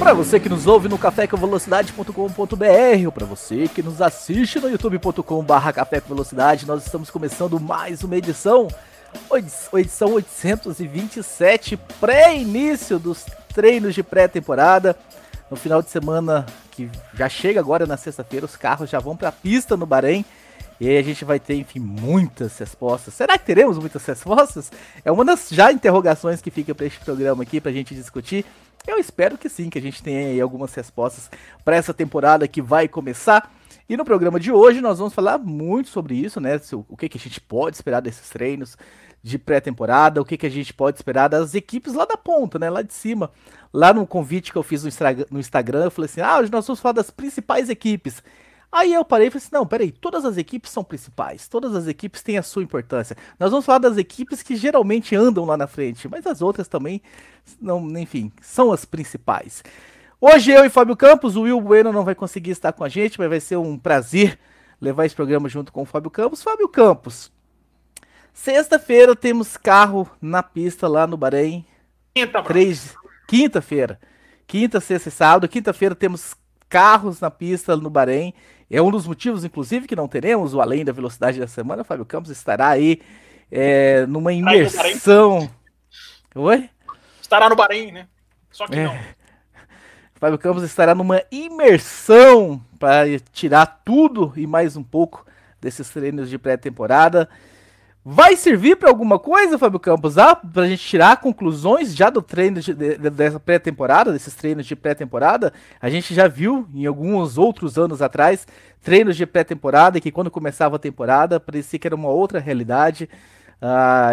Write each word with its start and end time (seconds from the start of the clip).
Para 0.00 0.14
você 0.14 0.40
que 0.40 0.48
nos 0.48 0.66
ouve 0.66 0.88
no 0.88 0.96
cafécomvelocidade.com.br 0.96 3.04
ou 3.04 3.12
para 3.12 3.26
você 3.26 3.68
que 3.68 3.82
nos 3.82 4.00
assiste 4.00 4.58
no 4.58 4.70
youtube.com.br 4.70 6.64
nós 6.66 6.86
estamos 6.86 7.10
começando 7.10 7.60
mais 7.60 8.02
uma 8.02 8.16
edição, 8.16 8.66
edição 9.74 10.14
827, 10.14 11.76
pré-início 12.00 12.98
dos 12.98 13.26
treinos 13.54 13.94
de 13.94 14.02
pré-temporada. 14.02 14.96
No 15.50 15.56
final 15.58 15.82
de 15.82 15.90
semana 15.90 16.46
que 16.70 16.88
já 17.12 17.28
chega 17.28 17.60
agora 17.60 17.84
na 17.84 17.98
sexta-feira, 17.98 18.46
os 18.46 18.56
carros 18.56 18.88
já 18.88 19.00
vão 19.00 19.14
para 19.14 19.28
a 19.28 19.32
pista 19.32 19.76
no 19.76 19.84
Bahrein. 19.84 20.24
E 20.80 20.88
aí 20.88 20.96
a 20.96 21.02
gente 21.02 21.26
vai 21.26 21.38
ter, 21.38 21.56
enfim, 21.56 21.78
muitas 21.78 22.56
respostas. 22.56 23.12
Será 23.12 23.36
que 23.36 23.44
teremos 23.44 23.76
muitas 23.76 24.02
respostas? 24.06 24.72
É 25.04 25.12
uma 25.12 25.26
das 25.26 25.48
já 25.50 25.70
interrogações 25.70 26.40
que 26.40 26.50
fica 26.50 26.74
para 26.74 26.86
este 26.86 27.00
programa 27.00 27.42
aqui, 27.42 27.60
para 27.60 27.70
a 27.70 27.74
gente 27.74 27.94
discutir. 27.94 28.46
Eu 28.86 28.98
espero 28.98 29.36
que 29.36 29.48
sim, 29.48 29.68
que 29.68 29.78
a 29.78 29.82
gente 29.82 30.02
tenha 30.02 30.28
aí 30.28 30.40
algumas 30.40 30.74
respostas 30.74 31.30
para 31.64 31.76
essa 31.76 31.92
temporada 31.92 32.48
que 32.48 32.62
vai 32.62 32.88
começar. 32.88 33.52
E 33.88 33.96
no 33.96 34.04
programa 34.04 34.40
de 34.40 34.50
hoje 34.50 34.80
nós 34.80 34.98
vamos 34.98 35.12
falar 35.12 35.38
muito 35.38 35.88
sobre 35.90 36.14
isso, 36.14 36.40
né? 36.40 36.60
O 36.88 36.96
que, 36.96 37.08
que 37.08 37.18
a 37.18 37.20
gente 37.20 37.40
pode 37.40 37.76
esperar 37.76 38.00
desses 38.00 38.28
treinos 38.28 38.76
de 39.22 39.38
pré-temporada, 39.38 40.20
o 40.20 40.24
que, 40.24 40.36
que 40.36 40.46
a 40.46 40.50
gente 40.50 40.72
pode 40.72 40.96
esperar 40.96 41.28
das 41.28 41.54
equipes 41.54 41.92
lá 41.92 42.04
da 42.04 42.16
ponta, 42.16 42.58
né? 42.58 42.70
Lá 42.70 42.82
de 42.82 42.94
cima. 42.94 43.30
Lá 43.72 43.92
no 43.92 44.06
convite 44.06 44.50
que 44.50 44.58
eu 44.58 44.62
fiz 44.62 44.82
no 45.30 45.38
Instagram, 45.38 45.84
eu 45.84 45.90
falei 45.90 46.08
assim: 46.10 46.20
ah, 46.20 46.38
hoje 46.38 46.50
nós 46.50 46.66
vamos 46.66 46.80
falar 46.80 46.92
das 46.92 47.10
principais 47.10 47.68
equipes. 47.68 48.22
Aí 48.72 48.92
eu 48.92 49.04
parei 49.04 49.26
e 49.26 49.30
falei 49.30 49.44
assim: 49.44 49.54
não, 49.54 49.66
peraí, 49.66 49.90
todas 49.90 50.24
as 50.24 50.36
equipes 50.36 50.70
são 50.70 50.84
principais, 50.84 51.48
todas 51.48 51.74
as 51.74 51.86
equipes 51.88 52.22
têm 52.22 52.38
a 52.38 52.42
sua 52.42 52.62
importância. 52.62 53.16
Nós 53.38 53.50
vamos 53.50 53.66
falar 53.66 53.78
das 53.78 53.96
equipes 53.96 54.42
que 54.42 54.54
geralmente 54.54 55.16
andam 55.16 55.44
lá 55.44 55.56
na 55.56 55.66
frente, 55.66 56.08
mas 56.08 56.26
as 56.26 56.40
outras 56.40 56.68
também, 56.68 57.02
não, 57.60 57.80
enfim, 57.98 58.30
são 58.40 58.72
as 58.72 58.84
principais. 58.84 59.64
Hoje 60.20 60.52
eu 60.52 60.64
e 60.64 60.68
Fábio 60.68 60.96
Campos, 60.96 61.34
o 61.34 61.42
Will 61.42 61.60
Bueno 61.60 61.92
não 61.92 62.04
vai 62.04 62.14
conseguir 62.14 62.50
estar 62.50 62.72
com 62.72 62.84
a 62.84 62.88
gente, 62.88 63.18
mas 63.18 63.28
vai 63.28 63.40
ser 63.40 63.56
um 63.56 63.76
prazer 63.76 64.38
levar 64.80 65.04
esse 65.04 65.14
programa 65.14 65.48
junto 65.48 65.72
com 65.72 65.82
o 65.82 65.86
Fábio 65.86 66.10
Campos. 66.10 66.42
Fábio 66.42 66.68
Campos, 66.68 67.32
sexta-feira 68.32 69.16
temos 69.16 69.56
carro 69.56 70.08
na 70.20 70.42
pista 70.42 70.86
lá 70.86 71.06
no 71.06 71.16
Bahrein. 71.16 71.64
Quinta, 72.14 72.42
Três... 72.42 72.94
Quinta-feira. 73.26 74.00
Quinta, 74.46 74.80
sexta 74.80 75.08
e 75.08 75.12
sábado. 75.12 75.48
Quinta-feira 75.48 75.94
temos 75.94 76.34
carros 76.68 77.20
na 77.20 77.30
pista 77.30 77.76
no 77.76 77.88
Bahrein. 77.88 78.34
É 78.70 78.80
um 78.80 78.90
dos 78.90 79.06
motivos, 79.06 79.44
inclusive, 79.44 79.88
que 79.88 79.96
não 79.96 80.06
teremos 80.06 80.54
o 80.54 80.60
Além 80.60 80.84
da 80.84 80.92
Velocidade 80.92 81.40
da 81.40 81.48
Semana. 81.48 81.82
Fábio 81.82 82.04
Campos 82.04 82.30
estará 82.30 82.68
aí 82.68 83.00
é, 83.50 84.06
numa 84.06 84.32
imersão. 84.32 85.50
Oi? 86.34 86.70
Estará 87.20 87.48
no 87.48 87.56
Bahrein, 87.56 87.90
né? 87.90 88.06
Só 88.50 88.68
que 88.68 88.76
é. 88.78 88.84
não. 88.84 88.96
Fábio 90.14 90.38
Campos 90.38 90.62
estará 90.62 90.94
numa 90.94 91.20
imersão 91.32 92.64
para 92.78 93.06
tirar 93.32 93.82
tudo 93.84 94.32
e 94.36 94.46
mais 94.46 94.76
um 94.76 94.84
pouco 94.84 95.26
desses 95.60 95.90
treinos 95.90 96.30
de 96.30 96.38
pré-temporada. 96.38 97.28
Vai 98.02 98.34
servir 98.34 98.76
para 98.76 98.88
alguma 98.88 99.18
coisa, 99.18 99.58
Fábio 99.58 99.78
Campos? 99.78 100.14
Para 100.14 100.62
a 100.62 100.66
gente 100.66 100.82
tirar 100.82 101.20
conclusões 101.20 101.94
já 101.94 102.08
do 102.08 102.22
treino 102.22 102.58
de, 102.58 102.72
de, 102.72 102.96
dessa 103.10 103.38
pré-temporada, 103.38 104.10
desses 104.10 104.34
treinos 104.34 104.64
de 104.64 104.74
pré-temporada? 104.74 105.52
A 105.78 105.90
gente 105.90 106.14
já 106.14 106.26
viu 106.26 106.66
em 106.72 106.86
alguns 106.86 107.36
outros 107.36 107.76
anos 107.76 108.00
atrás 108.00 108.46
treinos 108.82 109.16
de 109.18 109.26
pré-temporada 109.26 110.00
que 110.00 110.10
quando 110.10 110.30
começava 110.30 110.76
a 110.76 110.78
temporada 110.78 111.38
parecia 111.38 111.78
que 111.78 111.86
era 111.86 111.94
uma 111.94 112.08
outra 112.08 112.40
realidade. 112.40 113.06
Ah, 113.60 114.12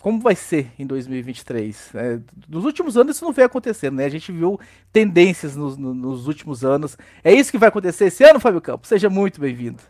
como 0.00 0.20
vai 0.20 0.34
ser 0.34 0.72
em 0.78 0.86
2023? 0.86 1.94
É, 1.96 2.20
nos 2.48 2.64
últimos 2.64 2.96
anos 2.96 3.16
isso 3.16 3.24
não 3.24 3.32
veio 3.32 3.46
acontecendo, 3.46 3.96
né? 3.96 4.06
A 4.06 4.08
gente 4.08 4.32
viu 4.32 4.58
tendências 4.90 5.54
nos, 5.54 5.76
nos 5.76 6.26
últimos 6.26 6.64
anos. 6.64 6.96
É 7.22 7.30
isso 7.30 7.50
que 7.50 7.58
vai 7.58 7.68
acontecer 7.68 8.06
esse 8.06 8.24
ano, 8.24 8.40
Fábio 8.40 8.60
Campos? 8.62 8.88
Seja 8.88 9.10
muito 9.10 9.38
bem-vindo. 9.38 9.82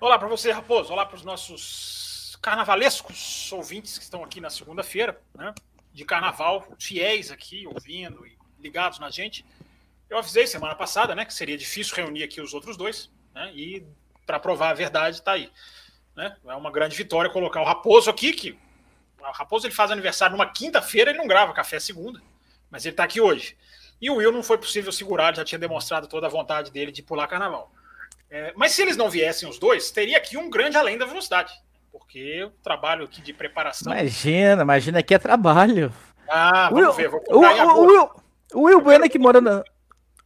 Olá 0.00 0.18
para 0.18 0.28
você, 0.28 0.50
Raposo. 0.50 0.94
Olá 0.94 1.04
para 1.04 1.16
os 1.16 1.22
nossos 1.22 2.38
carnavalescos 2.40 3.52
ouvintes 3.52 3.98
que 3.98 4.04
estão 4.04 4.24
aqui 4.24 4.40
na 4.40 4.48
segunda-feira, 4.48 5.20
né? 5.34 5.54
De 5.92 6.06
carnaval, 6.06 6.66
fiéis 6.78 7.30
aqui, 7.30 7.66
ouvindo 7.66 8.26
e 8.26 8.38
ligados 8.58 8.98
na 8.98 9.10
gente. 9.10 9.44
Eu 10.08 10.16
avisei 10.16 10.46
semana 10.46 10.74
passada, 10.74 11.14
né, 11.14 11.26
que 11.26 11.34
seria 11.34 11.56
difícil 11.58 11.94
reunir 11.94 12.22
aqui 12.22 12.40
os 12.40 12.54
outros 12.54 12.78
dois, 12.78 13.10
né? 13.34 13.52
E 13.54 13.84
para 14.24 14.40
provar 14.40 14.70
a 14.70 14.74
verdade, 14.74 15.16
está 15.16 15.32
aí. 15.32 15.52
Né? 16.16 16.34
É 16.46 16.54
uma 16.54 16.70
grande 16.72 16.96
vitória 16.96 17.30
colocar 17.30 17.60
o 17.60 17.64
Raposo 17.66 18.08
aqui, 18.08 18.32
que 18.32 18.58
o 19.20 19.30
Raposo 19.32 19.66
ele 19.66 19.74
faz 19.74 19.90
aniversário 19.90 20.34
numa 20.34 20.50
quinta-feira, 20.50 21.10
ele 21.10 21.18
não 21.18 21.28
grava 21.28 21.52
café 21.52 21.78
segunda, 21.78 22.22
mas 22.70 22.86
ele 22.86 22.94
está 22.94 23.04
aqui 23.04 23.20
hoje. 23.20 23.54
E 24.00 24.08
o 24.08 24.14
Will 24.14 24.32
não 24.32 24.42
foi 24.42 24.56
possível 24.56 24.92
segurar, 24.92 25.36
já 25.36 25.44
tinha 25.44 25.58
demonstrado 25.58 26.08
toda 26.08 26.26
a 26.26 26.30
vontade 26.30 26.70
dele 26.70 26.90
de 26.90 27.02
pular 27.02 27.26
carnaval. 27.26 27.70
É, 28.30 28.52
mas 28.56 28.72
se 28.72 28.82
eles 28.82 28.96
não 28.96 29.10
viessem 29.10 29.48
os 29.48 29.58
dois, 29.58 29.90
teria 29.90 30.16
aqui 30.16 30.36
um 30.36 30.48
grande 30.48 30.76
além 30.76 30.96
da 30.96 31.04
velocidade. 31.04 31.52
Porque 31.90 32.44
o 32.44 32.50
trabalho 32.62 33.04
aqui 33.04 33.20
de 33.20 33.32
preparação. 33.32 33.92
Imagina, 33.92 34.62
imagina 34.62 35.02
que 35.02 35.14
é 35.14 35.18
trabalho. 35.18 35.92
Ah, 36.28 36.70
vamos 36.70 36.84
Will, 36.84 36.92
ver. 36.92 37.08
Vou 37.08 37.20
o, 37.28 37.38
o, 37.38 37.86
Will, 37.86 38.10
o 38.54 38.60
Will 38.62 38.80
Bueno 38.80 39.08
que 39.08 39.18
mora 39.18 39.40
na. 39.40 39.64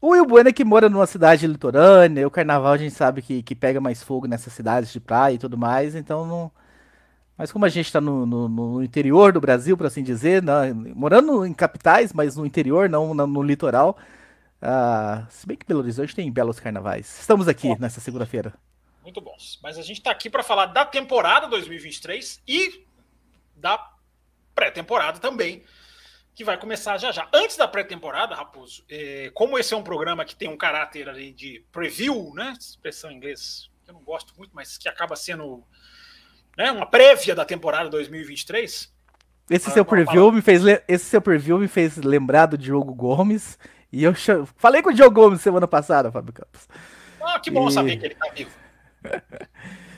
O 0.00 0.08
Will 0.08 0.26
Bueno 0.26 0.52
que 0.52 0.64
mora 0.64 0.90
numa 0.90 1.06
cidade 1.06 1.46
litorânea, 1.46 2.26
o 2.26 2.30
carnaval 2.30 2.74
a 2.74 2.76
gente 2.76 2.94
sabe 2.94 3.22
que, 3.22 3.42
que 3.42 3.54
pega 3.54 3.80
mais 3.80 4.02
fogo 4.02 4.26
nessas 4.26 4.52
cidades 4.52 4.92
de 4.92 5.00
praia 5.00 5.34
e 5.34 5.38
tudo 5.38 5.56
mais, 5.56 5.94
então 5.94 6.26
não. 6.26 6.52
Mas 7.38 7.50
como 7.50 7.64
a 7.64 7.70
gente 7.70 7.86
está 7.86 8.02
no, 8.02 8.26
no, 8.26 8.48
no, 8.48 8.82
interior 8.82 9.32
do 9.32 9.40
Brasil, 9.40 9.76
por 9.76 9.86
assim 9.86 10.02
dizer, 10.02 10.42
né, 10.42 10.72
morando 10.94 11.44
em 11.44 11.52
capitais, 11.52 12.12
mas 12.12 12.36
no 12.36 12.44
interior, 12.44 12.88
não 12.88 13.14
no, 13.14 13.26
no 13.26 13.42
litoral, 13.42 13.96
ah, 14.64 15.26
se 15.28 15.46
bem 15.46 15.56
que 15.56 15.66
Belo 15.66 15.80
Horizonte 15.80 16.14
tem 16.14 16.32
belos 16.32 16.58
carnavais. 16.58 17.20
Estamos 17.20 17.46
aqui 17.48 17.68
Bom, 17.68 17.76
nessa 17.78 18.00
segunda-feira. 18.00 18.54
Muito 19.02 19.20
bons. 19.20 19.58
Mas 19.62 19.76
a 19.76 19.82
gente 19.82 19.98
está 19.98 20.10
aqui 20.10 20.30
para 20.30 20.42
falar 20.42 20.66
da 20.66 20.86
temporada 20.86 21.46
2023 21.48 22.42
e 22.48 22.86
da 23.54 23.92
pré-temporada 24.54 25.18
também, 25.18 25.62
que 26.34 26.42
vai 26.42 26.56
começar 26.56 26.96
já 26.96 27.12
já. 27.12 27.28
Antes 27.32 27.58
da 27.58 27.68
pré-temporada, 27.68 28.34
Raposo, 28.34 28.84
é, 28.88 29.30
como 29.34 29.58
esse 29.58 29.74
é 29.74 29.76
um 29.76 29.82
programa 29.82 30.24
que 30.24 30.34
tem 30.34 30.48
um 30.48 30.56
caráter 30.56 31.10
ali 31.10 31.32
de 31.32 31.62
preview, 31.70 32.32
né? 32.34 32.54
Expressão 32.58 33.10
em 33.10 33.16
inglês 33.16 33.70
que 33.84 33.90
eu 33.90 33.94
não 33.94 34.02
gosto 34.02 34.32
muito, 34.38 34.52
mas 34.54 34.78
que 34.78 34.88
acaba 34.88 35.14
sendo 35.14 35.62
né, 36.56 36.70
uma 36.72 36.86
prévia 36.86 37.34
da 37.34 37.44
temporada 37.44 37.90
2023. 37.90 38.94
Esse 39.50 39.70
seu 39.70 39.84
preview 39.84 40.32
me 40.32 40.40
fez 40.40 40.62
esse 40.88 41.04
seu 41.04 41.20
preview 41.20 41.58
me 41.58 41.68
fez 41.68 41.98
lembrar 41.98 42.46
do 42.46 42.56
Diogo 42.56 42.94
Gomes 42.94 43.58
e 43.94 44.04
eu 44.04 44.14
falei 44.56 44.82
com 44.82 44.90
o 44.90 44.92
Diogo 44.92 45.14
Gomes 45.14 45.40
semana 45.40 45.68
passada, 45.68 46.10
Fábio 46.10 46.32
Campos. 46.32 46.68
Ah, 47.22 47.38
que 47.38 47.50
bom 47.50 47.68
e... 47.68 47.72
saber 47.72 47.96
que 47.96 48.06
ele 48.06 48.14
tá 48.14 48.28
vivo. 48.34 48.50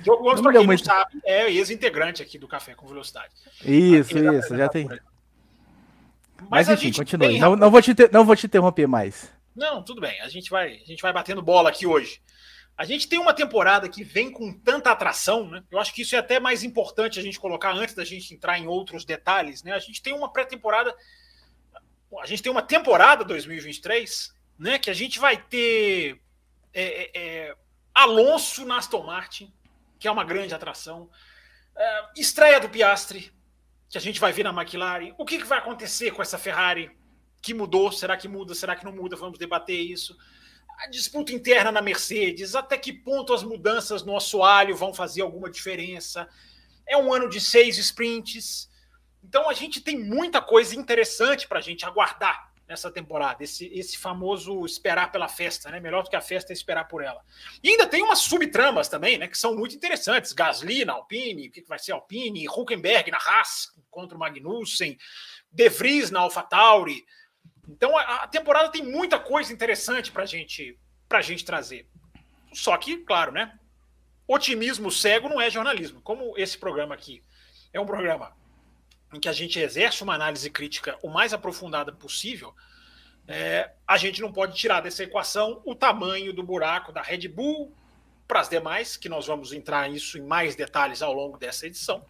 Diogo 0.03 0.23
Gomes, 0.23 0.41
para 0.41 0.53
quem 0.53 0.67
muito... 0.67 0.87
não 0.87 0.95
sabe, 0.95 1.21
é 1.25 1.51
ex-integrante 1.51 2.23
aqui 2.23 2.39
do 2.39 2.47
Café 2.47 2.75
com 2.75 2.87
Velocidade. 2.87 3.33
Isso, 3.65 4.19
isso, 4.19 4.57
já 4.57 4.69
tem. 4.69 4.87
Mas, 6.49 6.69
Mas 6.69 6.69
enfim, 6.69 6.93
continue. 6.93 7.29
Tem... 7.29 7.41
Não, 7.41 7.57
não, 7.57 7.71
vou 7.71 7.81
te 7.81 7.95
ter, 7.95 8.13
não 8.13 8.25
vou 8.25 8.37
te 8.37 8.47
interromper 8.47 8.87
mais. 8.87 9.33
Não, 9.55 9.83
tudo 9.83 10.01
bem. 10.01 10.21
A 10.21 10.29
gente 10.29 10.51
vai, 10.51 10.75
a 10.75 10.85
gente 10.85 11.01
vai 11.01 11.13
batendo 11.13 11.41
bola 11.41 11.71
aqui 11.71 11.87
hoje. 11.87 12.21
A 12.77 12.85
gente 12.85 13.09
tem 13.09 13.19
uma 13.19 13.33
temporada 13.33 13.89
que 13.89 14.05
vem 14.05 14.31
com 14.31 14.53
tanta 14.53 14.91
atração, 14.91 15.49
né? 15.49 15.63
Eu 15.71 15.79
acho 15.79 15.95
que 15.95 16.03
isso 16.03 16.15
é 16.15 16.19
até 16.19 16.39
mais 16.39 16.63
importante 16.63 17.19
a 17.19 17.23
gente 17.23 17.41
colocar 17.41 17.73
antes 17.73 17.95
da 17.95 18.05
gente 18.05 18.35
entrar 18.35 18.59
em 18.59 18.67
outros 18.67 19.07
detalhes, 19.07 19.63
né? 19.63 19.73
A 19.73 19.79
gente 19.79 20.03
tem 20.03 20.13
uma 20.13 20.31
pré-temporada 20.31 20.95
a 22.21 22.27
gente 22.27 22.43
tem 22.43 22.53
uma 22.53 22.63
temporada 22.63 23.25
2023, 23.25 24.35
né? 24.59 24.79
Que 24.79 24.91
a 24.91 24.95
gente 24.95 25.19
vai 25.19 25.37
ter 25.37 26.21
é, 26.73 26.83
é, 26.83 27.11
é, 27.15 27.57
Alonso 27.95 28.65
na 28.65 28.79
Aston 28.79 29.03
Martin, 29.03 29.53
que 29.99 30.07
é 30.07 30.11
uma 30.11 30.25
grande 30.25 30.55
atração. 30.55 31.11
É, 31.77 32.05
estreia 32.17 32.61
do 32.61 32.69
Piastri, 32.69 33.33
que 33.89 33.99
a 33.99 34.01
gente 34.01 34.21
vai 34.21 34.33
ver 34.33 34.45
na 34.45 34.51
McLaren. 34.51 35.15
O 35.19 35.25
que, 35.25 35.39
que 35.39 35.47
vai 35.47 35.59
acontecer 35.59 36.11
com 36.11 36.23
essa 36.23 36.39
Ferrari 36.39 36.91
que 37.43 37.55
mudou? 37.55 37.91
Será 37.91 38.17
que 38.17 38.29
muda? 38.29 38.55
Será 38.55 38.77
que 38.77 38.85
não 38.85 38.93
muda? 38.93 39.17
Vamos 39.17 39.39
debater 39.39 39.79
isso. 39.79 40.17
A 40.79 40.89
disputa 40.89 41.33
interna 41.33 41.73
na 41.73 41.81
Mercedes, 41.81 42.55
até 42.55 42.77
que 42.77 42.93
ponto 42.93 43.33
as 43.33 43.43
mudanças 43.43 44.03
no 44.03 44.17
assoalho 44.17 44.77
vão 44.77 44.93
fazer 44.93 45.23
alguma 45.23 45.51
diferença? 45.51 46.29
É 46.87 46.97
um 46.97 47.13
ano 47.13 47.29
de 47.29 47.41
seis 47.41 47.79
sprints. 47.79 48.69
Então 49.27 49.51
a 49.51 49.53
gente 49.53 49.81
tem 49.81 49.99
muita 49.99 50.41
coisa 50.41 50.77
interessante 50.77 51.49
para 51.49 51.59
a 51.59 51.63
gente 51.63 51.85
aguardar 51.85 52.53
nessa 52.69 52.91
temporada, 52.91 53.43
esse, 53.43 53.67
esse 53.67 53.99
famoso 53.99 54.65
esperar 54.65 55.11
pela 55.11 55.29
festa, 55.29 55.71
né? 55.71 55.81
Melhor 55.81 56.03
do 56.05 56.11
que 56.11 56.17
a 56.17 56.21
festa 56.21 56.53
é 56.53 56.55
esperar 56.55 56.87
por 56.87 57.03
ela. 57.03 57.23
E 57.63 57.71
ainda 57.71 57.87
tem 57.87 58.03
umas 58.03 58.21
subtramas 58.21 58.89
também, 58.89 59.19
né? 59.19 59.27
Que 59.27 59.37
são 59.37 59.57
muito 59.57 59.75
interessantes. 59.75 60.33
Gasly 60.33 60.85
na 60.85 60.93
Alpine, 60.93 61.49
o 61.49 61.51
que 61.51 61.63
vai 61.63 61.79
ser 61.79 61.93
Alpine, 61.93 62.49
Huckenberg 62.49 63.11
na 63.11 63.19
Haas 63.19 63.73
contra 63.91 64.17
o 64.17 64.21
Magnussen, 64.21 64.97
De 65.51 65.69
Vries 65.69 66.11
na 66.11 66.21
AlphaTauri. 66.21 67.05
Então 67.69 67.97
a, 67.97 68.23
a 68.23 68.29
temporada 68.29 68.71
tem 68.71 68.85
muita 68.85 69.19
coisa 69.19 69.53
interessante 69.53 70.13
para 70.13 70.25
gente, 70.25 70.79
a 71.11 71.21
gente 71.21 71.45
trazer. 71.45 71.89
Só 72.53 72.77
que, 72.77 72.99
claro, 72.99 73.33
né? 73.33 73.59
Otimismo 74.27 74.91
cego 74.91 75.29
não 75.29 75.41
é 75.41 75.51
jornalismo. 75.51 76.01
Como 76.01 76.37
esse 76.37 76.57
programa 76.57 76.95
aqui 76.95 77.25
é 77.73 77.81
um 77.81 77.87
programa 77.87 78.37
em 79.17 79.21
que 79.21 79.29
a 79.29 79.33
gente 79.33 79.59
exerce 79.59 80.03
uma 80.03 80.15
análise 80.15 80.49
crítica 80.51 80.99
o 81.03 81.09
mais 81.09 81.33
aprofundada 81.33 81.91
possível, 81.91 82.55
é, 83.27 83.73
a 83.87 83.97
gente 83.97 84.21
não 84.21 84.31
pode 84.31 84.55
tirar 84.57 84.83
dessa 84.83 85.03
equação 85.03 85.63
o 85.65 85.75
tamanho 85.75 86.33
do 86.35 86.43
buraco 86.43 86.93
da 86.93 87.01
Red 87.01 87.27
Bull 87.29 87.75
para 88.29 88.41
as 88.41 88.49
demais, 88.49 88.97
que 88.97 89.09
nós 89.09 89.27
vamos 89.27 89.53
entrar 89.53 89.89
nisso 89.89 90.19
em 90.19 90.21
mais 90.23 90.55
detalhes 90.55 91.01
ao 91.01 91.15
longo 91.15 91.39
dessa 91.39 91.67
edição. 91.67 92.05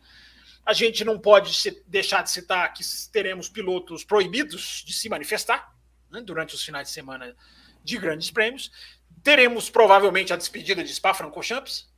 A 0.65 0.73
gente 0.73 1.05
não 1.05 1.17
pode 1.17 1.53
deixar 1.87 2.23
de 2.23 2.31
citar 2.31 2.73
que 2.73 2.83
teremos 3.13 3.49
pilotos 3.49 4.03
proibidos 4.03 4.83
de 4.85 4.93
se 4.93 5.09
manifestar 5.09 5.73
né, 6.11 6.21
durante 6.21 6.57
os 6.57 6.63
finais 6.65 6.89
de 6.89 6.95
semana 6.95 7.37
de 7.85 7.99
grandes 7.99 8.33
prêmios. 8.33 8.73
Teremos 9.23 9.71
provavelmente 9.71 10.33
a 10.33 10.37
despedida 10.37 10.83
de 10.83 10.93
Spa-Francorchamps, 10.93 11.89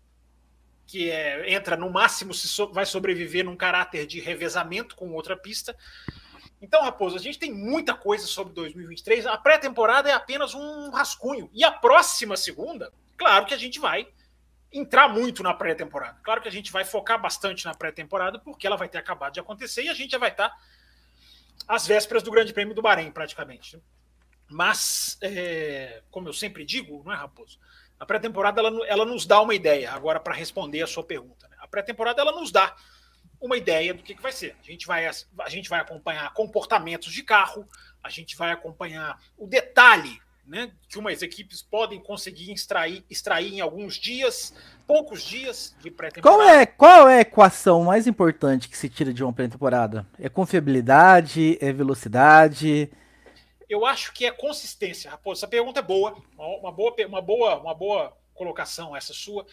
que 0.89 1.11
é, 1.11 1.53
entra 1.53 1.77
no 1.77 1.91
máximo 1.91 2.33
se 2.33 2.49
so, 2.49 2.73
vai 2.73 2.87
sobreviver 2.87 3.45
num 3.45 3.55
caráter 3.55 4.07
de 4.07 4.21
revezamento 4.21 4.97
com 4.97 5.13
outra 5.13 5.37
pista. 5.37 5.77
Então, 6.63 6.83
Raposo, 6.83 7.15
a 7.15 7.21
gente 7.21 7.39
tem 7.39 7.53
muita 7.53 7.95
coisa 7.95 8.27
sobre 8.27 8.55
2023. 8.55 9.27
A 9.27 9.37
pré-temporada 9.37 10.09
é 10.09 10.15
apenas 10.15 10.55
um 10.55 10.91
rascunho. 10.91 11.51
E 11.53 11.63
a 11.63 11.71
próxima 11.71 12.39
segunda, 12.39 12.91
claro 13.19 13.45
que 13.45 13.53
a 13.53 13.59
gente 13.59 13.79
vai 13.79 14.09
entrar 14.73 15.09
muito 15.09 15.43
na 15.43 15.53
pré-temporada. 15.53 16.19
Claro 16.23 16.41
que 16.41 16.49
a 16.49 16.53
gente 16.53 16.73
vai 16.73 16.87
focar 16.87 17.21
bastante 17.21 17.67
na 17.67 17.75
pré-temporada, 17.75 18.39
porque 18.39 18.67
ela 18.67 18.77
vai 18.77 18.89
ter 18.89 18.99
acabado 18.99 19.35
de 19.35 19.41
acontecer 19.41 19.83
e 19.83 19.91
a 19.91 19.95
gente 19.95 20.13
já 20.13 20.19
vai 20.19 20.31
estar 20.31 20.51
às 21.67 21.87
vésperas 21.87 22.23
do 22.23 22.31
Grande 22.31 22.55
Prêmio 22.55 22.75
do 22.75 22.81
Bahrein, 22.81 23.11
praticamente. 23.11 23.79
Mas, 24.49 25.19
é, 25.21 26.03
como 26.11 26.29
eu 26.29 26.33
sempre 26.33 26.65
digo, 26.65 27.03
não 27.05 27.13
é, 27.13 27.17
Raposo? 27.17 27.59
A 27.99 28.07
pré-temporada 28.07 28.61
ela, 28.61 28.87
ela 28.87 29.05
nos 29.05 29.27
dá 29.27 29.41
uma 29.41 29.55
ideia, 29.55 29.93
agora 29.93 30.21
para 30.21 30.35
responder 30.35 30.83
a 30.83 30.87
sua 30.87 31.03
pergunta. 31.03 31.49
Né? 31.49 31.57
A 31.61 31.67
pré-temporada 31.67 32.21
ela 32.21 32.33
nos 32.33 32.53
dá 32.53 32.75
uma 33.41 33.57
ideia 33.57 33.95
do 33.95 34.03
que, 34.03 34.15
que 34.15 34.23
vai 34.23 34.33
ser. 34.33 34.57
A 34.61 34.65
gente 34.65 34.87
vai, 34.87 35.07
a 35.07 35.49
gente 35.49 35.69
vai 35.69 35.81
acompanhar 35.81 36.33
comportamentos 36.35 37.13
de 37.13 37.23
carro, 37.23 37.67
a 38.03 38.09
gente 38.09 38.37
vai 38.37 38.53
acompanhar 38.53 39.19
o 39.37 39.47
detalhe 39.47 40.21
né, 40.49 40.71
que 40.89 40.99
umas 40.99 41.21
equipes 41.21 41.61
podem 41.61 42.01
conseguir 42.01 42.51
extrair, 42.53 43.05
extrair 43.11 43.53
em 43.53 43.61
alguns 43.61 43.97
dias, 43.97 44.55
poucos 44.87 45.23
dias 45.23 45.77
de 45.83 45.91
pré-temporada. 45.91 46.43
Qual 46.43 46.49
é, 46.49 46.67
qual 46.67 47.09
é 47.09 47.19
a 47.19 47.21
equação 47.21 47.85
mais 47.85 48.07
importante 48.07 48.69
que 48.69 48.77
se 48.77 48.89
tira 48.89 49.13
de 49.13 49.23
uma 49.23 49.33
pré-temporada? 49.33 50.07
É 50.19 50.29
confiabilidade? 50.29 51.59
É 51.61 51.71
velocidade? 51.71 52.91
Eu 53.69 53.85
acho 53.85 54.13
que 54.13 54.25
é 54.25 54.31
consistência, 54.31 55.11
Raposo. 55.11 55.41
Essa 55.41 55.49
pergunta 55.49 55.81
é 55.81 55.83
boa, 55.83 56.17
uma 56.37 56.73
boa, 56.73 56.95
uma 57.07 57.21
boa, 57.21 57.61
uma 57.61 57.75
boa 57.75 58.17
colocação 58.35 58.97
essa 58.97 59.13
sua. 59.13 59.47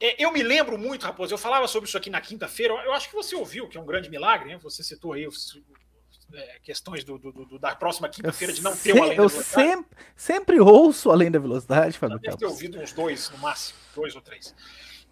É, 0.00 0.22
eu 0.22 0.32
me 0.32 0.42
lembro 0.42 0.76
muito, 0.76 1.04
Raposo, 1.04 1.32
eu 1.32 1.38
falava 1.38 1.66
sobre 1.68 1.88
isso 1.88 1.96
aqui 1.96 2.10
na 2.10 2.20
quinta-feira, 2.20 2.74
eu 2.84 2.92
acho 2.92 3.08
que 3.08 3.14
você 3.14 3.34
ouviu, 3.34 3.68
que 3.68 3.78
é 3.78 3.80
um 3.80 3.86
grande 3.86 4.10
milagre, 4.10 4.50
né? 4.50 4.58
Você 4.58 4.82
citou 4.82 5.14
aí 5.14 5.26
os, 5.26 5.58
é, 6.34 6.58
questões 6.62 7.04
do, 7.04 7.18
do, 7.18 7.32
do, 7.32 7.58
da 7.58 7.74
próxima 7.74 8.08
quinta-feira 8.08 8.52
de 8.52 8.62
não 8.62 8.76
ter 8.76 8.92
uma 8.92 9.06
além 9.06 9.16
Eu 9.16 9.28
sempre, 9.28 9.96
sempre 10.16 10.60
ouço 10.60 11.10
além 11.10 11.30
da 11.30 11.38
velocidade, 11.38 11.96
Fábio 11.96 12.18
Deve 12.18 12.36
ter 12.36 12.46
ouvido 12.46 12.80
uns 12.80 12.92
dois, 12.92 13.30
no 13.30 13.38
máximo, 13.38 13.78
dois 13.94 14.14
ou 14.14 14.20
três, 14.20 14.54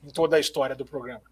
em 0.03 0.11
toda 0.11 0.37
a 0.37 0.41
história 0.41 0.75
do 0.75 0.85
programa. 0.85 1.23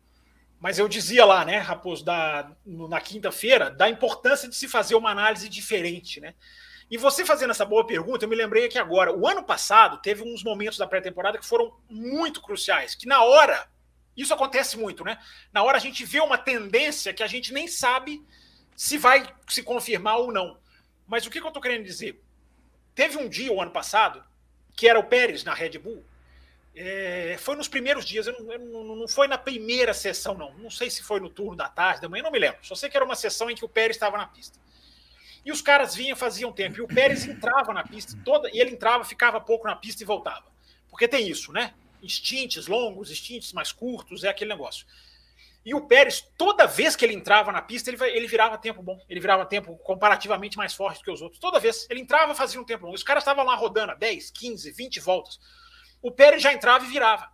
Mas 0.60 0.78
eu 0.78 0.88
dizia 0.88 1.24
lá, 1.24 1.44
né, 1.44 1.58
Raposo, 1.58 2.04
da, 2.04 2.52
no, 2.64 2.86
na 2.86 3.00
quinta-feira, 3.00 3.68
da 3.68 3.88
importância 3.90 4.48
de 4.48 4.54
se 4.54 4.68
fazer 4.68 4.94
uma 4.94 5.10
análise 5.10 5.48
diferente, 5.48 6.20
né? 6.20 6.34
E 6.92 6.98
você 6.98 7.24
fazendo 7.24 7.52
essa 7.52 7.64
boa 7.64 7.86
pergunta, 7.86 8.26
eu 8.26 8.28
me 8.28 8.36
lembrei 8.36 8.66
aqui 8.66 8.78
agora. 8.78 9.16
O 9.16 9.26
ano 9.26 9.42
passado 9.42 9.96
teve 10.02 10.22
uns 10.22 10.44
momentos 10.44 10.76
da 10.76 10.86
pré-temporada 10.86 11.38
que 11.38 11.46
foram 11.46 11.74
muito 11.88 12.42
cruciais, 12.42 12.94
que 12.94 13.06
na 13.06 13.24
hora, 13.24 13.66
isso 14.14 14.34
acontece 14.34 14.76
muito, 14.76 15.02
né? 15.02 15.18
Na 15.50 15.62
hora 15.62 15.78
a 15.78 15.80
gente 15.80 16.04
vê 16.04 16.20
uma 16.20 16.36
tendência 16.36 17.14
que 17.14 17.22
a 17.22 17.26
gente 17.26 17.50
nem 17.50 17.66
sabe 17.66 18.22
se 18.76 18.98
vai 18.98 19.26
se 19.48 19.62
confirmar 19.62 20.18
ou 20.18 20.30
não. 20.30 20.58
Mas 21.06 21.24
o 21.24 21.30
que, 21.30 21.40
que 21.40 21.46
eu 21.46 21.48
estou 21.48 21.62
querendo 21.62 21.82
dizer? 21.82 22.22
Teve 22.94 23.16
um 23.16 23.26
dia, 23.26 23.50
o 23.50 23.62
ano 23.62 23.70
passado, 23.70 24.22
que 24.76 24.86
era 24.86 25.00
o 25.00 25.04
Pérez 25.04 25.44
na 25.44 25.54
Red 25.54 25.78
Bull. 25.78 26.04
É, 26.76 27.36
foi 27.38 27.56
nos 27.56 27.68
primeiros 27.68 28.04
dias, 28.04 28.26
eu 28.26 28.38
não, 28.38 28.52
eu 28.52 28.58
não, 28.58 28.96
não, 28.96 29.08
foi 29.08 29.26
na 29.28 29.38
primeira 29.38 29.94
sessão, 29.94 30.34
não. 30.34 30.52
Não 30.58 30.70
sei 30.70 30.90
se 30.90 31.02
foi 31.02 31.20
no 31.20 31.30
turno 31.30 31.56
da 31.56 31.70
tarde, 31.70 32.02
da 32.02 32.08
manhã, 32.10 32.24
não 32.24 32.30
me 32.30 32.38
lembro. 32.38 32.58
Só 32.62 32.74
sei 32.74 32.90
que 32.90 32.98
era 32.98 33.06
uma 33.06 33.16
sessão 33.16 33.48
em 33.48 33.54
que 33.54 33.64
o 33.64 33.68
Pérez 33.68 33.96
estava 33.96 34.18
na 34.18 34.26
pista. 34.26 34.58
E 35.44 35.50
os 35.50 35.60
caras 35.60 35.94
vinham, 35.94 36.16
faziam 36.16 36.52
tempo. 36.52 36.78
E 36.78 36.82
o 36.82 36.88
Pérez 36.88 37.26
entrava 37.26 37.72
na 37.72 37.82
pista 37.82 38.16
toda, 38.24 38.48
e 38.50 38.60
ele 38.60 38.70
entrava, 38.70 39.04
ficava 39.04 39.40
pouco 39.40 39.66
na 39.66 39.74
pista 39.74 40.02
e 40.02 40.06
voltava. 40.06 40.44
Porque 40.88 41.08
tem 41.08 41.28
isso, 41.28 41.52
né? 41.52 41.74
Instintes 42.02 42.66
longos, 42.66 43.10
instintes 43.10 43.52
mais 43.52 43.72
curtos, 43.72 44.24
é 44.24 44.28
aquele 44.28 44.50
negócio. 44.50 44.86
E 45.64 45.74
o 45.74 45.80
Pérez, 45.80 46.20
toda 46.36 46.66
vez 46.66 46.96
que 46.96 47.04
ele 47.04 47.14
entrava 47.14 47.52
na 47.52 47.62
pista, 47.62 47.88
ele, 47.88 48.02
ele 48.10 48.26
virava 48.26 48.58
tempo 48.58 48.82
bom. 48.82 49.00
Ele 49.08 49.20
virava 49.20 49.46
tempo 49.46 49.76
comparativamente 49.78 50.56
mais 50.56 50.74
forte 50.74 51.04
que 51.04 51.10
os 51.10 51.22
outros. 51.22 51.40
Toda 51.40 51.60
vez. 51.60 51.86
Ele 51.88 52.00
entrava 52.00 52.34
fazia 52.34 52.60
um 52.60 52.64
tempo 52.64 52.86
bom. 52.86 52.92
Os 52.92 53.04
caras 53.04 53.22
estavam 53.22 53.44
lá 53.44 53.54
rodando 53.54 53.96
10, 53.96 54.30
15, 54.32 54.70
20 54.72 55.00
voltas. 55.00 55.38
O 56.00 56.10
Pérez 56.10 56.42
já 56.42 56.52
entrava 56.52 56.84
e 56.84 56.88
virava. 56.88 57.30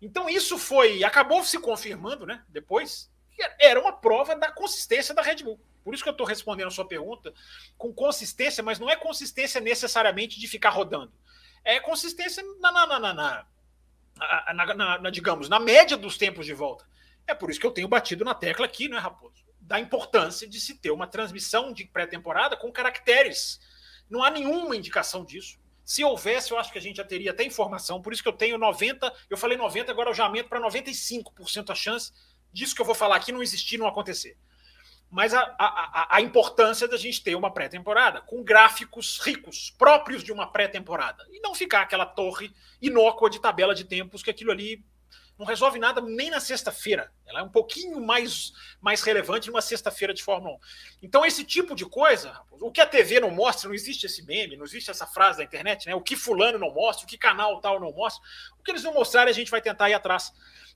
Então 0.00 0.28
isso 0.28 0.56
foi. 0.56 1.04
Acabou 1.04 1.44
se 1.44 1.58
confirmando, 1.58 2.24
né? 2.24 2.42
Depois. 2.48 3.10
Era 3.58 3.80
uma 3.80 3.92
prova 3.92 4.34
da 4.36 4.50
consistência 4.50 5.14
da 5.14 5.22
Red 5.22 5.36
Bull. 5.36 5.60
Por 5.82 5.94
isso 5.94 6.02
que 6.02 6.08
eu 6.08 6.12
estou 6.12 6.26
respondendo 6.26 6.68
a 6.68 6.70
sua 6.70 6.86
pergunta 6.86 7.32
com 7.76 7.92
consistência, 7.92 8.62
mas 8.62 8.78
não 8.78 8.90
é 8.90 8.96
consistência 8.96 9.60
necessariamente 9.60 10.38
de 10.38 10.46
ficar 10.46 10.70
rodando. 10.70 11.12
É 11.64 11.80
consistência 11.80 12.42
na, 12.60 12.72
na, 12.72 12.98
na, 12.98 13.44
na, 14.74 14.98
na 14.98 15.10
digamos, 15.10 15.48
na 15.48 15.58
média 15.58 15.96
dos 15.96 16.16
tempos 16.16 16.46
de 16.46 16.54
volta. 16.54 16.86
É 17.26 17.34
por 17.34 17.50
isso 17.50 17.60
que 17.60 17.66
eu 17.66 17.70
tenho 17.70 17.88
batido 17.88 18.24
na 18.24 18.34
tecla 18.34 18.66
aqui, 18.66 18.88
não 18.88 18.96
é, 18.96 19.00
Raposo? 19.00 19.44
Da 19.60 19.78
importância 19.78 20.48
de 20.48 20.60
se 20.60 20.74
ter 20.74 20.90
uma 20.90 21.06
transmissão 21.06 21.72
de 21.72 21.84
pré-temporada 21.84 22.56
com 22.56 22.72
caracteres. 22.72 23.60
Não 24.08 24.22
há 24.22 24.30
nenhuma 24.30 24.76
indicação 24.76 25.24
disso. 25.24 25.58
Se 25.84 26.04
houvesse, 26.04 26.50
eu 26.50 26.58
acho 26.58 26.72
que 26.72 26.78
a 26.78 26.80
gente 26.80 26.96
já 26.96 27.04
teria 27.04 27.30
até 27.30 27.44
informação. 27.44 28.02
Por 28.02 28.12
isso 28.12 28.22
que 28.22 28.28
eu 28.28 28.32
tenho 28.32 28.58
90, 28.58 29.12
eu 29.28 29.36
falei 29.36 29.56
90, 29.56 29.90
agora 29.90 30.10
eu 30.10 30.14
já 30.14 30.24
aumento 30.24 30.48
para 30.48 30.60
95% 30.60 31.70
a 31.70 31.74
chance 31.74 32.12
disso 32.52 32.74
que 32.74 32.80
eu 32.80 32.86
vou 32.86 32.94
falar 32.94 33.16
aqui 33.16 33.30
não 33.30 33.42
existir, 33.42 33.78
não 33.78 33.86
acontecer 33.86 34.36
mas 35.10 35.34
a, 35.34 35.40
a, 35.58 36.16
a 36.16 36.20
importância 36.20 36.86
da 36.86 36.96
gente 36.96 37.22
ter 37.22 37.34
uma 37.34 37.52
pré-temporada 37.52 38.20
com 38.20 38.44
gráficos 38.44 39.18
ricos, 39.18 39.74
próprios 39.76 40.22
de 40.22 40.32
uma 40.32 40.46
pré-temporada, 40.46 41.26
e 41.32 41.40
não 41.40 41.54
ficar 41.54 41.82
aquela 41.82 42.06
torre 42.06 42.52
inócua 42.80 43.28
de 43.28 43.40
tabela 43.40 43.74
de 43.74 43.84
tempos 43.84 44.22
que 44.22 44.30
aquilo 44.30 44.52
ali 44.52 44.84
não 45.40 45.46
resolve 45.46 45.78
nada 45.78 46.02
nem 46.02 46.28
na 46.28 46.38
sexta-feira. 46.38 47.10
Ela 47.26 47.40
é 47.40 47.42
um 47.42 47.48
pouquinho 47.48 47.98
mais, 47.98 48.52
mais 48.78 49.02
relevante 49.02 49.48
numa 49.48 49.62
sexta-feira 49.62 50.12
de 50.12 50.22
Fórmula 50.22 50.56
1. 50.56 50.58
Então, 51.02 51.24
esse 51.24 51.42
tipo 51.44 51.74
de 51.74 51.86
coisa, 51.86 52.38
o 52.50 52.70
que 52.70 52.78
a 52.78 52.86
TV 52.86 53.20
não 53.20 53.30
mostra, 53.30 53.66
não 53.66 53.74
existe 53.74 54.04
esse 54.04 54.22
meme, 54.22 54.54
não 54.54 54.66
existe 54.66 54.90
essa 54.90 55.06
frase 55.06 55.38
da 55.38 55.44
internet, 55.44 55.86
né? 55.86 55.94
O 55.94 56.02
que 56.02 56.14
fulano 56.14 56.58
não 56.58 56.70
mostra, 56.70 57.06
o 57.06 57.08
que 57.08 57.16
canal 57.16 57.58
tal 57.58 57.80
não 57.80 57.90
mostra. 57.90 58.22
O 58.58 58.62
que 58.62 58.70
eles 58.70 58.84
não 58.84 58.92
mostrarem, 58.92 59.30
a 59.30 59.34
gente 59.34 59.50
vai 59.50 59.62
tentar 59.62 59.88
ir 59.88 59.94
atrás 59.94 60.30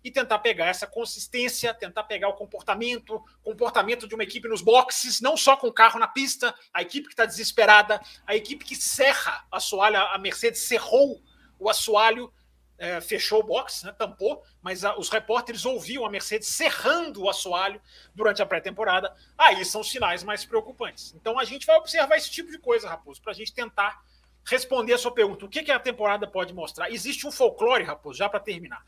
e 0.05 0.11
tentar 0.11 0.39
pegar 0.41 0.67
essa 0.67 0.87
consistência, 0.87 1.73
tentar 1.73 2.05
pegar 2.05 2.29
o 2.29 2.35
comportamento, 2.35 3.21
comportamento 3.43 4.07
de 4.07 4.15
uma 4.15 4.23
equipe 4.23 4.47
nos 4.47 4.61
boxes, 4.61 5.23
não 5.23 5.35
só 5.35 5.57
com 5.57 5.67
o 5.67 5.73
carro 5.73 5.99
na 5.99 6.07
pista, 6.07 6.55
a 6.75 6.83
equipe 6.83 7.07
que 7.07 7.15
está 7.15 7.25
desesperada, 7.25 7.99
a 8.27 8.37
equipe 8.37 8.67
que 8.67 8.77
serra 8.77 9.47
a 9.51 9.57
assoalho, 9.57 9.97
a 9.97 10.19
Mercedes 10.19 10.61
cerrou 10.61 11.23
o 11.59 11.71
assoalho, 11.71 12.31
é, 12.77 13.01
fechou 13.01 13.41
o 13.41 13.43
box, 13.43 13.87
né, 13.87 13.93
tampou, 13.93 14.43
mas 14.61 14.85
a, 14.85 14.95
os 14.99 15.09
repórteres 15.09 15.65
ouviam 15.65 16.05
a 16.05 16.11
Mercedes 16.11 16.49
serrando 16.49 17.23
o 17.23 17.31
assoalho 17.31 17.81
durante 18.15 18.43
a 18.43 18.47
pré-temporada. 18.47 19.15
Aí 19.39 19.65
são 19.65 19.83
sinais 19.83 20.23
mais 20.23 20.45
preocupantes. 20.45 21.15
Então 21.15 21.39
a 21.39 21.45
gente 21.45 21.65
vai 21.65 21.77
observar 21.77 22.17
esse 22.17 22.31
tipo 22.31 22.51
de 22.51 22.59
coisa, 22.59 22.89
Raposo, 22.89 23.23
para 23.23 23.33
a 23.33 23.35
gente 23.35 23.55
tentar 23.55 24.03
responder 24.45 24.93
a 24.93 24.99
sua 24.99 25.15
pergunta. 25.15 25.47
O 25.47 25.49
que, 25.49 25.63
que 25.63 25.73
a 25.73 25.81
temporada 25.81 26.27
pode 26.27 26.53
mostrar? 26.53 26.91
Existe 26.91 27.27
um 27.27 27.33
folclore, 27.33 27.85
Raposo, 27.85 28.19
já 28.19 28.29
para 28.29 28.41
terminar 28.41 28.85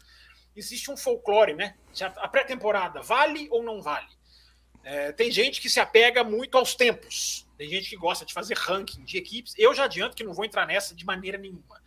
existe 0.56 0.90
um 0.90 0.96
folclore, 0.96 1.54
né? 1.54 1.74
A 2.16 2.28
pré-temporada 2.28 3.02
vale 3.02 3.48
ou 3.50 3.62
não 3.62 3.82
vale? 3.82 4.08
É, 4.82 5.10
tem 5.12 5.30
gente 5.30 5.60
que 5.60 5.68
se 5.68 5.80
apega 5.80 6.22
muito 6.22 6.56
aos 6.56 6.74
tempos. 6.74 7.46
Tem 7.58 7.68
gente 7.68 7.90
que 7.90 7.96
gosta 7.96 8.24
de 8.24 8.32
fazer 8.32 8.56
ranking 8.56 9.02
de 9.04 9.18
equipes. 9.18 9.54
Eu 9.58 9.74
já 9.74 9.84
adianto 9.84 10.14
que 10.14 10.22
não 10.22 10.32
vou 10.32 10.44
entrar 10.44 10.66
nessa 10.66 10.94
de 10.94 11.04
maneira 11.04 11.36
nenhuma. 11.36 11.82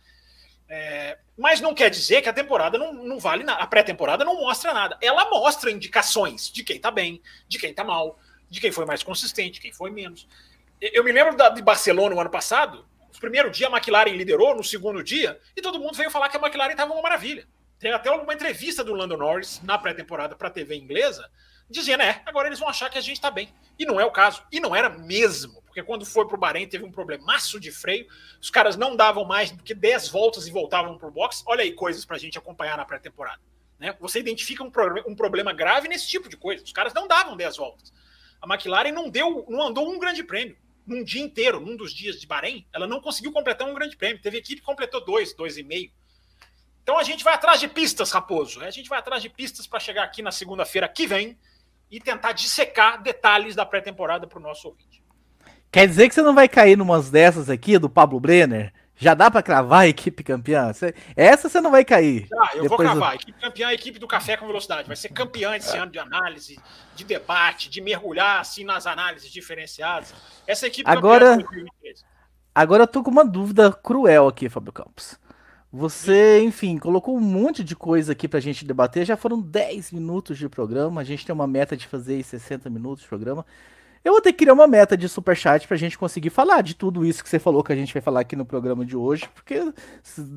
É, 0.68 1.18
mas 1.36 1.60
não 1.60 1.74
quer 1.74 1.90
dizer 1.90 2.22
que 2.22 2.28
a 2.28 2.32
temporada 2.32 2.76
não, 2.76 2.92
não 2.92 3.18
vale 3.18 3.42
nada. 3.42 3.62
A 3.62 3.66
pré-temporada 3.66 4.24
não 4.24 4.40
mostra 4.40 4.74
nada. 4.74 4.98
Ela 5.00 5.28
mostra 5.30 5.70
indicações 5.70 6.50
de 6.50 6.62
quem 6.62 6.78
tá 6.78 6.90
bem, 6.90 7.22
de 7.48 7.58
quem 7.58 7.72
tá 7.72 7.82
mal, 7.82 8.18
de 8.48 8.60
quem 8.60 8.70
foi 8.70 8.84
mais 8.84 9.02
consistente, 9.02 9.60
quem 9.60 9.72
foi 9.72 9.90
menos. 9.90 10.28
eu 10.80 11.02
me 11.02 11.10
lembro 11.10 11.36
da, 11.36 11.48
de 11.48 11.62
Barcelona 11.62 12.14
no 12.14 12.20
ano 12.20 12.30
passado. 12.30 12.86
No 13.12 13.18
primeiro 13.18 13.50
dia 13.50 13.66
a 13.66 13.70
McLaren 13.70 14.12
liderou, 14.12 14.54
no 14.54 14.62
segundo 14.62 15.02
dia, 15.02 15.40
e 15.56 15.60
todo 15.60 15.80
mundo 15.80 15.96
veio 15.96 16.10
falar 16.10 16.28
que 16.28 16.36
a 16.36 16.40
McLaren 16.40 16.72
estava 16.72 16.92
uma 16.92 17.02
maravilha. 17.02 17.48
Tem 17.80 17.92
até 17.92 18.10
uma 18.10 18.34
entrevista 18.34 18.84
do 18.84 18.92
Lando 18.92 19.16
Norris 19.16 19.58
na 19.62 19.78
pré-temporada 19.78 20.36
para 20.36 20.48
a 20.48 20.50
TV 20.50 20.76
inglesa, 20.76 21.30
dizendo, 21.68 22.02
é, 22.02 22.22
agora 22.26 22.46
eles 22.46 22.58
vão 22.58 22.68
achar 22.68 22.90
que 22.90 22.98
a 22.98 23.00
gente 23.00 23.16
está 23.16 23.30
bem. 23.30 23.52
E 23.78 23.86
não 23.86 23.98
é 23.98 24.04
o 24.04 24.10
caso. 24.10 24.42
E 24.52 24.60
não 24.60 24.76
era 24.76 24.90
mesmo, 24.90 25.62
porque 25.62 25.82
quando 25.82 26.04
foi 26.04 26.26
para 26.26 26.36
o 26.36 26.38
Bahrein 26.38 26.68
teve 26.68 26.84
um 26.84 26.92
problemaço 26.92 27.58
de 27.58 27.72
freio, 27.72 28.06
os 28.38 28.50
caras 28.50 28.76
não 28.76 28.94
davam 28.94 29.24
mais 29.24 29.50
do 29.50 29.62
que 29.62 29.74
10 29.74 30.08
voltas 30.08 30.46
e 30.46 30.50
voltavam 30.50 30.98
para 30.98 31.08
o 31.08 31.10
box. 31.10 31.42
Olha 31.46 31.62
aí 31.62 31.72
coisas 31.72 32.04
para 32.04 32.16
a 32.16 32.18
gente 32.18 32.36
acompanhar 32.36 32.76
na 32.76 32.84
pré-temporada. 32.84 33.40
Né? 33.78 33.96
Você 33.98 34.20
identifica 34.20 34.62
um, 34.62 34.70
pro, 34.70 35.02
um 35.08 35.16
problema 35.16 35.50
grave 35.54 35.88
nesse 35.88 36.06
tipo 36.06 36.28
de 36.28 36.36
coisa. 36.36 36.62
Os 36.62 36.72
caras 36.72 36.92
não 36.92 37.08
davam 37.08 37.34
10 37.34 37.56
voltas. 37.56 37.94
A 38.42 38.46
McLaren 38.46 38.92
não 38.92 39.08
deu, 39.08 39.46
não 39.48 39.68
andou 39.68 39.90
um 39.90 39.98
grande 39.98 40.22
prêmio 40.22 40.54
num 40.86 41.04
dia 41.04 41.22
inteiro, 41.22 41.60
num 41.60 41.76
dos 41.76 41.94
dias 41.94 42.20
de 42.20 42.26
Bahrein, 42.26 42.66
ela 42.72 42.86
não 42.86 43.00
conseguiu 43.00 43.30
completar 43.32 43.68
um 43.68 43.74
grande 43.74 43.96
prêmio. 43.96 44.20
Teve 44.20 44.38
equipe 44.38 44.60
que 44.60 44.66
completou 44.66 45.04
dois, 45.04 45.32
dois 45.32 45.56
e 45.56 45.62
meio. 45.62 45.90
Então 46.90 46.98
a 46.98 47.04
gente 47.04 47.22
vai 47.22 47.34
atrás 47.34 47.60
de 47.60 47.68
pistas, 47.68 48.10
Raposo. 48.10 48.60
A 48.64 48.70
gente 48.72 48.88
vai 48.88 48.98
atrás 48.98 49.22
de 49.22 49.28
pistas 49.28 49.64
para 49.64 49.78
chegar 49.78 50.02
aqui 50.02 50.22
na 50.22 50.32
segunda-feira 50.32 50.88
que 50.88 51.06
vem 51.06 51.38
e 51.88 52.00
tentar 52.00 52.32
dissecar 52.32 53.00
detalhes 53.00 53.54
da 53.54 53.64
pré-temporada 53.64 54.26
para 54.26 54.40
o 54.40 54.42
nosso 54.42 54.66
ouvinte. 54.66 55.00
Quer 55.70 55.86
dizer 55.86 56.08
que 56.08 56.16
você 56.16 56.22
não 56.22 56.34
vai 56.34 56.48
cair 56.48 56.76
numas 56.76 57.08
dessas 57.08 57.48
aqui 57.48 57.78
do 57.78 57.88
Pablo 57.88 58.18
Brenner? 58.18 58.72
Já 58.96 59.14
dá 59.14 59.30
para 59.30 59.40
cravar 59.40 59.82
a 59.82 59.86
equipe 59.86 60.24
campeã? 60.24 60.72
Essa 61.14 61.48
você 61.48 61.60
não 61.60 61.70
vai 61.70 61.84
cair. 61.84 62.26
Ah, 62.36 62.56
eu 62.56 62.68
vou 62.68 62.76
cravar. 62.76 63.10
Do... 63.10 63.22
Equipe 63.22 63.40
campeã 63.40 63.68
é 63.68 63.70
a 63.70 63.74
equipe 63.74 63.98
do 64.00 64.08
Café 64.08 64.36
com 64.36 64.48
Velocidade. 64.48 64.88
Vai 64.88 64.96
ser 64.96 65.10
campeã 65.10 65.54
esse 65.54 65.76
é. 65.76 65.78
ano 65.78 65.92
de 65.92 65.98
análise, 66.00 66.58
de 66.96 67.04
debate, 67.04 67.70
de 67.70 67.80
mergulhar 67.80 68.40
assim 68.40 68.64
nas 68.64 68.84
análises 68.88 69.30
diferenciadas. 69.30 70.12
Essa 70.44 70.66
equipe 70.66 70.90
agora, 70.90 71.38
agora 72.52 72.82
eu 72.82 72.88
tô 72.88 73.00
com 73.00 73.12
uma 73.12 73.24
dúvida 73.24 73.72
cruel 73.72 74.26
aqui, 74.26 74.48
Fábio 74.48 74.72
Campos. 74.72 75.20
Você, 75.72 76.42
enfim, 76.42 76.78
colocou 76.78 77.16
um 77.16 77.20
monte 77.20 77.62
de 77.62 77.76
coisa 77.76 78.12
aqui 78.12 78.26
pra 78.26 78.40
gente 78.40 78.64
debater. 78.64 79.04
Já 79.04 79.16
foram 79.16 79.40
10 79.40 79.92
minutos 79.92 80.36
de 80.36 80.48
programa. 80.48 81.00
A 81.00 81.04
gente 81.04 81.24
tem 81.24 81.32
uma 81.32 81.46
meta 81.46 81.76
de 81.76 81.86
fazer 81.86 82.22
60 82.22 82.68
minutos 82.68 83.02
de 83.02 83.08
programa. 83.08 83.46
Eu 84.02 84.12
vou 84.12 84.20
ter 84.20 84.32
que 84.32 84.38
criar 84.38 84.54
uma 84.54 84.66
meta 84.66 84.96
de 84.96 85.08
superchat 85.08 85.68
pra 85.68 85.76
gente 85.76 85.96
conseguir 85.96 86.30
falar 86.30 86.62
de 86.62 86.74
tudo 86.74 87.04
isso 87.04 87.22
que 87.22 87.28
você 87.28 87.38
falou 87.38 87.62
que 87.62 87.72
a 87.72 87.76
gente 87.76 87.92
vai 87.92 88.00
falar 88.00 88.20
aqui 88.20 88.34
no 88.34 88.46
programa 88.46 88.84
de 88.84 88.96
hoje, 88.96 89.28
porque 89.34 89.72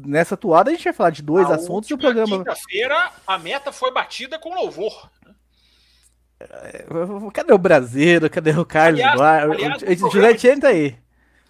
nessa 0.06 0.36
toada 0.36 0.70
a 0.70 0.74
gente 0.74 0.84
vai 0.84 0.94
falar 0.94 1.12
de 1.12 1.22
dois 1.22 1.50
a 1.50 1.56
assuntos 1.56 1.90
e 1.90 1.94
o 1.94 1.98
programa. 1.98 2.38
Quinta-feira 2.38 3.12
a 3.26 3.40
meta 3.40 3.72
foi 3.72 3.92
batida 3.92 4.38
com 4.38 4.54
louvor. 4.54 5.10
É, 6.42 6.86
cadê 7.34 7.54
o 7.54 7.58
brasileiro? 7.58 8.30
Cadê 8.30 8.52
o 8.52 8.66
Carlos? 8.66 9.00
Aliás, 9.00 9.50
aliás, 9.50 10.04
o 10.04 10.10
Juliette 10.10 10.60
tá 10.60 10.68
aí. 10.68 10.98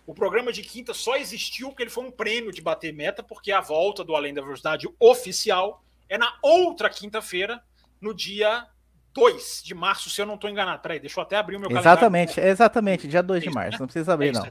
O 0.06 0.14
programa 0.14 0.52
de 0.52 0.62
quinta 0.62 0.94
só 0.94 1.16
existiu 1.16 1.70
porque 1.70 1.84
ele 1.84 1.90
foi 1.90 2.04
um 2.04 2.12
prêmio 2.12 2.52
de 2.52 2.62
bater 2.62 2.94
meta, 2.94 3.24
porque 3.24 3.52
a 3.52 3.62
volta 3.62 4.04
do 4.04 4.16
Além 4.16 4.34
da 4.34 4.42
Velocidade 4.42 4.88
oficial 5.00 5.84
é 6.10 6.18
na 6.18 6.38
outra 6.42 6.90
quinta-feira, 6.90 7.64
no 8.02 8.14
dia 8.14 8.68
2 9.14 9.62
de 9.64 9.74
março, 9.74 10.10
se 10.10 10.22
eu 10.22 10.26
não 10.26 10.36
estou 10.36 10.50
enganado. 10.50 10.82
Peraí, 10.82 11.00
deixa 11.00 11.20
eu 11.20 11.24
até 11.24 11.38
abrir 11.38 11.56
o 11.56 11.60
meu 11.60 11.70
exatamente, 11.70 12.36
calendário. 12.36 12.52
Exatamente, 12.52 13.08
dia 13.08 13.24
2 13.24 13.44
de 13.44 13.50
março. 13.50 13.72
Né? 13.72 13.78
Não 13.80 13.88
precisa 13.88 14.14
abrir, 14.14 14.30
é 14.30 14.32
não. 14.34 14.48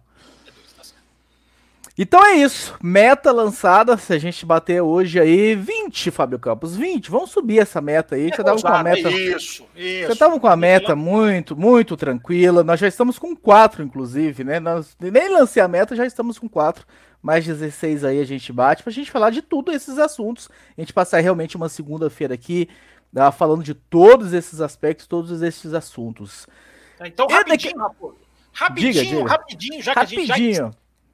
Então 1.97 2.25
é 2.25 2.37
isso. 2.37 2.75
Meta 2.83 3.31
lançada. 3.33 3.97
Se 3.97 4.13
a 4.13 4.19
gente 4.19 4.45
bater 4.47 4.81
hoje 4.81 5.21
aí 5.21 5.55
20, 5.55 6.11
Fábio 6.11 6.39
Campos. 6.39 6.77
20. 6.77 7.11
Vamos 7.11 7.31
subir 7.31 7.59
essa 7.59 7.81
meta 7.81 8.15
aí. 8.15 8.29
É 8.29 8.37
Você 8.37 8.43
tava 8.43 8.61
com 8.61 8.69
a 8.69 8.83
meta. 8.83 9.11
Isso, 9.11 9.65
isso. 9.77 10.07
Você 10.07 10.17
tava 10.17 10.41
com 10.41 10.47
a 10.47 10.57
meta 10.57 10.97
muito, 10.97 11.57
muito 11.57 11.97
tranquila. 11.97 12.65
Nós 12.65 12.81
já 12.81 12.89
estamos 12.89 13.19
com 13.19 13.37
4, 13.37 13.83
inclusive, 13.83 14.43
né? 14.43 14.59
Nós 14.59 14.97
nem 15.01 15.29
lancei 15.29 15.63
a 15.63 15.69
meta, 15.69 15.95
já 15.95 16.07
estamos 16.07 16.39
com 16.39 16.49
4. 16.49 16.87
Mais 17.23 17.47
16 17.47 18.05
aí 18.05 18.21
a 18.21 18.25
gente 18.25 18.53
bate 18.53 18.83
pra 18.83 18.93
gente 18.93 19.11
falar 19.11 19.31
de 19.31 19.43
tudo 19.43 19.71
esses 19.71 19.99
assuntos. 19.99 20.49
A 20.77 20.81
gente 20.81 20.93
passar 20.93 21.21
realmente 21.21 21.57
uma 21.57 21.69
segunda-feira 21.69 22.35
aqui 22.35 22.69
né, 23.13 23.31
falando 23.31 23.63
de 23.63 23.75
todos 23.75 24.33
esses 24.33 24.61
aspectos, 24.61 25.07
todos 25.07 25.43
esses 25.43 25.75
assuntos. 25.75 26.47
Então, 27.05 27.27
rapidinho, 27.29 27.77
daqui... 27.77 28.15
rapidinho, 28.53 28.93
diga, 28.93 29.05
diga. 29.05 29.29
rapidinho, 29.29 29.83
já 29.83 29.93
rapidinho. 29.93 30.27
que 30.27 30.33
a 30.33 30.37
gente 30.37 30.55
já, 30.55 30.71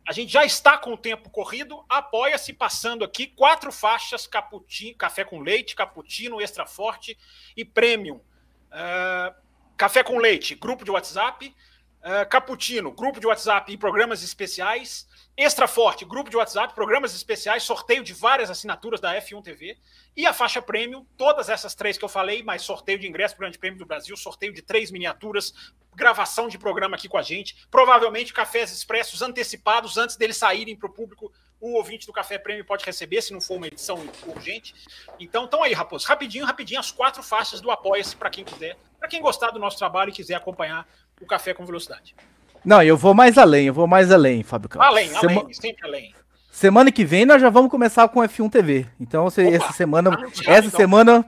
a 0.08 0.12
gente 0.12 0.32
já 0.32 0.42
está 0.42 0.78
com 0.78 0.94
o 0.94 0.96
tempo 0.96 1.28
corrido, 1.28 1.84
apoia-se 1.86 2.54
passando 2.54 3.04
aqui 3.04 3.26
quatro 3.26 3.70
faixas 3.70 4.26
cappuccino, 4.26 4.96
café 4.96 5.22
com 5.22 5.38
leite, 5.40 5.76
cappuccino, 5.76 6.40
extra 6.40 6.64
forte 6.64 7.14
e 7.54 7.62
premium. 7.62 8.16
Uh, 8.16 9.34
café 9.76 10.02
com 10.02 10.16
leite, 10.16 10.54
grupo 10.54 10.82
de 10.82 10.90
WhatsApp, 10.90 11.54
uh, 12.00 12.26
cappuccino, 12.30 12.90
grupo 12.90 13.20
de 13.20 13.26
WhatsApp 13.26 13.70
e 13.70 13.76
programas 13.76 14.22
especiais. 14.22 15.06
Extra 15.40 15.68
Forte, 15.68 16.04
grupo 16.04 16.28
de 16.28 16.36
WhatsApp, 16.36 16.74
programas 16.74 17.14
especiais, 17.14 17.62
sorteio 17.62 18.02
de 18.02 18.12
várias 18.12 18.50
assinaturas 18.50 18.98
da 19.00 19.14
F1 19.14 19.40
TV 19.40 19.78
e 20.16 20.26
a 20.26 20.32
faixa 20.32 20.60
Premium, 20.60 21.06
todas 21.16 21.48
essas 21.48 21.76
três 21.76 21.96
que 21.96 22.04
eu 22.04 22.08
falei, 22.08 22.42
mais 22.42 22.62
sorteio 22.62 22.98
de 22.98 23.06
ingresso 23.06 23.36
para 23.36 23.42
o 23.42 23.44
Grande 23.44 23.56
Prêmio 23.56 23.78
do 23.78 23.86
Brasil, 23.86 24.16
sorteio 24.16 24.52
de 24.52 24.62
três 24.62 24.90
miniaturas, 24.90 25.54
gravação 25.94 26.48
de 26.48 26.58
programa 26.58 26.96
aqui 26.96 27.08
com 27.08 27.16
a 27.16 27.22
gente, 27.22 27.54
provavelmente 27.70 28.32
cafés 28.32 28.72
expressos 28.72 29.22
antecipados 29.22 29.96
antes 29.96 30.16
deles 30.16 30.36
saírem 30.36 30.74
para 30.74 30.90
o 30.90 30.92
público. 30.92 31.32
O 31.60 31.74
ouvinte 31.74 32.04
do 32.04 32.12
Café 32.12 32.36
Prêmio 32.36 32.64
pode 32.64 32.84
receber, 32.84 33.22
se 33.22 33.32
não 33.32 33.40
for 33.40 33.58
uma 33.58 33.68
edição 33.68 34.04
urgente. 34.26 34.74
Então, 35.20 35.44
estão 35.44 35.62
aí, 35.62 35.72
Raposo. 35.72 36.04
Rapidinho, 36.08 36.46
rapidinho, 36.46 36.80
as 36.80 36.90
quatro 36.90 37.22
faixas 37.22 37.60
do 37.60 37.70
Apoia-se 37.70 38.16
para 38.16 38.28
quem 38.28 38.44
quiser, 38.44 38.76
para 38.98 39.08
quem 39.08 39.22
gostar 39.22 39.52
do 39.52 39.60
nosso 39.60 39.78
trabalho 39.78 40.10
e 40.10 40.12
quiser 40.12 40.34
acompanhar 40.34 40.84
o 41.20 41.26
Café 41.26 41.54
com 41.54 41.64
Velocidade. 41.64 42.16
Não, 42.68 42.82
eu 42.82 42.98
vou 42.98 43.14
mais 43.14 43.38
além, 43.38 43.68
eu 43.68 43.72
vou 43.72 43.86
mais 43.86 44.12
além, 44.12 44.42
Fábio 44.42 44.68
Campos. 44.68 44.86
Além, 44.86 45.08
Sema... 45.08 45.40
além, 45.40 45.54
sempre 45.54 45.86
além. 45.86 46.14
Semana 46.50 46.92
que 46.92 47.02
vem 47.02 47.24
nós 47.24 47.40
já 47.40 47.48
vamos 47.48 47.70
começar 47.70 48.06
com 48.08 48.20
F1 48.20 48.50
TV. 48.50 48.86
Então 49.00 49.24
Opa, 49.24 49.40
essa 49.40 49.72
semana, 49.72 50.10
essa 50.46 50.66
então. 50.66 50.78
semana, 50.78 51.24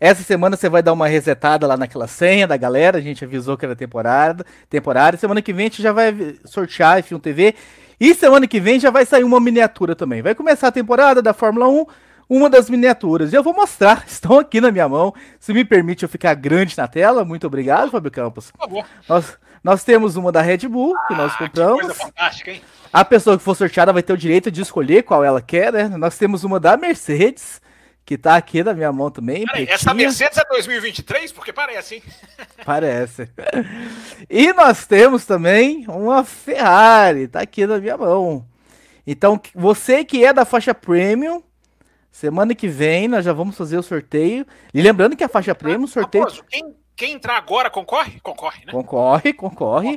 essa 0.00 0.22
semana 0.22 0.56
você 0.56 0.70
vai 0.70 0.82
dar 0.82 0.94
uma 0.94 1.06
resetada 1.06 1.66
lá 1.66 1.76
naquela 1.76 2.06
senha 2.06 2.46
da 2.46 2.56
galera. 2.56 2.96
A 2.96 3.00
gente 3.02 3.22
avisou 3.22 3.58
que 3.58 3.66
era 3.66 3.76
temporada, 3.76 4.42
temporada. 4.70 5.18
Semana 5.18 5.42
que 5.42 5.52
vem 5.52 5.66
a 5.66 5.68
gente 5.68 5.82
já 5.82 5.92
vai 5.92 6.34
sortear 6.46 7.02
F1 7.02 7.20
TV. 7.20 7.54
E 8.00 8.14
semana 8.14 8.46
que 8.46 8.58
vem 8.58 8.80
já 8.80 8.90
vai 8.90 9.04
sair 9.04 9.24
uma 9.24 9.38
miniatura 9.38 9.94
também. 9.94 10.22
Vai 10.22 10.34
começar 10.34 10.68
a 10.68 10.72
temporada 10.72 11.20
da 11.20 11.34
Fórmula 11.34 11.68
1 11.68 11.84
uma 12.26 12.48
das 12.48 12.70
miniaturas. 12.70 13.34
E 13.34 13.36
eu 13.36 13.42
vou 13.42 13.52
mostrar, 13.52 14.04
estão 14.08 14.38
aqui 14.38 14.62
na 14.62 14.72
minha 14.72 14.88
mão. 14.88 15.12
Se 15.38 15.52
me 15.52 15.62
permite 15.62 16.04
eu 16.04 16.08
ficar 16.08 16.32
grande 16.32 16.74
na 16.78 16.88
tela, 16.88 17.22
muito 17.22 17.46
obrigado, 17.46 17.90
Fábio 17.90 18.10
Campos. 18.10 18.50
Por 18.50 18.60
favor. 18.60 18.86
Nós, 19.06 19.36
nós 19.62 19.84
temos 19.84 20.16
uma 20.16 20.32
da 20.32 20.40
Red 20.40 20.68
Bull, 20.68 20.94
que 21.06 21.14
nós 21.14 21.32
ah, 21.34 21.38
compramos. 21.38 21.80
Que 21.80 21.86
coisa 21.86 21.94
fantástica, 21.94 22.50
hein? 22.50 22.62
A 22.92 23.04
pessoa 23.04 23.38
que 23.38 23.44
for 23.44 23.54
sorteada 23.54 23.92
vai 23.92 24.02
ter 24.02 24.12
o 24.12 24.16
direito 24.16 24.50
de 24.50 24.62
escolher 24.62 25.04
qual 25.04 25.22
ela 25.22 25.40
quer, 25.40 25.72
né? 25.72 25.88
Nós 25.88 26.18
temos 26.18 26.42
uma 26.42 26.58
da 26.58 26.76
Mercedes, 26.76 27.60
que 28.04 28.18
tá 28.18 28.34
aqui 28.34 28.64
na 28.64 28.74
minha 28.74 28.90
mão 28.90 29.10
também. 29.10 29.44
Peraí, 29.46 29.66
essa 29.68 29.94
Mercedes 29.94 30.38
é 30.38 30.44
2023? 30.44 31.30
Porque 31.30 31.52
parece, 31.52 31.96
hein? 31.96 32.02
Parece. 32.64 33.28
E 34.28 34.52
nós 34.52 34.86
temos 34.86 35.24
também 35.24 35.84
uma 35.88 36.24
Ferrari, 36.24 37.28
tá 37.28 37.40
aqui 37.40 37.66
na 37.66 37.78
minha 37.78 37.96
mão. 37.96 38.44
Então, 39.06 39.40
você 39.54 40.04
que 40.04 40.24
é 40.24 40.32
da 40.32 40.44
faixa 40.44 40.74
Premium, 40.74 41.42
semana 42.10 42.54
que 42.54 42.66
vem 42.66 43.08
nós 43.08 43.24
já 43.24 43.32
vamos 43.32 43.56
fazer 43.56 43.78
o 43.78 43.82
sorteio. 43.82 44.46
E 44.74 44.82
lembrando 44.82 45.16
que 45.16 45.24
a 45.24 45.28
faixa 45.28 45.54
Premium, 45.54 45.86
sorteio. 45.86 46.26
quem, 46.48 46.74
quem 47.00 47.12
entrar 47.12 47.38
agora 47.38 47.70
concorre? 47.70 48.20
Concorre, 48.20 48.66
né? 48.66 48.72
Concorre, 48.72 49.32
concorre. 49.32 49.96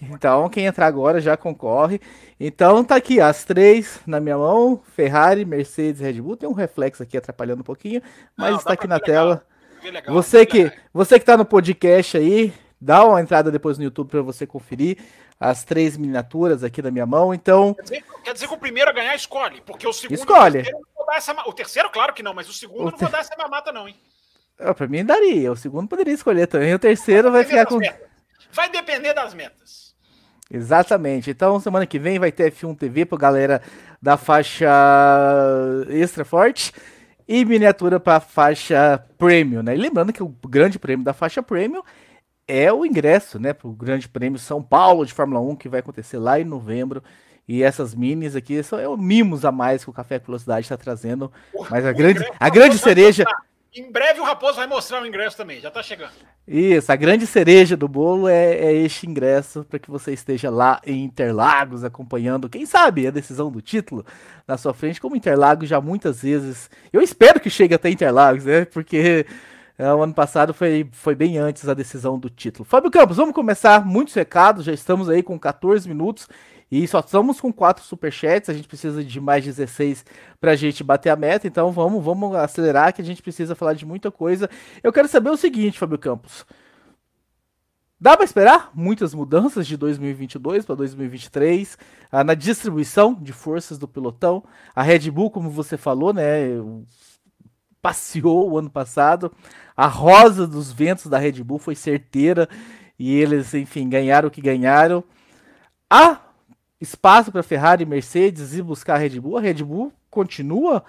Então, 0.00 0.48
quem 0.48 0.66
entrar 0.66 0.86
agora 0.86 1.20
já 1.20 1.36
concorre. 1.36 2.00
Então, 2.38 2.84
tá 2.84 2.94
aqui 2.94 3.20
as 3.20 3.44
três 3.44 3.98
na 4.06 4.20
minha 4.20 4.38
mão: 4.38 4.80
Ferrari, 4.94 5.44
Mercedes, 5.44 6.00
Red 6.00 6.20
Bull. 6.20 6.36
Tem 6.36 6.48
um 6.48 6.52
reflexo 6.52 7.02
aqui 7.02 7.16
atrapalhando 7.16 7.62
um 7.62 7.64
pouquinho, 7.64 8.00
mas 8.36 8.52
Não, 8.52 8.58
está 8.58 8.74
aqui 8.74 8.86
na 8.86 9.00
tela. 9.00 9.44
Legal, 9.82 10.14
você 10.14 10.46
que 10.46 10.70
você 10.92 11.18
que 11.18 11.24
tá 11.24 11.36
no 11.36 11.44
podcast 11.44 12.16
aí, 12.16 12.54
dá 12.80 13.04
uma 13.04 13.20
entrada 13.20 13.50
depois 13.50 13.76
no 13.76 13.82
YouTube 13.82 14.10
para 14.10 14.22
você 14.22 14.46
conferir 14.46 14.98
as 15.40 15.64
três 15.64 15.96
miniaturas 15.96 16.62
aqui 16.62 16.80
na 16.80 16.92
minha 16.92 17.04
mão. 17.04 17.34
Então, 17.34 17.74
quer 17.74 17.82
dizer, 17.82 18.04
quer 18.22 18.32
dizer 18.32 18.46
que 18.46 18.54
o 18.54 18.58
primeiro 18.58 18.90
a 18.90 18.92
ganhar 18.94 19.16
escolhe, 19.16 19.60
porque 19.60 19.88
o 19.88 19.92
segundo 19.92 20.18
escolhe. 20.18 20.60
O 20.60 20.62
terceiro, 20.62 20.86
essa, 21.14 21.32
o 21.48 21.52
terceiro 21.52 21.90
claro 21.90 22.14
que 22.14 22.22
não, 22.22 22.32
mas 22.32 22.48
o 22.48 22.52
segundo 22.52 22.88
o 22.88 22.90
não 22.92 22.98
vou 22.98 23.08
dar 23.10 23.18
essa 23.18 23.36
mamata 23.36 23.72
não, 23.72 23.88
hein? 23.88 23.96
Ah, 24.58 24.74
pra 24.74 24.86
mim 24.86 25.04
daria. 25.04 25.50
O 25.52 25.56
segundo 25.56 25.88
poderia 25.88 26.14
escolher 26.14 26.46
também. 26.46 26.74
O 26.74 26.78
terceiro 26.78 27.30
vai, 27.30 27.42
vai 27.42 27.50
ficar 27.50 27.66
com. 27.66 27.78
Metas. 27.78 28.08
Vai 28.52 28.70
depender 28.70 29.12
das 29.12 29.34
metas. 29.34 29.94
Exatamente. 30.50 31.30
Então, 31.30 31.58
semana 31.58 31.86
que 31.86 31.98
vem 31.98 32.18
vai 32.18 32.30
ter 32.30 32.52
F1 32.52 32.76
TV 32.76 33.04
pra 33.04 33.18
galera 33.18 33.62
da 34.00 34.16
faixa 34.16 34.68
extra 35.88 36.24
forte 36.24 36.72
e 37.26 37.44
miniatura 37.44 37.98
para 37.98 38.20
faixa 38.20 39.02
premium, 39.18 39.62
né? 39.62 39.74
E 39.74 39.78
lembrando 39.78 40.12
que 40.12 40.22
o 40.22 40.28
grande 40.46 40.78
prêmio 40.78 41.04
da 41.04 41.14
faixa 41.14 41.42
premium 41.42 41.82
é 42.46 42.72
o 42.72 42.84
ingresso, 42.84 43.38
né, 43.38 43.52
para 43.52 43.66
o 43.66 43.72
Grande 43.72 44.08
Prêmio 44.08 44.38
São 44.38 44.62
Paulo 44.62 45.06
de 45.06 45.12
Fórmula 45.12 45.40
1 45.40 45.56
que 45.56 45.68
vai 45.68 45.80
acontecer 45.80 46.18
lá 46.18 46.38
em 46.38 46.44
novembro. 46.44 47.02
E 47.46 47.62
essas 47.62 47.94
minis 47.94 48.34
aqui 48.34 48.62
são 48.62 48.78
é 48.78 48.88
o 48.88 48.96
mimos 48.96 49.44
a 49.44 49.52
mais 49.52 49.84
que 49.84 49.90
o 49.90 49.92
Café 49.92 50.18
Velocidade 50.18 50.64
está 50.64 50.76
trazendo. 50.76 51.30
Mas 51.70 51.84
a 51.84 51.92
grande, 51.92 52.24
a 52.38 52.48
grande 52.48 52.78
cereja, 52.78 53.24
Em 53.76 53.90
breve 53.90 54.20
o 54.20 54.24
Raposo 54.24 54.54
vai 54.54 54.68
mostrar 54.68 55.02
o 55.02 55.06
ingresso 55.06 55.36
também, 55.36 55.60
já 55.60 55.66
está 55.66 55.82
chegando. 55.82 56.12
Isso, 56.46 56.92
a 56.92 56.96
grande 56.96 57.26
cereja 57.26 57.76
do 57.76 57.88
bolo 57.88 58.28
é, 58.28 58.54
é 58.54 58.72
este 58.72 59.04
ingresso 59.04 59.64
para 59.64 59.80
que 59.80 59.90
você 59.90 60.12
esteja 60.12 60.48
lá 60.48 60.80
em 60.86 61.02
Interlagos 61.02 61.82
acompanhando, 61.82 62.48
quem 62.48 62.66
sabe, 62.66 63.06
a 63.06 63.10
decisão 63.10 63.50
do 63.50 63.60
título 63.60 64.06
na 64.46 64.56
sua 64.56 64.72
frente, 64.72 65.00
como 65.00 65.16
Interlagos 65.16 65.68
já 65.68 65.80
muitas 65.80 66.22
vezes. 66.22 66.70
Eu 66.92 67.02
espero 67.02 67.40
que 67.40 67.50
chegue 67.50 67.74
até 67.74 67.90
Interlagos, 67.90 68.44
né? 68.44 68.64
Porque 68.64 69.26
é, 69.76 69.92
o 69.92 70.02
ano 70.02 70.14
passado 70.14 70.54
foi, 70.54 70.88
foi 70.92 71.16
bem 71.16 71.36
antes 71.36 71.64
da 71.64 71.74
decisão 71.74 72.16
do 72.16 72.30
título. 72.30 72.64
Fábio 72.64 72.92
Campos, 72.92 73.16
vamos 73.16 73.34
começar 73.34 73.84
muitos 73.84 74.14
recados, 74.14 74.64
já 74.64 74.72
estamos 74.72 75.08
aí 75.08 75.20
com 75.20 75.36
14 75.36 75.88
minutos. 75.88 76.28
E 76.70 76.86
só 76.88 77.00
estamos 77.00 77.40
com 77.40 77.52
quatro 77.52 77.84
superchats, 77.84 78.48
a 78.48 78.54
gente 78.54 78.66
precisa 78.66 79.04
de 79.04 79.20
mais 79.20 79.44
16 79.44 80.04
para 80.40 80.52
a 80.52 80.56
gente 80.56 80.82
bater 80.82 81.10
a 81.10 81.16
meta, 81.16 81.46
então 81.46 81.70
vamos, 81.70 82.02
vamos 82.04 82.34
acelerar 82.34 82.92
que 82.92 83.02
a 83.02 83.04
gente 83.04 83.22
precisa 83.22 83.54
falar 83.54 83.74
de 83.74 83.86
muita 83.86 84.10
coisa. 84.10 84.48
Eu 84.82 84.92
quero 84.92 85.08
saber 85.08 85.30
o 85.30 85.36
seguinte, 85.36 85.78
Fábio 85.78 85.98
Campos. 85.98 86.44
Dá 88.00 88.16
para 88.16 88.24
esperar 88.24 88.70
muitas 88.74 89.14
mudanças 89.14 89.66
de 89.66 89.76
2022 89.76 90.66
para 90.66 90.74
2023 90.74 91.78
ah, 92.10 92.24
na 92.24 92.34
distribuição 92.34 93.14
de 93.14 93.32
forças 93.32 93.78
do 93.78 93.88
pelotão. 93.88 94.44
A 94.74 94.82
Red 94.82 95.10
Bull, 95.10 95.30
como 95.30 95.48
você 95.48 95.76
falou, 95.76 96.12
né, 96.12 96.48
passeou 97.80 98.50
o 98.50 98.58
ano 98.58 98.68
passado. 98.68 99.32
A 99.76 99.86
rosa 99.86 100.46
dos 100.46 100.72
ventos 100.72 101.06
da 101.06 101.18
Red 101.18 101.42
Bull 101.42 101.58
foi 101.58 101.74
certeira 101.74 102.48
e 102.98 103.14
eles, 103.14 103.54
enfim, 103.54 103.88
ganharam 103.88 104.28
o 104.28 104.30
que 104.30 104.40
ganharam. 104.40 105.04
A 105.88 106.20
espaço 106.84 107.32
para 107.32 107.42
Ferrari 107.42 107.84
Mercedes 107.84 108.54
e 108.54 108.62
buscar 108.62 108.94
a 108.94 108.98
Red 108.98 109.20
Bull. 109.20 109.36
A 109.36 109.40
Red 109.40 109.64
Bull 109.64 109.92
continua 110.10 110.84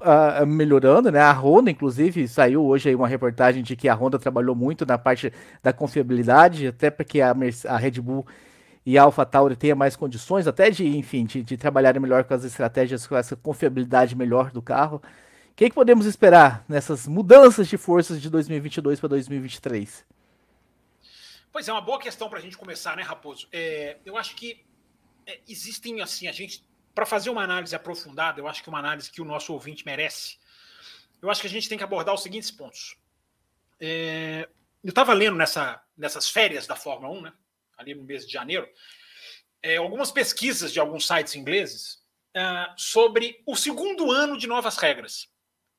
uh, 0.00 0.46
melhorando, 0.46 1.10
né? 1.10 1.20
A 1.20 1.32
Honda, 1.32 1.70
inclusive, 1.70 2.26
saiu 2.28 2.64
hoje 2.64 2.88
aí 2.88 2.94
uma 2.94 3.08
reportagem 3.08 3.62
de 3.62 3.76
que 3.76 3.88
a 3.88 3.94
Honda 3.94 4.18
trabalhou 4.18 4.54
muito 4.54 4.84
na 4.84 4.98
parte 4.98 5.32
da 5.62 5.72
confiabilidade, 5.72 6.66
até 6.66 6.90
para 6.90 7.04
que 7.04 7.20
a, 7.20 7.34
a, 7.68 7.76
Red 7.76 8.00
Bull 8.00 8.26
e 8.84 8.98
a 8.98 9.02
AlphaTauri 9.02 9.56
tenham 9.56 9.76
mais 9.76 9.96
condições, 9.96 10.46
até 10.46 10.70
de, 10.70 10.86
enfim, 10.86 11.24
de, 11.24 11.42
de 11.42 11.56
trabalharem 11.56 12.00
melhor 12.00 12.24
com 12.24 12.34
as 12.34 12.44
estratégias, 12.44 13.06
com 13.06 13.16
essa 13.16 13.36
confiabilidade 13.36 14.16
melhor 14.16 14.50
do 14.50 14.62
carro. 14.62 15.02
O 15.52 15.54
que, 15.54 15.68
que 15.68 15.74
podemos 15.74 16.06
esperar 16.06 16.64
nessas 16.68 17.06
mudanças 17.06 17.68
de 17.68 17.76
forças 17.76 18.20
de 18.20 18.30
2022 18.30 18.98
para 18.98 19.10
2023? 19.10 20.04
Pois 21.52 21.68
é, 21.68 21.72
uma 21.72 21.80
boa 21.80 21.98
questão 21.98 22.28
para 22.28 22.38
a 22.38 22.42
gente 22.42 22.56
começar, 22.56 22.96
né, 22.96 23.02
Raposo? 23.02 23.48
É, 23.52 23.96
eu 24.06 24.16
acho 24.16 24.36
que 24.36 24.52
é, 24.52 24.69
existem 25.46 26.00
assim, 26.00 26.26
a 26.26 26.32
gente 26.32 26.64
para 26.94 27.06
fazer 27.06 27.30
uma 27.30 27.42
análise 27.42 27.74
aprofundada, 27.74 28.40
eu 28.40 28.48
acho 28.48 28.62
que 28.62 28.68
uma 28.68 28.78
análise 28.78 29.10
que 29.10 29.22
o 29.22 29.24
nosso 29.24 29.52
ouvinte 29.52 29.86
merece, 29.86 30.38
eu 31.22 31.30
acho 31.30 31.40
que 31.40 31.46
a 31.46 31.50
gente 31.50 31.68
tem 31.68 31.78
que 31.78 31.84
abordar 31.84 32.14
os 32.14 32.22
seguintes 32.22 32.50
pontos. 32.50 32.96
É, 33.78 34.48
eu 34.82 34.90
estava 34.90 35.12
lendo 35.12 35.36
nessa, 35.36 35.82
nessas 35.96 36.28
férias 36.28 36.66
da 36.66 36.76
Fórmula 36.76 37.12
1, 37.14 37.20
né, 37.22 37.32
ali 37.78 37.94
no 37.94 38.02
mês 38.02 38.26
de 38.26 38.32
janeiro, 38.32 38.68
é, 39.62 39.76
algumas 39.76 40.10
pesquisas 40.10 40.72
de 40.72 40.80
alguns 40.80 41.06
sites 41.06 41.34
ingleses 41.34 42.02
é, 42.34 42.66
sobre 42.76 43.42
o 43.46 43.54
segundo 43.54 44.10
ano 44.10 44.36
de 44.36 44.46
novas 44.46 44.76
regras. 44.76 45.28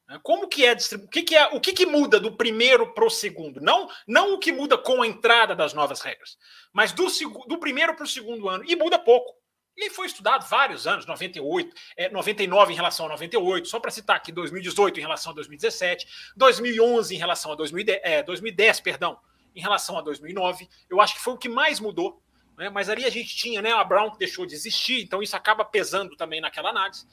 Né, 0.08 0.20
como 0.24 0.48
que 0.48 0.66
é 0.66 0.74
o 0.74 1.08
que, 1.08 1.24
que 1.24 1.36
é 1.36 1.48
o 1.48 1.60
que, 1.60 1.74
que 1.74 1.86
muda 1.86 2.20
do 2.20 2.36
primeiro 2.36 2.94
para 2.94 3.06
o 3.06 3.10
segundo? 3.10 3.60
Não, 3.60 3.90
não 4.08 4.34
o 4.34 4.40
que 4.40 4.52
muda 4.52 4.78
com 4.78 5.02
a 5.02 5.08
entrada 5.08 5.56
das 5.56 5.74
novas 5.74 6.02
regras, 6.02 6.38
mas 6.72 6.92
do, 6.92 7.08
do 7.48 7.60
primeiro 7.60 7.96
para 7.96 8.06
o 8.06 8.08
segundo 8.08 8.48
ano. 8.48 8.64
E 8.68 8.76
muda 8.76 9.00
pouco. 9.00 9.41
E 9.76 9.90
foi 9.90 10.06
estudado 10.06 10.48
vários 10.48 10.86
anos, 10.86 11.06
98, 11.06 11.76
é, 11.96 12.10
99 12.10 12.74
em 12.74 12.76
relação 12.76 13.06
a 13.06 13.10
98, 13.10 13.68
só 13.68 13.80
para 13.80 13.90
citar 13.90 14.18
aqui, 14.18 14.32
2018 14.32 15.00
em 15.00 15.02
relação 15.02 15.32
a 15.32 15.36
2017, 15.36 16.08
2011 16.36 17.16
em 17.16 17.18
relação 17.18 17.52
a 17.52 17.56
2010, 17.56 18.02
é, 18.04 18.22
2010, 18.22 18.82
perdão, 18.82 19.18
em 19.56 19.62
relação 19.62 19.98
a 19.98 20.02
2009. 20.02 20.68
Eu 20.90 21.00
acho 21.00 21.16
que 21.16 21.22
foi 21.22 21.34
o 21.34 21.38
que 21.38 21.50
mais 21.50 21.80
mudou. 21.80 22.22
Né? 22.58 22.70
Mas 22.70 22.90
ali 22.90 23.06
a 23.06 23.10
gente 23.10 23.36
tinha 23.36 23.62
né, 23.62 23.72
a 23.72 23.84
Brown 23.84 24.12
que 24.12 24.20
deixou 24.20 24.46
de 24.46 24.54
existir, 24.54 25.02
então 25.02 25.24
isso 25.24 25.36
acaba 25.36 25.66
pesando 25.66 26.16
também 26.16 26.42
naquela 26.42 26.70
análise. 26.70 27.08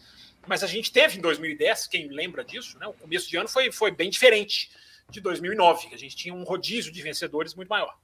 Mas 0.46 0.62
a 0.62 0.66
gente 0.66 0.92
teve 0.92 1.18
em 1.18 1.20
2010, 1.20 1.86
quem 1.86 2.08
lembra 2.08 2.44
disso, 2.44 2.78
né, 2.78 2.86
o 2.86 2.92
começo 2.92 3.28
de 3.28 3.36
ano 3.36 3.48
foi, 3.48 3.72
foi 3.72 3.90
bem 3.90 4.10
diferente 4.10 4.70
de 5.08 5.20
2009, 5.20 5.88
que 5.88 5.94
a 5.94 5.98
gente 5.98 6.14
tinha 6.14 6.34
um 6.34 6.44
rodízio 6.44 6.92
de 6.92 7.02
vencedores 7.02 7.54
muito 7.54 7.68
maior 7.68 7.96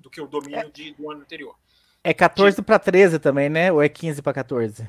do 0.00 0.10
que 0.10 0.20
o 0.20 0.26
domínio 0.26 0.58
é. 0.58 0.68
de, 0.68 0.92
do 0.94 1.10
ano 1.10 1.22
anterior. 1.22 1.56
É 2.06 2.12
14 2.12 2.60
para 2.60 2.78
13 2.78 3.18
também, 3.18 3.48
né? 3.48 3.72
Ou 3.72 3.82
é 3.82 3.88
15 3.88 4.20
para 4.20 4.34
14? 4.34 4.86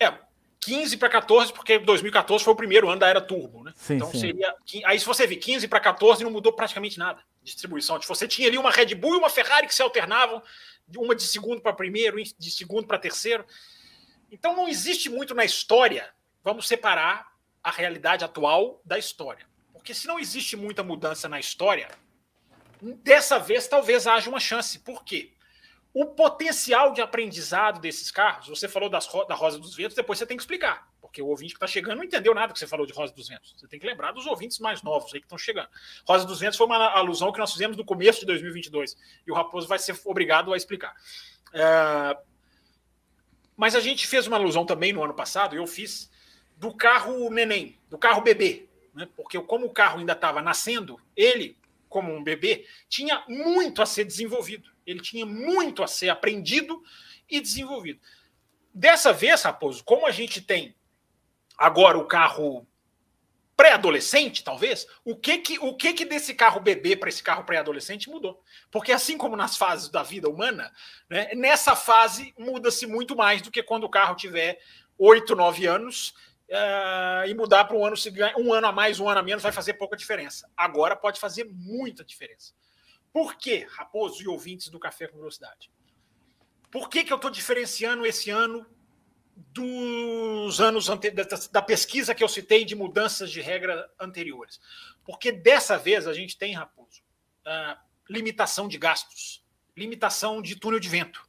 É, 0.00 0.12
15 0.60 0.96
para 0.96 1.08
14, 1.08 1.52
porque 1.52 1.78
2014 1.78 2.42
foi 2.42 2.52
o 2.52 2.56
primeiro 2.56 2.88
ano 2.88 2.98
da 2.98 3.08
era 3.08 3.20
turbo, 3.20 3.62
né? 3.62 3.72
Sim, 3.76 3.94
então 3.94 4.10
sim. 4.10 4.18
seria. 4.18 4.52
Aí, 4.84 4.98
se 4.98 5.06
você 5.06 5.28
ver 5.28 5.36
15 5.36 5.68
para 5.68 5.78
14, 5.78 6.24
não 6.24 6.32
mudou 6.32 6.52
praticamente 6.52 6.98
nada 6.98 7.22
de 7.40 7.52
distribuição. 7.52 8.00
Tipo, 8.00 8.12
você 8.12 8.26
tinha 8.26 8.48
ali 8.48 8.58
uma 8.58 8.72
Red 8.72 8.96
Bull 8.96 9.14
e 9.14 9.18
uma 9.18 9.30
Ferrari 9.30 9.68
que 9.68 9.74
se 9.74 9.80
alternavam, 9.80 10.42
uma 10.96 11.14
de 11.14 11.22
segundo 11.22 11.60
para 11.60 11.72
primeiro, 11.72 12.16
de 12.20 12.50
segundo 12.50 12.86
para 12.86 12.98
terceiro. 12.98 13.44
Então 14.28 14.56
não 14.56 14.66
existe 14.66 15.08
muito 15.08 15.36
na 15.36 15.44
história. 15.44 16.10
Vamos 16.42 16.66
separar 16.66 17.28
a 17.62 17.70
realidade 17.70 18.24
atual 18.24 18.80
da 18.84 18.98
história. 18.98 19.46
Porque 19.72 19.94
se 19.94 20.08
não 20.08 20.18
existe 20.18 20.56
muita 20.56 20.82
mudança 20.82 21.28
na 21.28 21.38
história, 21.38 21.88
dessa 23.02 23.38
vez 23.38 23.68
talvez 23.68 24.06
haja 24.08 24.28
uma 24.28 24.40
chance. 24.40 24.80
Por 24.80 25.04
quê? 25.04 25.30
O 25.94 26.06
potencial 26.06 26.92
de 26.92 27.00
aprendizado 27.00 27.80
desses 27.80 28.10
carros, 28.10 28.48
você 28.48 28.66
falou 28.66 28.90
das, 28.90 29.06
da 29.28 29.34
Rosa 29.36 29.60
dos 29.60 29.76
Ventos, 29.76 29.94
depois 29.94 30.18
você 30.18 30.26
tem 30.26 30.36
que 30.36 30.42
explicar, 30.42 30.90
porque 31.00 31.22
o 31.22 31.28
ouvinte 31.28 31.52
que 31.52 31.56
está 31.56 31.68
chegando 31.68 31.98
não 31.98 32.04
entendeu 32.04 32.34
nada 32.34 32.52
que 32.52 32.58
você 32.58 32.66
falou 32.66 32.84
de 32.84 32.92
Rosa 32.92 33.14
dos 33.14 33.28
Ventos. 33.28 33.54
Você 33.56 33.68
tem 33.68 33.78
que 33.78 33.86
lembrar 33.86 34.10
dos 34.10 34.26
ouvintes 34.26 34.58
mais 34.58 34.82
novos 34.82 35.14
aí 35.14 35.20
que 35.20 35.26
estão 35.26 35.38
chegando. 35.38 35.68
Rosa 36.04 36.26
dos 36.26 36.40
Ventos 36.40 36.58
foi 36.58 36.66
uma 36.66 36.84
alusão 36.88 37.30
que 37.30 37.38
nós 37.38 37.52
fizemos 37.52 37.76
no 37.76 37.84
começo 37.84 38.18
de 38.18 38.26
2022 38.26 38.96
e 39.24 39.30
o 39.30 39.34
Raposo 39.36 39.68
vai 39.68 39.78
ser 39.78 39.96
obrigado 40.04 40.52
a 40.52 40.56
explicar. 40.56 40.96
É... 41.52 42.18
Mas 43.56 43.76
a 43.76 43.80
gente 43.80 44.04
fez 44.04 44.26
uma 44.26 44.36
alusão 44.36 44.66
também 44.66 44.92
no 44.92 45.04
ano 45.04 45.14
passado, 45.14 45.54
eu 45.54 45.64
fiz, 45.64 46.10
do 46.56 46.74
carro 46.74 47.30
neném, 47.30 47.78
do 47.88 47.96
carro 47.96 48.20
bebê, 48.20 48.68
né? 48.92 49.08
porque 49.14 49.40
como 49.42 49.66
o 49.66 49.70
carro 49.70 50.00
ainda 50.00 50.12
estava 50.12 50.42
nascendo, 50.42 51.00
ele, 51.14 51.56
como 51.88 52.12
um 52.12 52.20
bebê, 52.20 52.66
tinha 52.88 53.22
muito 53.28 53.80
a 53.80 53.86
ser 53.86 54.04
desenvolvido. 54.04 54.73
Ele 54.86 55.00
tinha 55.00 55.24
muito 55.24 55.82
a 55.82 55.86
ser 55.86 56.08
aprendido 56.08 56.82
e 57.28 57.40
desenvolvido. 57.40 58.00
Dessa 58.72 59.12
vez, 59.12 59.42
Raposo, 59.42 59.84
como 59.84 60.06
a 60.06 60.10
gente 60.10 60.40
tem 60.40 60.74
agora 61.56 61.96
o 61.96 62.06
carro 62.06 62.66
pré-adolescente, 63.56 64.42
talvez, 64.42 64.86
o 65.04 65.14
que 65.14 65.38
que 65.38 65.58
o 65.60 65.76
que 65.76 65.92
que 65.92 66.04
desse 66.04 66.34
carro 66.34 66.60
bebê 66.60 66.96
para 66.96 67.08
esse 67.08 67.22
carro 67.22 67.44
pré-adolescente 67.44 68.10
mudou? 68.10 68.42
Porque 68.70 68.90
assim 68.90 69.16
como 69.16 69.36
nas 69.36 69.56
fases 69.56 69.88
da 69.88 70.02
vida 70.02 70.28
humana, 70.28 70.72
né, 71.08 71.30
nessa 71.34 71.76
fase 71.76 72.34
muda-se 72.36 72.86
muito 72.86 73.14
mais 73.14 73.42
do 73.42 73.50
que 73.50 73.62
quando 73.62 73.84
o 73.84 73.88
carro 73.88 74.16
tiver 74.16 74.58
8, 74.98 75.36
9 75.36 75.66
anos 75.66 76.14
uh, 76.50 77.28
e 77.28 77.34
mudar 77.34 77.64
para 77.64 77.76
um 77.76 77.84
ano 77.84 77.96
um 78.38 78.52
ano 78.52 78.66
a 78.66 78.72
mais, 78.72 78.98
um 78.98 79.08
ano 79.08 79.20
a 79.20 79.22
menos 79.22 79.42
vai 79.42 79.52
fazer 79.52 79.74
pouca 79.74 79.96
diferença. 79.96 80.50
Agora 80.56 80.96
pode 80.96 81.20
fazer 81.20 81.44
muita 81.44 82.04
diferença. 82.04 82.54
Por 83.14 83.36
que, 83.36 83.64
Raposo 83.70 84.20
e 84.20 84.26
ouvintes 84.26 84.68
do 84.68 84.80
Café 84.80 85.06
com 85.06 85.16
Velocidade? 85.16 85.70
Por 86.68 86.88
que, 86.90 87.04
que 87.04 87.12
eu 87.12 87.16
estou 87.16 87.30
diferenciando 87.30 88.04
esse 88.04 88.28
ano 88.28 88.66
dos 89.36 90.60
anos 90.60 90.88
ante... 90.88 91.12
da 91.52 91.62
pesquisa 91.62 92.12
que 92.12 92.24
eu 92.24 92.28
citei 92.28 92.64
de 92.64 92.74
mudanças 92.74 93.30
de 93.30 93.40
regra 93.40 93.88
anteriores? 94.00 94.60
Porque 95.04 95.30
dessa 95.30 95.78
vez 95.78 96.08
a 96.08 96.12
gente 96.12 96.36
tem, 96.36 96.54
Raposo, 96.54 97.04
uh, 97.46 97.78
limitação 98.10 98.66
de 98.66 98.78
gastos, 98.78 99.46
limitação 99.76 100.42
de 100.42 100.56
túnel 100.56 100.80
de 100.80 100.88
vento. 100.88 101.24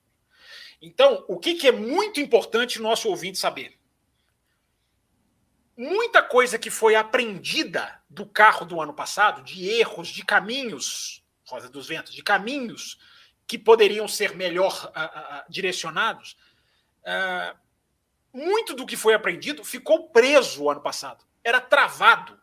Então, 0.82 1.24
o 1.28 1.38
que, 1.38 1.54
que 1.54 1.68
é 1.68 1.72
muito 1.72 2.20
importante 2.20 2.82
nosso 2.82 3.10
ouvinte 3.10 3.38
saber? 3.38 3.78
Muita 5.78 6.24
coisa 6.24 6.58
que 6.58 6.72
foi 6.72 6.96
aprendida 6.96 8.02
do 8.10 8.26
carro 8.26 8.66
do 8.66 8.82
ano 8.82 8.94
passado, 8.94 9.44
de 9.44 9.70
erros, 9.70 10.08
de 10.08 10.26
caminhos 10.26 11.24
Rosa 11.46 11.70
dos 11.70 11.88
Ventos, 11.88 12.14
de 12.14 12.24
caminhos 12.24 13.00
que 13.48 13.58
poderiam 13.58 14.08
ser 14.08 14.36
melhor 14.36 14.86
uh, 14.86 14.90
uh, 14.90 15.52
direcionados, 15.52 16.36
uh, 17.02 17.58
muito 18.34 18.74
do 18.74 18.86
que 18.86 18.98
foi 18.98 19.14
aprendido 19.14 19.64
ficou 19.64 20.10
preso 20.10 20.64
o 20.64 20.70
ano 20.70 20.82
passado. 20.82 21.24
Era 21.44 21.62
travado 21.62 22.40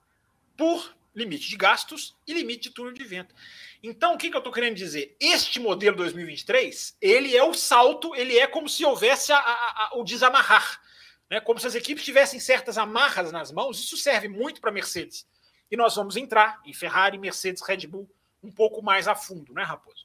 por 0.56 0.94
limite 1.14 1.48
de 1.48 1.56
gastos 1.56 2.16
e 2.26 2.32
limite 2.32 2.68
de 2.68 2.70
túnel 2.70 2.92
de 2.92 3.04
vento. 3.04 3.34
Então, 3.82 4.14
o 4.14 4.18
que, 4.18 4.30
que 4.30 4.36
eu 4.36 4.38
estou 4.38 4.52
querendo 4.52 4.76
dizer? 4.76 5.16
Este 5.20 5.60
modelo 5.60 5.96
2023, 5.96 6.96
ele 7.00 7.36
é 7.36 7.42
o 7.42 7.52
salto, 7.52 8.14
ele 8.14 8.38
é 8.38 8.46
como 8.46 8.68
se 8.68 8.84
houvesse 8.84 9.32
a, 9.32 9.36
a, 9.36 9.42
a, 9.42 9.90
o 9.96 10.04
desamarrar. 10.04 10.80
Né? 11.28 11.40
Como 11.40 11.58
se 11.58 11.66
as 11.66 11.74
equipes 11.74 12.04
tivessem 12.04 12.38
certas 12.38 12.78
amarras 12.78 13.32
nas 13.32 13.50
mãos. 13.50 13.78
Isso 13.78 13.96
serve 13.96 14.28
muito 14.28 14.60
para 14.60 14.70
Mercedes. 14.70 15.26
E 15.70 15.76
nós 15.76 15.96
vamos 15.96 16.16
entrar 16.16 16.60
em 16.64 16.72
Ferrari, 16.72 17.18
Mercedes, 17.18 17.62
Red 17.66 17.86
Bull, 17.86 18.08
um 18.42 18.50
pouco 18.50 18.82
mais 18.82 19.06
a 19.06 19.14
fundo, 19.14 19.52
né, 19.52 19.62
Raposo? 19.62 20.04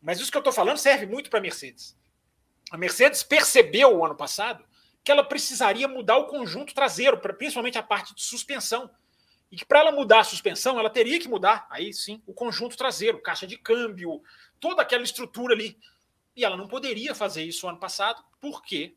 Mas 0.00 0.20
isso 0.20 0.30
que 0.30 0.36
eu 0.36 0.40
estou 0.40 0.52
falando 0.52 0.76
serve 0.76 1.06
muito 1.06 1.30
para 1.30 1.38
a 1.38 1.42
Mercedes. 1.42 1.96
A 2.70 2.76
Mercedes 2.76 3.22
percebeu 3.22 3.96
o 3.96 4.04
ano 4.04 4.14
passado 4.14 4.64
que 5.02 5.12
ela 5.12 5.22
precisaria 5.22 5.86
mudar 5.86 6.16
o 6.16 6.26
conjunto 6.26 6.74
traseiro, 6.74 7.18
principalmente 7.18 7.78
a 7.78 7.82
parte 7.82 8.14
de 8.14 8.22
suspensão. 8.22 8.90
e 9.52 9.56
que 9.56 9.64
para 9.64 9.80
ela 9.80 9.92
mudar 9.92 10.20
a 10.20 10.24
suspensão, 10.24 10.78
ela 10.78 10.90
teria 10.90 11.20
que 11.20 11.28
mudar, 11.28 11.66
aí 11.70 11.92
sim, 11.92 12.20
o 12.26 12.32
conjunto 12.32 12.76
traseiro, 12.76 13.22
caixa 13.22 13.46
de 13.46 13.56
câmbio, 13.56 14.20
toda 14.58 14.82
aquela 14.82 15.04
estrutura 15.04 15.54
ali. 15.54 15.78
E 16.34 16.44
ela 16.44 16.56
não 16.56 16.66
poderia 16.66 17.14
fazer 17.14 17.44
isso 17.44 17.68
ano 17.68 17.78
passado, 17.78 18.24
porque 18.40 18.96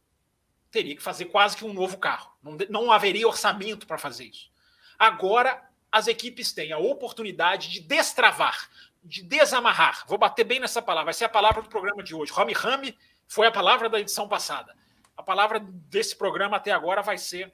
teria 0.71 0.95
que 0.95 1.03
fazer 1.03 1.25
quase 1.25 1.55
que 1.55 1.63
um 1.65 1.73
novo 1.73 1.97
carro. 1.97 2.35
Não, 2.41 2.57
não 2.69 2.91
haveria 2.91 3.27
orçamento 3.27 3.85
para 3.85 3.97
fazer 3.97 4.25
isso. 4.25 4.49
Agora, 4.97 5.63
as 5.97 6.07
equipes 6.07 6.53
têm 6.53 6.71
a 6.71 6.77
oportunidade 6.77 7.69
de 7.69 7.79
destravar, 7.79 8.69
de 9.03 9.23
desamarrar. 9.23 10.05
Vou 10.07 10.17
bater 10.17 10.43
bem 10.43 10.59
nessa 10.59 10.81
palavra, 10.81 11.05
vai 11.05 11.13
ser 11.13 11.25
a 11.25 11.29
palavra 11.29 11.61
do 11.61 11.69
programa 11.69 12.03
de 12.03 12.13
hoje. 12.13 12.31
Rami 12.31 12.53
Rami 12.53 12.97
foi 13.27 13.47
a 13.47 13.51
palavra 13.51 13.89
da 13.89 13.99
edição 13.99 14.27
passada. 14.27 14.75
A 15.15 15.23
palavra 15.23 15.59
desse 15.59 16.15
programa 16.15 16.57
até 16.57 16.71
agora 16.71 17.01
vai 17.01 17.17
ser 17.17 17.51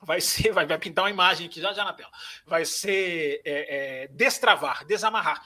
vai 0.00 0.20
ser, 0.20 0.52
vai, 0.52 0.66
vai 0.66 0.78
pintar 0.78 1.04
uma 1.04 1.10
imagem 1.10 1.46
aqui 1.46 1.60
já 1.60 1.72
já 1.72 1.84
na 1.84 1.92
tela. 1.92 2.10
Vai 2.46 2.64
ser 2.64 3.42
é, 3.44 4.04
é, 4.04 4.08
destravar, 4.08 4.84
desamarrar, 4.84 5.42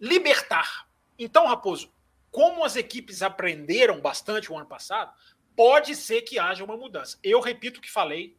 libertar. 0.00 0.86
Então, 1.18 1.46
Raposo, 1.46 1.92
como 2.30 2.64
as 2.64 2.76
equipes 2.76 3.22
aprenderam 3.22 4.00
bastante 4.00 4.52
o 4.52 4.56
ano 4.56 4.66
passado, 4.66 5.12
pode 5.56 5.96
ser 5.96 6.22
que 6.22 6.38
haja 6.38 6.62
uma 6.62 6.76
mudança. 6.76 7.18
Eu 7.22 7.40
repito 7.40 7.80
o 7.80 7.82
que 7.82 7.90
falei 7.90 8.36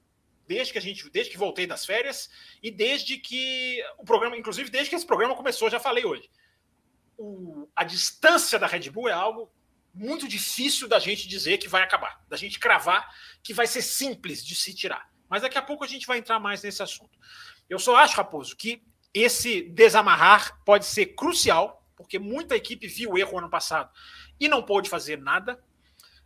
desde 0.47 0.73
que 0.73 0.79
a 0.79 0.81
gente, 0.81 1.09
desde 1.09 1.31
que 1.31 1.37
voltei 1.37 1.65
das 1.65 1.85
férias 1.85 2.29
e 2.61 2.69
desde 2.69 3.17
que 3.17 3.83
o 3.97 4.03
programa, 4.03 4.37
inclusive 4.37 4.69
desde 4.69 4.89
que 4.89 4.95
esse 4.95 5.05
programa 5.05 5.35
começou, 5.35 5.69
já 5.69 5.79
falei 5.79 6.05
hoje. 6.05 6.29
O, 7.17 7.69
a 7.75 7.83
distância 7.83 8.57
da 8.57 8.67
Red 8.67 8.89
Bull 8.89 9.07
é 9.07 9.13
algo 9.13 9.51
muito 9.93 10.27
difícil 10.27 10.87
da 10.87 10.99
gente 10.99 11.27
dizer 11.27 11.59
que 11.59 11.67
vai 11.67 11.83
acabar, 11.83 12.23
da 12.27 12.35
gente 12.35 12.59
cravar 12.59 13.07
que 13.43 13.53
vai 13.53 13.67
ser 13.67 13.81
simples 13.81 14.43
de 14.43 14.55
se 14.55 14.73
tirar. 14.73 15.07
Mas 15.29 15.43
daqui 15.43 15.57
a 15.57 15.61
pouco 15.61 15.83
a 15.83 15.87
gente 15.87 16.07
vai 16.07 16.17
entrar 16.17 16.39
mais 16.39 16.63
nesse 16.63 16.81
assunto. 16.81 17.17
Eu 17.69 17.79
só 17.79 17.95
acho, 17.95 18.17
Raposo, 18.17 18.55
que 18.55 18.83
esse 19.13 19.61
desamarrar 19.61 20.59
pode 20.65 20.85
ser 20.85 21.07
crucial, 21.07 21.85
porque 21.95 22.17
muita 22.17 22.55
equipe 22.55 22.87
viu 22.87 23.11
o 23.11 23.17
erro 23.17 23.37
ano 23.37 23.49
passado 23.49 23.91
e 24.39 24.47
não 24.47 24.63
pôde 24.63 24.89
fazer 24.89 25.17
nada. 25.17 25.63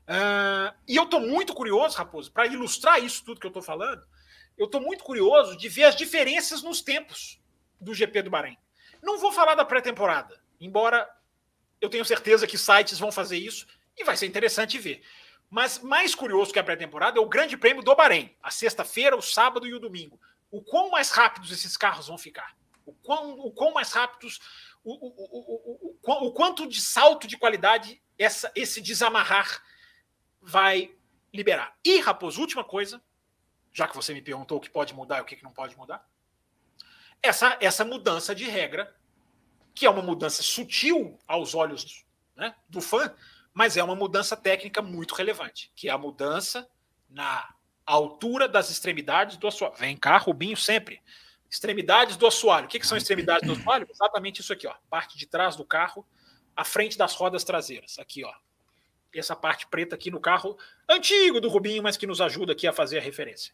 Uh, 0.07 0.73
e 0.87 0.95
eu 0.95 1.03
estou 1.03 1.19
muito 1.19 1.53
curioso, 1.53 1.97
Raposo, 1.97 2.31
para 2.31 2.47
ilustrar 2.47 3.03
isso 3.03 3.25
tudo 3.25 3.39
que 3.39 3.45
eu 3.45 3.49
estou 3.49 3.61
falando, 3.61 4.01
eu 4.57 4.65
estou 4.65 4.79
muito 4.79 5.03
curioso 5.03 5.57
de 5.57 5.67
ver 5.67 5.83
as 5.83 5.95
diferenças 5.95 6.63
nos 6.63 6.81
tempos 6.81 7.41
do 7.79 7.93
GP 7.93 8.23
do 8.23 8.29
Bahrein. 8.29 8.57
Não 9.03 9.17
vou 9.17 9.31
falar 9.31 9.55
da 9.55 9.65
pré-temporada, 9.65 10.41
embora 10.59 11.07
eu 11.81 11.89
tenho 11.89 12.05
certeza 12.05 12.47
que 12.47 12.57
sites 12.57 12.97
vão 12.97 13.11
fazer 13.11 13.37
isso 13.37 13.67
e 13.97 14.03
vai 14.03 14.15
ser 14.15 14.25
interessante 14.25 14.79
ver. 14.79 15.03
Mas 15.49 15.79
mais 15.79 16.15
curioso 16.15 16.51
que 16.51 16.59
a 16.59 16.63
pré-temporada 16.63 17.19
é 17.19 17.21
o 17.21 17.29
Grande 17.29 17.57
Prêmio 17.57 17.83
do 17.83 17.95
Bahrein, 17.95 18.35
a 18.41 18.49
sexta-feira, 18.49 19.15
o 19.15 19.21
sábado 19.21 19.67
e 19.67 19.73
o 19.73 19.79
domingo. 19.79 20.19
O 20.49 20.61
quão 20.61 20.89
mais 20.89 21.11
rápidos 21.11 21.51
esses 21.51 21.77
carros 21.77 22.07
vão 22.07 22.17
ficar? 22.17 22.55
O 22.85 22.93
quão, 22.93 23.39
o 23.39 23.51
quão 23.51 23.73
mais 23.73 23.91
rápidos, 23.91 24.39
o, 24.83 24.93
o, 24.93 25.97
o, 26.01 26.27
o, 26.27 26.31
quanto 26.31 26.65
de 26.67 26.81
salto 26.81 27.27
de 27.27 27.37
qualidade 27.37 28.01
essa, 28.17 28.51
esse 28.55 28.81
desamarrar 28.81 29.61
vai 30.41 30.95
liberar. 31.33 31.77
E, 31.83 31.99
Raposo, 31.99 32.41
última 32.41 32.63
coisa, 32.63 33.01
já 33.73 33.87
que 33.87 33.95
você 33.95 34.13
me 34.13 34.21
perguntou 34.21 34.57
o 34.57 34.61
que 34.61 34.69
pode 34.69 34.93
mudar 34.93 35.19
e 35.19 35.21
o 35.21 35.25
que 35.25 35.43
não 35.43 35.51
pode 35.51 35.77
mudar, 35.77 36.07
essa, 37.21 37.57
essa 37.59 37.83
mudança 37.83 38.33
de 38.33 38.45
regra, 38.45 38.95
que 39.73 39.85
é 39.85 39.89
uma 39.89 40.01
mudança 40.01 40.41
sutil 40.41 41.19
aos 41.27 41.53
olhos 41.53 42.05
né, 42.35 42.55
do 42.69 42.81
fã, 42.81 43.13
mas 43.53 43.75
é 43.77 43.83
uma 43.83 43.95
mudança 43.95 44.35
técnica 44.35 44.81
muito 44.81 45.15
relevante, 45.15 45.71
que 45.75 45.89
é 45.89 45.91
a 45.91 45.97
mudança 45.97 46.69
na 47.09 47.53
altura 47.85 48.47
das 48.47 48.69
extremidades 48.69 49.37
do 49.37 49.47
assoalho. 49.47 49.75
Vem 49.75 49.95
cá, 49.97 50.17
Rubinho, 50.17 50.57
sempre. 50.57 51.01
Extremidades 51.49 52.17
do 52.17 52.27
assoalho. 52.27 52.65
O 52.65 52.67
que, 52.67 52.79
que 52.79 52.85
são 52.85 52.97
extremidades 52.97 53.47
do 53.47 53.53
assoalho? 53.53 53.87
Exatamente 53.89 54.41
isso 54.41 54.51
aqui, 54.51 54.67
ó. 54.67 54.75
Parte 54.89 55.17
de 55.17 55.25
trás 55.25 55.55
do 55.55 55.65
carro, 55.65 56.05
à 56.55 56.63
frente 56.63 56.97
das 56.97 57.13
rodas 57.15 57.43
traseiras. 57.43 57.97
Aqui, 57.97 58.23
ó. 58.23 58.33
Essa 59.19 59.35
parte 59.35 59.67
preta 59.67 59.95
aqui 59.95 60.09
no 60.09 60.19
carro 60.19 60.57
antigo 60.87 61.39
do 61.41 61.49
Rubinho, 61.49 61.83
mas 61.83 61.97
que 61.97 62.07
nos 62.07 62.21
ajuda 62.21 62.53
aqui 62.53 62.67
a 62.67 62.73
fazer 62.73 62.97
a 62.97 63.01
referência. 63.01 63.53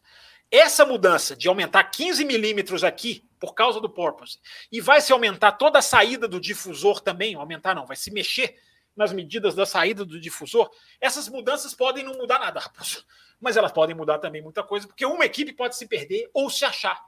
Essa 0.50 0.84
mudança 0.84 1.34
de 1.34 1.48
aumentar 1.48 1.84
15 1.84 2.24
milímetros 2.24 2.84
aqui, 2.84 3.24
por 3.38 3.54
causa 3.54 3.80
do 3.80 3.88
porpoise, 3.88 4.38
e 4.70 4.80
vai 4.80 5.00
se 5.00 5.12
aumentar 5.12 5.52
toda 5.52 5.78
a 5.78 5.82
saída 5.82 6.28
do 6.28 6.40
difusor 6.40 7.00
também, 7.00 7.34
aumentar 7.34 7.74
não, 7.74 7.86
vai 7.86 7.96
se 7.96 8.10
mexer 8.10 8.56
nas 8.96 9.12
medidas 9.12 9.54
da 9.54 9.66
saída 9.66 10.04
do 10.04 10.20
difusor, 10.20 10.70
essas 11.00 11.28
mudanças 11.28 11.74
podem 11.74 12.04
não 12.04 12.14
mudar 12.14 12.38
nada, 12.38 12.60
Raposo. 12.60 13.04
Mas 13.40 13.56
elas 13.56 13.72
podem 13.72 13.94
mudar 13.94 14.18
também 14.18 14.40
muita 14.40 14.62
coisa, 14.62 14.86
porque 14.86 15.04
uma 15.04 15.24
equipe 15.24 15.52
pode 15.52 15.76
se 15.76 15.86
perder 15.86 16.30
ou 16.32 16.48
se 16.48 16.64
achar 16.64 17.04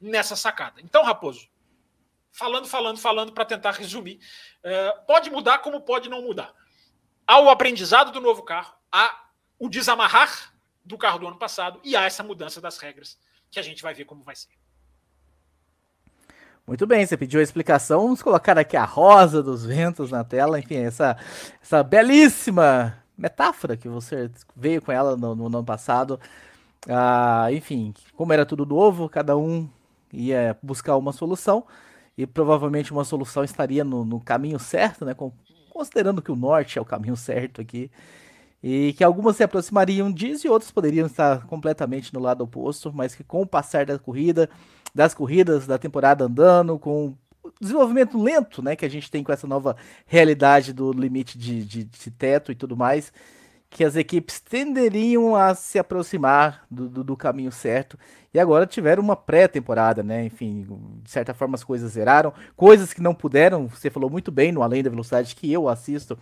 nessa 0.00 0.34
sacada. 0.34 0.80
Então, 0.80 1.02
Raposo, 1.02 1.48
falando, 2.32 2.66
falando, 2.66 2.98
falando, 2.98 3.32
para 3.32 3.44
tentar 3.44 3.72
resumir, 3.72 4.18
é, 4.62 4.92
pode 5.06 5.30
mudar 5.30 5.58
como 5.58 5.80
pode 5.80 6.08
não 6.08 6.22
mudar. 6.22 6.54
Há 7.26 7.40
o 7.40 7.50
aprendizado 7.50 8.12
do 8.12 8.20
novo 8.20 8.42
carro, 8.42 8.72
há 8.90 9.26
o 9.58 9.68
desamarrar 9.68 10.52
do 10.84 10.96
carro 10.96 11.18
do 11.18 11.26
ano 11.26 11.36
passado 11.36 11.80
e 11.82 11.96
há 11.96 12.04
essa 12.04 12.22
mudança 12.22 12.60
das 12.60 12.78
regras, 12.78 13.18
que 13.50 13.58
a 13.58 13.62
gente 13.62 13.82
vai 13.82 13.94
ver 13.94 14.04
como 14.04 14.22
vai 14.22 14.36
ser. 14.36 14.50
Muito 16.66 16.86
bem, 16.86 17.06
você 17.06 17.16
pediu 17.16 17.38
a 17.38 17.42
explicação. 17.42 18.02
Vamos 18.02 18.22
colocar 18.22 18.58
aqui 18.58 18.76
a 18.76 18.84
rosa 18.84 19.40
dos 19.40 19.64
ventos 19.64 20.10
na 20.10 20.24
tela. 20.24 20.58
Enfim, 20.58 20.78
essa, 20.78 21.16
essa 21.62 21.80
belíssima 21.80 23.04
metáfora 23.16 23.76
que 23.76 23.88
você 23.88 24.28
veio 24.54 24.82
com 24.82 24.90
ela 24.90 25.16
no, 25.16 25.34
no 25.34 25.46
ano 25.46 25.64
passado. 25.64 26.20
Ah, 26.88 27.46
enfim, 27.52 27.94
como 28.16 28.32
era 28.32 28.44
tudo 28.44 28.66
novo, 28.66 29.08
cada 29.08 29.36
um 29.36 29.68
ia 30.12 30.58
buscar 30.60 30.96
uma 30.96 31.12
solução 31.12 31.64
e 32.18 32.26
provavelmente 32.26 32.92
uma 32.92 33.04
solução 33.04 33.44
estaria 33.44 33.84
no, 33.84 34.04
no 34.04 34.20
caminho 34.20 34.58
certo, 34.58 35.04
né? 35.04 35.14
Com, 35.14 35.32
considerando 35.76 36.22
que 36.22 36.32
o 36.32 36.36
norte 36.36 36.78
é 36.78 36.82
o 36.82 36.84
caminho 36.84 37.16
certo 37.16 37.60
aqui 37.60 37.90
e 38.62 38.94
que 38.94 39.04
algumas 39.04 39.36
se 39.36 39.44
aproximariam 39.44 40.10
disso 40.10 40.46
e 40.46 40.50
outras 40.50 40.70
poderiam 40.70 41.06
estar 41.06 41.46
completamente 41.46 42.12
no 42.14 42.20
lado 42.20 42.42
oposto, 42.42 42.90
mas 42.92 43.14
que 43.14 43.22
com 43.22 43.42
o 43.42 43.46
passar 43.46 43.84
da 43.84 43.98
corrida 43.98 44.48
das 44.94 45.12
corridas 45.12 45.66
da 45.66 45.76
temporada 45.76 46.24
andando, 46.24 46.78
com 46.78 47.14
o 47.42 47.52
desenvolvimento 47.60 48.20
lento 48.20 48.62
né, 48.62 48.74
que 48.74 48.86
a 48.86 48.88
gente 48.88 49.10
tem 49.10 49.22
com 49.22 49.30
essa 49.30 49.46
nova 49.46 49.76
realidade 50.06 50.72
do 50.72 50.90
limite 50.90 51.38
de, 51.38 51.62
de, 51.64 51.84
de 51.84 52.10
teto 52.10 52.50
e 52.50 52.54
tudo 52.54 52.74
mais, 52.74 53.12
que 53.68 53.84
as 53.84 53.96
equipes 53.96 54.40
tenderiam 54.40 55.36
a 55.36 55.54
se 55.54 55.78
aproximar 55.78 56.64
do, 56.70 56.88
do, 56.88 57.04
do 57.04 57.16
caminho 57.16 57.52
certo. 57.52 57.98
E 58.32 58.38
agora 58.38 58.66
tiveram 58.66 59.02
uma 59.02 59.16
pré-temporada, 59.16 60.02
né? 60.02 60.24
Enfim, 60.24 60.66
de 61.02 61.10
certa 61.10 61.34
forma 61.34 61.54
as 61.54 61.64
coisas 61.64 61.92
zeraram. 61.92 62.32
Coisas 62.54 62.92
que 62.92 63.02
não 63.02 63.14
puderam, 63.14 63.68
você 63.68 63.90
falou 63.90 64.08
muito 64.08 64.30
bem 64.30 64.52
no 64.52 64.62
Além 64.62 64.82
da 64.82 64.90
Velocidade, 64.90 65.34
que 65.34 65.52
eu 65.52 65.68
assisto. 65.68 66.18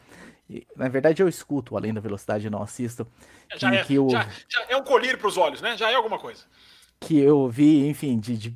Na 0.76 0.88
verdade, 0.88 1.22
eu 1.22 1.28
escuto 1.28 1.76
Além 1.76 1.92
da 1.94 2.00
Velocidade, 2.00 2.50
não 2.50 2.62
assisto. 2.62 3.06
Já, 3.56 3.74
é, 3.74 3.84
que 3.84 3.94
eu... 3.94 4.08
já, 4.10 4.28
já 4.48 4.64
é 4.68 4.76
um 4.76 4.84
colírio 4.84 5.18
para 5.18 5.28
os 5.28 5.36
olhos, 5.36 5.60
né? 5.60 5.76
Já 5.76 5.90
é 5.90 5.94
alguma 5.94 6.18
coisa 6.18 6.44
que 7.04 7.18
eu 7.18 7.48
vi, 7.48 7.86
enfim, 7.86 8.18
de, 8.18 8.36
de 8.36 8.54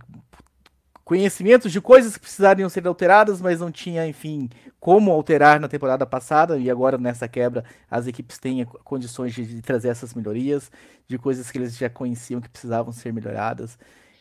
conhecimentos 1.05 1.71
de 1.71 1.81
coisas 1.81 2.15
que 2.15 2.21
precisariam 2.21 2.69
ser 2.69 2.87
alteradas, 2.87 3.41
mas 3.41 3.61
não 3.61 3.71
tinha, 3.71 4.07
enfim, 4.07 4.49
como 4.81 5.11
alterar 5.11 5.59
na 5.59 5.69
temporada 5.69 6.07
passada 6.07 6.57
e 6.57 6.71
agora 6.71 6.97
nessa 6.97 7.29
quebra 7.29 7.65
as 7.91 8.07
equipes 8.07 8.39
têm 8.39 8.65
condições 8.65 9.35
de, 9.35 9.45
de, 9.45 9.63
trazer 9.63 9.89
essas 9.89 10.15
melhorias, 10.15 10.71
de 11.07 11.19
coisas 11.19 11.51
que 11.51 11.59
eles 11.59 11.77
já 11.77 11.91
conheciam 11.91 12.41
que 12.41 12.49
precisavam 12.49 12.93
ser 12.93 13.13
melhoradas. 13.13 13.79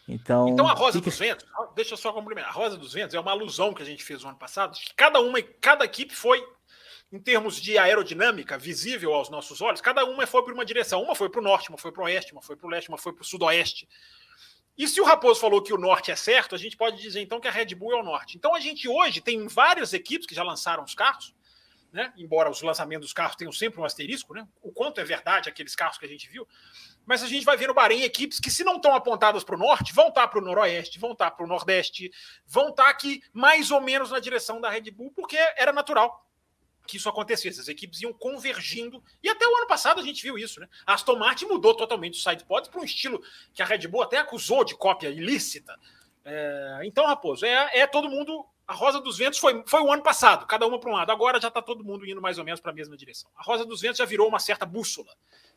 Então, 0.07 0.49
então 0.49 0.67
a 0.67 0.73
Rosa 0.73 0.99
que... 0.99 1.05
dos 1.05 1.19
Ventos, 1.19 1.45
deixa 1.75 1.93
eu 1.93 1.97
só 1.97 2.13
complementar. 2.13 2.49
A 2.49 2.53
Rosa 2.53 2.77
dos 2.77 2.93
Ventos 2.93 3.13
é 3.13 3.19
uma 3.19 3.31
alusão 3.31 3.73
que 3.73 3.83
a 3.83 3.85
gente 3.85 4.03
fez 4.03 4.23
no 4.23 4.29
ano 4.29 4.37
passado, 4.37 4.77
que 4.77 4.93
cada 4.95 5.19
uma, 5.19 5.41
cada 5.61 5.85
equipe 5.85 6.15
foi 6.15 6.43
em 7.11 7.19
termos 7.19 7.61
de 7.61 7.77
aerodinâmica 7.77 8.57
visível 8.57 9.13
aos 9.13 9.29
nossos 9.29 9.61
olhos, 9.61 9.79
cada 9.79 10.03
uma 10.05 10.27
foi 10.27 10.43
por 10.43 10.53
uma 10.53 10.65
direção. 10.65 11.01
Uma 11.01 11.15
foi 11.15 11.29
para 11.29 11.39
o 11.39 11.43
norte, 11.43 11.69
uma 11.69 11.77
foi 11.77 11.91
para 11.91 12.01
o 12.01 12.05
oeste, 12.05 12.33
uma 12.33 12.41
foi 12.41 12.55
para 12.55 12.67
o 12.67 12.69
leste, 12.69 12.89
uma 12.89 12.97
foi 12.97 13.13
para 13.13 13.21
o 13.21 13.25
sudoeste. 13.25 13.87
E 14.77 14.87
se 14.87 15.01
o 15.01 15.03
Raposo 15.03 15.39
falou 15.39 15.61
que 15.61 15.73
o 15.73 15.77
norte 15.77 16.11
é 16.11 16.15
certo, 16.15 16.53
a 16.53 16.57
gente 16.57 16.77
pode 16.77 17.01
dizer 17.01 17.21
então 17.21 17.39
que 17.39 17.47
a 17.47 17.51
Red 17.51 17.73
Bull 17.73 17.93
é 17.93 17.95
o 17.99 18.03
norte. 18.03 18.37
Então 18.37 18.53
a 18.53 18.59
gente 18.59 18.87
hoje 18.87 19.21
tem 19.21 19.47
várias 19.47 19.91
equipes 19.91 20.27
que 20.27 20.35
já 20.35 20.43
lançaram 20.43 20.83
os 20.83 20.93
carros, 20.93 21.33
né? 21.91 22.13
embora 22.15 22.49
os 22.49 22.61
lançamentos 22.61 23.07
dos 23.07 23.13
carros 23.13 23.35
tenham 23.35 23.51
sempre 23.51 23.81
um 23.81 23.85
asterisco, 23.85 24.35
né? 24.35 24.47
o 24.61 24.71
quanto 24.71 25.01
é 25.01 25.03
verdade 25.03 25.49
aqueles 25.49 25.75
carros 25.75 25.97
que 25.97 26.05
a 26.05 26.07
gente 26.07 26.29
viu. 26.29 26.47
Mas 27.07 27.23
a 27.23 27.27
gente 27.27 27.45
vai 27.45 27.57
ver 27.57 27.67
no 27.67 27.73
Bahrein 27.73 28.03
equipes 28.03 28.39
que, 28.39 28.51
se 28.51 28.63
não 28.63 28.75
estão 28.75 28.93
apontadas 28.93 29.43
para 29.43 29.55
o 29.55 29.59
norte, 29.59 29.93
vão 29.93 30.09
estar 30.09 30.21
tá 30.21 30.27
para 30.27 30.39
o 30.39 30.43
noroeste, 30.43 30.99
vão 30.99 31.13
estar 31.13 31.31
tá 31.31 31.35
para 31.35 31.45
o 31.45 31.49
nordeste, 31.49 32.11
vão 32.45 32.69
estar 32.69 32.83
tá 32.83 32.89
aqui 32.89 33.23
mais 33.33 33.71
ou 33.71 33.81
menos 33.81 34.11
na 34.11 34.19
direção 34.19 34.61
da 34.61 34.69
Red 34.69 34.91
Bull, 34.91 35.11
porque 35.15 35.37
era 35.55 35.73
natural 35.73 36.26
que 36.87 36.97
isso 36.97 37.09
acontecesse. 37.09 37.59
As 37.59 37.67
equipes 37.67 38.01
iam 38.01 38.13
convergindo. 38.13 39.03
E 39.21 39.29
até 39.29 39.45
o 39.45 39.55
ano 39.55 39.67
passado 39.67 39.99
a 39.99 40.03
gente 40.03 40.23
viu 40.23 40.37
isso, 40.37 40.59
né? 40.59 40.67
A 40.85 40.93
Aston 40.93 41.17
Martin 41.17 41.45
mudou 41.45 41.75
totalmente 41.75 42.17
o 42.17 42.21
sidepods 42.21 42.69
para 42.69 42.81
um 42.81 42.83
estilo 42.83 43.21
que 43.53 43.61
a 43.61 43.65
Red 43.65 43.87
Bull 43.87 44.03
até 44.03 44.17
acusou 44.17 44.63
de 44.63 44.75
cópia 44.75 45.09
ilícita. 45.09 45.77
É, 46.23 46.79
então, 46.83 47.05
Raposo, 47.05 47.45
é, 47.45 47.79
é 47.79 47.87
todo 47.87 48.09
mundo. 48.09 48.45
A 48.67 48.73
Rosa 48.73 48.99
dos 48.99 49.17
Ventos 49.17 49.39
foi, 49.39 49.63
foi 49.65 49.81
o 49.81 49.91
ano 49.91 50.03
passado, 50.03 50.45
cada 50.45 50.67
uma 50.67 50.77
para 50.77 50.89
um 50.89 50.93
lado. 50.93 51.09
Agora 51.09 51.39
já 51.39 51.47
está 51.47 51.61
todo 51.61 51.85
mundo 51.85 52.05
indo 52.05 52.21
mais 52.21 52.37
ou 52.37 52.43
menos 52.43 52.59
para 52.59 52.71
a 52.71 52.75
mesma 52.75 52.97
direção. 52.97 53.29
A 53.37 53.43
Rosa 53.43 53.65
dos 53.65 53.79
Ventos 53.79 53.97
já 53.97 54.05
virou 54.05 54.27
uma 54.27 54.39
certa 54.39 54.65
bússola, 54.65 55.07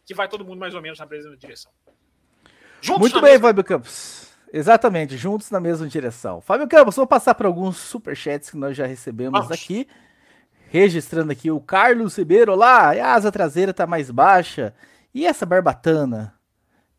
que 0.06 0.14
vai 0.14 0.28
todo 0.28 0.44
mundo 0.44 0.60
mais 0.60 0.74
ou 0.74 0.80
menos 0.80 0.98
na 0.98 1.06
mesma 1.06 1.36
direção. 1.36 1.72
Juntos 2.80 3.00
Muito 3.00 3.20
bem, 3.20 3.32
mesma... 3.32 3.48
Fábio 3.48 3.64
Campos. 3.64 4.30
Exatamente, 4.52 5.16
juntos 5.16 5.50
na 5.50 5.60
mesma 5.60 5.86
direção. 5.86 6.40
Fábio 6.40 6.68
Campos, 6.68 6.96
vou 6.96 7.06
passar 7.06 7.34
para 7.34 7.46
alguns 7.46 7.76
superchats 7.76 8.50
que 8.50 8.56
nós 8.56 8.76
já 8.76 8.86
recebemos 8.86 9.40
Vamos. 9.40 9.52
aqui. 9.52 9.86
Registrando 10.72 11.32
aqui 11.32 11.50
o 11.50 11.60
Carlos 11.60 12.16
Ribeiro. 12.16 12.52
Olá, 12.52 12.92
a 12.92 13.14
asa 13.14 13.32
traseira 13.32 13.74
tá 13.74 13.88
mais 13.88 14.08
baixa. 14.08 14.72
E 15.12 15.26
essa 15.26 15.44
barbatana? 15.44 16.32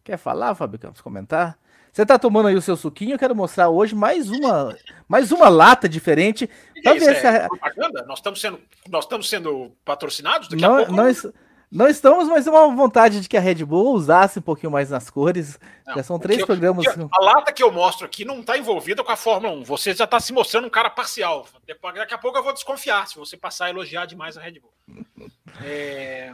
Quer 0.04 0.18
falar, 0.18 0.54
Fábio 0.56 0.78
Campos? 0.78 1.00
Comentar? 1.00 1.58
Você 1.90 2.06
tá 2.06 2.20
tomando 2.20 2.50
aí 2.50 2.56
o 2.56 2.62
seu 2.62 2.76
suquinho? 2.76 3.14
Eu 3.14 3.18
quero 3.18 3.34
mostrar 3.34 3.70
hoje 3.70 3.96
mais 3.96 4.30
uma, 4.30 4.76
mais 5.08 5.32
uma 5.32 5.48
lata 5.48 5.88
diferente. 5.88 6.50
Pra 6.84 6.96
ver 6.96 7.16
é 7.16 7.20
se 7.22 7.26
a... 7.26 7.48
propaganda? 7.48 8.04
Nós 8.06 8.20
estamos 8.20 8.42
sendo, 8.42 8.60
nós 8.90 9.06
estamos 9.06 9.30
sendo 9.30 9.72
patrocinados? 9.86 10.50
Daqui 10.50 10.62
não, 10.62 10.74
a 10.74 10.78
pouco. 10.80 10.92
Nós, 10.92 11.26
não 11.72 11.88
estamos, 11.88 12.28
mas 12.28 12.46
é 12.46 12.52
uma 12.52 12.76
vontade 12.76 13.22
de 13.22 13.30
que 13.30 13.38
a 13.38 13.40
Red 13.40 13.64
Bull 13.64 13.94
usasse 13.94 14.40
um 14.40 14.42
pouquinho 14.42 14.72
mais 14.72 14.90
nas 14.90 15.10
cores. 15.10 15.58
Não, 15.88 15.96
já 15.96 16.04
são 16.04 16.20
três 16.20 16.44
programas. 16.46 16.86
Eu, 16.86 17.10
a 17.10 17.24
lata 17.24 17.54
que 17.54 17.64
eu 17.64 17.72
mostro 17.72 18.06
aqui 18.06 18.26
não 18.26 18.42
está 18.42 18.58
envolvida 18.58 19.02
com 19.02 19.12
a 19.12 19.16
Fórmula 19.16 19.54
1. 19.54 19.64
Você 19.64 19.94
já 19.94 20.04
está 20.04 20.20
se 20.20 20.34
mostrando 20.34 20.68
um 20.68 20.70
cara 20.70 20.90
parcial. 20.90 21.48
Daqui 21.96 22.14
a 22.14 22.18
pouco 22.18 22.38
eu 22.38 22.44
vou 22.44 22.52
desconfiar 22.52 23.08
se 23.08 23.16
você 23.16 23.38
passar 23.38 23.68
a 23.68 23.70
elogiar 23.70 24.06
demais 24.06 24.38
a 24.38 24.42
Red 24.42 24.60
Bull. 24.60 24.74
É... 25.64 26.34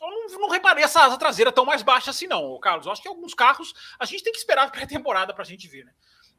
Eu 0.00 0.38
não, 0.38 0.48
reparei 0.48 0.82
essa 0.82 1.04
asa 1.04 1.18
traseira 1.18 1.52
tão 1.52 1.66
mais 1.66 1.82
baixa 1.82 2.10
assim, 2.10 2.26
não, 2.26 2.58
Carlos. 2.58 2.86
Eu 2.86 2.92
acho 2.92 3.02
que 3.02 3.08
alguns 3.08 3.34
carros 3.34 3.74
a 3.98 4.06
gente 4.06 4.24
tem 4.24 4.32
que 4.32 4.38
esperar 4.38 4.66
a 4.66 4.70
pré-temporada 4.70 5.34
para 5.34 5.42
a 5.42 5.46
gente 5.46 5.68
ver, 5.68 5.84
né? 5.84 5.92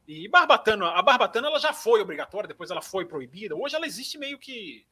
E 0.06 0.28
Barbatana, 0.28 0.88
a 0.90 1.00
Barbatana 1.00 1.46
ela 1.46 1.60
já 1.60 1.72
foi 1.72 2.00
obrigatória, 2.00 2.48
depois 2.48 2.72
ela 2.72 2.82
foi 2.82 3.04
proibida. 3.04 3.54
Hoje 3.54 3.76
ela 3.76 3.86
existe 3.86 4.18
meio 4.18 4.36
que 4.36 4.84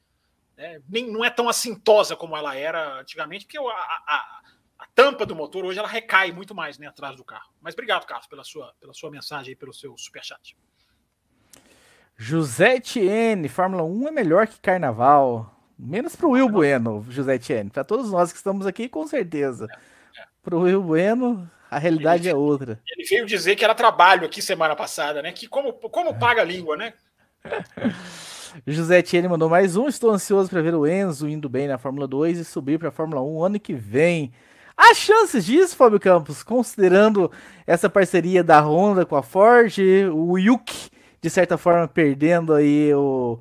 né? 0.60 0.82
Nem, 0.86 1.10
não 1.10 1.24
é 1.24 1.30
tão 1.30 1.48
assintosa 1.48 2.14
como 2.14 2.36
ela 2.36 2.54
era 2.54 3.00
antigamente, 3.00 3.46
porque 3.46 3.56
a, 3.56 3.62
a, 3.62 4.40
a, 4.78 4.86
tampa 4.94 5.24
do 5.24 5.34
motor 5.34 5.64
hoje 5.64 5.78
ela 5.78 5.88
recai 5.88 6.32
muito 6.32 6.54
mais 6.54 6.78
né, 6.78 6.86
atrás 6.86 7.16
do 7.16 7.24
carro. 7.24 7.50
Mas 7.62 7.72
obrigado, 7.72 8.06
Carlos, 8.06 8.26
pela 8.26 8.44
sua, 8.44 8.74
pela 8.78 8.92
sua 8.92 9.10
mensagem 9.10 9.52
e 9.52 9.56
pelo 9.56 9.72
seu 9.72 9.96
superchat. 9.96 10.54
José 12.14 12.76
Etienne, 12.76 13.48
Fórmula 13.48 13.82
1 13.82 14.08
é 14.08 14.10
melhor 14.10 14.46
que 14.46 14.60
Carnaval. 14.60 15.56
Menos 15.78 16.14
para 16.14 16.26
o 16.26 16.32
Will 16.32 16.50
Bueno, 16.50 17.06
José 17.08 17.36
Etienne. 17.36 17.70
Para 17.70 17.82
todos 17.82 18.10
nós 18.10 18.30
que 18.30 18.36
estamos 18.36 18.66
aqui, 18.66 18.86
com 18.86 19.06
certeza. 19.06 19.66
É, 20.14 20.20
é. 20.20 20.24
Para 20.42 20.56
o 20.56 20.60
Will 20.60 20.82
Bueno, 20.82 21.50
a 21.70 21.78
realidade 21.78 22.24
ele, 22.24 22.32
é 22.32 22.34
outra. 22.34 22.78
Ele 22.86 23.08
veio 23.08 23.24
dizer 23.24 23.56
que 23.56 23.64
era 23.64 23.74
trabalho 23.74 24.26
aqui 24.26 24.42
semana 24.42 24.76
passada, 24.76 25.22
né? 25.22 25.32
Que 25.32 25.48
como, 25.48 25.72
como 25.72 26.18
paga 26.18 26.42
a 26.42 26.44
língua, 26.44 26.76
né? 26.76 26.92
José 28.66 29.02
Tiene 29.02 29.28
mandou 29.28 29.48
mais 29.48 29.76
um. 29.76 29.88
Estou 29.88 30.10
ansioso 30.10 30.50
para 30.50 30.62
ver 30.62 30.74
o 30.74 30.86
Enzo 30.86 31.28
indo 31.28 31.48
bem 31.48 31.68
na 31.68 31.78
Fórmula 31.78 32.06
2 32.06 32.38
e 32.38 32.44
subir 32.44 32.78
para 32.78 32.88
a 32.88 32.92
Fórmula 32.92 33.22
1 33.22 33.44
ano 33.44 33.60
que 33.60 33.74
vem. 33.74 34.32
Há 34.76 34.94
chances 34.94 35.44
disso, 35.44 35.76
Fábio 35.76 36.00
Campos, 36.00 36.42
considerando 36.42 37.30
essa 37.66 37.88
parceria 37.88 38.42
da 38.42 38.60
Honda 38.60 39.04
com 39.04 39.14
a 39.14 39.22
Ford, 39.22 39.76
o 40.12 40.38
Yuki, 40.38 40.90
de 41.20 41.28
certa 41.28 41.58
forma, 41.58 41.86
perdendo 41.86 42.54
aí 42.54 42.92
o, 42.94 43.38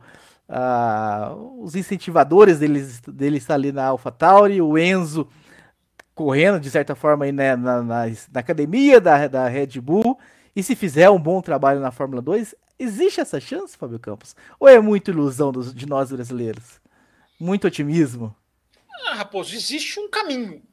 os 1.61 1.75
incentivadores 1.75 2.59
deles, 2.59 2.99
dele 3.07 3.37
estar 3.37 3.53
ali 3.53 3.71
na 3.71 3.85
AlphaTauri, 3.85 4.61
o 4.61 4.77
Enzo 4.77 5.27
correndo, 6.13 6.59
de 6.59 6.69
certa 6.69 6.93
forma, 6.93 7.23
aí, 7.23 7.31
né, 7.31 7.55
na, 7.55 7.81
na, 7.81 8.05
na 8.07 8.39
academia 8.39 8.99
da, 8.99 9.27
da 9.27 9.47
Red 9.47 9.79
Bull. 9.81 10.17
E 10.59 10.63
se 10.63 10.75
fizer 10.75 11.09
um 11.09 11.19
bom 11.19 11.41
trabalho 11.41 11.79
na 11.79 11.91
Fórmula 11.91 12.21
2, 12.21 12.53
Existe 12.79 13.19
essa 13.19 13.41
chance, 13.41 13.77
Fábio 13.77 13.99
Campos? 13.99 14.33
Ou 14.57 14.65
é 14.65 14.79
muito 14.79 15.11
ilusão 15.11 15.51
dos, 15.51 15.73
de 15.73 15.85
nós 15.85 16.13
brasileiros? 16.13 16.79
Muito 17.37 17.67
otimismo? 17.67 18.33
Ah, 19.05 19.15
Raposo, 19.15 19.53
existe 19.53 19.99
um 19.99 20.09
caminho. 20.09 20.63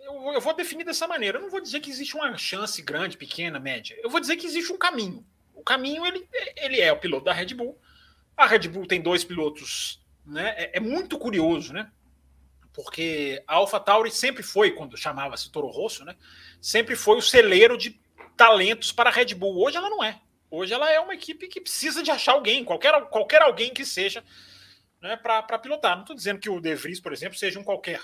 Eu, 0.00 0.32
eu, 0.32 0.40
vou 0.40 0.54
definir 0.54 0.84
dessa 0.84 1.06
maneira. 1.06 1.36
Eu 1.36 1.42
não 1.42 1.50
vou 1.50 1.60
dizer 1.60 1.80
que 1.80 1.90
existe 1.90 2.16
uma 2.16 2.34
chance 2.38 2.80
grande, 2.80 3.18
pequena, 3.18 3.60
média. 3.60 3.94
Eu 4.02 4.08
vou 4.08 4.20
dizer 4.20 4.36
que 4.36 4.46
existe 4.46 4.72
um 4.72 4.78
caminho. 4.78 5.22
O 5.54 5.62
caminho 5.62 6.06
ele, 6.06 6.26
ele 6.56 6.80
é 6.80 6.90
o 6.90 6.98
piloto 6.98 7.26
da 7.26 7.34
Red 7.34 7.52
Bull. 7.54 7.78
A 8.34 8.46
Red 8.46 8.66
Bull 8.68 8.86
tem 8.86 9.02
dois 9.02 9.22
pilotos, 9.22 10.02
né? 10.24 10.54
É, 10.56 10.78
é 10.78 10.80
muito 10.80 11.18
curioso, 11.18 11.74
né? 11.74 11.90
Porque 12.72 13.42
a 13.46 13.56
AlphaTauri 13.56 14.10
sempre 14.10 14.42
foi, 14.42 14.70
quando 14.70 14.96
chamava-se 14.96 15.52
Toro 15.52 15.66
Rosso, 15.66 16.06
né? 16.06 16.16
Sempre 16.58 16.96
foi 16.96 17.18
o 17.18 17.22
celeiro 17.22 17.76
de 17.76 18.00
talentos 18.36 18.92
para 18.92 19.10
a 19.10 19.12
Red 19.12 19.34
Bull. 19.34 19.62
Hoje 19.62 19.76
ela 19.76 19.90
não 19.90 20.02
é. 20.02 20.20
Hoje 20.50 20.72
ela 20.72 20.90
é 20.90 21.00
uma 21.00 21.14
equipe 21.14 21.48
que 21.48 21.60
precisa 21.60 22.02
de 22.02 22.10
achar 22.10 22.32
alguém, 22.32 22.64
qualquer, 22.64 22.92
qualquer 23.06 23.42
alguém 23.42 23.74
que 23.74 23.84
seja, 23.84 24.22
né, 25.00 25.16
para 25.16 25.58
pilotar. 25.58 25.96
Não 25.96 26.02
estou 26.02 26.14
dizendo 26.14 26.38
que 26.38 26.48
o 26.48 26.60
De 26.60 26.74
Vries, 26.74 27.00
por 27.00 27.12
exemplo, 27.12 27.36
seja 27.36 27.58
um 27.58 27.64
qualquer. 27.64 28.00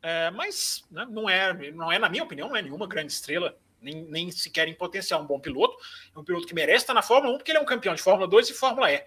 É, 0.00 0.30
mas 0.30 0.84
né, 0.90 1.06
não, 1.10 1.28
é, 1.28 1.72
não 1.72 1.90
é, 1.90 1.98
na 1.98 2.08
minha 2.08 2.22
opinião, 2.22 2.48
não 2.48 2.56
é 2.56 2.62
nenhuma 2.62 2.86
grande 2.86 3.12
estrela, 3.12 3.58
nem, 3.80 4.04
nem 4.04 4.30
sequer 4.30 4.68
em 4.68 4.74
potencial 4.74 5.20
um 5.22 5.26
bom 5.26 5.40
piloto. 5.40 5.76
É 6.14 6.18
um 6.18 6.24
piloto 6.24 6.46
que 6.46 6.54
merece 6.54 6.84
estar 6.84 6.94
na 6.94 7.02
Fórmula 7.02 7.34
1, 7.34 7.38
porque 7.38 7.50
ele 7.50 7.58
é 7.58 7.60
um 7.60 7.66
campeão 7.66 7.94
de 7.94 8.02
Fórmula 8.02 8.28
2 8.28 8.50
e 8.50 8.54
Fórmula 8.54 8.92
E. 8.92 9.04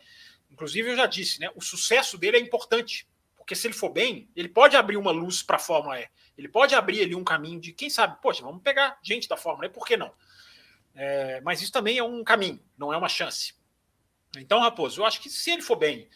Inclusive, 0.51 0.89
eu 0.89 0.95
já 0.95 1.05
disse, 1.05 1.39
né, 1.39 1.49
o 1.55 1.61
sucesso 1.61 2.17
dele 2.17 2.37
é 2.37 2.39
importante, 2.39 3.07
porque 3.35 3.55
se 3.55 3.67
ele 3.67 3.73
for 3.73 3.89
bem, 3.89 4.29
ele 4.35 4.49
pode 4.49 4.75
abrir 4.75 4.97
uma 4.97 5.11
luz 5.11 5.41
para 5.41 5.55
a 5.55 5.59
Fórmula 5.59 5.99
E. 5.99 6.07
Ele 6.37 6.47
pode 6.47 6.75
abrir 6.75 7.01
ali 7.01 7.15
um 7.15 7.23
caminho 7.23 7.59
de, 7.59 7.71
quem 7.71 7.89
sabe, 7.89 8.21
poxa, 8.21 8.43
vamos 8.43 8.61
pegar 8.61 8.99
gente 9.01 9.27
da 9.27 9.37
Fórmula 9.37 9.67
E, 9.67 9.69
por 9.69 9.85
que 9.85 9.95
não? 9.95 10.11
É, 10.99 11.39
mas 11.41 11.61
isso 11.61 11.71
também 11.71 11.99
é 11.99 12.03
um 12.03 12.23
caminho, 12.23 12.59
não 12.75 12.91
é 12.91 12.97
uma 12.97 13.07
chance. 13.07 13.53
Então, 14.35 14.59
Raposo, 14.59 14.99
eu 14.99 15.05
acho 15.05 15.21
que 15.21 15.29
se 15.29 15.51
ele 15.51 15.61
for 15.61 15.75
bem 15.75 16.09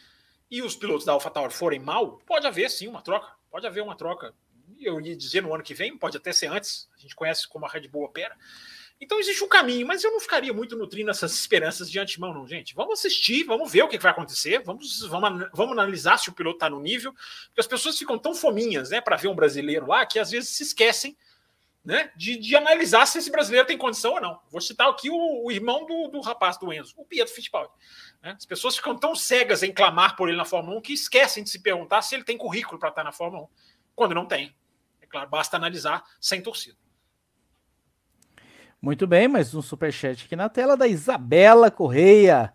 e 0.50 0.60
os 0.60 0.74
pilotos 0.74 1.06
da 1.06 1.12
AlphaTauri 1.12 1.54
forem 1.54 1.78
mal, 1.78 2.18
pode 2.26 2.46
haver 2.46 2.68
sim 2.68 2.88
uma 2.88 3.00
troca. 3.00 3.32
Pode 3.48 3.66
haver 3.66 3.82
uma 3.82 3.96
troca. 3.96 4.34
Eu 4.78 5.00
ia 5.00 5.16
dizer 5.16 5.40
no 5.40 5.54
ano 5.54 5.62
que 5.62 5.72
vem, 5.72 5.96
pode 5.96 6.16
até 6.16 6.32
ser 6.32 6.48
antes. 6.48 6.88
A 6.96 6.98
gente 6.98 7.14
conhece 7.14 7.48
como 7.48 7.64
a 7.64 7.68
Red 7.68 7.86
Bull 7.86 8.02
opera. 8.02 8.36
Então 9.00 9.18
existe 9.18 9.42
um 9.42 9.48
caminho, 9.48 9.86
mas 9.86 10.02
eu 10.02 10.10
não 10.10 10.20
ficaria 10.20 10.52
muito 10.52 10.76
nutrindo 10.76 11.10
essas 11.10 11.32
esperanças 11.34 11.90
de 11.90 11.98
antemão, 11.98 12.34
não, 12.34 12.46
gente. 12.46 12.74
Vamos 12.74 12.98
assistir, 12.98 13.44
vamos 13.44 13.70
ver 13.70 13.82
o 13.82 13.88
que 13.88 13.98
vai 13.98 14.12
acontecer, 14.12 14.62
vamos, 14.62 15.00
vamos, 15.02 15.48
vamos 15.52 15.72
analisar 15.72 16.18
se 16.18 16.28
o 16.28 16.32
piloto 16.32 16.56
está 16.56 16.70
no 16.70 16.80
nível, 16.80 17.12
porque 17.46 17.60
as 17.60 17.66
pessoas 17.66 17.98
ficam 17.98 18.18
tão 18.18 18.34
fominhas 18.34 18.90
né, 18.90 19.00
para 19.00 19.16
ver 19.16 19.28
um 19.28 19.34
brasileiro 19.34 19.86
lá 19.86 20.06
que 20.06 20.18
às 20.18 20.30
vezes 20.30 20.50
se 20.50 20.62
esquecem 20.62 21.16
né, 21.84 22.10
de, 22.16 22.36
de, 22.36 22.54
analisar 22.54 23.06
se 23.06 23.18
esse 23.18 23.30
brasileiro 23.30 23.66
tem 23.66 23.76
condição 23.76 24.12
ou 24.12 24.20
não. 24.20 24.40
Vou 24.50 24.60
citar 24.60 24.88
aqui 24.88 25.10
o, 25.10 25.44
o 25.44 25.50
irmão 25.50 25.84
do, 25.84 26.08
do, 26.08 26.20
rapaz 26.20 26.56
do 26.56 26.72
Enzo, 26.72 26.94
o 26.96 27.04
Pietro 27.04 27.34
Fittipaldi. 27.34 27.72
Né? 28.22 28.34
As 28.36 28.46
pessoas 28.46 28.76
ficam 28.76 28.96
tão 28.96 29.16
cegas 29.16 29.62
em 29.62 29.72
clamar 29.72 30.16
por 30.16 30.28
ele 30.28 30.38
na 30.38 30.44
Fórmula 30.44 30.78
1 30.78 30.80
que 30.80 30.92
esquecem 30.92 31.42
de 31.42 31.50
se 31.50 31.60
perguntar 31.60 32.02
se 32.02 32.14
ele 32.14 32.24
tem 32.24 32.38
currículo 32.38 32.78
para 32.78 32.90
estar 32.90 33.02
na 33.02 33.12
Fórmula 33.12 33.44
1, 33.44 33.48
quando 33.96 34.14
não 34.14 34.26
tem. 34.26 34.54
É 35.00 35.06
claro, 35.06 35.28
basta 35.28 35.56
analisar 35.56 36.04
sem 36.20 36.40
torcida. 36.40 36.76
Muito 38.80 39.06
bem, 39.06 39.28
mais 39.28 39.54
um 39.54 39.62
superchat 39.62 40.24
aqui 40.24 40.36
na 40.36 40.48
tela 40.48 40.76
da 40.76 40.86
Isabela 40.86 41.70
Correia. 41.70 42.52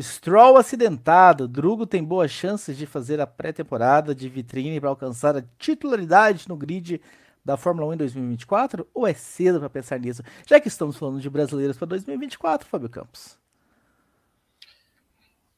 Stroll 0.00 0.56
acidentado. 0.56 1.48
Drugo 1.48 1.86
tem 1.86 2.04
boas 2.04 2.30
chances 2.30 2.76
de 2.76 2.86
fazer 2.86 3.20
a 3.20 3.26
pré-temporada 3.26 4.14
de 4.14 4.28
vitrine 4.28 4.80
para 4.80 4.88
alcançar 4.88 5.36
a 5.36 5.42
titularidade 5.58 6.48
no 6.48 6.56
grid 6.56 7.00
da 7.48 7.56
Fórmula 7.56 7.88
1 7.88 7.94
em 7.94 7.96
2024 7.96 8.86
ou 8.92 9.06
é 9.06 9.14
cedo 9.14 9.58
para 9.58 9.70
pensar 9.70 9.98
nisso? 9.98 10.22
Já 10.46 10.60
que 10.60 10.68
estamos 10.68 10.98
falando 10.98 11.18
de 11.18 11.30
brasileiros 11.30 11.78
para 11.78 11.86
2024, 11.86 12.68
Fábio 12.68 12.90
Campos. 12.90 13.38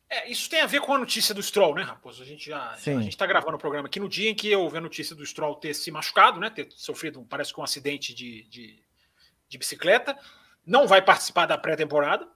É, 0.09 0.31
isso 0.31 0.49
tem 0.49 0.61
a 0.61 0.67
ver 0.67 0.81
com 0.81 0.95
a 0.95 0.99
notícia 0.99 1.35
do 1.35 1.43
Stroll, 1.43 1.75
né, 1.75 1.83
Raposo? 1.83 2.23
A 2.23 2.27
gente 2.27 2.47
já, 2.47 2.77
está 3.09 3.27
gravando 3.27 3.57
o 3.57 3.59
programa 3.59 3.89
aqui 3.89 3.99
no 3.99 4.09
dia 4.09 4.31
em 4.31 4.37
que 4.37 4.51
vi 4.51 4.77
a 4.77 4.81
notícia 4.81 5.17
do 5.17 5.27
Stroll 5.27 5.57
ter 5.57 5.75
se 5.75 5.91
machucado, 5.91 6.39
né, 6.39 6.49
ter 6.49 6.69
sofrido, 6.71 7.27
parece 7.29 7.53
que 7.53 7.59
um 7.59 7.65
acidente 7.65 8.15
de, 8.15 8.45
de, 8.45 8.81
de 9.49 9.59
bicicleta. 9.59 10.17
Não 10.65 10.87
vai 10.87 11.03
participar 11.03 11.47
da 11.47 11.59
pré-temporada, 11.59 12.29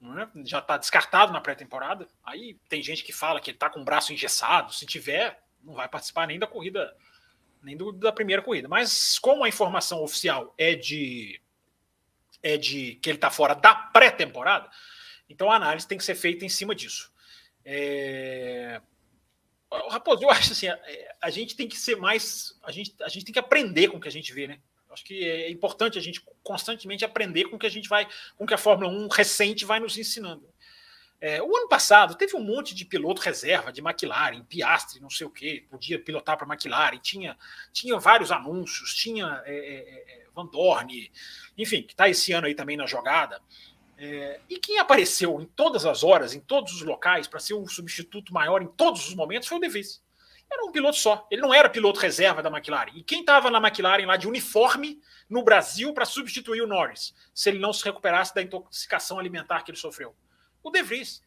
né? 0.00 0.28
já 0.44 0.58
está 0.58 0.76
descartado 0.76 1.32
na 1.32 1.40
pré-temporada. 1.40 2.08
Aí 2.24 2.58
tem 2.68 2.82
gente 2.82 3.04
que 3.04 3.12
fala 3.12 3.40
que 3.40 3.50
ele 3.50 3.56
está 3.56 3.70
com 3.70 3.80
o 3.80 3.84
braço 3.84 4.12
engessado. 4.12 4.74
Se 4.74 4.84
tiver, 4.84 5.40
não 5.62 5.74
vai 5.74 5.88
participar 5.88 6.26
nem 6.26 6.40
da 6.40 6.46
corrida 6.46 6.92
nem 7.66 7.76
do, 7.76 7.92
da 7.92 8.12
primeira 8.12 8.40
corrida. 8.40 8.68
Mas 8.68 9.18
como 9.18 9.44
a 9.44 9.48
informação 9.48 10.02
oficial 10.02 10.54
é 10.56 10.74
de 10.74 11.40
é 12.42 12.56
de 12.56 12.94
que 13.02 13.10
ele 13.10 13.16
está 13.16 13.28
fora 13.28 13.54
da 13.54 13.74
pré-temporada, 13.74 14.70
então 15.28 15.50
a 15.50 15.56
análise 15.56 15.86
tem 15.86 15.98
que 15.98 16.04
ser 16.04 16.14
feita 16.14 16.44
em 16.44 16.48
cima 16.48 16.74
disso. 16.74 17.12
É... 17.64 18.80
Raposo, 19.90 20.22
eu 20.22 20.30
acho 20.30 20.52
assim, 20.52 20.68
a, 20.68 20.78
a, 21.20 21.28
gente 21.28 21.56
tem 21.56 21.66
que 21.66 21.76
ser 21.76 21.96
mais, 21.96 22.56
a 22.62 22.70
gente, 22.70 22.94
a 23.02 23.08
gente 23.08 23.24
tem 23.24 23.32
que 23.32 23.38
aprender 23.38 23.88
com 23.88 23.96
o 23.96 24.00
que 24.00 24.06
a 24.06 24.12
gente 24.12 24.32
vê, 24.32 24.46
né? 24.46 24.60
Acho 24.88 25.04
que 25.04 25.28
é 25.28 25.50
importante 25.50 25.98
a 25.98 26.00
gente 26.00 26.22
constantemente 26.42 27.04
aprender 27.04 27.46
com 27.46 27.56
o 27.56 27.58
que 27.58 27.66
a 27.66 27.70
gente 27.70 27.88
vai, 27.88 28.06
com 28.36 28.44
o 28.44 28.46
que 28.46 28.54
a 28.54 28.58
Fórmula 28.58 28.90
1 28.90 29.08
recente 29.08 29.64
vai 29.64 29.80
nos 29.80 29.98
ensinando. 29.98 30.48
É, 31.20 31.42
o 31.42 31.56
ano 31.56 31.68
passado 31.68 32.14
teve 32.14 32.36
um 32.36 32.42
monte 32.42 32.74
de 32.74 32.84
piloto 32.84 33.22
reserva 33.22 33.72
de 33.72 33.80
McLaren, 33.80 34.44
Piastri, 34.44 35.00
não 35.00 35.08
sei 35.08 35.26
o 35.26 35.30
que, 35.30 35.66
podia 35.70 35.98
pilotar 35.98 36.36
para 36.36 36.46
McLaren, 36.46 36.98
tinha, 36.98 37.36
tinha 37.72 37.98
vários 37.98 38.30
anúncios, 38.30 38.94
tinha 38.94 39.42
é, 39.46 39.54
é, 39.54 40.22
é 40.22 40.26
Van 40.34 40.46
Dorn, 40.46 41.10
enfim, 41.56 41.82
que 41.82 41.94
está 41.94 42.08
esse 42.08 42.32
ano 42.32 42.46
aí 42.46 42.54
também 42.54 42.76
na 42.76 42.86
jogada. 42.86 43.40
É, 43.98 44.40
e 44.48 44.58
quem 44.58 44.78
apareceu 44.78 45.40
em 45.40 45.46
todas 45.46 45.86
as 45.86 46.04
horas, 46.04 46.34
em 46.34 46.40
todos 46.40 46.74
os 46.74 46.82
locais, 46.82 47.26
para 47.26 47.40
ser 47.40 47.54
um 47.54 47.66
substituto 47.66 48.32
maior 48.32 48.60
em 48.60 48.66
todos 48.66 49.08
os 49.08 49.14
momentos, 49.14 49.48
foi 49.48 49.56
o 49.56 49.60
De 49.60 49.68
Vries. 49.68 50.02
era 50.50 50.64
um 50.66 50.70
piloto 50.70 50.98
só. 50.98 51.26
Ele 51.30 51.40
não 51.40 51.54
era 51.54 51.70
piloto 51.70 51.98
reserva 51.98 52.42
da 52.42 52.50
McLaren. 52.50 52.92
E 52.94 53.02
quem 53.02 53.20
estava 53.20 53.50
na 53.50 53.58
McLaren 53.58 54.04
lá 54.04 54.18
de 54.18 54.28
uniforme 54.28 55.00
no 55.30 55.42
Brasil 55.42 55.94
para 55.94 56.04
substituir 56.04 56.60
o 56.60 56.66
Norris, 56.66 57.14
se 57.32 57.48
ele 57.48 57.58
não 57.58 57.72
se 57.72 57.82
recuperasse 57.84 58.34
da 58.34 58.42
intoxicação 58.42 59.18
alimentar 59.18 59.62
que 59.62 59.70
ele 59.70 59.78
sofreu? 59.78 60.14
O 60.66 60.70
De 60.70 60.82
Vries. 60.82 61.22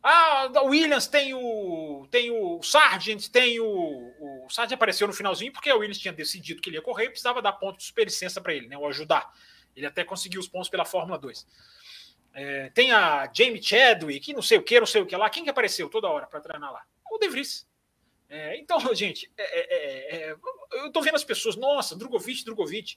Ah, 0.00 0.48
o 0.62 0.66
Williams 0.66 1.08
tem 1.08 1.34
o 1.34 2.06
tem 2.12 2.30
o 2.30 2.62
Sargent, 2.62 3.28
tem 3.28 3.58
o, 3.58 3.66
o 3.66 4.48
Sargent 4.48 4.74
apareceu 4.74 5.08
no 5.08 5.12
finalzinho 5.12 5.52
porque 5.52 5.72
o 5.72 5.78
Williams 5.78 5.98
tinha 5.98 6.12
decidido 6.12 6.62
que 6.62 6.68
ele 6.68 6.76
ia 6.76 6.82
correr 6.82 7.06
e 7.06 7.08
precisava 7.08 7.42
dar 7.42 7.54
ponto 7.54 7.78
de 7.78 7.84
superlicença 7.84 8.40
para 8.40 8.54
ele, 8.54 8.68
né, 8.68 8.78
ou 8.78 8.86
ajudar. 8.86 9.32
Ele 9.74 9.84
até 9.84 10.04
conseguiu 10.04 10.40
os 10.40 10.46
pontos 10.46 10.68
pela 10.68 10.84
Fórmula 10.84 11.18
2. 11.18 11.44
É, 12.34 12.70
tem 12.70 12.92
a 12.92 13.28
Jamie 13.34 13.60
Chadwick, 13.60 14.32
não 14.32 14.42
sei 14.42 14.58
o 14.58 14.62
que, 14.62 14.78
não 14.78 14.86
sei 14.86 15.02
o 15.02 15.06
que 15.06 15.16
lá. 15.16 15.28
Quem 15.28 15.42
que 15.42 15.50
apareceu 15.50 15.88
toda 15.88 16.08
hora 16.08 16.28
para 16.28 16.40
treinar 16.40 16.72
lá? 16.72 16.84
O 17.10 17.18
De 17.18 17.28
Vries. 17.28 17.66
É, 18.28 18.56
então, 18.58 18.78
gente, 18.94 19.28
é, 19.36 19.42
é, 19.42 20.16
é, 20.28 20.36
eu 20.72 20.86
estou 20.86 21.02
vendo 21.02 21.16
as 21.16 21.24
pessoas, 21.24 21.56
nossa, 21.56 21.96
Drogovic, 21.96 22.44
Drogovic. 22.44 22.96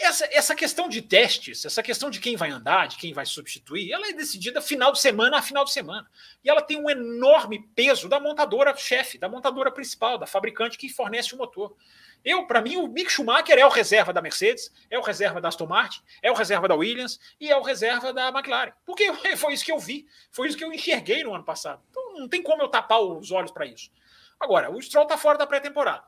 Essa, 0.00 0.28
essa 0.32 0.54
questão 0.54 0.88
de 0.88 1.00
testes, 1.00 1.64
essa 1.64 1.82
questão 1.82 2.10
de 2.10 2.18
quem 2.18 2.36
vai 2.36 2.50
andar, 2.50 2.88
de 2.88 2.96
quem 2.96 3.12
vai 3.12 3.24
substituir, 3.24 3.92
ela 3.92 4.08
é 4.08 4.12
decidida 4.12 4.60
final 4.60 4.90
de 4.90 5.00
semana 5.00 5.38
a 5.38 5.42
final 5.42 5.64
de 5.64 5.72
semana. 5.72 6.08
E 6.42 6.50
ela 6.50 6.60
tem 6.60 6.76
um 6.76 6.90
enorme 6.90 7.68
peso 7.74 8.08
da 8.08 8.18
montadora 8.18 8.76
chefe, 8.76 9.16
da 9.16 9.28
montadora 9.28 9.70
principal, 9.70 10.18
da 10.18 10.26
fabricante 10.26 10.76
que 10.76 10.88
fornece 10.88 11.34
o 11.34 11.38
motor. 11.38 11.76
Eu, 12.24 12.44
para 12.46 12.60
mim, 12.60 12.76
o 12.76 12.88
Mick 12.88 13.10
Schumacher 13.10 13.56
é 13.56 13.64
o 13.64 13.70
reserva 13.70 14.12
da 14.12 14.20
Mercedes, 14.20 14.72
é 14.90 14.98
o 14.98 15.02
reserva 15.02 15.40
da 15.40 15.48
Aston 15.48 15.66
Martin, 15.66 16.02
é 16.20 16.30
o 16.30 16.34
reserva 16.34 16.66
da 16.66 16.74
Williams 16.74 17.20
e 17.40 17.48
é 17.48 17.56
o 17.56 17.62
reserva 17.62 18.12
da 18.12 18.28
McLaren. 18.30 18.72
Porque 18.84 19.12
foi 19.38 19.52
isso 19.52 19.64
que 19.64 19.70
eu 19.70 19.78
vi, 19.78 20.08
foi 20.32 20.48
isso 20.48 20.56
que 20.56 20.64
eu 20.64 20.72
enxerguei 20.72 21.22
no 21.22 21.32
ano 21.32 21.44
passado. 21.44 21.80
Então 21.90 22.18
não 22.18 22.28
tem 22.28 22.42
como 22.42 22.62
eu 22.62 22.68
tapar 22.68 23.00
os 23.00 23.30
olhos 23.30 23.52
para 23.52 23.66
isso. 23.66 23.90
Agora, 24.40 24.70
o 24.70 24.82
Stroll 24.82 25.04
está 25.04 25.16
fora 25.16 25.38
da 25.38 25.46
pré-temporada. 25.46 26.04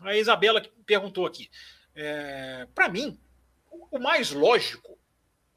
A 0.00 0.16
Isabela 0.16 0.62
perguntou 0.86 1.26
aqui. 1.26 1.50
É, 1.94 2.66
para 2.74 2.88
mim, 2.88 3.18
o 3.90 3.98
mais 3.98 4.32
lógico 4.32 4.98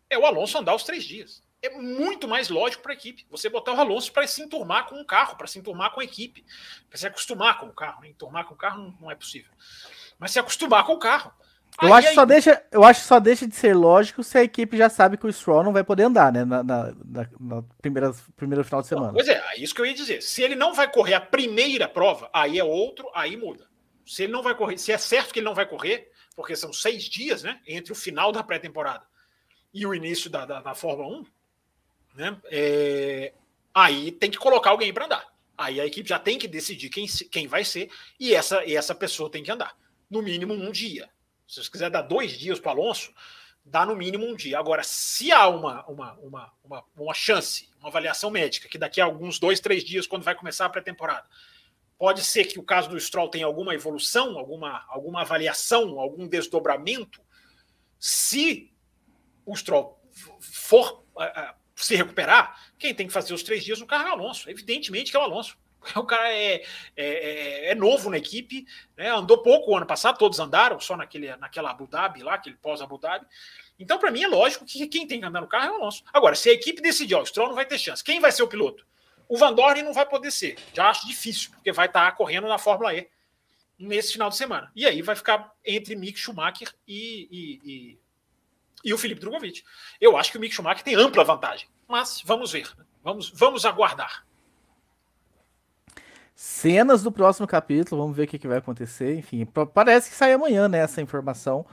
é 0.09 0.17
o 0.17 0.25
Alonso 0.25 0.57
andar 0.57 0.75
os 0.75 0.83
três 0.83 1.03
dias. 1.03 1.43
É 1.61 1.69
muito 1.71 2.27
mais 2.27 2.49
lógico 2.49 2.83
para 2.83 2.93
a 2.93 2.95
equipe. 2.95 3.25
Você 3.29 3.49
botar 3.49 3.73
o 3.73 3.79
Alonso 3.79 4.11
para 4.11 4.27
se 4.27 4.41
enturmar 4.41 4.87
com 4.87 5.01
o 5.01 5.05
carro, 5.05 5.35
para 5.35 5.47
se 5.47 5.57
enturmar 5.57 5.91
com 5.91 5.99
a 5.99 6.03
equipe, 6.03 6.45
para 6.87 6.97
se 6.97 7.07
acostumar 7.07 7.59
com 7.59 7.65
o 7.65 7.73
carro. 7.73 8.01
Né? 8.01 8.09
Enturmar 8.09 8.45
com 8.45 8.53
o 8.53 8.57
carro 8.57 8.95
não, 9.01 9.09
é 9.09 9.15
possível. 9.15 9.51
Mas 10.19 10.31
se 10.31 10.39
acostumar 10.39 10.85
com 10.85 10.93
o 10.93 10.99
carro. 10.99 11.33
Eu 11.81 11.93
acho, 11.93 12.07
aí... 12.07 12.15
só 12.15 12.25
deixa, 12.25 12.63
eu 12.71 12.83
acho 12.83 13.01
que 13.01 13.07
só 13.07 13.19
deixa 13.19 13.47
de 13.47 13.55
ser 13.55 13.75
lógico 13.75 14.23
se 14.23 14.37
a 14.37 14.43
equipe 14.43 14.77
já 14.77 14.89
sabe 14.89 15.17
que 15.17 15.27
o 15.27 15.33
Stroll 15.33 15.63
não 15.63 15.73
vai 15.73 15.83
poder 15.83 16.03
andar, 16.03 16.31
né? 16.31 16.45
Na, 16.45 16.63
na, 16.63 16.93
na, 17.39 17.63
primeira, 17.81 18.11
primeiro 18.35 18.63
final 18.63 18.81
de 18.81 18.87
semana. 18.87 19.13
Pois 19.13 19.27
é, 19.27 19.43
é, 19.51 19.59
isso 19.59 19.75
que 19.75 19.81
eu 19.81 19.85
ia 19.85 19.93
dizer. 19.93 20.21
Se 20.21 20.41
ele 20.41 20.55
não 20.55 20.73
vai 20.73 20.89
correr 20.91 21.15
a 21.15 21.21
primeira 21.21 21.87
prova, 21.87 22.29
aí 22.33 22.57
é 22.57 22.63
outro, 22.63 23.09
aí 23.13 23.35
muda. 23.35 23.67
Se 24.05 24.23
ele 24.23 24.31
não 24.31 24.41
vai 24.41 24.55
correr, 24.55 24.77
se 24.77 24.91
é 24.91 24.97
certo 24.97 25.33
que 25.33 25.39
ele 25.39 25.45
não 25.45 25.53
vai 25.53 25.67
correr, 25.67 26.11
porque 26.37 26.55
são 26.55 26.71
seis 26.71 27.05
dias, 27.05 27.41
né? 27.41 27.59
Entre 27.65 27.91
o 27.91 27.95
final 27.95 28.31
da 28.31 28.43
pré-temporada 28.43 29.03
e 29.73 29.87
o 29.87 29.93
início 29.93 30.29
da, 30.29 30.45
da, 30.45 30.61
da 30.61 30.75
Fórmula 30.75 31.09
1, 31.17 31.25
né? 32.13 32.41
É, 32.45 33.33
aí 33.73 34.11
tem 34.11 34.29
que 34.29 34.37
colocar 34.37 34.69
alguém 34.69 34.93
para 34.93 35.05
andar. 35.05 35.27
Aí 35.57 35.81
a 35.81 35.85
equipe 35.87 36.07
já 36.07 36.19
tem 36.19 36.37
que 36.37 36.47
decidir 36.47 36.89
quem, 36.89 37.07
quem 37.31 37.47
vai 37.47 37.65
ser 37.65 37.89
e 38.19 38.35
essa, 38.35 38.63
e 38.63 38.75
essa 38.75 38.93
pessoa 38.93 39.31
tem 39.31 39.41
que 39.41 39.51
andar. 39.51 39.75
No 40.07 40.21
mínimo 40.21 40.53
um 40.53 40.71
dia. 40.71 41.09
Se 41.47 41.63
você 41.63 41.71
quiser 41.71 41.89
dar 41.89 42.03
dois 42.03 42.33
dias 42.33 42.59
para 42.59 42.71
Alonso, 42.71 43.11
dá 43.65 43.83
no 43.83 43.95
mínimo 43.95 44.23
um 44.23 44.35
dia. 44.35 44.59
Agora, 44.59 44.83
se 44.83 45.31
há 45.31 45.47
uma, 45.47 45.83
uma, 45.87 46.13
uma, 46.19 46.53
uma, 46.63 46.83
uma 46.95 47.13
chance, 47.15 47.67
uma 47.79 47.89
avaliação 47.89 48.29
médica, 48.29 48.69
que 48.69 48.77
daqui 48.77 49.01
a 49.01 49.05
alguns 49.05 49.39
dois, 49.39 49.59
três 49.59 49.83
dias, 49.83 50.05
quando 50.05 50.21
vai 50.21 50.35
começar 50.35 50.67
a 50.67 50.69
pré-temporada, 50.69 51.27
Pode 51.97 52.23
ser 52.23 52.45
que 52.45 52.59
o 52.59 52.63
caso 52.63 52.89
do 52.89 52.99
Stroll 52.99 53.29
tenha 53.29 53.45
alguma 53.45 53.73
evolução, 53.73 54.37
alguma, 54.37 54.85
alguma 54.87 55.21
avaliação, 55.21 55.99
algum 55.99 56.27
desdobramento. 56.27 57.21
Se 57.99 58.71
o 59.45 59.55
Stroll 59.55 59.99
for 60.39 61.03
uh, 61.15 61.55
se 61.75 61.95
recuperar, 61.95 62.55
quem 62.77 62.93
tem 62.93 63.07
que 63.07 63.13
fazer 63.13 63.33
os 63.33 63.41
três 63.41 63.63
dias 63.63 63.79
no 63.79 63.87
carro 63.87 64.07
é 64.07 64.09
o 64.09 64.13
Alonso. 64.13 64.49
Evidentemente 64.49 65.09
que 65.09 65.17
é 65.17 65.19
o 65.19 65.23
Alonso. 65.23 65.57
O 65.95 66.03
cara 66.03 66.33
é, 66.33 66.55
é, 66.55 66.65
é, 66.97 67.71
é 67.71 67.75
novo 67.75 68.09
na 68.09 68.17
equipe, 68.17 68.65
né? 68.97 69.09
andou 69.09 69.41
pouco 69.41 69.71
o 69.71 69.77
ano 69.77 69.85
passado, 69.85 70.17
todos 70.17 70.39
andaram, 70.39 70.79
só 70.79 70.97
naquele, 70.97 71.33
naquela 71.37 71.71
Abu 71.71 71.87
Dhabi 71.87 72.23
lá, 72.23 72.33
aquele 72.33 72.57
pós-Abu 72.57 72.97
Dhabi. 72.97 73.25
Então, 73.79 73.97
para 73.97 74.11
mim, 74.11 74.23
é 74.23 74.27
lógico 74.27 74.65
que 74.65 74.87
quem 74.87 75.07
tem 75.07 75.19
que 75.19 75.25
andar 75.25 75.39
no 75.39 75.47
carro 75.47 75.67
é 75.67 75.71
o 75.71 75.75
Alonso. 75.75 76.03
Agora, 76.11 76.35
se 76.35 76.49
a 76.49 76.53
equipe 76.53 76.81
decidir, 76.81 77.15
ó, 77.15 77.21
o 77.21 77.25
Stroll 77.25 77.49
não 77.49 77.55
vai 77.55 77.65
ter 77.65 77.77
chance, 77.77 78.03
quem 78.03 78.19
vai 78.19 78.31
ser 78.31 78.43
o 78.43 78.47
piloto? 78.47 78.85
O 79.29 79.37
Van 79.37 79.53
Dorn 79.53 79.81
não 79.83 79.93
vai 79.93 80.05
poder 80.05 80.31
ser. 80.31 80.57
Já 80.73 80.89
acho 80.89 81.07
difícil, 81.07 81.51
porque 81.51 81.71
vai 81.71 81.87
estar 81.87 82.15
correndo 82.15 82.47
na 82.47 82.57
Fórmula 82.57 82.93
E 82.93 83.09
nesse 83.77 84.13
final 84.13 84.29
de 84.29 84.35
semana. 84.37 84.71
E 84.75 84.85
aí 84.85 85.01
vai 85.01 85.15
ficar 85.15 85.51
entre 85.65 85.95
Mick 85.95 86.17
Schumacher 86.17 86.73
e, 86.87 87.27
e, 87.29 87.71
e, 87.71 87.99
e 88.85 88.93
o 88.93 88.97
Felipe 88.97 89.21
Drogovic. 89.21 89.63
Eu 90.01 90.17
acho 90.17 90.31
que 90.31 90.37
o 90.37 90.41
Mick 90.41 90.53
Schumacher 90.53 90.83
tem 90.83 90.95
ampla 90.95 91.23
vantagem. 91.23 91.67
Mas 91.87 92.21
vamos 92.25 92.51
ver. 92.51 92.69
Né? 92.77 92.85
Vamos, 93.03 93.29
vamos 93.29 93.65
aguardar. 93.65 94.25
Cenas 96.35 97.01
do 97.01 97.11
próximo 97.11 97.47
capítulo, 97.47 98.01
vamos 98.01 98.15
ver 98.15 98.23
o 98.23 98.27
que, 98.27 98.37
que 98.37 98.47
vai 98.47 98.59
acontecer. 98.59 99.17
Enfim, 99.17 99.45
parece 99.73 100.09
que 100.09 100.15
sai 100.15 100.33
amanhã, 100.33 100.67
né? 100.67 100.79
Essa 100.79 101.01
informação. 101.01 101.65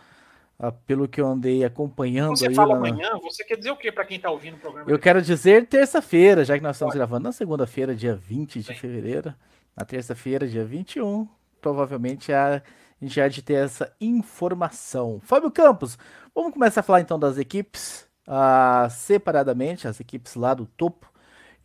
Ah, 0.58 0.70
pelo 0.70 1.08
que 1.08 1.20
eu 1.20 1.26
andei 1.26 1.64
acompanhando. 1.64 2.36
Você 2.36 2.48
aí, 2.48 2.54
fala 2.54 2.76
amanhã, 2.76 3.18
você 3.20 3.42
quer 3.44 3.56
dizer 3.56 3.72
o 3.72 3.76
que 3.76 3.90
para 3.90 4.04
quem 4.04 4.16
está 4.18 4.30
ouvindo 4.30 4.54
o 4.54 4.58
programa? 4.58 4.88
Eu 4.88 4.98
quero 4.98 5.20
dizer 5.20 5.66
terça-feira, 5.66 6.44
já 6.44 6.56
que 6.56 6.62
nós 6.62 6.76
estamos 6.76 6.92
Pode. 6.92 6.98
gravando 6.98 7.24
na 7.24 7.32
segunda-feira, 7.32 7.94
dia 7.94 8.14
20 8.14 8.60
de 8.60 8.74
fevereiro. 8.74 9.34
Na 9.76 9.84
terça-feira, 9.84 10.46
dia 10.46 10.64
21, 10.64 11.26
provavelmente 11.60 12.32
a, 12.32 12.56
a 12.56 13.04
gente 13.04 13.16
já 13.16 13.26
de 13.26 13.42
ter 13.42 13.54
essa 13.54 13.92
informação. 14.00 15.20
Fábio 15.24 15.50
Campos, 15.50 15.98
vamos 16.32 16.52
começar 16.52 16.80
a 16.80 16.84
falar 16.84 17.00
então 17.00 17.18
das 17.18 17.36
equipes 17.36 18.08
uh, 18.28 18.88
separadamente, 18.90 19.88
as 19.88 19.98
equipes 19.98 20.36
lá 20.36 20.54
do 20.54 20.66
topo. 20.66 21.12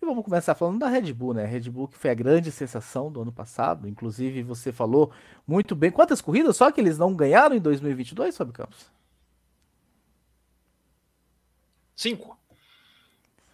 E 0.02 0.06
vamos 0.06 0.24
começar 0.24 0.56
falando 0.56 0.80
da 0.80 0.88
Red 0.88 1.12
Bull, 1.14 1.34
né? 1.34 1.46
Red 1.46 1.70
Bull 1.70 1.88
que 1.88 1.98
foi 1.98 2.10
a 2.10 2.14
grande 2.14 2.52
sensação 2.52 3.12
do 3.12 3.22
ano 3.22 3.32
passado. 3.32 3.88
Inclusive, 3.88 4.44
você 4.44 4.72
falou 4.72 5.12
muito 5.46 5.76
bem. 5.76 5.92
Quantas 5.92 6.22
corridas 6.22 6.56
só 6.56 6.72
que 6.72 6.80
eles 6.80 6.98
não 6.98 7.14
ganharam 7.14 7.56
em 7.56 7.60
2022, 7.60 8.38
Fábio 8.38 8.54
Campos? 8.54 8.90
Cinco. 11.96 12.38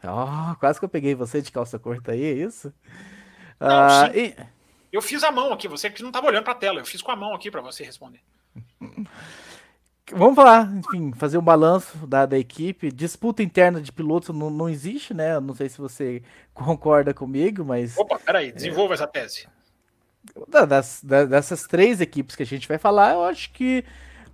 Oh, 0.03 0.55
quase 0.59 0.77
que 0.77 0.85
eu 0.85 0.89
peguei 0.89 1.15
você 1.15 1.41
de 1.41 1.51
calça 1.51 1.79
curta 1.79 2.11
aí, 2.11 2.23
é 2.23 2.31
isso? 2.31 2.71
Não, 3.59 3.69
ah, 3.69 4.11
e... 4.15 4.35
Eu 4.91 5.01
fiz 5.01 5.23
a 5.23 5.31
mão 5.31 5.51
aqui, 5.51 5.67
você 5.67 5.89
que 5.89 6.03
não 6.03 6.09
estava 6.09 6.27
olhando 6.27 6.43
para 6.43 6.53
a 6.53 6.57
tela, 6.57 6.79
eu 6.79 6.85
fiz 6.85 7.01
com 7.01 7.11
a 7.11 7.15
mão 7.15 7.33
aqui 7.33 7.49
para 7.49 7.61
você 7.61 7.83
responder. 7.83 8.21
Vamos 10.11 10.35
falar, 10.35 10.71
enfim, 10.75 11.11
fazer 11.13 11.37
um 11.37 11.41
balanço 11.41 12.05
da, 12.05 12.27
da 12.27 12.37
equipe. 12.37 12.91
Disputa 12.91 13.41
interna 13.41 13.81
de 13.81 13.91
pilotos 13.91 14.35
não, 14.35 14.51
não 14.51 14.69
existe, 14.69 15.13
né? 15.13 15.39
não 15.39 15.55
sei 15.55 15.67
se 15.67 15.79
você 15.79 16.21
concorda 16.53 17.13
comigo, 17.13 17.65
mas. 17.65 17.97
Opa, 17.97 18.19
peraí, 18.19 18.51
desenvolva 18.51 18.93
é, 18.93 18.95
essa 18.95 19.07
tese. 19.07 19.47
Das, 20.47 21.01
das, 21.03 21.29
dessas 21.29 21.63
três 21.67 22.01
equipes 22.01 22.35
que 22.35 22.43
a 22.43 22.45
gente 22.45 22.67
vai 22.67 22.77
falar, 22.77 23.13
eu 23.13 23.23
acho 23.23 23.51
que 23.51 23.83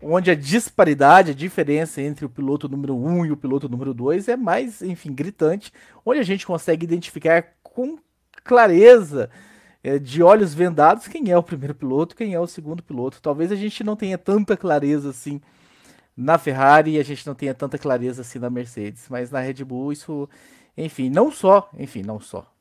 onde 0.01 0.31
a 0.31 0.35
disparidade, 0.35 1.31
a 1.31 1.35
diferença 1.35 2.01
entre 2.01 2.25
o 2.25 2.29
piloto 2.29 2.67
número 2.67 2.95
um 2.95 3.25
e 3.25 3.31
o 3.31 3.37
piloto 3.37 3.69
número 3.69 3.93
dois 3.93 4.27
é 4.27 4.35
mais, 4.35 4.81
enfim, 4.81 5.13
gritante, 5.13 5.71
onde 6.05 6.19
a 6.19 6.23
gente 6.23 6.45
consegue 6.45 6.83
identificar 6.83 7.55
com 7.61 7.97
clareza, 8.43 9.29
é, 9.83 9.97
de 9.97 10.21
olhos 10.21 10.53
vendados, 10.53 11.07
quem 11.07 11.31
é 11.31 11.37
o 11.37 11.43
primeiro 11.43 11.75
piloto, 11.75 12.15
quem 12.15 12.33
é 12.33 12.39
o 12.39 12.47
segundo 12.47 12.83
piloto. 12.83 13.21
Talvez 13.21 13.51
a 13.51 13.55
gente 13.55 13.83
não 13.83 13.95
tenha 13.95 14.17
tanta 14.17 14.57
clareza 14.57 15.09
assim 15.09 15.41
na 16.21 16.37
Ferrari 16.37 16.99
a 16.99 17.03
gente 17.03 17.25
não 17.25 17.33
tenha 17.33 17.53
tanta 17.53 17.77
clareza 17.77 18.21
assim 18.21 18.39
na 18.39 18.49
Mercedes, 18.49 19.07
mas 19.09 19.31
na 19.31 19.39
Red 19.39 19.63
Bull 19.63 19.91
isso, 19.91 20.29
enfim, 20.77 21.09
não 21.09 21.31
só, 21.31 21.69
enfim, 21.77 22.03
não 22.03 22.19
só. 22.19 22.51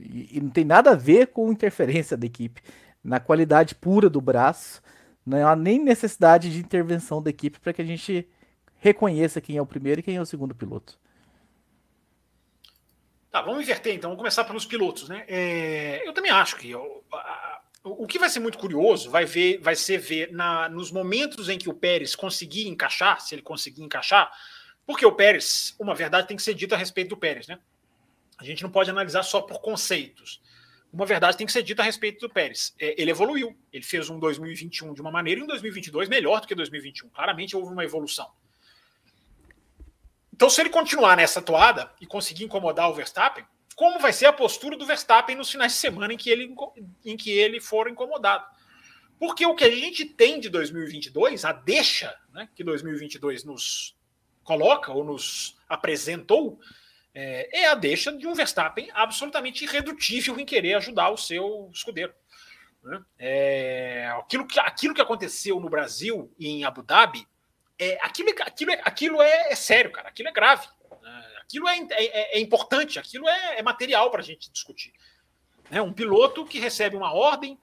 E, 0.00 0.38
e 0.38 0.40
não 0.40 0.50
tem 0.50 0.64
nada 0.64 0.90
a 0.92 0.94
ver 0.94 1.28
com 1.28 1.50
interferência 1.50 2.16
da 2.16 2.26
equipe, 2.26 2.62
na 3.02 3.18
qualidade 3.18 3.74
pura 3.74 4.08
do 4.08 4.20
braço, 4.20 4.80
não 5.26 5.46
há 5.46 5.56
nem 5.56 5.78
necessidade 5.78 6.50
de 6.50 6.60
intervenção 6.60 7.20
da 7.20 7.30
equipe 7.30 7.58
para 7.58 7.72
que 7.72 7.82
a 7.82 7.84
gente 7.84 8.28
reconheça 8.78 9.40
quem 9.40 9.56
é 9.56 9.62
o 9.62 9.66
primeiro 9.66 10.00
e 10.00 10.02
quem 10.02 10.16
é 10.16 10.20
o 10.20 10.26
segundo 10.26 10.54
piloto. 10.54 10.98
Tá, 13.30 13.40
vamos 13.40 13.62
inverter 13.62 13.94
então, 13.94 14.10
vamos 14.10 14.20
começar 14.20 14.44
pelos 14.44 14.66
pilotos, 14.66 15.08
né? 15.08 15.24
É, 15.26 16.06
eu 16.06 16.12
também 16.12 16.30
acho 16.30 16.56
que 16.56 16.70
eu, 16.70 17.02
a, 17.12 17.51
o 17.84 18.06
que 18.06 18.18
vai 18.18 18.28
ser 18.28 18.40
muito 18.40 18.58
curioso 18.58 19.10
vai, 19.10 19.24
ver, 19.24 19.58
vai 19.58 19.74
ser 19.74 19.98
ver 19.98 20.32
na, 20.32 20.68
nos 20.68 20.90
momentos 20.90 21.48
em 21.48 21.58
que 21.58 21.68
o 21.68 21.74
Pérez 21.74 22.14
conseguir 22.14 22.68
encaixar, 22.68 23.20
se 23.20 23.34
ele 23.34 23.42
conseguir 23.42 23.82
encaixar, 23.82 24.30
porque 24.86 25.04
o 25.04 25.12
Pérez, 25.12 25.74
uma 25.78 25.94
verdade 25.94 26.28
tem 26.28 26.36
que 26.36 26.42
ser 26.42 26.54
dita 26.54 26.74
a 26.74 26.78
respeito 26.78 27.10
do 27.10 27.16
Pérez, 27.16 27.46
né? 27.46 27.58
A 28.38 28.44
gente 28.44 28.62
não 28.62 28.70
pode 28.70 28.90
analisar 28.90 29.22
só 29.22 29.40
por 29.40 29.60
conceitos. 29.60 30.40
Uma 30.92 31.06
verdade 31.06 31.36
tem 31.36 31.46
que 31.46 31.52
ser 31.52 31.62
dita 31.62 31.82
a 31.82 31.84
respeito 31.84 32.20
do 32.26 32.32
Pérez. 32.32 32.74
É, 32.78 33.00
ele 33.00 33.10
evoluiu. 33.10 33.56
Ele 33.72 33.84
fez 33.84 34.10
um 34.10 34.18
2021 34.18 34.92
de 34.94 35.00
uma 35.00 35.10
maneira 35.10 35.40
e 35.40 35.44
um 35.44 35.46
2022 35.46 36.08
melhor 36.08 36.40
do 36.40 36.46
que 36.46 36.54
2021. 36.54 37.08
Claramente 37.08 37.56
houve 37.56 37.72
uma 37.72 37.84
evolução. 37.84 38.30
Então, 40.32 40.50
se 40.50 40.60
ele 40.60 40.70
continuar 40.70 41.16
nessa 41.16 41.40
toada 41.40 41.92
e 42.00 42.06
conseguir 42.06 42.44
incomodar 42.44 42.90
o 42.90 42.94
Verstappen, 42.94 43.44
como 43.72 43.98
vai 43.98 44.12
ser 44.12 44.26
a 44.26 44.32
postura 44.32 44.76
do 44.76 44.86
Verstappen 44.86 45.36
nos 45.36 45.50
finais 45.50 45.72
de 45.72 45.78
semana 45.78 46.12
em 46.12 46.16
que 46.16 46.30
ele, 46.30 46.54
em 47.04 47.16
que 47.16 47.30
ele 47.30 47.60
for 47.60 47.88
incomodado. 47.88 48.44
Porque 49.18 49.46
o 49.46 49.54
que 49.54 49.64
a 49.64 49.70
gente 49.70 50.04
tem 50.04 50.40
de 50.40 50.48
2022, 50.48 51.44
a 51.44 51.52
deixa 51.52 52.14
né, 52.32 52.48
que 52.54 52.64
2022 52.64 53.44
nos 53.44 53.96
coloca 54.42 54.92
ou 54.92 55.04
nos 55.04 55.56
apresentou, 55.68 56.58
é, 57.14 57.60
é, 57.60 57.66
a 57.68 57.74
deixa 57.74 58.12
de 58.12 58.26
um 58.26 58.34
Verstappen 58.34 58.90
absolutamente 58.94 59.64
irredutível 59.64 60.38
em 60.40 60.44
querer 60.44 60.74
ajudar 60.74 61.10
o 61.10 61.16
seu 61.16 61.70
escudeiro. 61.72 62.12
Né? 62.82 63.02
É, 63.18 64.12
aquilo, 64.18 64.46
que, 64.46 64.58
aquilo 64.58 64.94
que 64.94 65.00
aconteceu 65.00 65.60
no 65.60 65.70
Brasil 65.70 66.32
e 66.38 66.48
em 66.48 66.64
Abu 66.64 66.82
Dhabi, 66.82 67.26
é, 67.78 67.98
aquilo, 68.02 68.30
aquilo, 68.40 68.72
aquilo 68.82 69.22
é, 69.22 69.52
é 69.52 69.54
sério, 69.54 69.92
cara, 69.92 70.08
aquilo 70.08 70.28
é 70.28 70.32
grave. 70.32 70.66
Aquilo 71.52 71.68
é, 71.68 71.78
é, 71.90 72.38
é, 72.38 72.40
importante, 72.40 72.98
aquilo 72.98 73.28
é, 73.28 73.58
é 73.58 73.62
material 73.62 74.10
para 74.10 74.20
a 74.20 74.24
gente 74.24 74.50
discutir. 74.50 74.94
Né? 75.70 75.82
Um 75.82 75.92
piloto 75.92 76.46
que 76.46 76.58
recebe 76.58 76.96
uma 76.96 77.12
ordem 77.12 77.58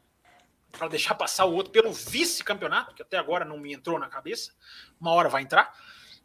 para 0.72 0.88
deixar 0.88 1.16
passar 1.16 1.46
o 1.46 1.56
outro 1.56 1.72
pelo 1.72 1.92
vice-campeonato, 1.92 2.94
que 2.94 3.02
até 3.02 3.18
agora 3.18 3.44
não 3.44 3.58
me 3.58 3.74
entrou 3.74 3.98
na 3.98 4.08
cabeça, 4.08 4.54
uma 5.02 5.12
hora 5.12 5.28
vai 5.28 5.42
entrar, 5.42 5.76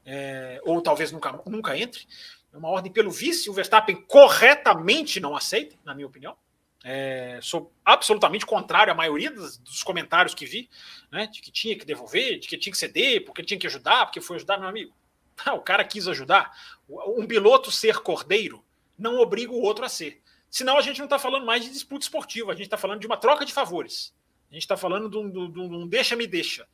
é, 0.05 0.61
ou 0.65 0.83
talvez 0.83 1.11
nunca, 1.11 1.33
nunca 1.47 1.75
entre. 1.79 2.07
Uma 2.53 2.69
ordem 2.69 2.93
pelo 2.93 3.11
vice, 3.11 3.49
o 3.49 3.55
Verstappen 3.55 3.97
corretamente 4.03 5.19
não 5.19 5.35
aceita, 5.35 5.75
na 5.85 5.95
minha 5.95 6.07
opinião. 6.07 6.37
É, 6.85 7.39
sou 7.41 7.73
absolutamente 7.83 8.45
contrário 8.45 8.93
à 8.93 8.95
maioria 8.95 9.31
dos, 9.31 9.57
dos, 9.57 9.83
comentários 9.83 10.35
que 10.35 10.45
vi, 10.45 10.69
né, 11.11 11.27
de 11.29 11.41
que 11.41 11.51
tinha 11.51 11.79
que 11.79 11.87
devolver, 11.87 12.39
de 12.39 12.47
que 12.47 12.59
tinha 12.59 12.71
que 12.71 12.79
ceder, 12.79 13.25
porque 13.25 13.43
tinha 13.43 13.59
que 13.59 13.67
ajudar, 13.67 14.05
porque 14.05 14.21
foi 14.21 14.37
ajudar 14.37 14.59
meu 14.59 14.69
amigo. 14.69 14.95
Ah, 15.45 15.55
o 15.55 15.61
cara 15.61 15.85
quis 15.85 16.07
ajudar. 16.07 16.53
Um 16.89 17.27
piloto 17.27 17.71
ser 17.71 17.99
cordeiro 17.99 18.65
não 18.97 19.19
obriga 19.19 19.53
o 19.53 19.61
outro 19.61 19.85
a 19.85 19.89
ser. 19.89 20.23
Senão 20.49 20.79
a 20.79 20.83
gente 20.83 20.99
não 20.99 21.07
está 21.07 21.19
falando 21.19 21.45
mais 21.45 21.65
de 21.65 21.71
disputa 21.71 22.05
esportiva, 22.05 22.53
a 22.53 22.55
gente 22.55 22.67
está 22.67 22.77
falando 22.77 23.01
de 23.01 23.07
uma 23.07 23.17
troca 23.17 23.45
de 23.45 23.53
favores. 23.53 24.15
A 24.51 24.55
gente 24.55 24.63
está 24.63 24.77
falando 24.77 25.11
de 25.11 25.19
um, 25.19 25.51
de 25.51 25.89
deixa-me 25.89 26.27
deixa. 26.27 26.67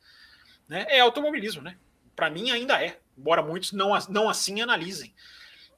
Né? 0.67 0.85
É 0.87 0.99
automobilismo, 0.99 1.63
né? 1.63 1.77
Para 2.15 2.29
mim 2.29 2.51
ainda 2.51 2.79
é, 2.79 2.99
embora 3.17 3.41
muitos 3.41 3.71
não, 3.71 3.97
não 4.09 4.29
assim 4.29 4.61
analisem. 4.61 5.13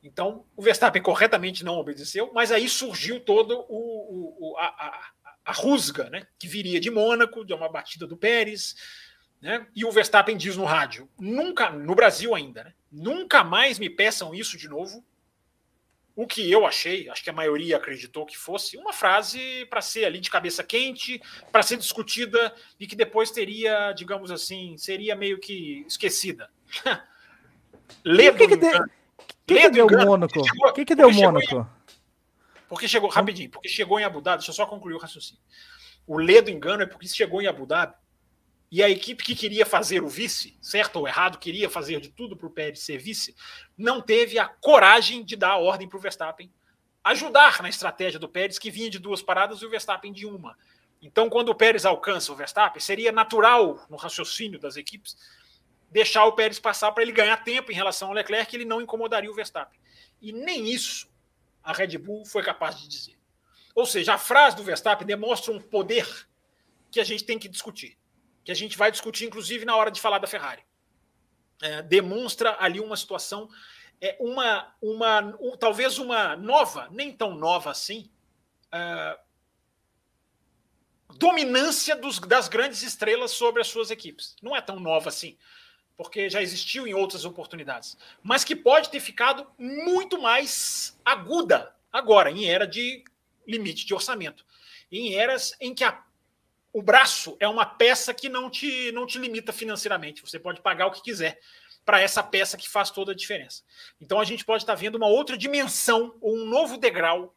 Então, 0.03 0.45
o 0.55 0.61
Verstappen 0.61 1.01
corretamente 1.01 1.63
não 1.63 1.77
obedeceu, 1.77 2.29
mas 2.33 2.51
aí 2.51 2.67
surgiu 2.67 3.21
todo 3.21 3.65
o, 3.69 4.51
o 4.51 4.57
a, 4.57 4.65
a, 4.65 5.11
a, 5.45 5.51
rusga, 5.53 6.09
né? 6.09 6.27
Que 6.37 6.45
viria 6.45 6.81
de 6.81 6.91
Mônaco, 6.91 7.45
de 7.45 7.53
uma 7.53 7.69
batida 7.69 8.05
do 8.05 8.17
Pérez, 8.17 8.75
né? 9.43 9.67
E 9.75 9.83
o 9.83 9.91
Verstappen 9.91 10.37
diz 10.37 10.55
no 10.55 10.63
rádio, 10.63 11.09
nunca, 11.19 11.69
no 11.69 11.93
Brasil 11.93 12.33
ainda, 12.33 12.63
né? 12.63 12.73
Nunca 12.89 13.43
mais 13.43 13.77
me 13.77 13.89
peçam 13.89 14.33
isso 14.33 14.57
de 14.57 14.69
novo. 14.69 15.03
O 16.15 16.25
que 16.25 16.49
eu 16.49 16.65
achei, 16.65 17.09
acho 17.09 17.21
que 17.21 17.29
a 17.29 17.33
maioria 17.33 17.75
acreditou 17.75 18.25
que 18.25 18.37
fosse 18.37 18.77
uma 18.77 18.93
frase 18.93 19.65
para 19.69 19.81
ser 19.81 20.05
ali 20.05 20.21
de 20.21 20.31
cabeça 20.31 20.63
quente, 20.63 21.21
para 21.51 21.61
ser 21.61 21.75
discutida 21.75 22.55
e 22.79 22.87
que 22.87 22.95
depois 22.95 23.31
teria, 23.31 23.91
digamos 23.91 24.31
assim, 24.31 24.77
seria 24.77 25.13
meio 25.13 25.37
que 25.37 25.83
esquecida. 25.89 26.49
Ledo, 28.05 28.37
que, 28.37 28.47
que, 28.47 28.55
de... 28.55 28.71
que, 29.45 29.55
que 29.55 29.69
deu 29.71 29.87
Mônaco? 29.89 30.39
O 30.39 30.71
que, 30.71 30.85
que 30.85 30.95
deu 30.95 31.11
Mônaco? 31.11 31.69
Porque 32.69 32.87
chegou, 32.87 33.09
rapidinho, 33.09 33.49
porque 33.49 33.67
chegou 33.67 33.99
em 33.99 34.05
Abu 34.05 34.21
Dhabi, 34.21 34.37
deixa 34.37 34.51
eu 34.51 34.55
só 34.55 34.65
concluir 34.65 34.93
o 34.93 34.99
raciocínio. 34.99 35.41
O 36.07 36.17
ledo 36.17 36.49
engano 36.49 36.83
é 36.83 36.85
porque 36.85 37.07
chegou 37.07 37.41
em 37.41 37.47
Abu 37.47 37.65
Dhabi 37.65 37.93
e 38.73 38.81
a 38.81 38.89
equipe 38.89 39.23
que 39.23 39.35
queria 39.35 39.67
fazer 39.67 40.01
o 40.01 40.09
vice, 40.09 40.57
certo 40.59 40.95
ou 40.95 41.07
errado, 41.07 41.37
queria 41.37 41.69
fazer 41.69 42.01
de 42.01 42.09
tudo 42.09 42.35
para 42.35 42.47
o 42.47 42.49
Pérez 42.49 42.79
ser 42.79 42.97
vice, 42.97 43.35
não 43.77 44.01
teve 44.01 44.39
a 44.39 44.47
coragem 44.47 45.23
de 45.23 45.35
dar 45.35 45.51
a 45.51 45.57
ordem 45.57 45.87
para 45.87 45.95
o 45.95 46.01
Verstappen 46.01 46.51
ajudar 47.03 47.61
na 47.61 47.69
estratégia 47.69 48.19
do 48.19 48.27
Pérez, 48.27 48.57
que 48.57 48.71
vinha 48.71 48.89
de 48.89 48.97
duas 48.97 49.21
paradas 49.21 49.59
e 49.59 49.65
o 49.67 49.69
Verstappen 49.69 50.11
de 50.11 50.25
uma. 50.25 50.57
Então, 50.99 51.29
quando 51.29 51.49
o 51.49 51.55
Pérez 51.55 51.85
alcança 51.85 52.31
o 52.31 52.35
Verstappen, 52.35 52.81
seria 52.81 53.11
natural 53.11 53.85
no 53.91 53.95
raciocínio 53.95 54.59
das 54.59 54.75
equipes 54.75 55.15
deixar 55.91 56.25
o 56.25 56.31
Pérez 56.31 56.57
passar 56.57 56.91
para 56.93 57.03
ele 57.03 57.11
ganhar 57.11 57.37
tempo 57.43 57.71
em 57.71 57.75
relação 57.75 58.07
ao 58.07 58.15
Leclerc, 58.15 58.49
que 58.49 58.57
ele 58.57 58.65
não 58.65 58.81
incomodaria 58.81 59.29
o 59.29 59.35
Verstappen. 59.35 59.79
E 60.19 60.31
nem 60.31 60.67
isso 60.67 61.07
a 61.63 61.73
Red 61.73 61.95
Bull 61.99 62.25
foi 62.25 62.41
capaz 62.41 62.79
de 62.79 62.87
dizer. 62.87 63.19
Ou 63.75 63.85
seja, 63.85 64.15
a 64.15 64.17
frase 64.17 64.55
do 64.55 64.63
Verstappen 64.63 65.05
demonstra 65.05 65.53
um 65.53 65.61
poder 65.61 66.27
que 66.89 66.99
a 66.99 67.03
gente 67.03 67.23
tem 67.23 67.37
que 67.37 67.47
discutir 67.47 68.01
que 68.43 68.51
a 68.51 68.55
gente 68.55 68.77
vai 68.77 68.91
discutir, 68.91 69.25
inclusive, 69.25 69.65
na 69.65 69.75
hora 69.75 69.91
de 69.91 70.01
falar 70.01 70.19
da 70.19 70.27
Ferrari. 70.27 70.63
É, 71.61 71.81
demonstra 71.81 72.57
ali 72.59 72.79
uma 72.79 72.97
situação, 72.97 73.49
é, 74.01 74.17
uma, 74.19 74.75
uma 74.81 75.21
um, 75.39 75.55
talvez 75.55 75.97
uma 75.97 76.35
nova, 76.35 76.89
nem 76.91 77.11
tão 77.11 77.35
nova 77.35 77.71
assim, 77.71 78.09
é, 78.71 79.19
dominância 81.17 81.95
dos, 81.95 82.19
das 82.19 82.47
grandes 82.47 82.81
estrelas 82.83 83.31
sobre 83.31 83.61
as 83.61 83.67
suas 83.67 83.91
equipes. 83.91 84.35
Não 84.41 84.55
é 84.55 84.61
tão 84.61 84.79
nova 84.79 85.09
assim, 85.09 85.37
porque 85.95 86.29
já 86.29 86.41
existiu 86.41 86.85
em 86.85 86.93
outras 86.93 87.23
oportunidades, 87.23 87.97
mas 88.21 88.43
que 88.43 88.55
pode 88.55 88.89
ter 88.89 88.99
ficado 88.99 89.47
muito 89.57 90.21
mais 90.21 90.99
aguda 91.05 91.73
agora, 91.91 92.29
em 92.29 92.49
era 92.49 92.67
de 92.67 93.03
limite 93.47 93.85
de 93.85 93.93
orçamento, 93.93 94.45
em 94.91 95.15
eras 95.15 95.55
em 95.61 95.73
que 95.73 95.83
a 95.83 96.03
o 96.73 96.81
braço 96.81 97.37
é 97.39 97.47
uma 97.47 97.65
peça 97.67 98.13
que 98.13 98.27
não 98.27 98.49
te, 98.49 98.91
não 98.91 99.05
te 99.05 99.19
limita 99.19 99.53
financeiramente. 99.53 100.23
Você 100.23 100.39
pode 100.39 100.59
pagar 100.59 100.87
o 100.87 100.91
que 100.91 101.03
quiser 101.03 101.39
para 101.85 102.01
essa 102.01 102.23
peça 102.23 102.57
que 102.57 102.67
faz 102.67 102.89
toda 102.89 103.11
a 103.11 103.15
diferença. 103.15 103.61
Então 104.01 104.19
a 104.19 104.25
gente 104.25 104.43
pode 104.43 104.63
estar 104.63 104.73
tá 104.73 104.79
vendo 104.79 104.95
uma 104.95 105.07
outra 105.07 105.37
dimensão 105.37 106.15
ou 106.19 106.35
um 106.35 106.45
novo 106.45 106.77
degrau 106.77 107.35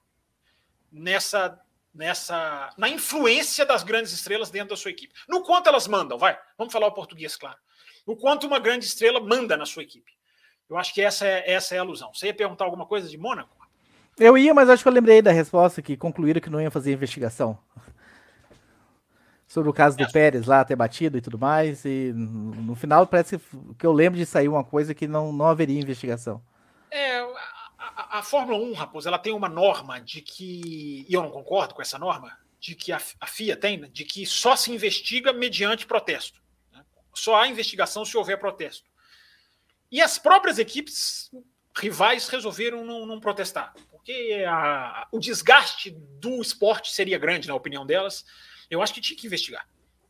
nessa 0.90 1.60
nessa 1.92 2.72
na 2.76 2.88
influência 2.88 3.64
das 3.64 3.82
grandes 3.82 4.12
estrelas 4.12 4.50
dentro 4.50 4.70
da 4.70 4.76
sua 4.76 4.90
equipe. 4.90 5.14
No 5.28 5.42
quanto 5.42 5.68
elas 5.68 5.86
mandam, 5.86 6.18
vai. 6.18 6.38
Vamos 6.56 6.72
falar 6.72 6.86
o 6.86 6.92
português, 6.92 7.36
claro. 7.36 7.58
No 8.06 8.16
quanto 8.16 8.46
uma 8.46 8.58
grande 8.58 8.86
estrela 8.86 9.20
manda 9.20 9.56
na 9.56 9.66
sua 9.66 9.82
equipe. 9.82 10.12
Eu 10.68 10.78
acho 10.78 10.94
que 10.94 11.02
essa 11.02 11.26
é, 11.26 11.52
essa 11.52 11.74
é 11.74 11.78
a 11.78 11.82
alusão. 11.82 12.12
Você 12.14 12.26
ia 12.26 12.34
perguntar 12.34 12.64
alguma 12.64 12.86
coisa 12.86 13.08
de 13.08 13.18
Mônaco? 13.18 13.54
Eu 14.18 14.36
ia, 14.38 14.54
mas 14.54 14.70
acho 14.70 14.82
que 14.82 14.88
eu 14.88 14.92
lembrei 14.92 15.20
da 15.20 15.30
resposta 15.30 15.82
que 15.82 15.96
concluíram 15.96 16.40
que 16.40 16.50
não 16.50 16.60
ia 16.60 16.70
fazer 16.70 16.92
investigação 16.92 17.58
sobre 19.46 19.70
o 19.70 19.72
caso 19.72 19.96
do 19.96 20.04
é. 20.04 20.10
Pérez 20.10 20.46
lá 20.46 20.64
ter 20.64 20.74
batido 20.74 21.16
e 21.16 21.20
tudo 21.20 21.38
mais. 21.38 21.84
E 21.84 22.12
no 22.14 22.74
final 22.74 23.06
parece 23.06 23.40
que 23.78 23.86
eu 23.86 23.92
lembro 23.92 24.18
de 24.18 24.26
sair 24.26 24.48
uma 24.48 24.64
coisa 24.64 24.94
que 24.94 25.06
não, 25.06 25.32
não 25.32 25.46
haveria 25.46 25.80
investigação. 25.80 26.42
É, 26.90 27.18
a, 27.18 27.28
a, 27.78 28.18
a, 28.18 28.22
Fórmula 28.22 28.58
1, 28.58 28.72
Raposo, 28.72 29.08
ela 29.08 29.18
tem 29.18 29.32
uma 29.32 29.48
norma 29.48 30.00
de 30.00 30.20
que, 30.20 31.06
e 31.08 31.14
eu 31.14 31.22
não 31.22 31.30
concordo 31.30 31.74
com 31.74 31.82
essa 31.82 31.98
norma, 31.98 32.36
de 32.58 32.74
que 32.74 32.90
a, 32.90 33.00
a 33.20 33.26
FIA 33.26 33.56
tem, 33.56 33.78
né, 33.78 33.88
de 33.92 34.04
que 34.04 34.26
só 34.26 34.56
se 34.56 34.72
investiga 34.72 35.32
mediante 35.32 35.86
protesto. 35.86 36.40
Né? 36.72 36.84
Só 37.14 37.40
há 37.40 37.48
investigação 37.48 38.04
se 38.04 38.16
houver 38.16 38.38
protesto. 38.38 38.88
E 39.90 40.00
as 40.00 40.18
próprias 40.18 40.58
equipes 40.58 41.30
rivais 41.76 42.28
resolveram 42.28 42.84
não, 42.84 43.06
não 43.06 43.20
protestar, 43.20 43.72
porque 43.90 44.44
o 45.12 45.18
desgaste 45.18 45.90
do 45.90 46.40
esporte 46.40 46.92
seria 46.92 47.18
grande, 47.18 47.46
na 47.46 47.54
opinião 47.54 47.84
delas 47.84 48.24
eu 48.70 48.82
acho 48.82 48.92
que 48.94 49.00
tinha 49.00 49.18
que 49.18 49.26
investigar. 49.26 49.66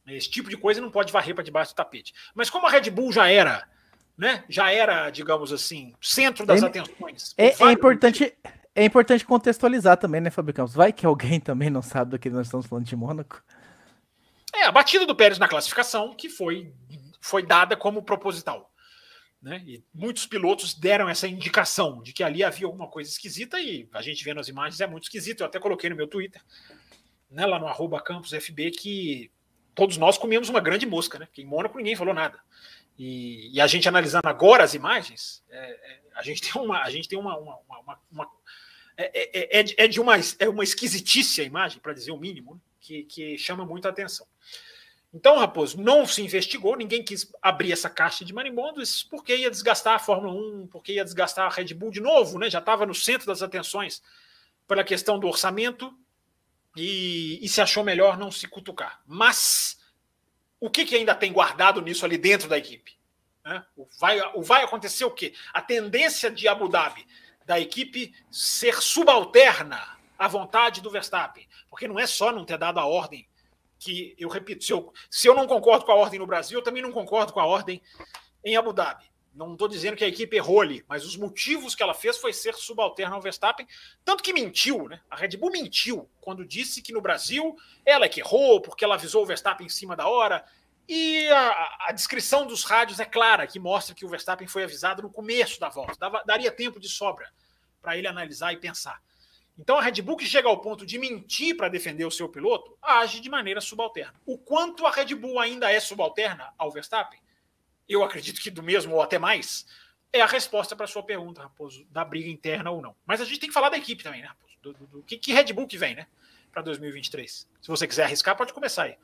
Esse 0.06 0.30
tipo 0.30 0.48
de 0.48 0.56
coisa 0.56 0.80
não 0.80 0.90
pode 0.90 1.12
varrer 1.12 1.34
para 1.34 1.42
debaixo 1.42 1.72
do 1.72 1.76
tapete. 1.76 2.14
Mas 2.34 2.48
como 2.48 2.66
a 2.66 2.70
Red 2.70 2.90
Bull 2.90 3.12
já 3.12 3.28
era, 3.28 3.68
né? 4.16 4.44
Já 4.48 4.70
era, 4.70 5.10
digamos 5.10 5.52
assim, 5.52 5.94
centro 6.00 6.46
das 6.46 6.62
é, 6.62 6.66
atenções. 6.66 7.34
É, 7.36 7.62
é 7.62 7.72
importante. 7.72 8.32
É 8.74 8.84
importante 8.84 9.24
contextualizar 9.24 9.96
também, 9.96 10.20
né, 10.20 10.28
Fabricão? 10.28 10.66
Vai 10.66 10.92
que 10.92 11.06
alguém 11.06 11.40
também 11.40 11.70
não 11.70 11.80
sabe 11.80 12.10
do 12.10 12.18
que 12.18 12.28
nós 12.28 12.46
estamos 12.46 12.66
falando 12.66 12.84
de 12.84 12.94
Mônaco. 12.94 13.42
É, 14.54 14.64
a 14.64 14.72
batida 14.72 15.06
do 15.06 15.16
Pérez 15.16 15.38
na 15.38 15.48
classificação, 15.48 16.14
que 16.14 16.28
foi, 16.28 16.74
foi 17.18 17.42
dada 17.44 17.74
como 17.74 18.02
proposital. 18.02 18.70
Né? 19.40 19.62
E 19.66 19.84
muitos 19.94 20.26
pilotos 20.26 20.74
deram 20.74 21.08
essa 21.08 21.26
indicação 21.26 22.02
de 22.02 22.12
que 22.12 22.22
ali 22.22 22.44
havia 22.44 22.66
alguma 22.66 22.86
coisa 22.86 23.08
esquisita, 23.08 23.58
e 23.58 23.88
a 23.94 24.02
gente 24.02 24.22
vendo 24.22 24.40
as 24.40 24.48
imagens 24.48 24.78
é 24.78 24.86
muito 24.86 25.04
esquisito. 25.04 25.40
Eu 25.40 25.46
até 25.46 25.58
coloquei 25.58 25.88
no 25.88 25.96
meu 25.96 26.06
Twitter 26.06 26.42
né, 27.36 27.44
lá 27.44 27.58
no 27.58 27.66
arroba 27.66 28.00
campusfb, 28.00 28.70
que 28.70 29.30
todos 29.74 29.98
nós 29.98 30.16
comíamos 30.16 30.48
uma 30.48 30.58
grande 30.58 30.86
mosca, 30.86 31.18
né? 31.18 31.28
Que 31.30 31.42
em 31.42 31.44
Mônaco 31.44 31.76
ninguém 31.76 31.94
falou 31.94 32.14
nada. 32.14 32.40
E, 32.98 33.54
e 33.54 33.60
a 33.60 33.66
gente 33.66 33.86
analisando 33.86 34.26
agora 34.26 34.64
as 34.64 34.72
imagens, 34.72 35.44
é, 35.50 35.58
é, 35.58 36.00
a 36.14 36.22
gente 36.22 36.40
tem 36.40 36.62
uma, 36.62 36.82
a 36.82 36.88
gente 36.88 37.06
tem 37.06 37.18
uma, 37.18 37.36
uma, 37.36 37.58
uma, 37.68 38.00
uma 38.10 38.30
é, 38.96 39.04
é, 39.04 39.60
é, 39.60 39.84
é, 39.84 39.86
de 39.86 40.00
uma, 40.00 40.14
é 40.38 40.48
uma 40.48 40.64
esquisitice 40.64 41.42
a 41.42 41.44
imagem, 41.44 41.78
para 41.78 41.92
dizer 41.92 42.10
o 42.10 42.16
mínimo, 42.16 42.54
né? 42.54 42.60
que, 42.80 43.02
que 43.02 43.36
chama 43.36 43.66
muita 43.66 43.90
atenção. 43.90 44.26
Então, 45.12 45.38
Raposo, 45.38 45.78
não 45.78 46.06
se 46.06 46.22
investigou, 46.22 46.74
ninguém 46.74 47.04
quis 47.04 47.30
abrir 47.42 47.70
essa 47.70 47.90
caixa 47.90 48.24
de 48.24 48.32
marimbondos, 48.32 49.02
porque 49.02 49.36
ia 49.36 49.50
desgastar 49.50 49.94
a 49.94 49.98
Fórmula 49.98 50.32
1, 50.32 50.68
porque 50.68 50.94
ia 50.94 51.04
desgastar 51.04 51.46
a 51.46 51.54
Red 51.54 51.74
Bull 51.74 51.90
de 51.90 52.00
novo, 52.00 52.38
né? 52.38 52.48
Já 52.48 52.60
estava 52.60 52.86
no 52.86 52.94
centro 52.94 53.26
das 53.26 53.42
atenções 53.42 54.02
pela 54.66 54.82
questão 54.82 55.18
do 55.18 55.28
orçamento, 55.28 55.94
e, 56.76 57.44
e 57.44 57.48
se 57.48 57.60
achou 57.60 57.82
melhor 57.82 58.18
não 58.18 58.30
se 58.30 58.46
cutucar. 58.46 59.00
Mas 59.06 59.80
o 60.60 60.70
que, 60.70 60.84
que 60.84 60.94
ainda 60.94 61.14
tem 61.14 61.32
guardado 61.32 61.80
nisso 61.80 62.04
ali 62.04 62.18
dentro 62.18 62.48
da 62.48 62.58
equipe? 62.58 62.96
Né? 63.44 63.64
O, 63.76 63.86
vai, 63.98 64.20
o 64.34 64.42
vai 64.42 64.62
acontecer 64.62 65.04
o 65.04 65.10
quê? 65.10 65.32
A 65.52 65.62
tendência 65.62 66.30
de 66.30 66.46
Abu 66.46 66.68
Dhabi 66.68 67.06
da 67.44 67.60
equipe 67.60 68.12
ser 68.30 68.82
subalterna 68.82 69.96
à 70.18 70.28
vontade 70.28 70.80
do 70.80 70.90
Verstappen. 70.90 71.48
Porque 71.70 71.88
não 71.88 71.98
é 71.98 72.06
só 72.06 72.32
não 72.32 72.44
ter 72.44 72.58
dado 72.58 72.78
a 72.78 72.84
ordem 72.84 73.26
que, 73.78 74.14
eu 74.18 74.28
repito, 74.28 74.64
se 74.64 74.72
eu, 74.72 74.92
se 75.10 75.28
eu 75.28 75.34
não 75.34 75.46
concordo 75.46 75.84
com 75.84 75.92
a 75.92 75.96
ordem 75.96 76.18
no 76.18 76.26
Brasil, 76.26 76.58
eu 76.58 76.64
também 76.64 76.82
não 76.82 76.92
concordo 76.92 77.32
com 77.32 77.40
a 77.40 77.46
ordem 77.46 77.80
em 78.44 78.56
Abu 78.56 78.72
Dhabi. 78.72 79.04
Não 79.36 79.52
estou 79.52 79.68
dizendo 79.68 79.96
que 79.96 80.04
a 80.04 80.08
equipe 80.08 80.34
errou 80.34 80.62
ali, 80.62 80.82
mas 80.88 81.04
os 81.04 81.14
motivos 81.14 81.74
que 81.74 81.82
ela 81.82 81.92
fez 81.92 82.16
foi 82.16 82.32
ser 82.32 82.54
subalterna 82.54 83.14
ao 83.14 83.20
Verstappen, 83.20 83.68
tanto 84.02 84.22
que 84.22 84.32
mentiu, 84.32 84.88
né? 84.88 85.00
A 85.10 85.16
Red 85.16 85.36
Bull 85.36 85.50
mentiu 85.50 86.08
quando 86.22 86.44
disse 86.44 86.80
que 86.80 86.92
no 86.92 87.02
Brasil 87.02 87.54
ela 87.84 88.06
é 88.06 88.08
que 88.08 88.20
errou, 88.20 88.62
porque 88.62 88.82
ela 88.82 88.94
avisou 88.94 89.22
o 89.22 89.26
Verstappen 89.26 89.66
em 89.66 89.70
cima 89.70 89.94
da 89.94 90.08
hora. 90.08 90.42
E 90.88 91.28
a, 91.28 91.88
a 91.88 91.92
descrição 91.92 92.46
dos 92.46 92.64
rádios 92.64 92.98
é 92.98 93.04
clara, 93.04 93.46
que 93.46 93.58
mostra 93.58 93.94
que 93.94 94.06
o 94.06 94.08
Verstappen 94.08 94.48
foi 94.48 94.64
avisado 94.64 95.02
no 95.02 95.10
começo 95.10 95.60
da 95.60 95.68
volta. 95.68 95.94
Dava, 95.98 96.22
daria 96.24 96.50
tempo 96.50 96.80
de 96.80 96.88
sobra 96.88 97.30
para 97.82 97.96
ele 97.96 98.08
analisar 98.08 98.54
e 98.54 98.56
pensar. 98.56 99.02
Então 99.58 99.78
a 99.78 99.82
Red 99.82 100.02
Bull 100.02 100.16
que 100.16 100.26
chega 100.26 100.48
ao 100.48 100.60
ponto 100.60 100.86
de 100.86 100.98
mentir 100.98 101.56
para 101.56 101.68
defender 101.68 102.04
o 102.04 102.10
seu 102.10 102.28
piloto, 102.28 102.76
age 102.80 103.20
de 103.20 103.28
maneira 103.28 103.60
subalterna. 103.60 104.14
O 104.24 104.38
quanto 104.38 104.86
a 104.86 104.90
Red 104.90 105.14
Bull 105.14 105.38
ainda 105.38 105.70
é 105.70 105.80
subalterna 105.80 106.52
ao 106.58 106.70
Verstappen, 106.70 107.18
eu 107.88 108.02
acredito 108.02 108.40
que 108.40 108.50
do 108.50 108.62
mesmo 108.62 108.94
ou 108.94 109.02
até 109.02 109.18
mais, 109.18 109.66
é 110.12 110.20
a 110.20 110.26
resposta 110.26 110.74
para 110.74 110.86
sua 110.86 111.02
pergunta, 111.02 111.42
Raposo, 111.42 111.86
da 111.90 112.04
briga 112.04 112.28
interna 112.28 112.70
ou 112.70 112.80
não. 112.80 112.94
Mas 113.06 113.20
a 113.20 113.24
gente 113.24 113.40
tem 113.40 113.48
que 113.48 113.54
falar 113.54 113.68
da 113.68 113.76
equipe 113.76 114.02
também, 114.02 114.22
né, 114.22 114.28
Raposo? 114.28 114.54
Do, 114.62 114.72
do, 114.72 114.86
do 114.86 115.02
que, 115.02 115.16
que, 115.16 115.32
Red 115.32 115.52
Bull 115.52 115.66
que 115.66 115.78
vem, 115.78 115.94
né? 115.94 116.06
Para 116.52 116.62
2023. 116.62 117.46
Se 117.60 117.68
você 117.68 117.86
quiser 117.86 118.04
arriscar, 118.04 118.36
pode 118.36 118.52
começar 118.52 118.84
aí. 118.84 118.96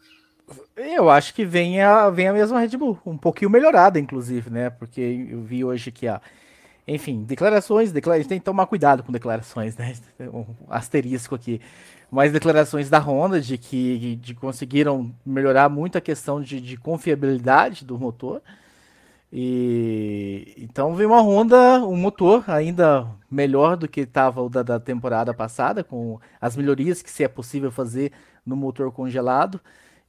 Eu 0.77 1.09
acho 1.09 1.35
que 1.35 1.45
vem 1.45 1.81
a, 1.81 2.11
vem 2.11 2.29
a 2.29 2.33
mesma 2.33 2.59
Red 2.59 2.77
Bull, 2.77 2.99
um 3.07 3.17
pouquinho 3.17 3.51
melhorada, 3.51 3.99
inclusive, 3.99 4.51
né? 4.51 4.71
Porque 4.71 5.01
eu 5.01 5.43
vi 5.43 5.65
hoje 5.65 5.93
que 5.93 6.09
a. 6.09 6.21
Enfim, 6.87 7.23
declarações, 7.23 7.93
declara... 7.93 8.17
a 8.17 8.21
gente 8.21 8.29
tem 8.29 8.39
que 8.41 8.45
tomar 8.45 8.67
cuidado 8.67 9.05
com 9.05 9.13
declarações, 9.13 9.77
né? 9.77 9.95
Um 10.19 10.47
asterisco 10.69 11.35
aqui. 11.35 11.61
Mas 12.11 12.33
declarações 12.33 12.91
da 12.91 12.99
Honda 12.99 13.41
de 13.41 13.57
que 13.57 14.17
de 14.17 14.35
conseguiram 14.35 15.15
melhorar 15.25 15.69
muito 15.69 15.97
a 15.97 16.01
questão 16.01 16.43
de, 16.43 16.61
de 16.61 16.77
confiabilidade 16.77 17.85
do 17.85 17.99
motor 17.99 18.43
e 19.33 20.55
então 20.59 20.95
veio 20.95 21.09
uma 21.09 21.23
Honda, 21.23 21.83
um 21.87 21.97
motor 21.97 22.45
ainda 22.49 23.09
melhor 23.31 23.79
do 23.79 23.89
que 23.89 24.03
estava 24.03 24.43
o 24.43 24.49
da, 24.51 24.63
da, 24.63 24.79
temporada 24.79 25.33
passada, 25.33 25.83
com 25.83 26.21
as 26.39 26.55
melhorias 26.55 27.01
que 27.01 27.11
se 27.11 27.25
é 27.25 27.29
possível 27.29 27.71
fazer 27.73 28.13
no 28.45 28.55
motor 28.55 28.93
congelado. 28.93 29.59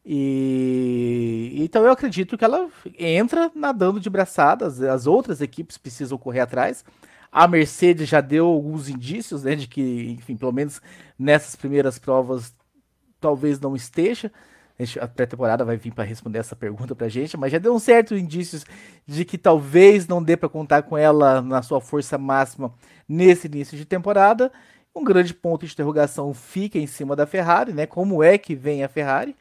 E 0.05 1.53
então 1.55 1.85
eu 1.85 1.91
acredito 1.91 2.37
que 2.37 2.43
ela 2.43 2.67
entra 2.99 3.49
nadando 3.55 3.97
de 3.97 4.09
braçadas, 4.09 4.81
as 4.81 5.07
outras 5.07 5.39
equipes 5.39 5.77
precisam 5.77 6.17
correr 6.17 6.41
atrás. 6.41 6.83
A 7.31 7.47
Mercedes 7.47 8.09
já 8.09 8.19
deu 8.19 8.45
alguns 8.47 8.89
indícios 8.89 9.43
né, 9.43 9.55
de 9.55 9.67
que, 9.67 10.11
enfim, 10.19 10.35
pelo 10.35 10.51
menos 10.51 10.81
nessas 11.17 11.55
primeiras 11.55 11.97
provas, 11.97 12.53
talvez 13.21 13.59
não 13.59 13.73
esteja 13.73 14.29
a 14.99 15.07
pré-temporada 15.07 15.63
vai 15.63 15.77
vir 15.77 15.93
para 15.93 16.03
responder 16.03 16.39
essa 16.39 16.55
pergunta 16.55 16.95
para 16.95 17.07
gente, 17.07 17.37
mas 17.37 17.51
já 17.51 17.59
deu 17.59 17.73
um 17.73 17.79
certo 17.79 18.15
indícios 18.15 18.65
de 19.05 19.23
que 19.23 19.37
talvez 19.37 20.07
não 20.07 20.21
dê 20.21 20.35
para 20.35 20.49
contar 20.49 20.83
com 20.83 20.97
ela 20.97 21.41
na 21.41 21.61
sua 21.61 21.79
força 21.79 22.17
máxima 22.17 22.73
nesse 23.07 23.47
início 23.47 23.77
de 23.77 23.85
temporada. 23.85 24.51
Um 24.95 25.03
grande 25.03 25.33
ponto 25.33 25.65
de 25.65 25.73
interrogação 25.73 26.33
fica 26.33 26.77
em 26.77 26.87
cima 26.87 27.15
da 27.15 27.25
Ferrari, 27.25 27.73
né? 27.73 27.85
Como 27.85 28.23
é 28.23 28.37
que 28.37 28.55
vem 28.55 28.83
a 28.83 28.87
Ferrari? 28.89 29.35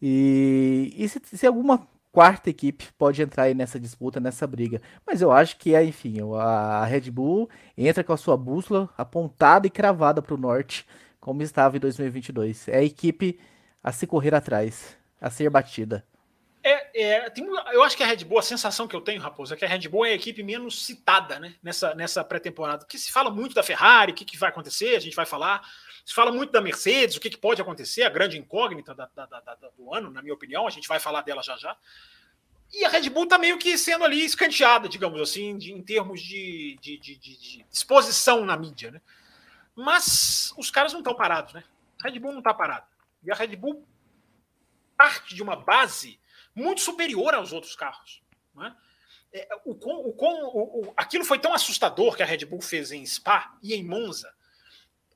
E, 0.00 0.94
e 0.96 1.08
se, 1.08 1.20
se, 1.24 1.46
alguma 1.46 1.86
quarta 2.12 2.48
equipe 2.50 2.86
pode 2.98 3.20
entrar 3.22 3.44
aí 3.44 3.54
nessa 3.54 3.78
disputa, 3.78 4.18
nessa 4.20 4.46
briga. 4.46 4.80
Mas 5.06 5.20
eu 5.20 5.30
acho 5.30 5.56
que 5.58 5.74
é, 5.74 5.84
enfim, 5.84 6.16
a 6.38 6.84
Red 6.84 7.10
Bull 7.10 7.48
entra 7.76 8.02
com 8.02 8.12
a 8.12 8.16
sua 8.16 8.36
bússola 8.36 8.88
apontada 8.96 9.66
e 9.66 9.70
cravada 9.70 10.22
para 10.22 10.34
o 10.34 10.38
norte, 10.38 10.86
como 11.20 11.42
estava 11.42 11.76
em 11.76 11.80
2022. 11.80 12.68
É 12.68 12.78
a 12.78 12.82
equipe 12.82 13.38
a 13.82 13.92
se 13.92 14.06
correr 14.06 14.34
atrás, 14.34 14.96
a 15.20 15.30
ser 15.30 15.48
batida. 15.50 16.04
É, 16.62 17.02
é 17.02 17.30
tem, 17.30 17.44
eu 17.72 17.82
acho 17.82 17.96
que 17.96 18.02
a 18.02 18.06
Red 18.06 18.24
Bull, 18.24 18.38
a 18.38 18.42
sensação 18.42 18.86
que 18.86 18.94
eu 18.94 19.00
tenho, 19.00 19.20
Raposo, 19.20 19.54
é 19.54 19.56
que 19.56 19.64
a 19.64 19.68
Red 19.68 19.88
Bull 19.88 20.04
é 20.04 20.10
a 20.10 20.14
equipe 20.14 20.42
menos 20.42 20.84
citada 20.84 21.38
né, 21.38 21.54
nessa, 21.62 21.94
nessa 21.94 22.22
pré-temporada. 22.22 22.84
Porque 22.84 22.98
se 22.98 23.10
fala 23.10 23.30
muito 23.30 23.54
da 23.54 23.62
Ferrari, 23.62 24.12
o 24.12 24.14
que, 24.14 24.24
que 24.24 24.36
vai 24.36 24.50
acontecer, 24.50 24.96
a 24.96 25.00
gente 25.00 25.16
vai 25.16 25.26
falar. 25.26 25.62
Se 26.04 26.14
fala 26.14 26.30
muito 26.30 26.50
da 26.50 26.60
Mercedes, 26.60 27.16
o 27.16 27.20
que, 27.20 27.30
que 27.30 27.38
pode 27.38 27.60
acontecer, 27.62 28.02
a 28.02 28.10
grande 28.10 28.38
incógnita 28.38 28.94
da, 28.94 29.08
da, 29.14 29.26
da, 29.26 29.56
do 29.76 29.94
ano, 29.94 30.10
na 30.10 30.20
minha 30.20 30.34
opinião, 30.34 30.66
a 30.66 30.70
gente 30.70 30.88
vai 30.88 30.98
falar 30.98 31.22
dela 31.22 31.42
já 31.42 31.56
já. 31.56 31.76
E 32.72 32.84
a 32.84 32.88
Red 32.88 33.10
Bull 33.10 33.24
está 33.24 33.36
meio 33.36 33.58
que 33.58 33.76
sendo 33.76 34.04
ali 34.04 34.24
escanteada, 34.24 34.88
digamos 34.88 35.20
assim, 35.20 35.58
de, 35.58 35.72
em 35.72 35.82
termos 35.82 36.20
de, 36.20 36.78
de, 36.80 36.98
de, 36.98 37.66
exposição 37.72 38.44
na 38.44 38.56
mídia. 38.56 38.92
Né? 38.92 39.00
Mas 39.74 40.54
os 40.56 40.70
caras 40.70 40.92
não 40.92 41.00
estão 41.00 41.14
parados, 41.14 41.52
né? 41.52 41.64
A 42.02 42.08
Red 42.08 42.18
Bull 42.18 42.32
não 42.32 42.38
está 42.38 42.54
parada. 42.54 42.86
E 43.22 43.30
a 43.30 43.34
Red 43.34 43.56
Bull 43.56 43.86
parte 44.96 45.34
de 45.34 45.42
uma 45.42 45.56
base 45.56 46.20
muito 46.54 46.82
superior 46.82 47.34
aos 47.34 47.52
outros 47.52 47.74
carros. 47.74 48.22
Né? 48.54 48.76
É, 49.32 49.48
o, 49.64 49.72
o, 49.72 50.88
o, 50.88 50.92
aquilo 50.94 51.24
foi 51.24 51.38
tão 51.38 51.54
assustador 51.54 52.14
que 52.14 52.22
a 52.22 52.26
Red 52.26 52.44
Bull 52.44 52.60
fez 52.60 52.92
em 52.92 53.04
Spa 53.06 53.56
e 53.62 53.74
em 53.74 53.82
Monza, 53.82 54.30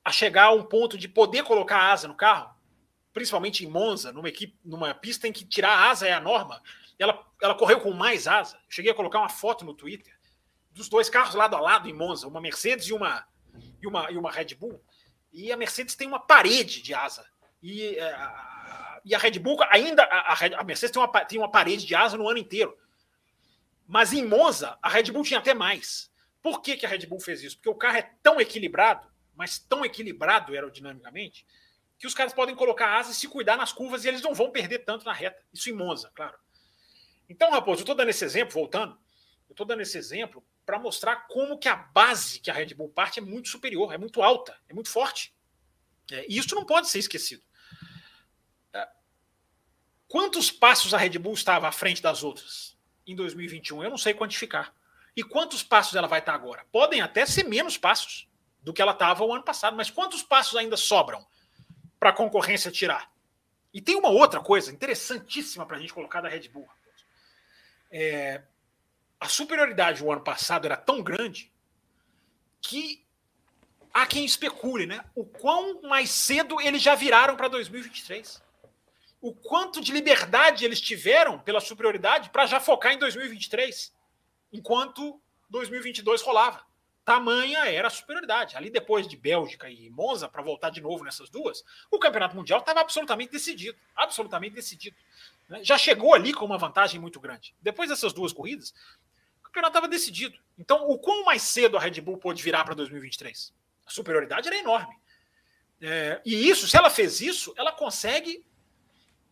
a 0.03 0.11
chegar 0.11 0.45
a 0.45 0.53
um 0.53 0.63
ponto 0.63 0.97
de 0.97 1.07
poder 1.07 1.43
colocar 1.43 1.91
asa 1.91 2.07
no 2.07 2.15
carro, 2.15 2.55
principalmente 3.13 3.63
em 3.63 3.69
Monza, 3.69 4.11
numa, 4.11 4.27
equipe, 4.27 4.57
numa 4.65 4.93
pista 4.93 5.27
em 5.27 5.31
que 5.31 5.45
tirar 5.45 5.71
a 5.71 5.89
asa 5.91 6.07
é 6.07 6.13
a 6.13 6.19
norma. 6.19 6.61
Ela, 6.97 7.23
ela 7.41 7.55
correu 7.55 7.79
com 7.79 7.91
mais 7.91 8.27
asa. 8.27 8.57
cheguei 8.67 8.91
a 8.91 8.95
colocar 8.95 9.19
uma 9.19 9.29
foto 9.29 9.63
no 9.63 9.73
Twitter 9.73 10.17
dos 10.71 10.89
dois 10.89 11.09
carros 11.09 11.35
lado 11.35 11.55
a 11.55 11.59
lado 11.59 11.87
em 11.87 11.93
Monza, 11.93 12.27
uma 12.27 12.41
Mercedes 12.41 12.87
e 12.87 12.93
uma, 12.93 13.25
e 13.81 13.87
uma, 13.87 14.11
e 14.11 14.17
uma 14.17 14.31
Red 14.31 14.55
Bull. 14.55 14.83
E 15.31 15.51
a 15.51 15.57
Mercedes 15.57 15.95
tem 15.95 16.07
uma 16.07 16.19
parede 16.19 16.81
de 16.81 16.93
asa 16.93 17.25
e, 17.65 17.97
é, 17.97 18.13
a, 18.13 19.01
e 19.03 19.15
a 19.15 19.17
Red 19.17 19.39
Bull 19.39 19.57
ainda. 19.69 20.03
A, 20.03 20.59
a 20.59 20.63
Mercedes 20.63 20.91
tem 20.91 21.01
uma, 21.01 21.25
tem 21.25 21.39
uma 21.39 21.49
parede 21.49 21.85
de 21.85 21.95
asa 21.95 22.15
no 22.15 22.29
ano 22.29 22.37
inteiro. 22.37 22.77
Mas 23.87 24.13
em 24.13 24.23
Monza, 24.23 24.77
a 24.81 24.89
Red 24.89 25.11
Bull 25.11 25.23
tinha 25.23 25.39
até 25.39 25.53
mais. 25.53 26.11
Por 26.43 26.61
que, 26.61 26.77
que 26.77 26.85
a 26.85 26.89
Red 26.89 27.07
Bull 27.07 27.19
fez 27.19 27.41
isso? 27.41 27.57
Porque 27.57 27.69
o 27.69 27.75
carro 27.75 27.97
é 27.97 28.11
tão 28.21 28.39
equilibrado, 28.39 29.07
mas 29.35 29.57
tão 29.57 29.83
equilibrado 29.83 30.53
aerodinamicamente, 30.53 31.45
que 31.97 32.05
os 32.05 32.13
caras 32.13 32.33
podem 32.33 32.55
colocar 32.55 32.97
asa 32.97 33.11
e 33.11 33.15
se 33.15 33.27
cuidar 33.27 33.57
nas 33.57 33.73
curvas 33.73 34.05
e 34.05 34.09
eles 34.09 34.21
não 34.21 34.33
vão 34.33 34.51
perder 34.51 34.79
tanto 34.79 35.05
na 35.05 35.13
reta. 35.13 35.41
Isso 35.51 35.69
em 35.69 35.73
Monza, 35.73 36.11
claro. 36.13 36.37
Então, 37.27 37.49
Raposo, 37.49 37.79
eu 37.79 37.83
estou 37.83 37.95
dando 37.95 38.09
esse 38.09 38.23
exemplo, 38.23 38.53
voltando, 38.53 38.93
eu 39.49 39.53
estou 39.53 39.65
dando 39.65 39.81
esse 39.81 39.97
exemplo 39.97 40.45
para 40.65 40.77
mostrar 40.77 41.27
como 41.27 41.57
que 41.57 41.67
a 41.67 41.75
base 41.75 42.39
que 42.39 42.51
a 42.51 42.53
Red 42.53 42.75
Bull 42.75 42.89
parte 42.89 43.19
é 43.19 43.23
muito 43.23 43.49
superior, 43.49 43.91
é 43.91 43.97
muito 43.97 44.21
alta, 44.21 44.55
é 44.69 44.73
muito 44.73 44.89
forte. 44.89 45.33
É, 46.11 46.25
e 46.29 46.37
isso 46.37 46.53
não 46.53 46.65
pode 46.65 46.89
ser 46.89 46.99
esquecido. 46.99 47.43
Quantos 50.07 50.51
passos 50.51 50.93
a 50.93 50.97
Red 50.97 51.17
Bull 51.17 51.33
estava 51.33 51.67
à 51.67 51.71
frente 51.71 52.01
das 52.01 52.23
outras 52.23 52.77
em 53.05 53.15
2021? 53.15 53.83
Eu 53.83 53.89
não 53.89 53.97
sei 53.97 54.13
quantificar. 54.13 54.73
E 55.15 55.23
quantos 55.23 55.63
passos 55.63 55.95
ela 55.95 56.07
vai 56.07 56.19
estar 56.19 56.33
agora? 56.33 56.65
Podem 56.71 57.01
até 57.01 57.25
ser 57.25 57.43
menos 57.43 57.77
passos 57.77 58.27
do 58.61 58.73
que 58.73 58.81
ela 58.81 58.91
estava 58.91 59.23
o 59.23 59.33
ano 59.33 59.43
passado, 59.43 59.75
mas 59.75 59.89
quantos 59.89 60.21
passos 60.23 60.55
ainda 60.55 60.77
sobram 60.77 61.25
para 61.99 62.09
a 62.09 62.13
concorrência 62.13 62.71
tirar? 62.71 63.11
E 63.73 63.81
tem 63.81 63.95
uma 63.95 64.09
outra 64.09 64.39
coisa 64.39 64.71
interessantíssima 64.71 65.65
para 65.65 65.77
a 65.77 65.79
gente 65.79 65.93
colocar 65.93 66.21
da 66.21 66.29
Red 66.29 66.49
Bull. 66.49 66.67
É, 67.91 68.41
a 69.19 69.27
superioridade 69.27 70.01
do 70.01 70.11
ano 70.11 70.21
passado 70.21 70.65
era 70.65 70.77
tão 70.77 71.01
grande 71.01 71.51
que 72.61 73.05
há 73.93 74.05
quem 74.05 74.25
especule, 74.25 74.85
né? 74.85 75.03
O 75.15 75.25
quão 75.25 75.81
mais 75.81 76.09
cedo 76.09 76.59
eles 76.61 76.81
já 76.81 76.95
viraram 76.95 77.35
para 77.35 77.47
2023 77.47 78.44
o 79.25 79.33
quanto 79.33 79.81
de 79.81 79.91
liberdade 79.91 80.63
eles 80.63 80.79
tiveram 80.79 81.39
pela 81.39 81.59
superioridade 81.59 82.29
para 82.29 82.45
já 82.45 82.59
focar 82.59 82.93
em 82.93 82.99
2023, 82.99 83.91
enquanto 84.53 85.19
2022 85.49 86.21
rolava. 86.21 86.63
Tamanha 87.03 87.65
era 87.65 87.87
a 87.87 87.89
superioridade. 87.89 88.55
Ali 88.55 88.69
depois 88.69 89.07
de 89.07 89.17
Bélgica 89.17 89.67
e 89.67 89.89
Monza, 89.89 90.29
para 90.29 90.43
voltar 90.43 90.69
de 90.69 90.79
novo 90.79 91.03
nessas 91.03 91.27
duas, 91.27 91.63
o 91.89 91.97
campeonato 91.97 92.35
mundial 92.35 92.59
estava 92.59 92.81
absolutamente 92.81 93.31
decidido. 93.31 93.75
Absolutamente 93.95 94.53
decidido. 94.53 94.95
Né? 95.49 95.63
Já 95.63 95.75
chegou 95.75 96.13
ali 96.13 96.31
com 96.31 96.45
uma 96.45 96.59
vantagem 96.59 97.01
muito 97.01 97.19
grande. 97.19 97.55
Depois 97.59 97.89
dessas 97.89 98.13
duas 98.13 98.31
corridas, 98.31 98.75
o 99.39 99.43
campeonato 99.45 99.71
estava 99.71 99.87
decidido. 99.87 100.37
Então, 100.55 100.87
o 100.87 100.99
quão 100.99 101.25
mais 101.25 101.41
cedo 101.41 101.77
a 101.77 101.79
Red 101.79 101.99
Bull 101.99 102.19
pôde 102.19 102.43
virar 102.43 102.63
para 102.63 102.75
2023? 102.75 103.51
A 103.87 103.89
superioridade 103.89 104.47
era 104.47 104.57
enorme. 104.57 104.95
É, 105.81 106.21
e 106.23 106.47
isso, 106.47 106.67
se 106.67 106.77
ela 106.77 106.91
fez 106.91 107.21
isso, 107.21 107.55
ela 107.57 107.71
consegue 107.71 108.45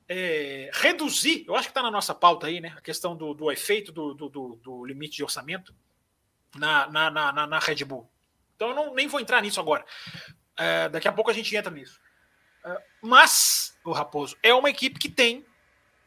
é, 0.07 0.69
reduzir, 0.73 1.45
eu 1.47 1.55
acho 1.55 1.67
que 1.67 1.71
está 1.71 1.81
na 1.81 1.91
nossa 1.91 2.13
pauta 2.13 2.47
aí, 2.47 2.59
né? 2.59 2.73
A 2.77 2.81
questão 2.81 3.15
do, 3.15 3.33
do 3.33 3.51
efeito 3.51 3.91
do, 3.91 4.13
do, 4.13 4.29
do, 4.29 4.85
limite 4.85 5.17
de 5.17 5.23
orçamento 5.23 5.73
na, 6.55 6.87
na, 6.89 7.11
na, 7.11 7.47
na, 7.47 7.59
Red 7.59 7.83
Bull. 7.85 8.09
Então 8.55 8.69
eu 8.69 8.75
não, 8.75 8.93
nem 8.93 9.07
vou 9.07 9.19
entrar 9.19 9.41
nisso 9.41 9.59
agora. 9.59 9.85
É, 10.57 10.89
daqui 10.89 11.07
a 11.07 11.11
pouco 11.11 11.31
a 11.31 11.33
gente 11.33 11.55
entra 11.55 11.71
nisso. 11.71 11.99
É, 12.65 12.81
mas, 13.01 13.77
o 13.83 13.91
Raposo, 13.91 14.37
é 14.43 14.53
uma 14.53 14.69
equipe 14.69 14.99
que 14.99 15.09
tem 15.09 15.45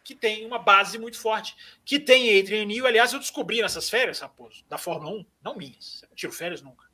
que 0.04 0.14
tem 0.14 0.46
uma 0.46 0.60
base 0.60 1.00
muito 1.00 1.18
forte, 1.18 1.56
que 1.84 1.98
tem 1.98 2.38
Adrian 2.38 2.64
Newey. 2.64 2.86
Aliás, 2.86 3.12
eu 3.12 3.18
descobri 3.18 3.60
nessas 3.60 3.90
férias, 3.90 4.20
Raposo, 4.20 4.64
da 4.68 4.78
Fórmula 4.78 5.10
1, 5.16 5.26
não 5.42 5.56
minhas, 5.56 6.00
eu 6.00 6.08
não 6.08 6.14
tiro 6.14 6.32
férias 6.32 6.62
nunca. 6.62 6.86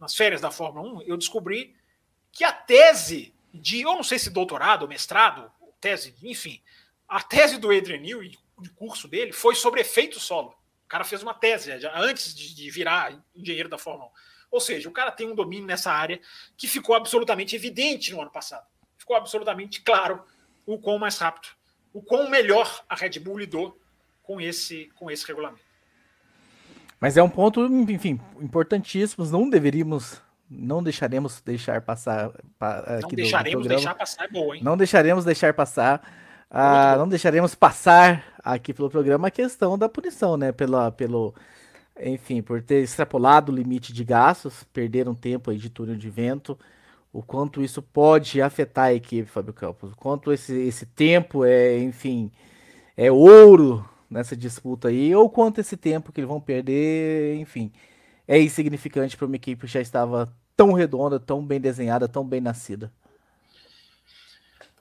nas 0.00 0.14
férias 0.14 0.40
da 0.40 0.50
Fórmula 0.50 1.00
1, 1.00 1.02
eu 1.02 1.18
descobri 1.18 1.76
que 2.32 2.44
a 2.44 2.52
tese 2.52 3.34
de, 3.52 3.82
eu 3.82 3.94
não 3.94 4.02
sei 4.02 4.18
se 4.18 4.30
doutorado, 4.30 4.88
mestrado, 4.88 5.52
tese, 5.80 6.14
enfim, 6.22 6.60
a 7.08 7.22
tese 7.22 7.58
do 7.58 7.70
Adrian 7.70 7.98
Newey, 7.98 8.36
de 8.60 8.70
curso 8.70 9.06
dele, 9.06 9.32
foi 9.32 9.54
sobre 9.54 9.80
efeito 9.80 10.18
solo. 10.18 10.50
O 10.84 10.88
cara 10.88 11.04
fez 11.04 11.22
uma 11.22 11.34
tese 11.34 11.72
antes 11.94 12.34
de, 12.34 12.70
virar 12.70 13.12
engenheiro 13.34 13.68
da 13.68 13.78
Fórmula 13.78 14.08
1. 14.08 14.12
Ou 14.52 14.60
seja, 14.60 14.88
o 14.88 14.92
cara 14.92 15.10
tem 15.10 15.30
um 15.30 15.34
domínio 15.34 15.66
nessa 15.66 15.90
área 15.90 16.20
que 16.56 16.68
ficou 16.68 16.94
absolutamente 16.94 17.56
evidente 17.56 18.12
no 18.12 18.20
ano 18.20 18.30
passado. 18.30 18.66
Ficou 18.96 19.16
absolutamente 19.16 19.82
claro 19.82 20.24
o 20.64 20.78
quão 20.78 20.98
mais 20.98 21.18
rápido, 21.18 21.48
o 21.92 22.02
quão 22.02 22.30
melhor 22.30 22.84
a 22.88 22.94
Red 22.94 23.18
Bull 23.20 23.38
lidou 23.38 23.80
com 24.22 24.40
esse, 24.40 24.90
com 24.96 25.10
esse 25.10 25.26
regulamento. 25.26 25.64
Mas 27.00 27.16
é 27.16 27.22
um 27.22 27.28
ponto, 27.28 27.66
enfim, 27.66 28.20
importantíssimo. 28.40 29.24
Não 29.26 29.48
deveríamos, 29.50 30.20
não 30.48 30.82
deixaremos 30.82 31.40
deixar 31.40 31.80
passar. 31.80 32.32
não 33.02 33.08
deixaremos 33.08 33.66
deixar 33.66 33.94
passar, 33.94 34.24
é 34.24 34.28
boa, 34.28 34.56
hein? 34.56 34.62
Não 34.62 34.76
deixaremos 34.76 35.24
deixar 35.24 35.54
passar. 35.54 36.02
Ah, 36.48 36.94
não 36.96 37.08
deixaremos 37.08 37.54
passar 37.54 38.24
aqui 38.38 38.72
pelo 38.72 38.88
programa 38.88 39.28
a 39.28 39.30
questão 39.30 39.76
da 39.76 39.88
punição, 39.88 40.36
né? 40.36 40.52
Pela, 40.52 40.92
pelo, 40.92 41.34
enfim, 42.00 42.40
por 42.40 42.62
ter 42.62 42.82
extrapolado 42.82 43.50
o 43.50 43.54
limite 43.54 43.92
de 43.92 44.04
gastos, 44.04 44.62
perder 44.72 45.08
um 45.08 45.14
tempo 45.14 45.50
aí 45.50 45.58
de 45.58 45.68
túnel 45.68 45.96
de 45.96 46.08
vento, 46.08 46.56
o 47.12 47.22
quanto 47.22 47.62
isso 47.62 47.82
pode 47.82 48.40
afetar 48.40 48.86
a 48.86 48.94
equipe, 48.94 49.28
Fábio 49.28 49.52
Campos, 49.52 49.92
o 49.92 49.96
quanto 49.96 50.32
esse, 50.32 50.54
esse 50.54 50.86
tempo 50.86 51.44
é, 51.44 51.78
enfim, 51.78 52.30
é 52.96 53.10
ouro 53.10 53.84
nessa 54.08 54.36
disputa 54.36 54.88
aí, 54.88 55.14
ou 55.14 55.28
quanto 55.28 55.60
esse 55.60 55.76
tempo 55.76 56.12
que 56.12 56.20
eles 56.20 56.28
vão 56.28 56.40
perder, 56.40 57.36
enfim, 57.36 57.72
é 58.26 58.40
insignificante 58.40 59.16
para 59.16 59.26
uma 59.26 59.36
equipe 59.36 59.66
que 59.66 59.72
já 59.72 59.80
estava 59.80 60.32
tão 60.56 60.72
redonda, 60.72 61.20
tão 61.20 61.44
bem 61.44 61.60
desenhada, 61.60 62.08
tão 62.08 62.26
bem 62.26 62.40
nascida. 62.40 62.92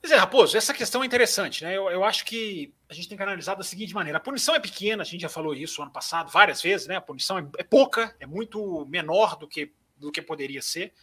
Pois 0.01 0.11
é, 0.11 0.17
Raposo, 0.17 0.55
essa 0.55 0.73
questão 0.73 1.01
é 1.01 1.05
interessante, 1.05 1.63
né? 1.63 1.75
Eu, 1.75 1.89
eu 1.89 2.03
acho 2.03 2.25
que 2.25 2.71
a 2.87 2.93
gente 2.93 3.09
tem 3.09 3.17
que 3.17 3.23
analisar 3.23 3.55
da 3.55 3.63
seguinte 3.63 3.93
maneira: 3.93 4.19
a 4.19 4.21
punição 4.21 4.53
é 4.53 4.59
pequena, 4.59 5.01
a 5.01 5.05
gente 5.05 5.21
já 5.21 5.29
falou 5.29 5.53
isso 5.53 5.81
ano 5.81 5.91
passado 5.91 6.31
várias 6.31 6.61
vezes, 6.61 6.85
né? 6.85 6.95
A 6.95 7.01
punição 7.01 7.39
é, 7.39 7.47
é 7.57 7.63
pouca, 7.63 8.15
é 8.19 8.25
muito 8.25 8.85
menor 8.85 9.35
do 9.35 9.47
que, 9.47 9.73
do 9.97 10.11
que 10.11 10.21
poderia 10.21 10.61
ser. 10.61 10.93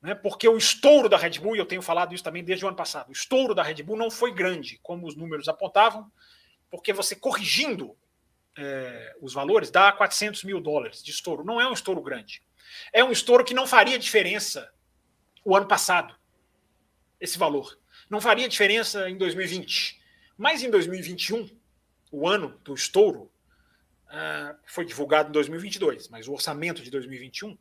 Né? 0.00 0.14
Porque 0.14 0.48
o 0.48 0.56
estouro 0.56 1.08
da 1.08 1.18
Red 1.18 1.38
Bull, 1.38 1.56
e 1.56 1.58
eu 1.58 1.66
tenho 1.66 1.82
falado 1.82 2.14
isso 2.14 2.24
também 2.24 2.42
desde 2.42 2.64
o 2.64 2.68
ano 2.68 2.76
passado, 2.76 3.10
o 3.10 3.12
estouro 3.12 3.54
da 3.54 3.62
Red 3.62 3.82
Bull 3.82 3.96
não 3.96 4.10
foi 4.10 4.32
grande, 4.32 4.78
como 4.82 5.06
os 5.06 5.14
números 5.14 5.48
apontavam, 5.48 6.10
porque 6.70 6.92
você 6.92 7.14
corrigindo 7.14 7.94
é, 8.60 9.14
os 9.20 9.32
valores 9.32 9.70
dá 9.70 9.92
400 9.92 10.42
mil 10.42 10.60
dólares 10.60 11.00
de 11.00 11.12
estouro. 11.12 11.44
Não 11.44 11.60
é 11.60 11.68
um 11.68 11.72
estouro 11.72 12.02
grande. 12.02 12.42
É 12.92 13.04
um 13.04 13.12
estouro 13.12 13.44
que 13.44 13.54
não 13.54 13.66
faria 13.66 13.98
diferença 13.98 14.70
o 15.44 15.56
ano 15.56 15.66
passado, 15.66 16.14
esse 17.20 17.38
valor. 17.38 17.78
Não 18.10 18.20
faria 18.20 18.48
diferença 18.48 19.08
em 19.08 19.16
2020. 19.16 20.00
Mas 20.36 20.62
em 20.64 20.70
2021, 20.70 21.48
o 22.10 22.28
ano 22.28 22.58
do 22.64 22.74
estouro, 22.74 23.30
uh, 24.06 24.58
foi 24.66 24.84
divulgado 24.84 25.28
em 25.28 25.32
2022, 25.32 26.08
mas 26.08 26.26
o 26.26 26.32
orçamento 26.32 26.82
de 26.82 26.90
2021, 26.90 27.56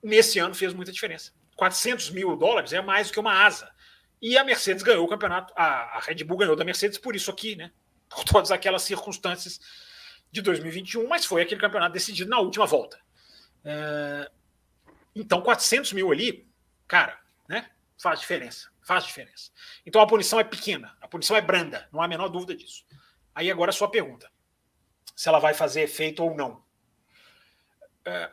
nesse 0.00 0.38
ano 0.38 0.54
fez 0.54 0.72
muita 0.72 0.92
diferença. 0.92 1.32
400 1.56 2.10
mil 2.10 2.36
dólares 2.36 2.72
é 2.72 2.80
mais 2.80 3.08
do 3.08 3.14
que 3.14 3.20
uma 3.20 3.44
asa. 3.44 3.70
E 4.22 4.38
a 4.38 4.44
Mercedes 4.44 4.82
ganhou 4.82 5.04
o 5.04 5.08
campeonato, 5.08 5.52
a, 5.56 5.96
a 5.96 6.00
Red 6.00 6.22
Bull 6.24 6.38
ganhou 6.38 6.56
da 6.56 6.64
Mercedes 6.64 6.98
por 6.98 7.16
isso 7.16 7.30
aqui, 7.30 7.56
né? 7.56 7.72
Por 8.10 8.24
todas 8.24 8.50
aquelas 8.50 8.82
circunstâncias 8.82 9.58
de 10.30 10.42
2021, 10.42 11.08
mas 11.08 11.24
foi 11.24 11.42
aquele 11.42 11.60
campeonato 11.60 11.94
decidido 11.94 12.28
na 12.28 12.38
última 12.38 12.66
volta. 12.66 13.00
É, 13.64 14.30
então, 15.14 15.40
400 15.40 15.92
mil 15.92 16.12
ali, 16.12 16.46
cara, 16.86 17.18
né? 17.48 17.70
Faz 17.96 18.20
diferença. 18.20 18.70
Faz 18.82 19.04
diferença. 19.04 19.52
Então 19.86 20.00
a 20.02 20.06
punição 20.06 20.40
é 20.40 20.44
pequena, 20.44 20.96
a 21.00 21.06
punição 21.06 21.36
é 21.36 21.40
branda, 21.40 21.88
não 21.92 22.02
há 22.02 22.06
a 22.06 22.08
menor 22.08 22.28
dúvida 22.28 22.56
disso. 22.56 22.84
Aí 23.34 23.50
agora 23.50 23.70
a 23.70 23.72
sua 23.72 23.90
pergunta: 23.90 24.30
se 25.14 25.28
ela 25.28 25.38
vai 25.38 25.54
fazer 25.54 25.82
efeito 25.82 26.24
ou 26.24 26.34
não. 26.34 26.64
É, 28.04 28.30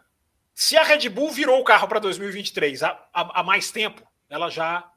se 0.55 0.75
a 0.75 0.83
Red 0.83 1.09
Bull 1.09 1.29
virou 1.29 1.59
o 1.59 1.63
carro 1.63 1.87
para 1.87 1.99
2023 1.99 2.81
há, 2.81 2.89
há, 3.13 3.41
há 3.41 3.43
mais 3.43 3.69
tempo, 3.69 4.01
ela 4.29 4.49
já 4.49 4.91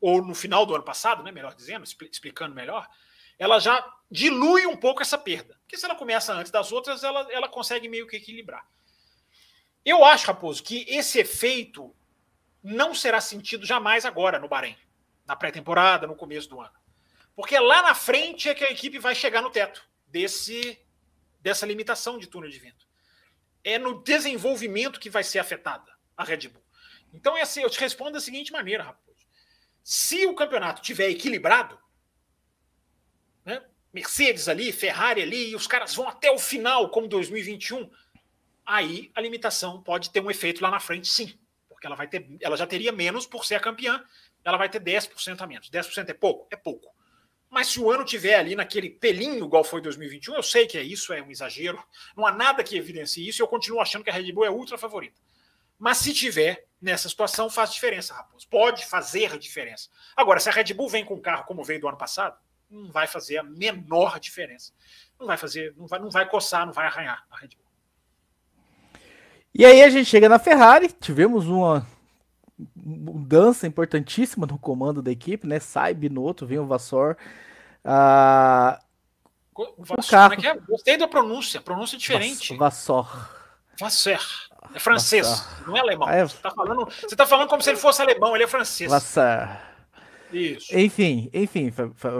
ou 0.00 0.22
no 0.22 0.34
final 0.34 0.66
do 0.66 0.74
ano 0.74 0.84
passado, 0.84 1.22
né, 1.22 1.32
melhor 1.32 1.54
dizendo, 1.54 1.82
explicando 1.84 2.54
melhor, 2.54 2.86
ela 3.38 3.58
já 3.58 3.84
dilui 4.10 4.66
um 4.66 4.76
pouco 4.76 5.02
essa 5.02 5.18
perda. 5.18 5.58
Porque 5.62 5.76
se 5.76 5.84
ela 5.84 5.94
começa 5.94 6.32
antes 6.32 6.52
das 6.52 6.72
outras, 6.72 7.02
ela, 7.02 7.26
ela 7.32 7.48
consegue 7.48 7.88
meio 7.88 8.06
que 8.06 8.16
equilibrar. 8.16 8.66
Eu 9.84 10.04
acho, 10.04 10.26
Raposo, 10.26 10.62
que 10.62 10.84
esse 10.88 11.18
efeito 11.18 11.94
não 12.62 12.94
será 12.94 13.20
sentido 13.20 13.66
jamais 13.66 14.06
agora 14.06 14.38
no 14.38 14.48
Bahrein, 14.48 14.76
na 15.26 15.36
pré-temporada, 15.36 16.06
no 16.06 16.16
começo 16.16 16.48
do 16.48 16.60
ano. 16.60 16.72
Porque 17.36 17.58
lá 17.58 17.82
na 17.82 17.94
frente 17.94 18.48
é 18.48 18.54
que 18.54 18.64
a 18.64 18.70
equipe 18.70 18.98
vai 18.98 19.14
chegar 19.14 19.42
no 19.42 19.50
teto 19.50 19.86
desse 20.06 20.80
dessa 21.40 21.66
limitação 21.66 22.18
de 22.18 22.26
túnel 22.26 22.48
de 22.48 22.58
vento. 22.58 22.86
É 23.62 23.78
no 23.78 24.02
desenvolvimento 24.02 24.98
que 24.98 25.10
vai 25.10 25.22
ser 25.22 25.40
afetada 25.40 25.92
a 26.16 26.24
Red 26.24 26.48
Bull. 26.48 26.64
Então, 27.12 27.36
é 27.36 27.42
assim, 27.42 27.60
eu 27.60 27.68
te 27.68 27.78
respondo 27.78 28.12
da 28.12 28.20
seguinte 28.20 28.50
maneira, 28.50 28.82
Raposo. 28.82 29.26
Se 29.82 30.24
o 30.24 30.34
campeonato 30.34 30.80
tiver 30.80 31.10
equilibrado, 31.10 31.78
né, 33.44 33.62
Mercedes 33.92 34.48
ali, 34.48 34.72
Ferrari 34.72 35.22
ali, 35.22 35.50
e 35.50 35.56
os 35.56 35.66
caras 35.66 35.94
vão 35.94 36.08
até 36.08 36.30
o 36.30 36.38
final, 36.38 36.88
como 36.90 37.06
2021, 37.06 37.88
aí 38.66 39.10
a 39.14 39.20
limitação 39.20 39.82
pode 39.82 40.10
ter 40.10 40.20
um 40.20 40.30
efeito 40.30 40.62
lá 40.62 40.70
na 40.70 40.80
frente, 40.80 41.08
sim. 41.08 41.38
Porque 41.68 41.86
ela 41.86 41.96
vai 41.96 42.08
ter, 42.08 42.26
ela 42.40 42.56
já 42.56 42.66
teria 42.66 42.90
menos 42.90 43.26
por 43.26 43.44
ser 43.44 43.56
a 43.56 43.60
campeã, 43.60 44.02
ela 44.44 44.56
vai 44.56 44.68
ter 44.68 44.80
10% 44.80 45.40
a 45.40 45.46
menos. 45.46 45.70
10% 45.70 46.08
é 46.08 46.14
pouco? 46.14 46.46
É 46.50 46.56
pouco. 46.56 46.94
Mas 47.48 47.68
se 47.68 47.78
o 47.78 47.88
ano 47.88 48.04
tiver 48.04 48.34
ali 48.34 48.56
naquele 48.56 48.90
pelinho 48.90 49.44
igual 49.44 49.62
foi 49.62 49.80
2021, 49.80 50.34
eu 50.34 50.42
sei 50.42 50.66
que 50.66 50.76
é 50.76 50.82
isso, 50.82 51.12
é 51.12 51.22
um 51.22 51.30
exagero. 51.30 51.80
Não 52.16 52.26
há 52.26 52.32
nada 52.32 52.64
que 52.64 52.76
evidencie 52.76 53.28
isso, 53.28 53.40
eu 53.40 53.46
continuo 53.46 53.80
achando 53.80 54.02
que 54.02 54.10
a 54.10 54.12
Red 54.12 54.32
Bull 54.32 54.44
é 54.44 54.50
ultra 54.50 54.76
favorita. 54.76 55.20
Mas 55.78 55.98
se 55.98 56.12
tiver 56.12 56.66
nessa 56.82 57.08
situação, 57.08 57.48
faz 57.48 57.72
diferença, 57.72 58.12
Raposo. 58.12 58.48
Pode 58.48 58.84
fazer 58.86 59.38
diferença. 59.38 59.88
Agora, 60.16 60.40
se 60.40 60.48
a 60.48 60.52
Red 60.52 60.74
Bull 60.74 60.88
vem 60.88 61.04
com 61.04 61.14
um 61.14 61.20
carro 61.20 61.44
como 61.44 61.62
veio 61.62 61.80
do 61.80 61.88
ano 61.88 61.96
passado, 61.96 62.36
não 62.70 62.90
vai 62.90 63.06
fazer 63.06 63.38
a 63.38 63.42
menor 63.42 64.18
diferença. 64.18 64.72
Não 65.18 65.26
vai 65.26 65.36
fazer, 65.36 65.74
não 65.76 65.86
vai, 65.86 65.98
não 66.00 66.10
vai 66.10 66.28
coçar, 66.28 66.66
não 66.66 66.72
vai 66.72 66.86
arranhar 66.86 67.24
a 67.30 67.36
Red 67.36 67.48
Bull. 67.48 67.64
E 69.54 69.64
aí 69.64 69.82
a 69.82 69.88
gente 69.88 70.06
chega 70.06 70.28
na 70.28 70.38
Ferrari, 70.38 70.88
tivemos 70.88 71.46
uma 71.46 71.86
mudança 72.74 73.66
importantíssima 73.66 74.46
no 74.46 74.58
comando 74.58 75.00
da 75.00 75.10
equipe, 75.10 75.46
né? 75.46 75.60
Sai 75.60 75.94
Binotto, 75.94 76.46
vem 76.46 76.58
o 76.58 76.66
Vassor. 76.66 77.16
Ah, 77.84 78.80
Vassor, 79.78 79.98
o 79.98 80.08
carro... 80.08 80.30
como 80.30 80.34
é 80.34 80.36
que 80.36 80.58
é? 80.58 80.60
Gostei 80.60 80.96
da 80.96 81.06
pronúncia, 81.06 81.60
pronúncia 81.60 81.96
diferente. 81.96 82.56
Vassor. 82.56 83.30
Vassor. 83.78 84.20
É 84.74 84.78
francês, 84.78 85.46
não 85.66 85.76
é 85.76 85.80
alemão. 85.80 86.08
É... 86.08 86.26
Você, 86.26 86.36
está 86.36 86.50
falando, 86.50 86.84
você 86.86 87.16
tá 87.16 87.26
falando 87.26 87.48
como 87.48 87.62
se 87.62 87.70
ele 87.70 87.78
fosse 87.78 88.02
alemão, 88.02 88.34
ele 88.34 88.44
é 88.44 88.48
francês. 88.48 88.90
Vassar. 88.90 89.73
Isso. 90.34 90.76
Enfim, 90.76 91.30
enfim, 91.32 91.72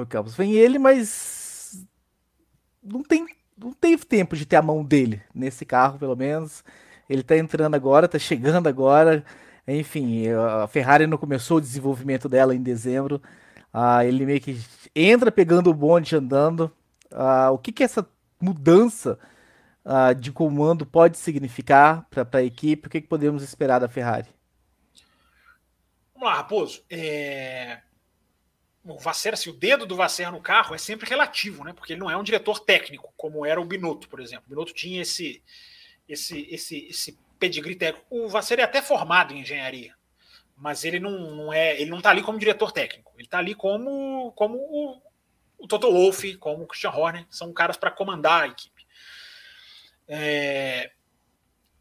Campos. 0.08 0.34
Vem 0.34 0.52
ele, 0.52 0.78
mas 0.78 1.84
não 2.82 3.02
tem, 3.02 3.26
não 3.56 3.72
teve 3.72 4.04
tempo 4.04 4.36
de 4.36 4.46
ter 4.46 4.56
a 4.56 4.62
mão 4.62 4.84
dele 4.84 5.22
nesse 5.34 5.64
carro, 5.64 5.98
pelo 5.98 6.16
menos. 6.16 6.64
Ele 7.08 7.22
tá 7.22 7.36
entrando 7.36 7.74
agora, 7.74 8.08
tá 8.08 8.18
chegando 8.18 8.68
agora. 8.68 9.24
Enfim, 9.66 10.28
a 10.28 10.66
Ferrari 10.66 11.06
não 11.06 11.18
começou 11.18 11.58
o 11.58 11.60
desenvolvimento 11.60 12.28
dela 12.28 12.54
em 12.54 12.62
dezembro. 12.62 13.20
Ah, 13.72 14.04
ele 14.04 14.24
meio 14.24 14.40
que 14.40 14.58
entra 14.94 15.32
pegando 15.32 15.70
o 15.70 15.74
bonde 15.74 16.14
andando. 16.14 16.70
Ah, 17.10 17.50
o 17.50 17.58
que 17.58 17.72
que 17.72 17.82
essa 17.82 18.06
mudança 18.40 19.18
uh, 19.84 20.14
de 20.14 20.32
comando 20.32 20.86
pode 20.86 21.18
significar 21.18 22.06
para 22.10 22.40
a 22.40 22.42
equipe? 22.42 22.86
O 22.86 22.90
que, 22.90 23.00
que, 23.00 23.08
podemos 23.08 23.42
esperar 23.42 23.78
da 23.78 23.88
Ferrari? 23.88 24.28
Vamos 26.14 26.28
lá, 26.28 26.36
Raposo. 26.36 26.82
É... 26.90 27.78
O 28.84 28.98
Vasser, 28.98 29.32
assim, 29.32 29.48
o 29.48 29.54
dedo 29.54 29.86
do 29.86 29.96
Vasser 29.96 30.30
no 30.30 30.42
carro 30.42 30.74
é 30.74 30.78
sempre 30.78 31.08
relativo, 31.08 31.64
né? 31.64 31.72
Porque 31.72 31.94
ele 31.94 32.00
não 32.00 32.10
é 32.10 32.16
um 32.16 32.22
diretor 32.22 32.60
técnico, 32.60 33.14
como 33.16 33.46
era 33.46 33.60
o 33.60 33.64
Binotto, 33.64 34.08
por 34.08 34.20
exemplo. 34.20 34.44
O 34.46 34.50
Binotto 34.50 34.74
tinha 34.74 35.00
esse, 35.00 35.42
esse, 36.06 36.46
esse, 36.50 36.86
esse 36.88 37.18
pedigree 37.38 37.76
técnico. 37.76 38.06
O 38.10 38.28
Vasser 38.28 38.60
é 38.60 38.62
até 38.62 38.82
formado 38.82 39.32
em 39.32 39.40
engenharia, 39.40 39.94
mas 40.54 40.84
ele 40.84 41.00
não, 41.00 41.34
não 41.34 41.52
é, 41.52 41.80
ele 41.80 41.90
não 41.90 41.98
está 41.98 42.10
ali 42.10 42.22
como 42.22 42.38
diretor 42.38 42.72
técnico. 42.72 43.12
Ele 43.16 43.24
está 43.24 43.38
ali 43.38 43.54
como, 43.54 44.32
como 44.32 44.58
o, 44.58 45.00
o 45.58 45.66
Toto 45.66 45.90
Wolff, 45.90 46.36
como 46.36 46.64
o 46.64 46.66
Christian 46.66 46.90
Horner, 46.90 47.26
são 47.30 47.52
caras 47.54 47.78
para 47.78 47.90
comandar 47.90 48.42
a 48.42 48.48
equipe. 48.48 48.86
É... 50.06 50.90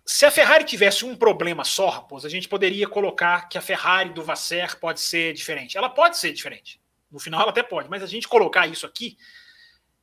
Se 0.05 0.25
a 0.25 0.31
Ferrari 0.31 0.63
tivesse 0.63 1.05
um 1.05 1.15
problema 1.15 1.63
só, 1.63 1.89
Raposo, 1.89 2.27
a 2.27 2.29
gente 2.29 2.47
poderia 2.49 2.87
colocar 2.87 3.47
que 3.47 3.57
a 3.57 3.61
Ferrari 3.61 4.09
do 4.09 4.23
Vasser 4.23 4.77
pode 4.79 4.99
ser 4.99 5.33
diferente. 5.33 5.77
Ela 5.77 5.89
pode 5.89 6.17
ser 6.17 6.33
diferente. 6.33 6.82
No 7.13 7.19
final 7.19 7.41
ela 7.41 7.51
até 7.51 7.61
pode, 7.61 7.89
mas 7.89 8.01
a 8.01 8.07
gente 8.07 8.27
colocar 8.27 8.67
isso 8.67 8.85
aqui 8.85 9.17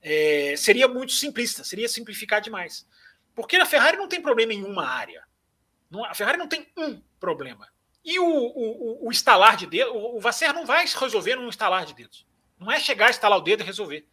é... 0.00 0.54
seria 0.56 0.86
muito 0.86 1.12
simplista, 1.12 1.64
seria 1.64 1.88
simplificar 1.88 2.40
demais. 2.40 2.86
Porque 3.34 3.56
a 3.56 3.66
Ferrari 3.66 3.96
não 3.96 4.08
tem 4.08 4.22
problema 4.22 4.54
em 4.54 4.64
uma 4.64 4.86
área. 4.86 5.24
Não, 5.90 6.04
a 6.04 6.14
Ferrari 6.14 6.38
não 6.38 6.46
tem 6.46 6.66
um 6.76 7.02
problema. 7.18 7.68
E 8.04 8.18
o, 8.18 8.24
o, 8.24 9.08
o 9.08 9.10
estalar 9.10 9.56
de 9.56 9.66
dedo, 9.66 9.94
o 9.94 10.20
Vasser 10.20 10.54
não 10.54 10.64
vai 10.64 10.86
resolver 10.86 11.36
num 11.36 11.48
estalar 11.48 11.84
de 11.84 11.94
dedos. 11.94 12.26
Não 12.58 12.70
é 12.70 12.78
chegar, 12.78 13.10
estalar 13.10 13.38
o 13.38 13.42
dedo 13.42 13.62
e 13.62 13.66
resolver. 13.66 14.06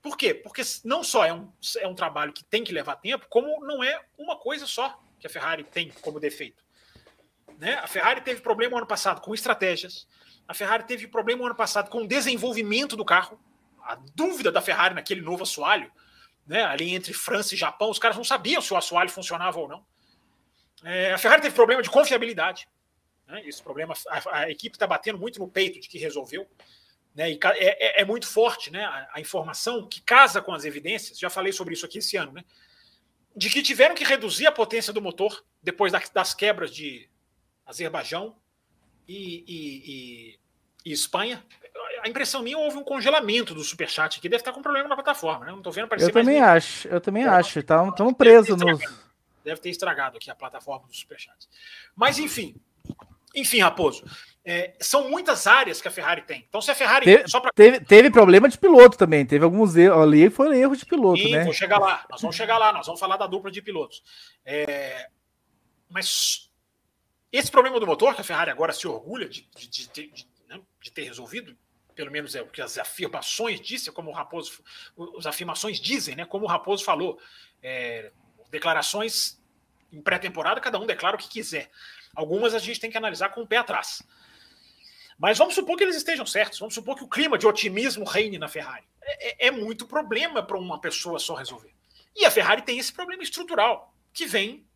Por 0.00 0.16
quê? 0.16 0.34
Porque 0.34 0.62
não 0.84 1.02
só 1.04 1.24
é 1.24 1.32
um, 1.32 1.50
é 1.78 1.86
um 1.86 1.94
trabalho 1.94 2.32
que 2.32 2.44
tem 2.44 2.64
que 2.64 2.72
levar 2.72 2.96
tempo, 2.96 3.26
como 3.28 3.64
não 3.64 3.82
é 3.82 4.02
uma 4.18 4.36
coisa 4.36 4.66
só 4.66 5.00
que 5.18 5.26
a 5.26 5.30
Ferrari 5.30 5.64
tem 5.64 5.90
como 6.00 6.20
defeito. 6.20 6.62
Né? 7.58 7.74
A 7.74 7.86
Ferrari 7.86 8.20
teve 8.20 8.40
problema 8.40 8.76
ano 8.76 8.86
passado 8.86 9.20
com 9.20 9.32
estratégias, 9.32 10.06
a 10.46 10.54
Ferrari 10.54 10.84
teve 10.84 11.06
problema 11.06 11.44
ano 11.44 11.54
passado 11.54 11.88
com 11.90 12.02
o 12.02 12.08
desenvolvimento 12.08 12.96
do 12.96 13.04
carro. 13.04 13.38
A 13.82 13.96
dúvida 14.14 14.50
da 14.52 14.62
Ferrari 14.62 14.94
naquele 14.94 15.20
novo 15.20 15.42
assoalho, 15.42 15.90
né? 16.46 16.64
ali 16.64 16.94
entre 16.94 17.12
França 17.12 17.54
e 17.54 17.58
Japão, 17.58 17.90
os 17.90 17.98
caras 17.98 18.16
não 18.16 18.24
sabiam 18.24 18.60
se 18.60 18.72
o 18.72 18.76
assoalho 18.76 19.10
funcionava 19.10 19.58
ou 19.58 19.68
não. 19.68 19.84
É, 20.82 21.12
a 21.12 21.18
Ferrari 21.18 21.42
teve 21.42 21.54
problema 21.54 21.82
de 21.82 21.90
confiabilidade. 21.90 22.68
Né? 23.26 23.42
Esse 23.46 23.62
problema, 23.62 23.94
a, 24.08 24.38
a 24.38 24.50
equipe 24.50 24.76
está 24.76 24.86
batendo 24.86 25.18
muito 25.18 25.38
no 25.38 25.48
peito 25.48 25.80
de 25.80 25.88
que 25.88 25.98
resolveu. 25.98 26.46
Né? 27.14 27.32
E 27.32 27.38
é, 27.42 28.00
é, 28.00 28.02
é 28.02 28.04
muito 28.04 28.26
forte 28.26 28.70
né? 28.70 28.84
A, 28.84 29.08
a, 29.14 29.20
informação 29.20 29.88
que 29.88 30.00
casa 30.00 30.42
com 30.42 30.52
as 30.52 30.64
evidências. 30.64 31.18
Já 31.18 31.30
falei 31.30 31.52
sobre 31.52 31.74
isso 31.74 31.86
aqui 31.86 31.98
esse 31.98 32.16
ano, 32.16 32.32
né? 32.32 32.44
De 33.34 33.48
que 33.48 33.62
tiveram 33.62 33.94
que 33.94 34.04
reduzir 34.04 34.46
a 34.46 34.52
potência 34.52 34.92
do 34.92 35.00
motor 35.00 35.44
depois 35.62 35.90
das, 35.90 36.08
das 36.10 36.34
quebras 36.34 36.70
de 36.70 37.08
Azerbaijão 37.66 38.36
e, 39.08 39.44
e, 39.46 39.92
e, 39.92 40.38
e, 40.86 40.92
Espanha. 40.92 41.44
A 42.02 42.08
impressão 42.08 42.42
minha 42.42 42.58
houve 42.58 42.76
um 42.76 42.84
congelamento 42.84 43.54
do 43.54 43.64
superchat 43.64 44.18
aqui. 44.18 44.28
Deve 44.28 44.40
estar 44.40 44.52
com 44.52 44.62
problema 44.62 44.88
na 44.88 44.94
plataforma, 44.94 45.44
né? 45.44 45.50
Não 45.50 45.58
estou 45.58 45.72
vendo 45.72 45.84
aparecer 45.84 46.08
Eu 46.08 46.12
também 46.12 46.40
acho, 46.40 46.88
eu 46.88 47.00
também 47.00 47.24
é, 47.24 47.28
acho. 47.28 47.58
Estamos 47.58 47.94
tá, 47.94 48.14
presos 48.14 48.58
nos. 48.58 48.80
Deve 49.44 49.60
ter 49.60 49.70
estragado 49.70 50.16
aqui 50.16 50.30
a 50.30 50.34
plataforma 50.34 50.86
do 50.86 50.94
superchat. 50.94 51.48
Mas 51.94 52.18
enfim, 52.18 52.54
enfim, 53.34 53.60
Raposo, 53.60 54.04
é, 54.44 54.74
são 54.80 55.10
muitas 55.10 55.46
áreas 55.46 55.80
que 55.80 55.88
a 55.88 55.90
Ferrari 55.90 56.22
tem. 56.22 56.44
Então, 56.48 56.60
se 56.60 56.70
a 56.70 56.74
Ferrari. 56.74 57.04
Teve, 57.04 57.24
pra... 57.30 57.50
teve, 57.52 57.80
teve, 57.80 58.10
problema 58.10 58.48
de 58.48 58.56
piloto 58.56 58.96
também. 58.96 59.26
Teve 59.26 59.44
alguns 59.44 59.74
erros 59.74 60.02
ali, 60.02 60.30
foram 60.30 60.52
erros 60.52 60.78
de 60.78 60.86
piloto, 60.86 61.22
Sim, 61.22 61.32
né? 61.32 61.44
Vou 61.44 61.52
chegar 61.52 61.78
lá. 61.78 62.04
Nós 62.08 62.20
vamos 62.20 62.36
chegar 62.36 62.58
lá. 62.58 62.72
Nós 62.72 62.86
vamos 62.86 63.00
falar 63.00 63.16
da 63.16 63.26
dupla 63.26 63.50
de 63.50 63.60
pilotos. 63.60 64.02
É, 64.44 65.08
mas 65.88 66.50
esse 67.38 67.50
problema 67.50 67.80
do 67.80 67.86
motor, 67.86 68.14
que 68.14 68.20
a 68.20 68.24
Ferrari 68.24 68.50
agora 68.50 68.72
se 68.72 68.86
orgulha 68.86 69.28
de, 69.28 69.48
de, 69.56 69.68
de, 69.68 70.06
de, 70.08 70.28
né, 70.48 70.60
ter 70.94 71.02
resolvido, 71.02 71.56
pelo 71.94 72.10
menos 72.10 72.34
é 72.34 72.42
o 72.42 72.46
que 72.46 72.62
as 72.62 72.78
afirmações 72.78 73.60
dizem, 73.60 73.92
como 73.92 74.10
o 74.10 74.12
Raposo, 74.12 74.62
as 75.18 75.26
afirmações 75.26 75.80
dizem, 75.80 76.14
né? 76.14 76.24
Como 76.24 76.44
o 76.44 76.48
Raposo 76.48 76.84
falou, 76.84 77.18
é, 77.62 78.12
declarações 78.50 79.40
em 79.92 80.00
pré-temporada, 80.00 80.60
cada 80.60 80.78
um 80.78 80.86
declara 80.86 81.16
o 81.16 81.18
que 81.18 81.28
quiser. 81.28 81.70
Algumas 82.14 82.54
a 82.54 82.58
gente 82.58 82.80
tem 82.80 82.90
que 82.90 82.98
analisar 82.98 83.30
com 83.30 83.42
o 83.42 83.46
pé 83.46 83.56
atrás. 83.56 84.02
Mas 85.18 85.38
vamos 85.38 85.54
supor 85.54 85.76
que 85.76 85.84
eles 85.84 85.96
estejam 85.96 86.26
certos, 86.26 86.58
vamos 86.58 86.74
supor 86.74 86.96
que 86.96 87.04
o 87.04 87.08
clima 87.08 87.38
de 87.38 87.46
otimismo 87.46 88.04
reine 88.04 88.38
na 88.38 88.48
Ferrari. 88.48 88.84
É, 89.00 89.46
é, 89.46 89.48
é 89.48 89.50
muito 89.50 89.86
problema 89.86 90.42
para 90.42 90.58
uma 90.58 90.80
pessoa 90.80 91.18
só 91.18 91.34
resolver. 91.34 91.72
E 92.16 92.24
a 92.24 92.30
Ferrari 92.30 92.62
tem 92.62 92.78
esse 92.78 92.92
problema 92.92 93.22
estrutural, 93.22 93.94
que 94.12 94.26
vem 94.26 94.66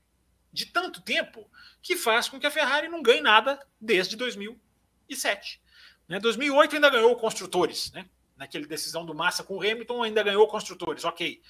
de 0.59 0.66
tanto 0.66 1.00
tempo, 1.00 1.48
que 1.80 1.96
faz 1.96 2.28
com 2.28 2.38
que 2.38 2.46
a 2.46 2.50
Ferrari 2.50 2.88
não 2.88 3.02
ganhe 3.02 3.20
nada 3.20 3.59
desde 3.80 4.16
2007. 4.16 5.61
Né? 6.09 6.18
2008 6.18 6.74
ainda 6.74 6.90
ganhou 6.90 7.14
construtores, 7.16 7.92
né? 7.92 8.09
naquela 8.36 8.66
decisão 8.66 9.04
do 9.04 9.14
Massa 9.14 9.42
com 9.42 9.56
o 9.56 9.61
Hamilton 9.61 10.02
ainda 10.02 10.22
ganhou 10.22 10.46
construtores, 10.46 11.04
ok. 11.04 11.40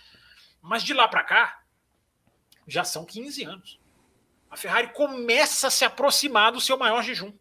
Mas 0.60 0.82
de 0.82 0.94
lá 0.94 1.06
para 1.06 1.22
cá, 1.22 1.62
já 2.66 2.84
são 2.84 3.04
15 3.04 3.44
anos 3.44 3.78
a 4.50 4.56
Ferrari 4.56 4.92
começa 4.92 5.66
a 5.66 5.70
se 5.70 5.84
aproximar 5.84 6.52
do 6.52 6.60
seu 6.60 6.78
maior 6.78 7.02
jejum. 7.02 7.32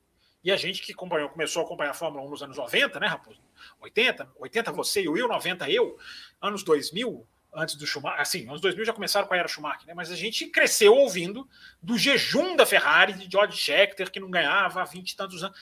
E 0.43 0.51
a 0.51 0.57
gente 0.57 0.81
que 0.81 0.93
acompanhou, 0.93 1.29
começou 1.29 1.61
a 1.61 1.65
acompanhar 1.65 1.91
a 1.91 1.93
Fórmula 1.93 2.25
1 2.25 2.29
nos 2.29 2.43
anos 2.43 2.57
90, 2.57 2.99
né, 2.99 3.07
Raposo? 3.07 3.39
80, 3.81 4.29
80 4.37 4.71
você 4.71 5.01
e 5.01 5.09
o 5.09 5.13
Will, 5.13 5.27
90 5.27 5.69
eu, 5.69 5.97
anos 6.41 6.63
2000, 6.63 7.27
antes 7.53 7.75
do 7.75 7.87
Schumacher, 7.87 8.21
assim, 8.21 8.47
anos 8.47 8.61
2000 8.61 8.85
já 8.85 8.93
começaram 8.93 9.27
com 9.27 9.33
a 9.33 9.37
era 9.37 9.47
Schumacher, 9.47 9.87
né? 9.87 9.93
Mas 9.93 10.11
a 10.11 10.15
gente 10.15 10.47
cresceu 10.47 10.93
ouvindo 10.93 11.47
do 11.81 11.97
jejum 11.97 12.55
da 12.55 12.65
Ferrari, 12.65 13.13
de 13.13 13.29
George 13.31 13.57
Scheckter, 13.57 14.11
que 14.11 14.19
não 14.19 14.29
ganhava 14.29 14.81
há 14.81 14.85
20 14.85 15.11
e 15.11 15.15
tantos 15.15 15.43
anos. 15.43 15.57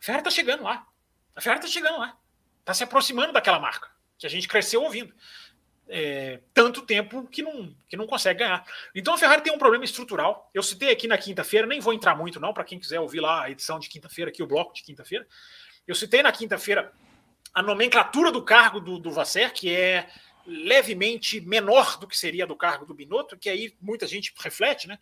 A 0.00 0.04
Ferrari 0.04 0.24
tá 0.24 0.30
chegando 0.30 0.64
lá. 0.64 0.86
A 1.36 1.40
Ferrari 1.40 1.60
tá 1.60 1.68
chegando 1.68 1.98
lá. 1.98 2.16
Tá 2.64 2.74
se 2.74 2.82
aproximando 2.82 3.32
daquela 3.32 3.58
marca 3.58 3.88
que 4.18 4.26
a 4.26 4.30
gente 4.30 4.48
cresceu 4.48 4.82
ouvindo 4.82 5.12
é, 5.88 6.40
tanto 6.52 6.82
tempo 6.82 7.26
que 7.28 7.42
não, 7.42 7.74
que 7.88 7.96
não 7.96 8.06
consegue 8.06 8.40
ganhar. 8.40 8.64
Então 8.94 9.14
a 9.14 9.18
Ferrari 9.18 9.42
tem 9.42 9.52
um 9.52 9.58
problema 9.58 9.84
estrutural. 9.84 10.50
Eu 10.54 10.62
citei 10.62 10.90
aqui 10.90 11.06
na 11.06 11.18
quinta-feira, 11.18 11.66
nem 11.66 11.80
vou 11.80 11.92
entrar 11.92 12.14
muito 12.14 12.40
não, 12.40 12.52
para 12.52 12.64
quem 12.64 12.78
quiser 12.78 13.00
ouvir 13.00 13.20
lá 13.20 13.44
a 13.44 13.50
edição 13.50 13.78
de 13.78 13.88
quinta-feira, 13.88 14.30
aqui 14.30 14.42
o 14.42 14.46
bloco 14.46 14.74
de 14.74 14.82
quinta-feira. 14.82 15.26
Eu 15.86 15.94
citei 15.94 16.22
na 16.22 16.32
quinta-feira 16.32 16.92
a 17.52 17.62
nomenclatura 17.62 18.32
do 18.32 18.42
cargo 18.42 18.80
do, 18.80 18.98
do 18.98 19.10
Vasser, 19.10 19.52
que 19.52 19.74
é 19.74 20.08
levemente 20.46 21.40
menor 21.40 21.98
do 21.98 22.06
que 22.06 22.16
seria 22.16 22.46
do 22.46 22.56
cargo 22.56 22.84
do 22.84 22.94
Binotto, 22.94 23.36
que 23.36 23.48
aí 23.48 23.74
muita 23.80 24.06
gente 24.06 24.32
reflete, 24.38 24.86
né? 24.86 24.98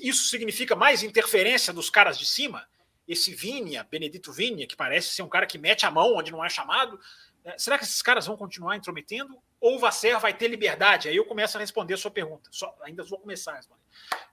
Isso 0.00 0.28
significa 0.28 0.76
mais 0.76 1.02
interferência 1.02 1.72
dos 1.72 1.90
caras 1.90 2.18
de 2.18 2.26
cima. 2.26 2.66
Esse 3.06 3.34
Vinha, 3.34 3.84
Benedito 3.84 4.32
Vinha, 4.32 4.66
que 4.66 4.76
parece 4.76 5.08
ser 5.08 5.22
um 5.22 5.28
cara 5.28 5.46
que 5.46 5.58
mete 5.58 5.84
a 5.84 5.90
mão 5.90 6.14
onde 6.14 6.30
não 6.30 6.44
é 6.44 6.48
chamado, 6.48 7.00
é, 7.44 7.58
será 7.58 7.76
que 7.76 7.84
esses 7.84 8.00
caras 8.00 8.26
vão 8.26 8.36
continuar 8.36 8.76
intrometendo? 8.76 9.36
Ou 9.60 9.76
o 9.76 9.78
Vasser 9.78 10.18
vai 10.20 10.32
ter 10.32 10.48
liberdade? 10.48 11.08
Aí 11.08 11.16
eu 11.16 11.24
começo 11.24 11.56
a 11.56 11.60
responder 11.60 11.94
a 11.94 11.96
sua 11.96 12.10
pergunta. 12.10 12.48
Só, 12.52 12.76
ainda 12.82 13.02
vou 13.02 13.18
começar 13.18 13.52
a 13.52 13.56
responder. 13.56 13.82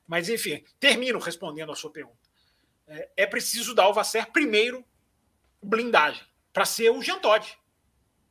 Mas, 0.07 0.29
enfim, 0.29 0.63
termino 0.79 1.19
respondendo 1.19 1.71
a 1.71 1.75
sua 1.75 1.91
pergunta. 1.91 2.17
É, 2.87 3.09
é 3.17 3.25
preciso 3.27 3.73
dar 3.73 3.83
ao 3.83 3.93
Vasser 3.93 4.31
primeiro 4.31 4.85
blindagem 5.61 6.23
para 6.53 6.65
ser 6.65 6.89
o 6.91 7.01
Jean 7.01 7.19
Todt 7.19 7.58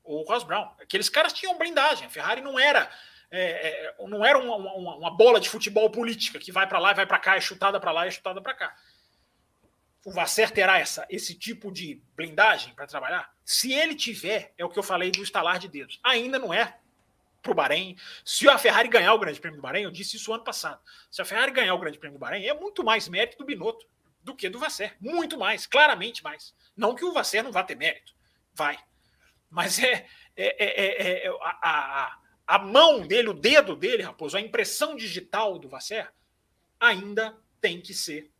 ou 0.08 0.22
o 0.22 0.28
Ross 0.28 0.44
Brown. 0.44 0.70
Aqueles 0.80 1.08
caras 1.08 1.32
tinham 1.32 1.58
blindagem. 1.58 2.06
A 2.06 2.10
Ferrari 2.10 2.40
não 2.40 2.58
era. 2.58 2.90
É, 3.30 3.94
é, 3.98 4.06
não 4.06 4.24
era 4.24 4.38
uma, 4.38 4.56
uma, 4.56 4.96
uma, 4.96 5.10
bola 5.10 5.38
de 5.38 5.50
futebol 5.50 5.90
política 5.90 6.38
que 6.38 6.50
vai 6.50 6.66
para 6.66 6.78
lá 6.78 6.92
e 6.92 6.94
vai 6.94 7.06
para 7.06 7.18
cá, 7.18 7.36
é 7.36 7.40
chutada 7.40 7.78
para 7.78 7.92
lá 7.92 8.06
e 8.06 8.08
é 8.08 8.10
chutada 8.10 8.40
para 8.40 8.54
cá 8.54 8.74
o 10.08 10.10
Vasser 10.10 10.50
terá 10.50 10.78
essa, 10.78 11.06
esse 11.10 11.34
tipo 11.34 11.70
de 11.70 12.00
blindagem 12.16 12.74
para 12.74 12.86
trabalhar? 12.86 13.30
Se 13.44 13.74
ele 13.74 13.94
tiver, 13.94 14.54
é 14.56 14.64
o 14.64 14.68
que 14.70 14.78
eu 14.78 14.82
falei 14.82 15.10
do 15.10 15.22
estalar 15.22 15.58
de 15.58 15.68
dedos. 15.68 16.00
Ainda 16.02 16.38
não 16.38 16.52
é 16.52 16.78
para 17.42 17.52
o 17.52 17.54
Bahrein. 17.54 17.94
Se 18.24 18.48
a 18.48 18.56
Ferrari 18.56 18.88
ganhar 18.88 19.12
o 19.12 19.18
Grande 19.18 19.38
Prêmio 19.38 19.58
do 19.58 19.62
Bahrein, 19.62 19.82
eu 19.82 19.90
disse 19.90 20.16
isso 20.16 20.32
ano 20.32 20.42
passado. 20.42 20.80
Se 21.10 21.20
a 21.20 21.26
Ferrari 21.26 21.52
ganhar 21.52 21.74
o 21.74 21.78
Grande 21.78 21.98
Prêmio 21.98 22.18
do 22.18 22.20
Bahrein, 22.20 22.46
é 22.46 22.54
muito 22.54 22.82
mais 22.82 23.06
mérito 23.06 23.36
do 23.36 23.44
Binotto 23.44 23.86
do 24.24 24.34
que 24.34 24.48
do 24.48 24.58
Vasser. 24.58 24.96
Muito 24.98 25.38
mais, 25.38 25.66
claramente 25.66 26.24
mais. 26.24 26.54
Não 26.74 26.94
que 26.94 27.04
o 27.04 27.12
Vasser 27.12 27.44
não 27.44 27.52
vá 27.52 27.62
ter 27.62 27.76
mérito. 27.76 28.14
Vai. 28.54 28.78
Mas 29.50 29.78
é, 29.78 30.06
é, 30.36 30.64
é, 30.64 31.26
é 31.26 31.28
a, 31.28 31.58
a, 31.62 32.18
a 32.46 32.58
mão 32.58 33.06
dele, 33.06 33.28
o 33.28 33.34
dedo 33.34 33.74
dele, 33.74 34.02
Raposo, 34.02 34.36
a 34.36 34.40
impressão 34.40 34.96
digital 34.96 35.58
do 35.58 35.68
Vasser 35.68 36.10
ainda 36.80 37.36
tem 37.60 37.80
que 37.80 37.92
ser 37.92 38.30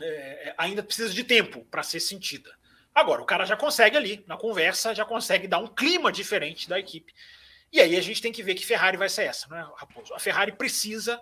é, 0.00 0.48
é, 0.48 0.54
ainda 0.56 0.82
precisa 0.82 1.12
de 1.12 1.24
tempo 1.24 1.64
para 1.64 1.82
ser 1.82 2.00
sentida. 2.00 2.56
Agora, 2.94 3.22
o 3.22 3.26
cara 3.26 3.44
já 3.44 3.56
consegue 3.56 3.96
ali, 3.96 4.24
na 4.26 4.36
conversa, 4.36 4.94
já 4.94 5.04
consegue 5.04 5.48
dar 5.48 5.58
um 5.58 5.66
clima 5.66 6.10
diferente 6.12 6.68
da 6.68 6.78
equipe. 6.78 7.12
E 7.72 7.80
aí 7.80 7.96
a 7.96 8.00
gente 8.00 8.22
tem 8.22 8.32
que 8.32 8.42
ver 8.42 8.54
que 8.54 8.64
Ferrari 8.64 8.96
vai 8.96 9.08
ser 9.08 9.24
essa, 9.24 9.46
né, 9.48 9.68
Raposo? 9.76 10.14
A 10.14 10.18
Ferrari 10.18 10.52
precisa 10.52 11.20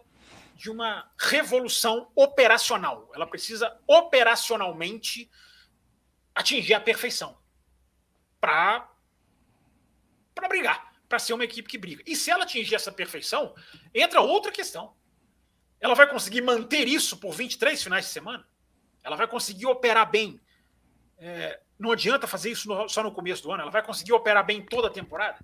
de 0.54 0.70
uma 0.70 1.10
revolução 1.18 2.10
operacional. 2.14 3.10
Ela 3.14 3.26
precisa 3.26 3.76
operacionalmente 3.86 5.30
atingir 6.34 6.74
a 6.74 6.80
perfeição 6.80 7.36
para 8.40 8.88
para 10.36 10.48
brigar, 10.48 10.92
para 11.08 11.18
ser 11.18 11.32
uma 11.32 11.44
equipe 11.44 11.68
que 11.68 11.78
briga. 11.78 12.02
E 12.06 12.14
se 12.14 12.30
ela 12.30 12.44
atingir 12.44 12.74
essa 12.74 12.92
perfeição, 12.92 13.54
entra 13.94 14.20
outra 14.20 14.52
questão. 14.52 14.94
Ela 15.80 15.94
vai 15.94 16.08
conseguir 16.08 16.42
manter 16.42 16.86
isso 16.86 17.16
por 17.16 17.32
23 17.32 17.82
finais 17.82 18.04
de 18.04 18.10
semana? 18.12 18.46
Ela 19.02 19.16
vai 19.16 19.26
conseguir 19.26 19.66
operar 19.66 20.08
bem. 20.08 20.38
É, 21.18 21.60
não 21.78 21.90
adianta 21.90 22.26
fazer 22.26 22.50
isso 22.50 22.68
no, 22.68 22.88
só 22.88 23.02
no 23.02 23.12
começo 23.12 23.42
do 23.42 23.50
ano. 23.50 23.62
Ela 23.62 23.70
vai 23.70 23.82
conseguir 23.82 24.12
operar 24.12 24.44
bem 24.44 24.64
toda 24.64 24.88
a 24.88 24.90
temporada. 24.90 25.38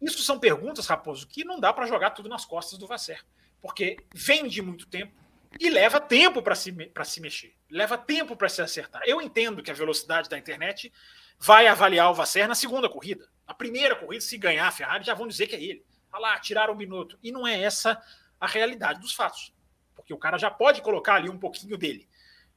Isso 0.00 0.22
são 0.22 0.38
perguntas, 0.38 0.86
Raposo, 0.86 1.26
que 1.26 1.44
não 1.44 1.58
dá 1.58 1.72
para 1.72 1.86
jogar 1.86 2.10
tudo 2.10 2.28
nas 2.28 2.44
costas 2.44 2.78
do 2.78 2.86
Vasser. 2.86 3.24
Porque 3.60 3.96
vem 4.14 4.46
de 4.46 4.62
muito 4.62 4.86
tempo 4.86 5.12
e 5.58 5.70
leva 5.70 6.00
tempo 6.00 6.42
para 6.42 6.54
se, 6.54 6.74
se 7.04 7.20
mexer. 7.20 7.54
Leva 7.70 7.96
tempo 7.98 8.36
para 8.36 8.48
se 8.48 8.62
acertar. 8.62 9.02
Eu 9.06 9.20
entendo 9.20 9.62
que 9.62 9.70
a 9.70 9.74
velocidade 9.74 10.28
da 10.28 10.38
internet 10.38 10.92
vai 11.38 11.66
avaliar 11.66 12.10
o 12.10 12.14
Vasser 12.14 12.46
na 12.46 12.54
segunda 12.54 12.88
corrida. 12.88 13.28
Na 13.46 13.54
primeira 13.54 13.94
corrida, 13.94 14.20
se 14.22 14.38
ganhar 14.38 14.66
a 14.66 14.72
Ferrari, 14.72 15.04
já 15.04 15.14
vão 15.14 15.26
dizer 15.26 15.46
que 15.46 15.56
é 15.56 15.62
ele. 15.62 15.84
Olha 16.12 16.22
lá, 16.22 16.38
tiraram 16.38 16.74
um 16.74 16.76
minuto. 16.76 17.18
E 17.22 17.30
não 17.30 17.46
é 17.46 17.60
essa 17.60 18.00
a 18.40 18.46
realidade 18.46 19.00
dos 19.00 19.14
fatos. 19.14 19.52
Porque 19.94 20.12
o 20.12 20.18
cara 20.18 20.38
já 20.38 20.50
pode 20.50 20.82
colocar 20.82 21.14
ali 21.14 21.28
um 21.28 21.38
pouquinho 21.38 21.76
dele 21.76 22.08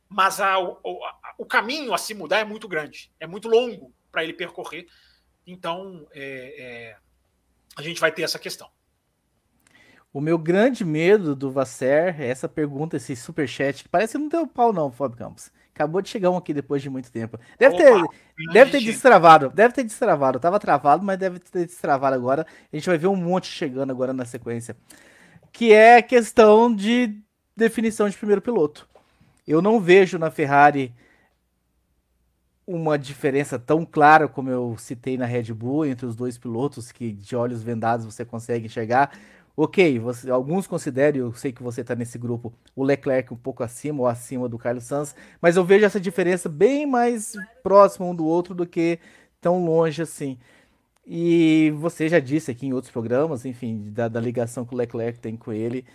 mas 0.10 0.40
a, 0.40 0.58
o, 0.60 0.78
a, 1.04 1.34
o, 1.38 1.46
caminho 1.46 1.94
a 1.94 1.98
se 1.98 2.14
mudar 2.14 2.40
é 2.40 2.44
muito 2.44 2.68
grande, 2.68 3.12
é 3.20 3.28
muito 3.28 3.48
longo 3.48 3.94
para 4.12 4.24
ele 4.24 4.34
percorrer. 4.34 4.88
Então, 5.46 6.08
é, 6.14 6.56
é, 6.58 6.98
a 7.76 7.82
gente 7.82 8.00
vai 8.00 8.12
ter 8.12 8.24
essa 8.24 8.40
questão. 8.40 8.70
O 10.14 10.22
meu 10.22 10.38
grande 10.38 10.86
medo 10.86 11.36
do 11.36 11.52
Vasser 11.52 12.20
é 12.20 12.28
essa 12.28 12.48
pergunta, 12.48 12.98
esse 12.98 13.16
superchat, 13.16 13.84
que 13.84 13.90
parece 13.90 14.14
que 14.14 14.20
não 14.20 14.30
deu 14.30 14.48
pau, 14.48 14.72
não, 14.72 14.92
Fábio 14.92 15.18
Campos. 15.18 15.52
Acabou 15.78 16.02
de 16.02 16.10
chegar 16.10 16.32
um 16.32 16.38
aqui 16.38 16.56
depois 16.56 16.82
de 16.82 16.90
muito 16.90 17.12
tempo. 17.12 17.40
Deve 17.60 17.76
Opa, 17.76 17.84
ter, 17.84 18.52
deve 18.52 18.72
ter 18.72 18.82
destravado, 18.84 19.52
deve 19.52 19.76
ter 19.76 19.84
destravado. 19.84 20.40
Tava 20.40 20.60
travado, 20.60 21.06
mas 21.06 21.20
deve 21.20 21.38
ter 21.38 21.68
destravado 21.68 22.16
agora. 22.16 22.48
A 22.74 22.76
gente 22.76 22.90
vai 22.90 22.98
ver 22.98 23.06
um 23.06 23.16
monte 23.16 23.46
chegando 23.46 23.92
agora 23.92 24.12
na 24.12 24.26
sequência. 24.26 24.76
Que 25.54 25.72
é 25.72 25.98
a 25.98 26.02
questão 26.02 26.74
de 26.74 27.16
definição 27.56 28.10
de 28.10 28.18
primeiro 28.18 28.42
piloto. 28.42 28.90
Eu 29.48 29.62
não 29.62 29.80
vejo 29.80 30.18
na 30.18 30.32
Ferrari 30.32 30.96
uma 32.66 32.98
diferença 32.98 33.60
tão 33.60 33.86
clara 33.86 34.28
como 34.28 34.50
eu 34.50 34.76
citei 34.80 35.16
na 35.16 35.28
Red 35.28 35.54
Bull 35.54 35.86
entre 35.86 36.08
os 36.08 36.16
dois 36.16 36.40
pilotos 36.40 36.92
que 36.92 37.12
de 37.12 37.36
olhos 37.36 37.62
vendados 37.62 38.04
você 38.04 38.26
consegue 38.26 38.66
enxergar. 38.66 39.12
Ok, 39.60 39.98
você, 39.98 40.30
alguns 40.30 40.68
consideram, 40.68 41.20
eu 41.20 41.34
sei 41.34 41.52
que 41.52 41.64
você 41.64 41.82
está 41.82 41.96
nesse 41.96 42.16
grupo, 42.20 42.54
o 42.76 42.84
Leclerc 42.84 43.34
um 43.34 43.38
pouco 43.38 43.64
acima 43.64 44.02
ou 44.02 44.08
acima 44.08 44.48
do 44.48 44.56
Carlos 44.56 44.84
Sainz, 44.84 45.16
mas 45.42 45.56
eu 45.58 45.66
vejo 45.66 45.84
essa 45.84 46.00
diferença 46.00 46.48
bem 46.48 46.86
mais 46.86 47.34
próxima 47.64 48.06
um 48.06 48.14
do 48.16 48.24
outro 48.24 48.54
do 48.54 48.68
que 48.68 49.00
tão 49.42 49.66
longe 49.66 50.00
assim. 50.04 50.38
E 51.06 51.74
você 51.78 52.10
já 52.10 52.20
disse 52.20 52.52
aqui 52.52 52.68
em 52.68 52.74
outros 52.74 52.92
programas, 52.92 53.46
enfim, 53.46 53.92
da, 53.92 54.08
da 54.08 54.20
ligação 54.22 54.66
que 54.66 54.76
o 54.76 54.78
Leclerc 54.78 55.20
tem 55.20 55.36
com 55.38 55.52
ele. 55.54 55.86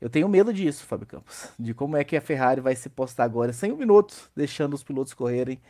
Eu 0.00 0.10
tenho 0.10 0.28
medo 0.28 0.52
disso, 0.52 0.84
Fábio 0.86 1.06
Campos, 1.06 1.50
de 1.58 1.74
como 1.74 1.96
é 1.96 2.04
que 2.04 2.16
a 2.16 2.20
Ferrari 2.22 2.60
vai 2.62 2.76
se 2.76 2.88
postar 2.88 3.24
agora, 3.24 3.52
sem 3.52 3.72
um 3.72 3.76
minuto, 3.76 4.30
deixando 4.36 4.74
os 4.74 4.82
pilotos 4.84 5.14
correrem. 5.14 5.60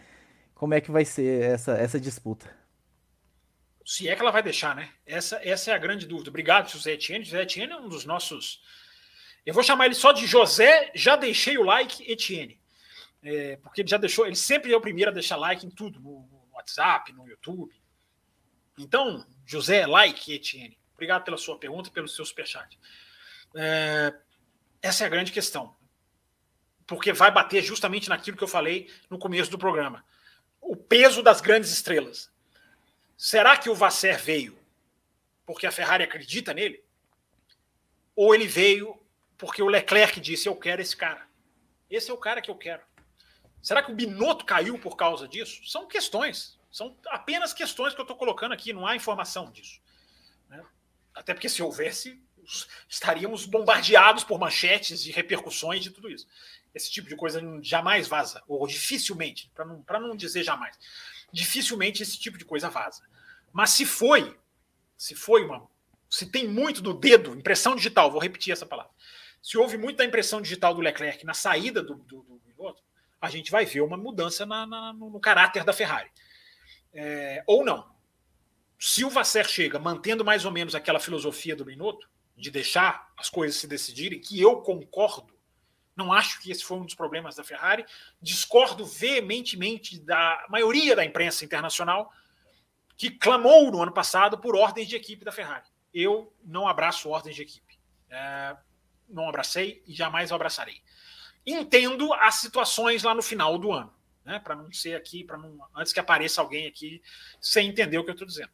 Como 0.55 0.75
é 0.75 0.81
que 0.81 0.91
vai 0.93 1.05
ser 1.05 1.43
essa, 1.45 1.73
essa 1.75 2.01
disputa? 2.01 2.62
Se 3.85 4.09
é 4.09 4.15
que 4.15 4.23
ela 4.23 4.31
vai 4.31 4.43
deixar, 4.43 4.75
né? 4.75 4.93
Essa, 5.05 5.41
essa 5.43 5.71
é 5.71 5.75
a 5.75 5.79
grande 5.79 6.07
dúvida. 6.07 6.31
Obrigado, 6.31 6.71
José 6.71 6.93
Etienne. 6.93 7.25
José 7.25 7.43
Etienne 7.43 7.73
é 7.73 7.77
um 7.77 7.89
dos 7.89 8.05
nossos. 8.05 8.63
Eu 9.45 9.53
vou 9.53 9.63
chamar 9.63 9.87
ele 9.87 9.95
só 9.95 10.13
de 10.13 10.27
José, 10.27 10.91
já 10.95 11.17
deixei 11.17 11.59
o 11.59 11.65
like, 11.65 12.11
Etienne. 12.11 12.61
É, 13.23 13.57
porque 13.57 13.81
ele 13.81 13.89
já 13.89 13.97
deixou, 13.97 14.27
ele 14.27 14.37
sempre 14.37 14.73
é 14.73 14.77
o 14.77 14.81
primeiro 14.81 15.11
a 15.11 15.15
deixar 15.15 15.37
like 15.37 15.67
em 15.67 15.71
tudo, 15.71 16.01
no, 16.01 16.27
no 16.27 16.49
WhatsApp, 16.53 17.13
no 17.13 17.29
YouTube. 17.29 17.75
Então, 18.79 19.27
José, 19.45 19.87
like, 19.87 20.33
Etienne. 20.33 20.79
Obrigado 20.95 21.25
pela 21.25 21.37
sua 21.37 21.59
pergunta 21.59 21.89
e 21.89 21.93
pelo 21.93 22.09
seu 22.09 22.25
superchat. 22.25 22.79
É, 23.57 24.15
essa 24.81 25.05
é 25.05 25.07
a 25.07 25.11
grande 25.11 25.33
questão. 25.33 25.77
Porque 26.87 27.13
vai 27.13 27.31
bater 27.31 27.63
justamente 27.63 28.09
naquilo 28.09 28.37
que 28.37 28.45
eu 28.45 28.49
falei 28.49 28.91
no 29.11 29.19
começo 29.19 29.51
do 29.51 29.59
programa. 29.59 30.05
O 30.61 30.77
peso 30.77 31.23
das 31.23 31.41
grandes 31.41 31.73
estrelas. 31.73 32.32
Será 33.25 33.57
que 33.57 33.71
o 33.71 33.75
Vasser 33.77 34.21
veio 34.21 34.59
porque 35.47 35.65
a 35.65 35.71
Ferrari 35.71 36.03
acredita 36.03 36.53
nele? 36.53 36.83
Ou 38.17 38.35
ele 38.35 38.49
veio 38.49 39.01
porque 39.39 39.63
o 39.63 39.69
Leclerc 39.69 40.21
disse: 40.21 40.49
Eu 40.49 40.57
quero 40.57 40.83
esse 40.83 40.97
cara. 40.97 41.25
Esse 41.89 42.11
é 42.11 42.13
o 42.13 42.17
cara 42.17 42.43
que 42.43 42.51
eu 42.51 42.57
quero. 42.57 42.83
Será 43.63 43.81
que 43.81 43.93
o 43.93 43.95
Binotto 43.95 44.45
caiu 44.45 44.77
por 44.77 44.97
causa 44.97 45.29
disso? 45.29 45.65
São 45.71 45.87
questões. 45.87 46.59
São 46.69 46.99
apenas 47.07 47.55
questões 47.55 47.95
que 47.95 48.01
eu 48.01 48.03
estou 48.03 48.17
colocando 48.17 48.55
aqui, 48.55 48.73
não 48.73 48.89
há 48.89 48.97
informação 48.97 49.53
disso. 49.53 49.81
Né? 50.49 50.61
Até 51.15 51.33
porque 51.33 51.49
se 51.49 51.63
houvesse, 51.63 52.21
estaríamos 52.89 53.47
bombardeados 53.47 54.25
por 54.25 54.37
manchetes 54.37 55.01
de 55.01 55.13
repercussões 55.13 55.81
de 55.81 55.93
tudo 55.93 56.11
isso. 56.11 56.27
Esse 56.75 56.91
tipo 56.91 57.09
de 57.09 57.15
coisa 57.15 57.41
jamais 57.63 58.09
vaza, 58.09 58.43
ou 58.49 58.67
dificilmente, 58.67 59.49
para 59.55 59.65
não, 59.65 60.09
não 60.09 60.17
dizer 60.17 60.43
jamais. 60.43 60.77
Dificilmente 61.33 62.03
esse 62.03 62.19
tipo 62.19 62.37
de 62.37 62.45
coisa 62.45 62.69
vaza. 62.69 63.12
Mas 63.53 63.71
se 63.71 63.85
foi, 63.85 64.37
se 64.97 65.15
foi 65.15 65.45
uma. 65.45 65.69
Se 66.09 66.27
tem 66.27 66.47
muito 66.47 66.81
do 66.81 66.95
dedo, 66.95 67.35
impressão 67.37 67.75
digital, 67.75 68.11
vou 68.11 68.21
repetir 68.21 68.53
essa 68.53 68.67
palavra. 68.67 68.93
Se 69.43 69.59
houve 69.59 69.77
muito 69.77 69.97
da 69.97 70.05
impressão 70.05 70.41
digital 70.41 70.75
do 70.75 70.81
Leclerc 70.81 71.25
na 71.25 71.35
saída 71.35 71.83
do, 71.83 71.97
do, 71.97 72.23
do 72.23 72.41
piloto, 72.47 72.83
a 73.21 73.29
gente 73.29 73.51
vai 73.51 73.65
ver 73.65 73.81
uma 73.81 73.97
mudança 73.97 74.47
na, 74.47 74.67
na, 74.67 74.93
no, 74.93 75.11
no, 75.11 75.21
caráter 75.21 75.65
da 75.65 75.73
Ferrari. 75.73 76.11
É, 76.93 77.43
ou 77.47 77.65
não. 77.65 77.91
Se 78.79 79.05
o 79.05 79.11
Vasser 79.11 79.49
chega 79.49 79.79
mantendo 79.79 80.25
mais 80.25 80.45
ou 80.45 80.53
menos 80.53 80.75
aquela 80.75 81.01
filosofia 81.01 81.57
do 81.57 81.65
Binotto, 81.65 82.09
de 82.37 82.51
deixar 82.51 83.13
as 83.17 83.29
coisas 83.31 83.57
se 83.57 83.67
decidirem, 83.67 84.21
que 84.21 84.41
eu 84.41 84.61
concordo, 84.61 85.33
não 85.97 86.13
acho 86.13 86.41
que 86.41 86.51
esse 86.51 86.65
foi 86.65 86.79
um 86.79 86.85
dos 86.85 86.95
problemas 86.95 87.37
da 87.37 87.45
Ferrari, 87.45 87.85
discordo 88.21 88.85
veementemente 88.85 90.01
da 90.01 90.47
maioria 90.49 90.97
da 90.97 91.05
imprensa 91.05 91.45
internacional, 91.45 92.13
que 93.03 93.11
clamou 93.11 93.69
no 93.73 93.83
ano 93.83 93.91
passado 93.91 94.39
por 94.39 94.55
ordens 94.55 94.87
de 94.87 94.95
equipe 94.95 95.25
da 95.25 95.33
Ferrari. 95.33 95.67
Eu 95.93 96.33
não 96.45 96.69
abraço 96.69 97.09
ordens 97.09 97.35
de 97.35 97.43
equipe. 97.43 97.77
É, 98.09 98.57
não 99.09 99.29
abracei 99.29 99.83
e 99.89 99.93
jamais 99.93 100.31
abraçarei. 100.31 100.81
Entendo 101.45 102.15
as 102.15 102.37
situações 102.37 103.03
lá 103.03 103.13
no 103.13 103.21
final 103.21 103.59
do 103.59 103.73
ano, 103.73 103.93
né? 104.25 104.39
Para 104.39 104.55
não 104.55 104.71
ser 104.71 104.95
aqui, 104.95 105.25
para 105.25 105.37
não 105.37 105.59
antes 105.75 105.93
que 105.93 105.99
apareça 105.99 106.41
alguém 106.41 106.69
aqui 106.69 107.03
sem 107.41 107.71
entender 107.71 107.99
o 107.99 108.05
que 108.05 108.11
eu 108.11 108.15
estou 108.15 108.29
dizendo. 108.29 108.53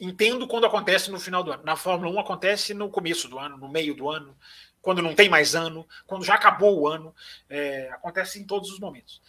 Entendo 0.00 0.48
quando 0.48 0.66
acontece 0.66 1.08
no 1.08 1.20
final 1.20 1.44
do 1.44 1.52
ano. 1.52 1.62
Na 1.62 1.76
Fórmula 1.76 2.10
1 2.10 2.18
acontece 2.18 2.74
no 2.74 2.90
começo 2.90 3.28
do 3.28 3.38
ano, 3.38 3.56
no 3.56 3.68
meio 3.68 3.94
do 3.94 4.10
ano, 4.10 4.36
quando 4.82 5.00
não 5.00 5.14
tem 5.14 5.28
mais 5.28 5.54
ano, 5.54 5.86
quando 6.08 6.24
já 6.24 6.34
acabou 6.34 6.80
o 6.80 6.88
ano. 6.88 7.14
É, 7.48 7.88
acontece 7.92 8.40
em 8.40 8.44
todos 8.44 8.68
os 8.72 8.80
momentos. 8.80 9.22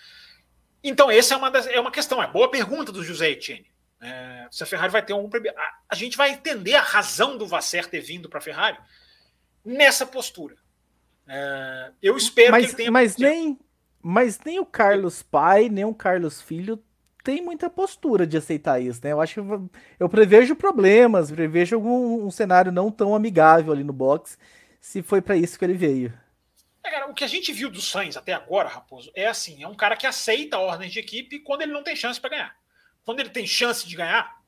Então, 0.83 1.11
essa 1.11 1.35
é 1.35 1.37
uma, 1.37 1.51
das, 1.51 1.67
é 1.67 1.79
uma 1.79 1.91
questão. 1.91 2.23
É 2.23 2.25
boa 2.25 2.49
pergunta 2.49 2.91
do 2.91 3.03
José 3.03 3.29
Etienne. 3.29 3.69
É, 4.01 4.47
se 4.49 4.63
a 4.63 4.65
Ferrari 4.65 4.91
vai 4.91 5.03
ter 5.03 5.13
um. 5.13 5.27
A, 5.27 5.73
a 5.89 5.95
gente 5.95 6.15
vai 6.15 6.31
entender 6.31 6.75
a 6.75 6.81
razão 6.81 7.37
do 7.37 7.45
Vasser 7.45 7.85
ter 7.87 7.99
vindo 7.99 8.29
para 8.29 8.39
a 8.39 8.41
Ferrari 8.41 8.77
nessa 9.63 10.05
postura. 10.05 10.55
É, 11.27 11.91
eu 12.01 12.15
espero 12.15 12.51
mas, 12.51 12.65
que 12.65 12.69
ele 12.71 12.77
tenha. 12.77 12.91
Mas 12.91 13.17
nem, 13.17 13.59
mas 14.01 14.39
nem 14.39 14.59
o 14.59 14.65
Carlos 14.65 15.21
pai, 15.21 15.67
nem 15.67 15.83
o 15.83 15.93
Carlos 15.93 16.41
filho 16.41 16.81
tem 17.23 17.41
muita 17.41 17.69
postura 17.69 18.25
de 18.25 18.37
aceitar 18.37 18.81
isso, 18.81 19.01
né? 19.03 19.11
Eu 19.11 19.19
acho 19.19 19.43
que 19.43 19.79
eu 19.99 20.07
prevejo 20.07 20.55
problemas, 20.55 21.29
prevejo 21.29 21.75
algum 21.75 22.25
um 22.25 22.31
cenário 22.31 22.71
não 22.71 22.89
tão 22.89 23.13
amigável 23.13 23.73
ali 23.73 23.83
no 23.83 23.91
box, 23.91 24.37
se 24.79 25.03
foi 25.03 25.21
para 25.21 25.35
isso 25.35 25.59
que 25.59 25.65
ele 25.65 25.73
veio. 25.73 26.13
É, 26.81 26.89
cara, 26.89 27.11
o 27.11 27.13
que 27.13 27.25
a 27.25 27.27
gente 27.27 27.51
viu 27.51 27.69
do 27.69 27.81
Sainz 27.81 28.15
até 28.15 28.31
agora, 28.31 28.69
Raposo, 28.69 29.11
é 29.13 29.27
assim: 29.27 29.61
é 29.61 29.67
um 29.67 29.75
cara 29.75 29.97
que 29.97 30.07
aceita 30.07 30.55
a 30.55 30.61
ordem 30.61 30.89
de 30.89 30.99
equipe 30.99 31.39
quando 31.39 31.63
ele 31.63 31.73
não 31.73 31.83
tem 31.83 31.97
chance 31.97 32.19
para 32.19 32.29
ganhar 32.29 32.58
quando 33.03 33.19
ele 33.19 33.29
tem 33.29 33.45
chance 33.45 33.87
de 33.87 33.95
ganhar, 33.95 34.41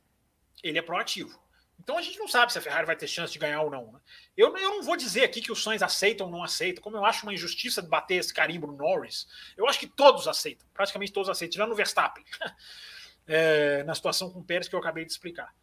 ele 0.63 0.77
é 0.77 0.81
proativo. 0.81 1.41
Então 1.81 1.97
a 1.97 2.01
gente 2.01 2.19
não 2.19 2.27
sabe 2.27 2.51
se 2.51 2.59
a 2.59 2.61
Ferrari 2.61 2.85
vai 2.85 2.95
ter 2.95 3.07
chance 3.07 3.33
de 3.33 3.39
ganhar 3.39 3.61
ou 3.61 3.71
não. 3.71 3.91
Né? 3.91 3.99
Eu, 4.37 4.55
eu 4.55 4.69
não 4.69 4.83
vou 4.83 4.95
dizer 4.95 5.23
aqui 5.23 5.41
que 5.41 5.51
os 5.51 5.63
Sainz 5.63 5.81
aceitam 5.81 6.27
ou 6.27 6.31
não 6.31 6.43
aceitam, 6.43 6.83
como 6.83 6.95
eu 6.95 7.03
acho 7.03 7.25
uma 7.25 7.33
injustiça 7.33 7.81
de 7.81 7.87
bater 7.87 8.15
esse 8.15 8.31
carimbo 8.31 8.67
no 8.67 8.73
Norris. 8.73 9.27
Eu 9.57 9.67
acho 9.67 9.79
que 9.79 9.87
todos 9.87 10.27
aceitam, 10.27 10.67
praticamente 10.73 11.11
todos 11.11 11.29
aceitam, 11.29 11.53
tirando 11.53 11.71
o 11.71 11.75
Verstappen, 11.75 12.23
é, 13.25 13.83
na 13.83 13.95
situação 13.95 14.29
com 14.29 14.39
o 14.39 14.43
Pérez 14.43 14.67
que 14.67 14.75
eu 14.75 14.79
acabei 14.79 15.03
de 15.05 15.11
explicar. 15.11 15.53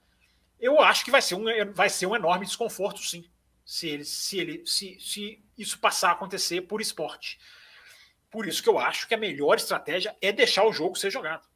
Eu 0.58 0.80
acho 0.80 1.04
que 1.04 1.10
vai 1.10 1.22
ser 1.22 1.36
um, 1.36 1.44
vai 1.72 1.88
ser 1.88 2.06
um 2.06 2.16
enorme 2.16 2.44
desconforto, 2.44 3.00
sim, 3.00 3.24
se, 3.64 3.88
ele, 3.88 4.04
se, 4.04 4.40
ele, 4.40 4.66
se, 4.66 4.98
se 4.98 5.44
isso 5.56 5.78
passar 5.78 6.08
a 6.08 6.12
acontecer 6.12 6.62
por 6.62 6.80
esporte. 6.80 7.38
Por 8.28 8.46
isso 8.46 8.62
que 8.62 8.68
eu 8.68 8.78
acho 8.78 9.06
que 9.06 9.14
a 9.14 9.18
melhor 9.18 9.56
estratégia 9.56 10.16
é 10.20 10.32
deixar 10.32 10.64
o 10.64 10.72
jogo 10.72 10.96
ser 10.96 11.10
jogado. 11.10 11.47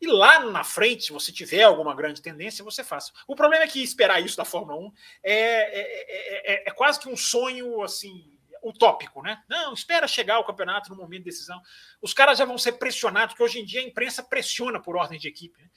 E 0.00 0.06
lá 0.06 0.40
na 0.40 0.64
frente, 0.64 1.04
se 1.04 1.12
você 1.12 1.32
tiver 1.32 1.62
alguma 1.62 1.94
grande 1.94 2.22
tendência, 2.22 2.64
você 2.64 2.82
faça. 2.82 3.12
O 3.26 3.34
problema 3.34 3.64
é 3.64 3.68
que 3.68 3.82
esperar 3.82 4.20
isso 4.20 4.36
da 4.36 4.44
Fórmula 4.44 4.78
1 4.78 4.92
é, 5.22 5.32
é, 5.32 6.54
é, 6.54 6.68
é 6.68 6.70
quase 6.72 7.00
que 7.00 7.08
um 7.08 7.16
sonho 7.16 7.82
assim 7.82 8.32
utópico, 8.62 9.22
né? 9.22 9.42
Não, 9.48 9.72
espera 9.72 10.08
chegar 10.08 10.38
o 10.38 10.44
campeonato 10.44 10.90
no 10.90 10.96
momento 10.96 11.20
de 11.20 11.30
decisão. 11.30 11.60
Os 12.02 12.12
caras 12.12 12.38
já 12.38 12.44
vão 12.44 12.58
ser 12.58 12.72
pressionados, 12.72 13.34
porque 13.34 13.44
hoje 13.44 13.60
em 13.60 13.64
dia 13.64 13.80
a 13.80 13.84
imprensa 13.84 14.22
pressiona 14.22 14.80
por 14.80 14.96
ordem 14.96 15.18
de 15.18 15.28
equipe. 15.28 15.60
Né? 15.60 15.68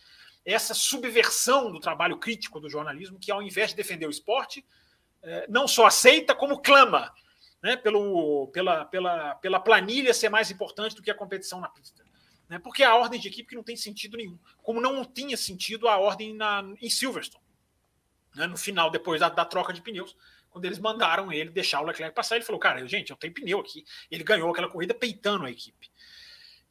Essa 0.45 0.73
subversão 0.73 1.71
do 1.71 1.79
trabalho 1.79 2.17
crítico 2.17 2.59
do 2.59 2.69
jornalismo, 2.69 3.19
que 3.19 3.31
ao 3.31 3.41
invés 3.43 3.69
de 3.71 3.75
defender 3.75 4.07
o 4.07 4.09
esporte, 4.09 4.65
não 5.47 5.67
só 5.67 5.85
aceita, 5.85 6.33
como 6.33 6.61
clama 6.61 7.13
né? 7.61 7.75
Pelo, 7.75 8.47
pela, 8.47 8.85
pela, 8.85 9.35
pela 9.35 9.59
planilha 9.59 10.13
ser 10.13 10.29
mais 10.29 10.49
importante 10.49 10.95
do 10.95 11.01
que 11.01 11.11
a 11.11 11.15
competição 11.15 11.59
na 11.59 11.69
pista 11.69 12.03
né? 12.49 12.59
porque 12.59 12.83
a 12.83 12.95
ordem 12.95 13.19
de 13.19 13.27
equipe 13.27 13.49
que 13.49 13.55
não 13.55 13.63
tem 13.63 13.77
sentido 13.77 14.17
nenhum, 14.17 14.37
como 14.63 14.81
não 14.81 15.05
tinha 15.05 15.37
sentido 15.37 15.87
a 15.87 15.97
ordem 15.97 16.33
na, 16.33 16.63
em 16.81 16.89
Silverstone, 16.89 17.43
né? 18.35 18.47
no 18.47 18.57
final, 18.57 18.89
depois 18.89 19.19
da, 19.19 19.29
da, 19.29 19.45
troca 19.45 19.71
de 19.71 19.81
pneus, 19.81 20.17
quando 20.49 20.65
eles 20.65 20.79
mandaram 20.79 21.31
ele 21.31 21.51
deixar 21.51 21.79
o 21.79 21.85
Leclerc 21.85 22.15
passar, 22.15 22.35
ele 22.35 22.45
falou, 22.45 22.59
cara, 22.59 22.85
gente, 22.87 23.11
eu 23.11 23.15
tenho 23.15 23.33
pneu 23.33 23.59
aqui, 23.59 23.85
ele 24.09 24.23
ganhou 24.23 24.49
aquela 24.49 24.67
corrida 24.67 24.95
peitando 24.95 25.45
a 25.45 25.51
equipe. 25.51 25.91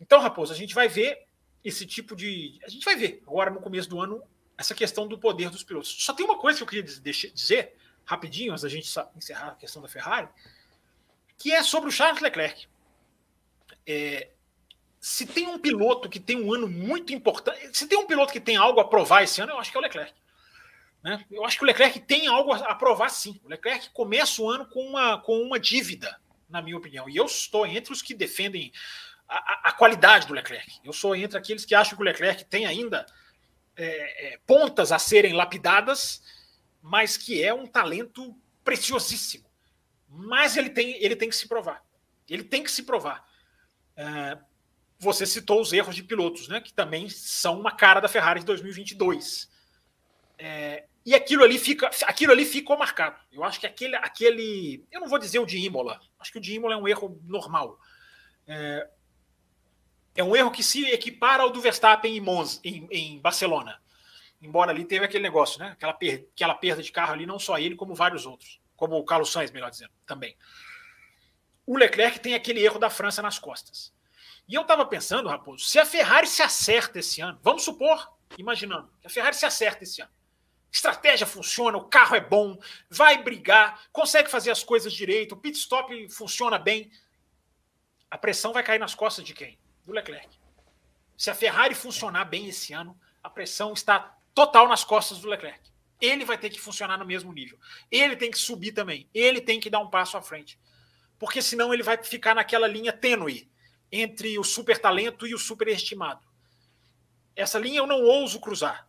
Então, 0.00 0.20
Raposo, 0.20 0.52
a 0.52 0.56
gente 0.56 0.74
vai 0.74 0.88
ver 0.88 1.26
esse 1.64 1.86
tipo 1.86 2.16
de... 2.16 2.58
A 2.64 2.68
gente 2.68 2.84
vai 2.84 2.96
ver, 2.96 3.22
agora 3.26 3.50
no 3.50 3.60
começo 3.60 3.88
do 3.88 4.00
ano, 4.00 4.22
essa 4.56 4.74
questão 4.74 5.06
do 5.06 5.16
poder 5.16 5.48
dos 5.48 5.62
pilotos. 5.62 5.96
Só 6.02 6.12
tem 6.12 6.26
uma 6.26 6.38
coisa 6.38 6.58
que 6.58 6.62
eu 6.64 6.66
queria 6.66 6.82
dizer, 6.82 7.76
rapidinho, 8.04 8.52
antes 8.52 8.62
da 8.62 8.68
gente 8.68 8.92
encerrar 9.16 9.48
a 9.48 9.54
questão 9.54 9.80
da 9.80 9.88
Ferrari, 9.88 10.28
que 11.36 11.52
é 11.52 11.62
sobre 11.62 11.88
o 11.88 11.92
Charles 11.92 12.20
Leclerc. 12.20 12.66
É, 13.86 14.30
se 15.01 15.26
tem 15.26 15.46
um 15.46 15.59
piloto 15.59 16.09
que 16.09 16.18
tem 16.18 16.40
um 16.40 16.53
ano 16.53 16.68
muito 16.68 17.12
importante, 17.12 17.76
se 17.76 17.86
tem 17.86 17.99
um 17.99 18.07
piloto 18.07 18.32
que 18.32 18.40
tem 18.40 18.57
algo 18.57 18.80
a 18.80 18.88
provar 18.88 19.22
esse 19.22 19.40
ano, 19.40 19.53
eu 19.53 19.59
acho 19.59 19.70
que 19.70 19.76
é 19.76 19.80
o 19.80 19.82
Leclerc. 19.82 20.12
Né? 21.03 21.24
Eu 21.30 21.44
acho 21.44 21.57
que 21.57 21.64
o 21.64 21.66
Leclerc 21.66 22.01
tem 22.01 22.26
algo 22.26 22.53
a 22.53 22.74
provar 22.74 23.09
sim. 23.09 23.40
O 23.44 23.49
Leclerc 23.49 23.90
começa 23.90 24.42
o 24.42 24.51
ano 24.51 24.66
com 24.66 24.80
uma, 24.80 25.18
com 25.20 25.40
uma 25.40 25.59
dívida, 25.59 26.20
na 26.49 26.61
minha 26.61 26.76
opinião. 26.76 27.09
E 27.09 27.16
eu 27.16 27.26
estou 27.26 27.66
entre 27.66 27.92
os 27.92 28.03
que 28.03 28.14
defendem 28.14 28.72
a, 29.28 29.68
a 29.68 29.72
qualidade 29.72 30.26
do 30.26 30.34
Leclerc. 30.34 30.80
Eu 30.82 30.92
sou 30.92 31.14
entre 31.14 31.38
aqueles 31.38 31.64
que 31.64 31.74
acham 31.74 31.96
que 31.96 32.03
o 32.03 32.05
Leclerc 32.05 32.44
tem 32.46 32.66
ainda 32.66 33.07
é, 33.76 34.34
é, 34.34 34.38
pontas 34.46 34.90
a 34.90 34.99
serem 34.99 35.34
lapidadas, 35.34 36.22
mas 36.82 37.16
que 37.16 37.42
é 37.44 37.55
um 37.55 37.66
talento 37.66 38.34
preciosíssimo. 38.64 39.49
Mas 40.09 40.57
ele 40.57 40.70
tem, 40.70 41.03
ele 41.03 41.14
tem 41.14 41.28
que 41.28 41.36
se 41.36 41.46
provar. 41.46 41.84
Ele 42.28 42.42
tem 42.42 42.62
que 42.62 42.70
se 42.70 42.82
provar. 42.82 43.24
É, 43.96 44.38
você 44.99 45.24
citou 45.24 45.61
os 45.61 45.72
erros 45.72 45.94
de 45.94 46.03
pilotos, 46.03 46.49
né, 46.49 46.61
que 46.61 46.72
também 46.72 47.09
são 47.09 47.61
uma 47.61 47.70
cara 47.70 48.01
da 48.01 48.09
Ferrari 48.09 48.40
de 48.40 48.46
2022. 48.46 49.49
É, 50.38 50.86
e 51.07 51.14
aquilo 51.14 51.42
ali 51.44 51.59
fica, 51.59 51.90
aquilo 52.07 52.32
ali 52.32 52.44
ficou 52.44 52.76
marcado. 52.76 53.18
Eu 53.32 53.44
acho 53.44 53.59
que 53.61 53.66
aquele, 53.66 53.96
aquele, 53.96 54.84
eu 54.90 55.01
não 55.01 55.09
vou 55.09 55.18
dizer 55.18 55.38
o 55.38 55.46
de 55.46 55.59
Imola. 55.59 56.01
Acho 56.18 56.32
que 56.32 56.38
o 56.38 56.40
de 56.40 56.55
Imola 56.55 56.74
é 56.74 56.76
um 56.76 56.86
erro 56.86 57.20
normal. 57.24 57.78
É, 58.46 58.88
é 60.16 60.24
um 60.24 60.34
erro 60.34 60.51
que 60.51 60.62
se 60.62 60.84
equipara 60.86 61.42
ao 61.42 61.51
do 61.51 61.61
Verstappen 61.61 62.16
em, 62.16 62.20
Monza, 62.20 62.61
em, 62.64 62.86
em 62.90 63.20
Barcelona. 63.20 63.80
Embora 64.42 64.70
ali 64.70 64.84
teve 64.84 65.05
aquele 65.05 65.22
negócio, 65.22 65.59
né? 65.59 65.70
Aquela, 65.70 65.92
per, 65.92 66.28
aquela 66.34 66.55
perda 66.55 66.82
de 66.82 66.92
carro 66.92 67.12
ali, 67.12 67.24
não 67.24 67.38
só 67.38 67.59
ele, 67.59 67.74
como 67.74 67.94
vários 67.94 68.26
outros. 68.26 68.61
Como 68.76 68.96
o 68.96 69.05
Carlos 69.05 69.32
Sainz, 69.32 69.51
melhor 69.51 69.70
dizendo, 69.70 69.92
também. 70.07 70.36
O 71.66 71.76
Leclerc 71.76 72.20
tem 72.20 72.34
aquele 72.34 72.62
erro 72.64 72.78
da 72.78 72.90
França 72.90 73.22
nas 73.22 73.38
costas. 73.38 73.92
E 74.49 74.55
eu 74.55 74.62
estava 74.62 74.86
pensando, 74.86 75.28
Raposo, 75.28 75.64
se 75.66 75.78
a 75.78 75.84
Ferrari 75.84 76.26
se 76.26 76.42
acerta 76.42 76.99
esse 76.99 77.20
ano, 77.20 77.38
vamos 77.42 77.62
supor, 77.62 78.11
imaginando, 78.38 78.90
que 78.99 79.07
a 79.07 79.11
Ferrari 79.11 79.36
se 79.36 79.44
acerta 79.44 79.84
esse 79.84 80.01
ano. 80.01 80.11
Estratégia 80.72 81.26
funciona, 81.26 81.76
o 81.76 81.84
carro 81.84 82.16
é 82.16 82.20
bom, 82.20 82.59
vai 82.88 83.22
brigar, 83.22 83.82
consegue 83.92 84.30
fazer 84.30 84.51
as 84.51 84.64
coisas 84.64 84.92
direito, 84.92 85.32
o 85.32 85.36
pit 85.36 85.59
stop 85.59 86.09
funciona 86.09 86.59
bem. 86.59 86.90
A 88.11 88.16
pressão 88.16 88.53
vai 88.53 88.62
cair 88.62 88.78
nas 88.78 88.94
costas 88.94 89.24
de 89.24 89.34
quem? 89.34 89.59
Do 89.84 89.92
Leclerc. 89.92 90.28
Se 91.16 91.30
a 91.30 91.34
Ferrari 91.34 91.74
funcionar 91.74 92.24
bem 92.24 92.49
esse 92.49 92.72
ano, 92.72 92.99
a 93.22 93.28
pressão 93.28 93.74
está 93.74 94.16
total 94.34 94.66
nas 94.66 94.82
costas 94.82 95.18
do 95.18 95.28
Leclerc. 95.28 95.61
Ele 96.01 96.24
vai 96.24 96.38
ter 96.38 96.49
que 96.49 96.61
funcionar 96.61 96.96
no 96.96 97.05
mesmo 97.05 97.32
nível. 97.32 97.59
Ele 97.90 98.16
tem 98.16 98.30
que 98.30 98.38
subir 98.38 98.72
também. 98.72 99.09
Ele 99.12 99.40
tem 99.40 99.59
que 99.59 99.68
dar 99.68 99.80
um 99.80 99.90
passo 99.90 100.16
à 100.16 100.22
frente. 100.22 100.59
Porque 101.18 101.42
senão 101.42 101.74
ele 101.74 101.82
vai 101.82 102.03
ficar 102.03 102.34
naquela 102.34 102.68
linha 102.68 102.92
tênue 102.92 103.51
entre 103.91 104.39
o 104.39 104.45
super 104.45 104.78
talento 104.78 105.26
e 105.26 105.34
o 105.34 105.39
superestimado. 105.39 106.26
Essa 107.34 107.59
linha 107.59 107.78
eu 107.78 107.86
não 107.86 108.03
ouso 108.03 108.41
cruzar 108.41 108.89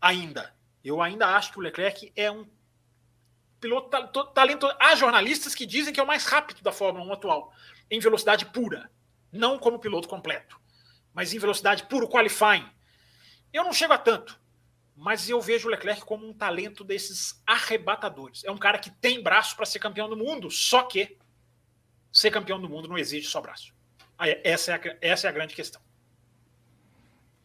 ainda. 0.00 0.54
Eu 0.82 1.00
ainda 1.00 1.28
acho 1.36 1.52
que 1.52 1.58
o 1.58 1.62
Leclerc 1.62 2.12
é 2.14 2.30
um 2.30 2.46
piloto 3.60 4.24
talento. 4.32 4.66
Há 4.78 4.94
jornalistas 4.94 5.54
que 5.54 5.64
dizem 5.64 5.92
que 5.92 6.00
é 6.00 6.02
o 6.02 6.06
mais 6.06 6.26
rápido 6.26 6.62
da 6.62 6.72
Fórmula 6.72 7.06
1 7.06 7.12
atual, 7.12 7.52
em 7.90 7.98
velocidade 8.00 8.46
pura, 8.46 8.90
não 9.32 9.58
como 9.58 9.78
piloto 9.78 10.08
completo, 10.08 10.60
mas 11.12 11.32
em 11.32 11.38
velocidade 11.38 11.86
puro 11.86 12.08
qualifying. 12.08 12.68
Eu 13.52 13.64
não 13.64 13.72
chego 13.72 13.92
a 13.92 13.98
tanto, 13.98 14.38
mas 14.94 15.28
eu 15.28 15.40
vejo 15.40 15.68
o 15.68 15.70
Leclerc 15.70 16.04
como 16.04 16.26
um 16.26 16.34
talento 16.34 16.84
desses 16.84 17.42
arrebatadores. 17.46 18.44
É 18.44 18.50
um 18.50 18.58
cara 18.58 18.78
que 18.78 18.90
tem 18.90 19.22
braço 19.22 19.56
para 19.56 19.66
ser 19.66 19.78
campeão 19.78 20.08
do 20.08 20.16
mundo, 20.16 20.50
só 20.50 20.82
que 20.82 21.18
ser 22.12 22.30
campeão 22.30 22.60
do 22.60 22.68
mundo 22.68 22.88
não 22.88 22.98
exige 22.98 23.26
só 23.26 23.40
braço. 23.40 23.73
Essa 24.42 24.72
é 24.72 24.74
a, 24.74 24.96
essa 25.00 25.26
é 25.26 25.30
a 25.30 25.32
grande 25.32 25.54
questão. 25.54 25.80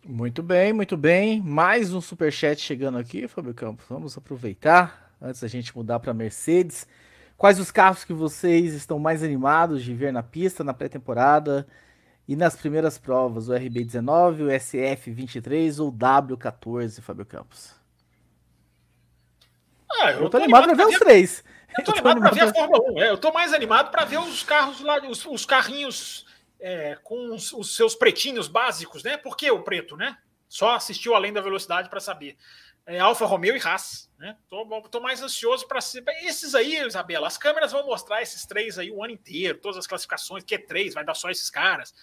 Muito 0.05 0.41
bem, 0.41 0.73
muito 0.73 0.97
bem. 0.97 1.41
Mais 1.41 1.93
um 1.93 2.01
super 2.01 2.31
chat 2.31 2.59
chegando 2.59 2.97
aqui, 2.97 3.27
Fábio 3.27 3.53
Campos. 3.53 3.85
Vamos 3.89 4.17
aproveitar 4.17 5.11
antes 5.21 5.41
da 5.41 5.47
gente 5.47 5.75
mudar 5.75 5.99
para 5.99 6.13
Mercedes. 6.13 6.87
Quais 7.37 7.59
os 7.59 7.69
carros 7.69 8.03
que 8.03 8.13
vocês 8.13 8.73
estão 8.73 8.97
mais 8.97 9.23
animados 9.23 9.83
de 9.83 9.93
ver 9.93 10.11
na 10.11 10.23
pista 10.23 10.63
na 10.63 10.73
pré-temporada 10.73 11.67
e 12.27 12.35
nas 12.35 12.55
primeiras 12.55 12.97
provas? 12.97 13.49
O 13.49 13.53
RB19, 13.53 14.41
o 14.41 14.47
SF23 14.47 15.79
ou 15.79 15.89
o 15.89 15.93
W14, 15.93 17.01
Fábio 17.01 17.25
Campos? 17.25 17.73
Ah, 19.91 20.11
eu, 20.11 20.23
eu 20.23 20.29
tô, 20.29 20.37
animado, 20.37 20.63
animado 20.63 20.77
para 20.77 20.85
ver 20.87 20.93
os 20.93 20.99
três. 20.99 21.43
Eu 21.77 21.83
tô, 21.83 21.91
eu 21.91 22.01
tô 22.01 22.09
animado, 22.09 22.27
animado 22.27 22.35
para 22.35 22.45
ver 22.45 22.51
a 22.51 22.53
Fórmula 22.53 22.91
1. 22.93 23.01
É, 23.03 23.09
eu 23.09 23.17
tô 23.17 23.31
mais 23.31 23.53
animado 23.53 23.91
para 23.91 24.05
ver 24.05 24.19
os 24.19 24.43
carros 24.43 24.81
lá, 24.81 24.97
os, 25.07 25.25
os 25.25 25.45
carrinhos 25.45 26.25
é, 26.59 26.95
com 27.03 27.33
os, 27.33 27.75
seus 27.75 27.95
pretinhos 27.95 28.47
básicos, 28.47 29.03
né? 29.03 29.17
Por 29.17 29.35
que 29.37 29.49
o 29.49 29.63
preto, 29.63 29.95
né? 29.95 30.17
Só 30.47 30.71
assistiu 30.75 31.15
Além 31.15 31.31
da 31.31 31.41
Velocidade 31.41 31.89
para 31.89 31.99
saber. 31.99 32.37
É, 32.85 32.99
Alfa 32.99 33.25
Romeo 33.25 33.55
e 33.55 33.61
Haas, 33.61 34.11
né? 34.17 34.35
Tô, 34.49 34.65
tô 34.89 34.99
mais 34.99 35.21
ansioso 35.21 35.67
para. 35.67 35.79
Esses 36.23 36.55
aí, 36.55 36.77
Isabela, 36.85 37.27
as 37.27 37.37
câmeras 37.37 37.71
vão 37.71 37.85
mostrar 37.85 38.21
esses 38.21 38.45
três 38.45 38.79
aí 38.79 38.89
o 38.91 39.03
ano 39.03 39.13
inteiro, 39.13 39.59
todas 39.59 39.77
as 39.77 39.87
classificações, 39.87 40.43
que 40.43 40.55
é 40.55 40.57
três, 40.57 40.93
vai 40.93 41.05
dar 41.05 41.13
só 41.13 41.29
esses 41.29 41.49
caras. 41.49 41.93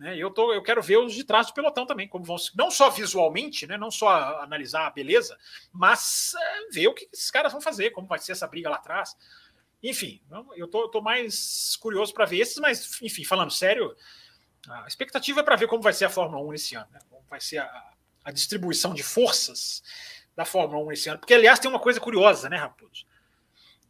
Né? 0.00 0.16
Eu, 0.16 0.30
tô, 0.30 0.52
eu 0.54 0.62
quero 0.62 0.80
ver 0.80 0.96
os 0.96 1.12
de 1.12 1.24
trás 1.24 1.48
do 1.48 1.52
pelotão 1.52 1.84
também, 1.84 2.08
como 2.08 2.24
vão 2.24 2.36
não 2.54 2.70
só 2.70 2.88
visualmente, 2.88 3.66
né? 3.66 3.76
não 3.76 3.90
só 3.90 4.08
analisar 4.40 4.86
a 4.86 4.90
beleza, 4.90 5.36
mas 5.70 6.32
é, 6.34 6.70
ver 6.72 6.88
o 6.88 6.94
que 6.94 7.06
esses 7.12 7.30
caras 7.30 7.52
vão 7.52 7.60
fazer, 7.60 7.90
como 7.90 8.06
vai 8.06 8.18
ser 8.18 8.32
essa 8.32 8.46
briga 8.46 8.70
lá 8.70 8.76
atrás. 8.76 9.14
Enfim, 9.82 10.20
eu 10.56 10.68
tô, 10.68 10.88
tô 10.88 11.00
mais 11.00 11.76
curioso 11.76 12.12
para 12.12 12.26
ver 12.26 12.40
esses, 12.40 12.56
mas, 12.58 13.00
enfim, 13.00 13.24
falando 13.24 13.50
sério, 13.50 13.96
a 14.68 14.86
expectativa 14.86 15.40
é 15.40 15.42
para 15.42 15.56
ver 15.56 15.68
como 15.68 15.82
vai 15.82 15.92
ser 15.92 16.04
a 16.04 16.10
Fórmula 16.10 16.42
1 16.44 16.50
nesse 16.50 16.74
ano, 16.74 16.88
né? 16.92 16.98
como 17.08 17.22
vai 17.28 17.40
ser 17.40 17.58
a, 17.58 17.92
a, 18.24 18.30
distribuição 18.30 18.92
de 18.92 19.02
forças 19.02 19.82
da 20.36 20.44
Fórmula 20.44 20.84
1 20.84 20.88
nesse 20.88 21.08
ano. 21.08 21.18
Porque, 21.18 21.32
aliás, 21.32 21.58
tem 21.58 21.70
uma 21.70 21.80
coisa 21.80 21.98
curiosa, 21.98 22.48
né, 22.48 22.56
Raposo? 22.56 23.06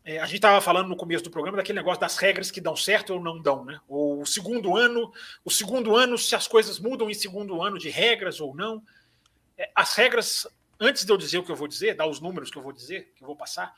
É, 0.04 0.18
a 0.18 0.24
gente 0.24 0.36
estava 0.36 0.60
falando 0.60 0.88
no 0.88 0.96
começo 0.96 1.24
do 1.24 1.30
programa 1.30 1.58
daquele 1.58 1.78
negócio 1.78 2.00
das 2.00 2.16
regras 2.16 2.50
que 2.50 2.60
dão 2.60 2.74
certo 2.74 3.14
ou 3.14 3.20
não 3.20 3.40
dão, 3.40 3.64
né? 3.64 3.78
Ou 3.86 4.22
o 4.22 4.26
segundo 4.26 4.76
ano, 4.76 5.12
o 5.44 5.50
segundo 5.50 5.94
ano, 5.94 6.16
se 6.16 6.34
as 6.34 6.48
coisas 6.48 6.78
mudam 6.78 7.10
em 7.10 7.14
segundo 7.14 7.62
ano 7.62 7.78
de 7.78 7.90
regras 7.90 8.40
ou 8.40 8.54
não. 8.54 8.82
É, 9.58 9.70
as 9.74 9.94
regras, 9.94 10.46
antes 10.78 11.04
de 11.04 11.12
eu 11.12 11.18
dizer 11.18 11.38
o 11.38 11.44
que 11.44 11.52
eu 11.52 11.56
vou 11.56 11.68
dizer, 11.68 11.94
dar 11.94 12.06
os 12.06 12.18
números 12.18 12.50
que 12.50 12.56
eu 12.56 12.62
vou 12.62 12.72
dizer, 12.72 13.12
que 13.14 13.22
eu 13.22 13.26
vou 13.26 13.36
passar, 13.36 13.74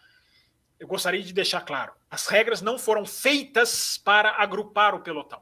eu 0.83 0.89
gostaria 0.89 1.23
de 1.23 1.33
deixar 1.33 1.61
claro: 1.61 1.93
as 2.11 2.27
regras 2.27 2.61
não 2.61 2.77
foram 2.77 3.07
feitas 3.07 3.97
para 3.97 4.31
agrupar 4.43 4.97
o 4.97 5.01
pelotão. 5.01 5.41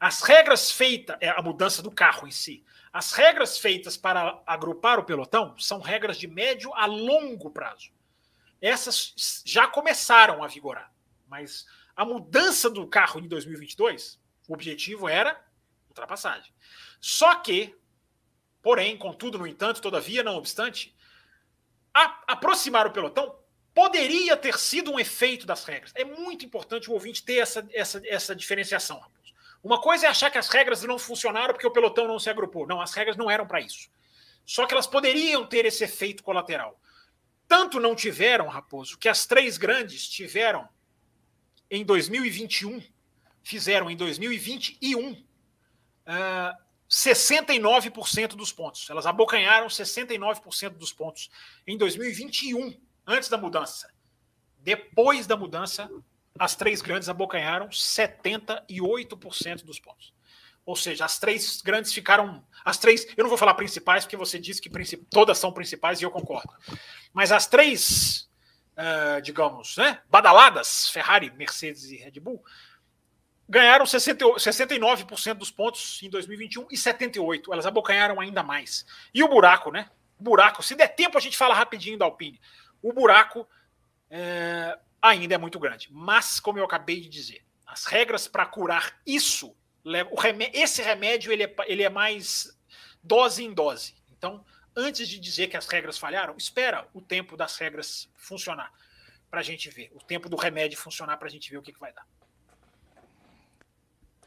As 0.00 0.22
regras 0.22 0.72
feitas, 0.72 1.16
é 1.20 1.28
a 1.28 1.40
mudança 1.40 1.80
do 1.80 1.90
carro 1.90 2.26
em 2.26 2.32
si, 2.32 2.64
as 2.92 3.12
regras 3.12 3.58
feitas 3.58 3.96
para 3.96 4.42
agrupar 4.44 4.98
o 4.98 5.04
pelotão 5.04 5.56
são 5.56 5.78
regras 5.78 6.18
de 6.18 6.26
médio 6.26 6.74
a 6.74 6.84
longo 6.84 7.48
prazo. 7.48 7.92
Essas 8.60 9.44
já 9.46 9.68
começaram 9.68 10.42
a 10.42 10.48
vigorar, 10.48 10.92
mas 11.28 11.64
a 11.94 12.04
mudança 12.04 12.68
do 12.68 12.88
carro 12.88 13.20
em 13.20 13.28
2022, 13.28 14.20
o 14.48 14.54
objetivo 14.54 15.08
era 15.08 15.40
ultrapassagem. 15.88 16.52
Só 17.00 17.36
que, 17.36 17.78
porém, 18.60 18.98
contudo, 18.98 19.38
no 19.38 19.46
entanto, 19.46 19.80
todavia, 19.80 20.24
não 20.24 20.34
obstante, 20.34 20.92
a, 21.94 22.32
aproximar 22.32 22.84
o 22.88 22.90
pelotão 22.90 23.39
poderia 23.74 24.36
ter 24.36 24.58
sido 24.58 24.90
um 24.92 24.98
efeito 24.98 25.46
das 25.46 25.64
regras. 25.64 25.92
É 25.94 26.04
muito 26.04 26.44
importante 26.44 26.90
o 26.90 26.92
ouvinte 26.92 27.22
ter 27.22 27.38
essa, 27.38 27.66
essa, 27.72 28.02
essa 28.06 28.34
diferenciação, 28.34 28.98
Raposo. 28.98 29.34
Uma 29.62 29.80
coisa 29.80 30.06
é 30.06 30.08
achar 30.08 30.30
que 30.30 30.38
as 30.38 30.48
regras 30.48 30.82
não 30.82 30.98
funcionaram 30.98 31.52
porque 31.52 31.66
o 31.66 31.70
pelotão 31.70 32.08
não 32.08 32.18
se 32.18 32.30
agrupou. 32.30 32.66
Não, 32.66 32.80
as 32.80 32.94
regras 32.94 33.16
não 33.16 33.30
eram 33.30 33.46
para 33.46 33.60
isso. 33.60 33.90
Só 34.44 34.66
que 34.66 34.72
elas 34.72 34.86
poderiam 34.86 35.46
ter 35.46 35.66
esse 35.66 35.84
efeito 35.84 36.22
colateral. 36.22 36.80
Tanto 37.46 37.78
não 37.78 37.94
tiveram, 37.94 38.48
Raposo, 38.48 38.96
que 38.96 39.08
as 39.08 39.26
três 39.26 39.58
grandes 39.58 40.08
tiveram 40.08 40.68
em 41.70 41.84
2021, 41.84 42.82
fizeram 43.42 43.90
em 43.90 43.96
2021 43.96 45.12
uh, 45.12 45.24
69% 46.88 48.28
dos 48.28 48.52
pontos. 48.52 48.88
Elas 48.88 49.06
abocanharam 49.06 49.68
69% 49.68 50.70
dos 50.70 50.92
pontos 50.92 51.30
em 51.66 51.76
2021 51.76 52.80
antes 53.10 53.28
da 53.28 53.36
mudança. 53.36 53.92
Depois 54.58 55.26
da 55.26 55.36
mudança, 55.36 55.90
as 56.38 56.54
três 56.54 56.80
grandes 56.80 57.08
abocanharam 57.08 57.68
78% 57.68 59.64
dos 59.64 59.80
pontos. 59.80 60.14
Ou 60.64 60.76
seja, 60.76 61.04
as 61.04 61.18
três 61.18 61.60
grandes 61.60 61.92
ficaram. 61.92 62.44
As 62.64 62.78
três. 62.78 63.04
Eu 63.16 63.24
não 63.24 63.28
vou 63.28 63.38
falar 63.38 63.54
principais, 63.54 64.04
porque 64.04 64.16
você 64.16 64.38
disse 64.38 64.60
que 64.60 64.70
princip, 64.70 65.04
todas 65.10 65.38
são 65.38 65.52
principais 65.52 66.00
e 66.00 66.04
eu 66.04 66.10
concordo. 66.10 66.54
Mas 67.12 67.32
as 67.32 67.46
três, 67.46 68.28
uh, 68.76 69.20
digamos, 69.22 69.76
né, 69.76 70.00
badaladas, 70.08 70.88
Ferrari, 70.90 71.32
Mercedes 71.32 71.90
e 71.90 71.96
Red 71.96 72.20
Bull, 72.20 72.44
ganharam 73.48 73.84
60, 73.84 74.24
69% 74.24 75.34
dos 75.34 75.50
pontos 75.50 76.00
em 76.02 76.10
2021 76.10 76.68
e 76.70 76.76
78%. 76.76 77.52
Elas 77.52 77.66
abocanharam 77.66 78.20
ainda 78.20 78.42
mais. 78.42 78.86
E 79.12 79.24
o 79.24 79.28
buraco, 79.28 79.72
né? 79.72 79.90
buraco. 80.20 80.62
Se 80.62 80.74
der 80.74 80.88
tempo, 80.88 81.16
a 81.16 81.20
gente 81.20 81.36
fala 81.36 81.54
rapidinho 81.54 81.98
da 81.98 82.04
Alpine 82.04 82.40
o 82.82 82.92
buraco 82.92 83.46
é, 84.08 84.78
ainda 85.00 85.34
é 85.34 85.38
muito 85.38 85.58
grande. 85.58 85.88
Mas, 85.90 86.40
como 86.40 86.58
eu 86.58 86.64
acabei 86.64 87.00
de 87.00 87.08
dizer, 87.08 87.44
as 87.66 87.84
regras 87.84 88.26
para 88.26 88.46
curar 88.46 89.00
isso, 89.06 89.54
esse 90.52 90.82
remédio 90.82 91.32
ele 91.32 91.44
é, 91.44 91.54
ele 91.66 91.82
é 91.82 91.88
mais 91.88 92.58
dose 93.02 93.44
em 93.44 93.52
dose. 93.52 93.94
Então, 94.10 94.44
Antes 94.76 95.08
de 95.08 95.18
dizer 95.18 95.48
que 95.48 95.56
as 95.56 95.66
regras 95.66 95.98
falharam, 95.98 96.36
espera 96.36 96.86
o 96.94 97.00
tempo 97.00 97.36
das 97.36 97.56
regras 97.56 98.08
funcionar 98.14 98.72
para 99.28 99.40
a 99.40 99.42
gente 99.42 99.68
ver, 99.68 99.90
o 99.94 99.98
tempo 100.02 100.28
do 100.28 100.36
remédio 100.36 100.78
funcionar 100.78 101.16
para 101.16 101.28
a 101.28 101.30
gente 101.30 101.50
ver 101.50 101.58
o 101.58 101.62
que, 101.62 101.72
que 101.72 101.80
vai 101.80 101.92
dar. 101.92 102.06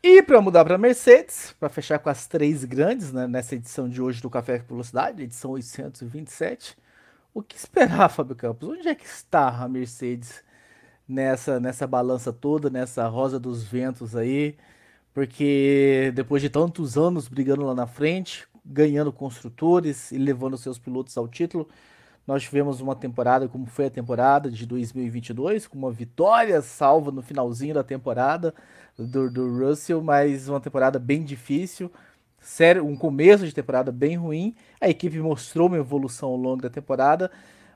E 0.02 0.22
para 0.22 0.42
mudar 0.42 0.66
para 0.66 0.78
Mercedes, 0.78 1.56
para 1.58 1.70
fechar 1.70 1.98
com 1.98 2.10
as 2.10 2.28
três 2.28 2.66
grandes 2.66 3.14
né, 3.14 3.26
nessa 3.26 3.56
edição 3.56 3.88
de 3.88 4.02
hoje 4.02 4.22
do 4.22 4.30
Café 4.30 4.58
Velocidade, 4.58 5.24
edição 5.24 5.52
827, 5.52 6.76
o 7.34 7.42
que 7.42 7.56
esperar, 7.56 8.10
Fábio 8.10 8.36
Campos? 8.36 8.70
Onde 8.70 8.88
é 8.88 8.96
que 8.96 9.06
está 9.06 9.50
a 9.50 9.68
Mercedes 9.68 10.44
nessa, 11.08 11.60
nessa 11.60 11.88
balança 11.88 12.32
toda, 12.32 12.70
nessa 12.70 13.08
rosa 13.08 13.40
dos 13.40 13.64
ventos 13.64 14.16
aí? 14.16 14.56
Porque 15.14 16.12
depois 16.16 16.42
de 16.42 16.50
tantos 16.50 16.98
anos 16.98 17.28
brigando 17.28 17.66
lá 17.66 17.76
na 17.76 17.88
frente, 17.88 18.48
ganhando 18.66 19.12
construtores 19.12 20.12
e 20.12 20.18
levando 20.18 20.58
seus 20.58 20.78
pilotos 20.80 21.18
ao 21.18 21.28
título, 21.28 21.68
nós 22.26 22.44
tivemos 22.44 22.80
uma 22.80 22.96
temporada 22.96 23.48
como 23.50 23.66
foi 23.66 23.88
a 23.88 23.90
temporada 23.90 24.50
de 24.50 24.66
2022, 24.66 25.68
com 25.68 25.78
uma 25.78 25.92
vitória 25.92 26.62
salva 26.62 27.12
no 27.12 27.22
finalzinho 27.22 27.74
da 27.74 27.84
temporada 27.84 28.54
do, 28.98 29.30
do 29.30 29.58
Russell, 29.60 30.02
mas 30.02 30.48
uma 30.48 30.62
temporada 30.62 30.98
bem 31.00 31.24
difícil, 31.24 31.92
sério, 32.44 32.86
um 32.86 32.96
começo 32.96 33.46
de 33.46 33.54
temporada 33.54 33.92
bem 33.92 34.16
ruim. 34.16 34.56
A 34.80 34.90
equipe 34.90 35.18
mostrou 35.20 35.68
uma 35.68 35.78
evolução 35.78 36.30
ao 36.30 36.36
longo 36.36 36.62
da 36.62 36.70
temporada, 36.70 37.32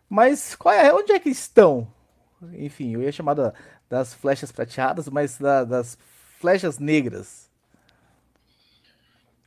mas 0.10 0.56
qual 0.56 0.76
é, 0.76 0.94
onde 0.94 1.12
é 1.12 1.20
que 1.20 1.30
estão? 1.30 1.92
Enfim, 2.54 2.94
eu 2.94 3.02
ia 3.02 3.12
chamar 3.12 3.34
da, 3.34 3.54
das 3.90 4.14
flechas 4.14 4.52
prateadas, 4.52 5.08
mas 5.10 5.38
da, 5.38 5.64
das 5.64 5.98
flechas 6.40 6.78
negras. 6.78 7.50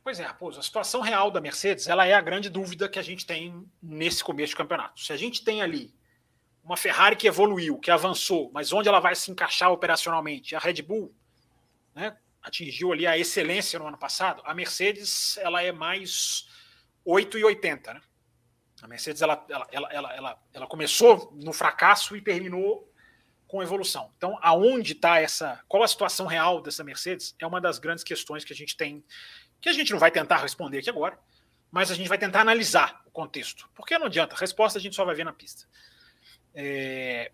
Pois 0.03 0.19
é, 0.19 0.23
Raposo, 0.23 0.59
a 0.59 0.63
situação 0.63 0.99
real 0.99 1.29
da 1.29 1.39
Mercedes 1.39 1.87
ela 1.87 2.05
é 2.05 2.13
a 2.13 2.21
grande 2.21 2.49
dúvida 2.49 2.89
que 2.89 2.97
a 2.97 3.03
gente 3.03 3.25
tem 3.25 3.65
nesse 3.81 4.23
começo 4.23 4.49
de 4.49 4.57
campeonato. 4.57 4.99
Se 4.99 5.13
a 5.13 5.17
gente 5.17 5.43
tem 5.43 5.61
ali 5.61 5.93
uma 6.63 6.75
Ferrari 6.75 7.15
que 7.15 7.27
evoluiu, 7.27 7.77
que 7.77 7.91
avançou, 7.91 8.49
mas 8.53 8.73
onde 8.73 8.89
ela 8.89 8.99
vai 8.99 9.15
se 9.15 9.31
encaixar 9.31 9.71
operacionalmente? 9.71 10.55
A 10.55 10.59
Red 10.59 10.81
Bull 10.81 11.13
né, 11.93 12.15
atingiu 12.41 12.91
ali 12.91 13.05
a 13.05 13.17
excelência 13.17 13.77
no 13.77 13.87
ano 13.87 13.97
passado. 13.97 14.41
A 14.45 14.53
Mercedes 14.53 15.37
ela 15.37 15.61
é 15.61 15.71
mais 15.71 16.47
8,80. 17.05 17.93
Né? 17.93 18.01
A 18.81 18.87
Mercedes 18.87 19.21
ela, 19.21 19.45
ela, 19.49 19.67
ela, 19.71 20.13
ela, 20.13 20.43
ela 20.53 20.67
começou 20.67 21.31
no 21.35 21.53
fracasso 21.53 22.15
e 22.15 22.21
terminou 22.21 22.91
com 23.47 23.61
evolução. 23.61 24.11
Então, 24.17 24.37
aonde 24.41 24.93
está 24.93 25.19
essa. 25.19 25.61
Qual 25.67 25.83
a 25.83 25.87
situação 25.87 26.25
real 26.25 26.61
dessa 26.61 26.83
Mercedes? 26.83 27.35
É 27.37 27.45
uma 27.45 27.59
das 27.59 27.79
grandes 27.79 28.03
questões 28.03 28.45
que 28.45 28.53
a 28.53 28.55
gente 28.55 28.77
tem 28.77 29.03
que 29.61 29.69
a 29.69 29.73
gente 29.73 29.91
não 29.91 29.99
vai 29.99 30.09
tentar 30.09 30.37
responder 30.37 30.79
aqui 30.79 30.89
agora, 30.89 31.17
mas 31.69 31.91
a 31.91 31.95
gente 31.95 32.09
vai 32.09 32.17
tentar 32.17 32.41
analisar 32.41 33.03
o 33.05 33.11
contexto. 33.11 33.69
Porque 33.75 33.97
não 33.97 34.07
adianta, 34.07 34.35
a 34.35 34.39
resposta 34.39 34.79
a 34.79 34.81
gente 34.81 34.95
só 34.95 35.05
vai 35.05 35.13
ver 35.13 35.23
na 35.23 35.31
pista. 35.31 35.65
É... 36.53 37.31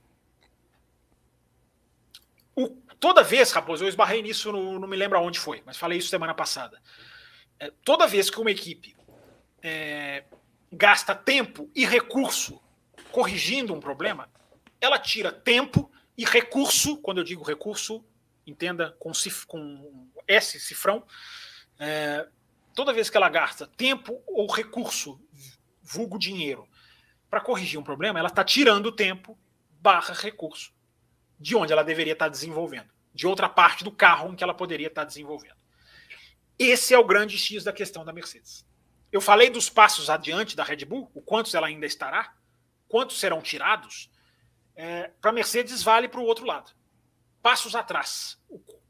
O... 2.57 2.69
toda 2.99 3.21
vez, 3.21 3.51
Raposo, 3.51 3.83
eu 3.83 3.87
esbarrei 3.87 4.23
nisso, 4.23 4.51
no... 4.51 4.79
não 4.79 4.87
me 4.87 4.97
lembro 4.97 5.15
aonde 5.15 5.39
foi, 5.39 5.61
mas 5.63 5.77
falei 5.77 5.99
isso 5.99 6.09
semana 6.09 6.33
passada. 6.33 6.81
É... 7.59 7.71
toda 7.85 8.07
vez 8.07 8.31
que 8.31 8.41
uma 8.41 8.49
equipe 8.49 8.97
é... 9.61 10.23
gasta 10.71 11.13
tempo 11.13 11.69
e 11.75 11.85
recurso 11.85 12.59
corrigindo 13.11 13.75
um 13.75 13.79
problema, 13.79 14.27
ela 14.81 14.97
tira 14.97 15.31
tempo 15.31 15.91
e 16.17 16.25
recurso, 16.25 16.97
quando 16.97 17.19
eu 17.19 17.23
digo 17.23 17.43
recurso, 17.43 18.03
entenda 18.45 18.95
com, 18.99 19.13
cif... 19.13 19.45
com 19.45 20.09
S, 20.27 20.59
cifrão, 20.59 21.05
é, 21.79 22.27
toda 22.73 22.91
vez 22.91 23.07
que 23.07 23.17
ela 23.17 23.29
gasta 23.29 23.67
tempo 23.67 24.21
ou 24.25 24.51
recurso, 24.51 25.21
vulgo 25.81 26.17
dinheiro, 26.17 26.67
para 27.29 27.39
corrigir 27.39 27.79
um 27.79 27.83
problema, 27.83 28.17
ela 28.17 28.29
está 28.29 28.43
tirando 28.43 28.91
tempo 28.91 29.37
barra 29.79 30.13
recurso 30.13 30.76
de 31.39 31.55
onde 31.55 31.71
ela 31.71 31.83
deveria 31.83 32.13
estar 32.13 32.29
desenvolvendo, 32.29 32.89
de 33.13 33.27
outra 33.27 33.47
parte 33.47 33.83
do 33.83 33.91
carro 33.91 34.31
em 34.31 34.35
que 34.35 34.43
ela 34.43 34.53
poderia 34.53 34.87
estar 34.87 35.03
desenvolvendo. 35.03 35.57
Esse 36.57 36.93
é 36.93 36.97
o 36.97 37.05
grande 37.05 37.37
X 37.37 37.63
da 37.63 37.71
questão 37.71 38.03
da 38.03 38.11
Mercedes. 38.11 38.65
Eu 39.11 39.21
falei 39.21 39.49
dos 39.49 39.69
passos 39.69 40.09
adiante 40.09 40.55
da 40.55 40.63
Red 40.63 40.85
Bull, 40.85 41.09
o 41.13 41.21
quantos 41.21 41.53
ela 41.53 41.67
ainda 41.67 41.85
estará, 41.85 42.33
quantos 42.87 43.19
serão 43.19 43.41
tirados. 43.41 44.09
É, 44.75 45.11
para 45.21 45.31
a 45.31 45.33
Mercedes 45.33 45.83
vale 45.83 46.07
para 46.07 46.19
o 46.19 46.25
outro 46.25 46.45
lado. 46.45 46.71
Passos 47.41 47.75
atrás. 47.75 48.39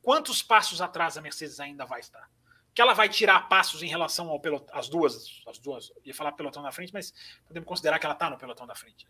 quantos 0.01 0.41
passos 0.41 0.81
atrás 0.81 1.17
a 1.17 1.21
Mercedes 1.21 1.59
ainda 1.59 1.85
vai 1.85 1.99
estar? 1.99 2.29
que 2.77 2.81
ela 2.81 2.93
vai 2.93 3.09
tirar 3.09 3.49
passos 3.49 3.81
em 3.81 3.87
relação 3.87 4.29
ao 4.29 4.39
pelotão, 4.39 4.77
as 4.77 4.87
duas, 4.87 5.41
as 5.47 5.57
duas, 5.57 5.91
ia 6.05 6.13
falar 6.13 6.31
pelotão 6.33 6.61
da 6.61 6.71
frente, 6.71 6.93
mas 6.93 7.11
podemos 7.47 7.67
considerar 7.67 7.97
que 7.97 8.05
ela 8.05 8.13
está 8.13 8.29
no 8.29 8.37
pelotão 8.37 8.67
da 8.67 8.75
frente. 8.75 9.07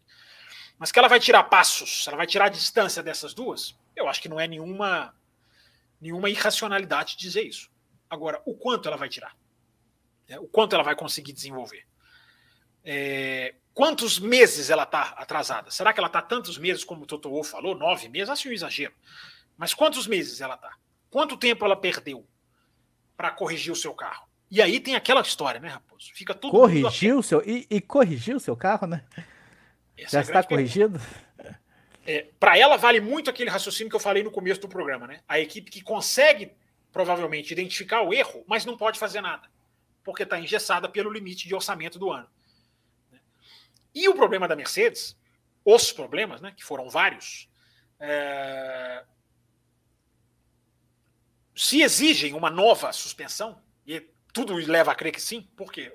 Mas 0.77 0.91
que 0.91 0.99
ela 0.99 1.07
vai 1.07 1.19
tirar 1.19 1.43
passos, 1.43 2.07
ela 2.07 2.17
vai 2.17 2.27
tirar 2.27 2.45
a 2.45 2.49
distância 2.49 3.01
dessas 3.01 3.33
duas, 3.33 3.75
eu 3.95 4.07
acho 4.07 4.21
que 4.21 4.29
não 4.29 4.39
é 4.39 4.47
nenhuma 4.47 5.13
nenhuma 5.99 6.29
irracionalidade 6.29 7.17
dizer 7.17 7.41
isso. 7.41 7.71
Agora, 8.07 8.41
o 8.45 8.53
quanto 8.53 8.87
ela 8.87 8.97
vai 8.97 9.09
tirar? 9.09 9.35
É, 10.27 10.39
o 10.39 10.47
quanto 10.47 10.75
ela 10.75 10.83
vai 10.83 10.95
conseguir 10.95 11.33
desenvolver? 11.33 11.85
É, 12.85 13.55
quantos 13.73 14.19
meses 14.19 14.69
ela 14.69 14.83
está 14.83 15.15
atrasada? 15.17 15.71
Será 15.71 15.91
que 15.91 15.99
ela 15.99 16.07
está 16.07 16.21
tantos 16.21 16.57
meses 16.59 16.83
como 16.83 17.03
o 17.03 17.05
Toto 17.07 17.29
Wolff 17.29 17.49
falou? 17.49 17.75
Nove 17.75 18.07
meses? 18.09 18.29
Acho 18.29 18.49
um 18.49 18.51
exagero. 18.51 18.93
Mas 19.57 19.73
quantos 19.73 20.05
meses 20.05 20.39
ela 20.39 20.53
está? 20.53 20.77
Quanto 21.09 21.35
tempo 21.35 21.65
ela 21.65 21.75
perdeu? 21.75 22.27
para 23.17 23.31
corrigir 23.31 23.73
o 23.73 23.75
seu 23.75 23.93
carro. 23.93 24.27
E 24.49 24.61
aí 24.61 24.79
tem 24.79 24.95
aquela 24.95 25.21
história, 25.21 25.59
né, 25.59 25.67
Raposo? 25.67 26.11
Fica 26.13 26.33
tudo. 26.33 26.51
Corrigiu 26.51 27.17
o 27.17 27.23
seu. 27.23 27.41
E, 27.45 27.65
e 27.69 27.81
corrigiu 27.81 28.37
o 28.37 28.39
seu 28.39 28.55
carro, 28.55 28.87
né? 28.87 29.03
Essa 29.97 30.11
Já 30.11 30.19
é 30.19 30.21
está 30.21 30.43
corrigido? 30.43 30.99
É, 32.05 32.27
para 32.39 32.57
ela 32.57 32.77
vale 32.77 33.01
muito 33.01 33.29
aquele 33.29 33.49
raciocínio 33.49 33.89
que 33.89 33.95
eu 33.95 33.99
falei 33.99 34.23
no 34.23 34.31
começo 34.31 34.61
do 34.61 34.69
programa, 34.69 35.07
né? 35.07 35.21
A 35.27 35.39
equipe 35.39 35.69
que 35.69 35.81
consegue 35.81 36.53
provavelmente 36.91 37.51
identificar 37.51 38.01
o 38.01 38.13
erro, 38.13 38.45
mas 38.47 38.65
não 38.65 38.77
pode 38.77 38.97
fazer 38.97 39.19
nada, 39.19 39.49
porque 40.03 40.23
está 40.23 40.39
engessada 40.39 40.87
pelo 40.87 41.11
limite 41.11 41.47
de 41.47 41.53
orçamento 41.53 41.99
do 41.99 42.09
ano. 42.11 42.29
E 43.93 44.07
o 44.07 44.15
problema 44.15 44.47
da 44.47 44.55
Mercedes, 44.55 45.17
os 45.65 45.91
problemas, 45.91 46.39
né, 46.39 46.53
que 46.55 46.63
foram 46.63 46.89
vários, 46.89 47.49
é, 47.99 49.03
se 51.55 51.81
exigem 51.81 52.33
uma 52.33 52.49
nova 52.49 52.93
suspensão, 52.93 53.61
e 53.85 53.99
tudo 54.31 54.53
leva 54.53 54.91
a 54.91 54.95
crer 54.95 55.11
que 55.11 55.21
sim, 55.21 55.41
por 55.57 55.71
quê? 55.71 55.91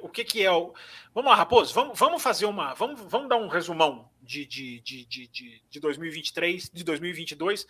O 0.00 0.08
que, 0.08 0.24
que 0.24 0.44
é 0.44 0.50
o. 0.50 0.74
Vamos 1.14 1.30
lá, 1.30 1.36
Raposo, 1.36 1.74
vamos, 1.74 1.98
vamos 1.98 2.22
fazer 2.22 2.46
uma. 2.46 2.74
Vamos, 2.74 3.00
vamos 3.00 3.28
dar 3.28 3.36
um 3.36 3.48
resumão 3.48 4.08
de, 4.22 4.46
de, 4.46 4.80
de, 4.80 5.04
de, 5.04 5.62
de 5.68 5.80
2023, 5.80 6.70
de 6.70 6.84
2022, 6.84 7.66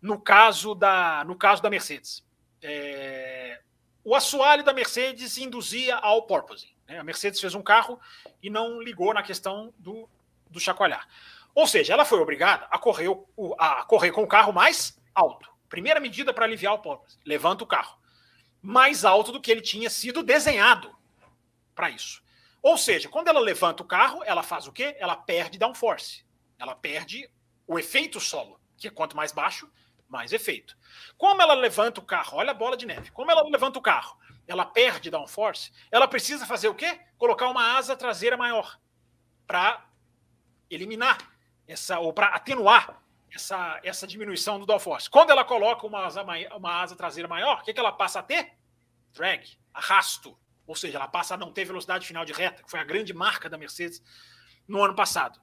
no 0.00 0.20
caso 0.20 0.74
da, 0.74 1.24
no 1.24 1.36
caso 1.36 1.62
da 1.62 1.70
Mercedes. 1.70 2.24
É, 2.62 3.60
o 4.04 4.14
assoalho 4.14 4.64
da 4.64 4.72
Mercedes 4.72 5.38
induzia 5.38 5.96
ao 5.96 6.22
porpoising. 6.22 6.72
Né? 6.88 6.98
A 6.98 7.04
Mercedes 7.04 7.40
fez 7.40 7.54
um 7.54 7.62
carro 7.62 8.00
e 8.42 8.50
não 8.50 8.80
ligou 8.80 9.12
na 9.12 9.22
questão 9.22 9.72
do, 9.78 10.08
do 10.50 10.58
chacoalhar. 10.58 11.06
Ou 11.54 11.66
seja, 11.66 11.92
ela 11.92 12.04
foi 12.04 12.18
obrigada 12.18 12.66
a 12.70 12.78
correr, 12.78 13.08
a 13.58 13.84
correr 13.84 14.10
com 14.10 14.22
o 14.22 14.28
carro 14.28 14.52
mais 14.52 14.98
alto. 15.14 15.50
Primeira 15.68 16.00
medida 16.00 16.32
para 16.32 16.44
aliviar 16.44 16.74
o 16.74 16.78
porpoise: 16.78 17.18
levanta 17.24 17.64
o 17.64 17.66
carro. 17.66 17.98
Mais 18.60 19.04
alto 19.04 19.32
do 19.32 19.40
que 19.40 19.50
ele 19.50 19.60
tinha 19.60 19.90
sido 19.90 20.22
desenhado 20.22 20.94
para 21.74 21.90
isso. 21.90 22.22
Ou 22.62 22.78
seja, 22.78 23.08
quando 23.08 23.28
ela 23.28 23.40
levanta 23.40 23.82
o 23.82 23.86
carro, 23.86 24.22
ela 24.24 24.42
faz 24.42 24.66
o 24.66 24.72
quê? 24.72 24.96
Ela 24.98 25.16
perde 25.16 25.58
downforce. 25.58 26.24
Ela 26.58 26.76
perde 26.76 27.28
o 27.66 27.78
efeito 27.78 28.20
solo, 28.20 28.60
que 28.76 28.86
é 28.86 28.90
quanto 28.90 29.16
mais 29.16 29.32
baixo, 29.32 29.70
mais 30.08 30.32
efeito. 30.32 30.76
Como 31.16 31.42
ela 31.42 31.54
levanta 31.54 32.00
o 32.00 32.04
carro? 32.04 32.38
Olha 32.38 32.52
a 32.52 32.54
bola 32.54 32.76
de 32.76 32.86
neve. 32.86 33.10
Como 33.10 33.30
ela 33.30 33.42
levanta 33.48 33.78
o 33.78 33.82
carro? 33.82 34.16
Ela 34.46 34.64
perde 34.64 35.10
downforce. 35.10 35.72
Ela 35.90 36.06
precisa 36.06 36.46
fazer 36.46 36.68
o 36.68 36.74
quê? 36.74 37.00
Colocar 37.18 37.48
uma 37.48 37.76
asa 37.76 37.96
traseira 37.96 38.36
maior 38.36 38.78
para 39.46 39.84
eliminar 40.70 41.18
essa 41.66 41.98
ou 41.98 42.12
para 42.12 42.28
atenuar 42.28 43.02
essa, 43.34 43.80
essa 43.82 44.06
diminuição 44.06 44.60
do 44.60 44.66
downforce. 44.66 45.08
Quando 45.08 45.30
ela 45.30 45.44
coloca 45.44 45.86
uma 45.86 46.04
asa, 46.04 46.24
uma 46.56 46.82
asa 46.82 46.94
traseira 46.94 47.28
maior, 47.28 47.60
o 47.60 47.62
que, 47.62 47.72
que 47.72 47.80
ela 47.80 47.92
passa 47.92 48.20
a 48.20 48.22
ter? 48.22 48.52
Drag, 49.12 49.42
arrasto. 49.72 50.38
Ou 50.66 50.74
seja, 50.74 50.98
ela 50.98 51.08
passa 51.08 51.34
a 51.34 51.36
não 51.36 51.52
ter 51.52 51.64
velocidade 51.64 52.06
final 52.06 52.24
de 52.24 52.32
reta, 52.32 52.62
que 52.62 52.70
foi 52.70 52.80
a 52.80 52.84
grande 52.84 53.12
marca 53.12 53.48
da 53.48 53.58
Mercedes 53.58 54.02
no 54.66 54.82
ano 54.82 54.94
passado. 54.94 55.40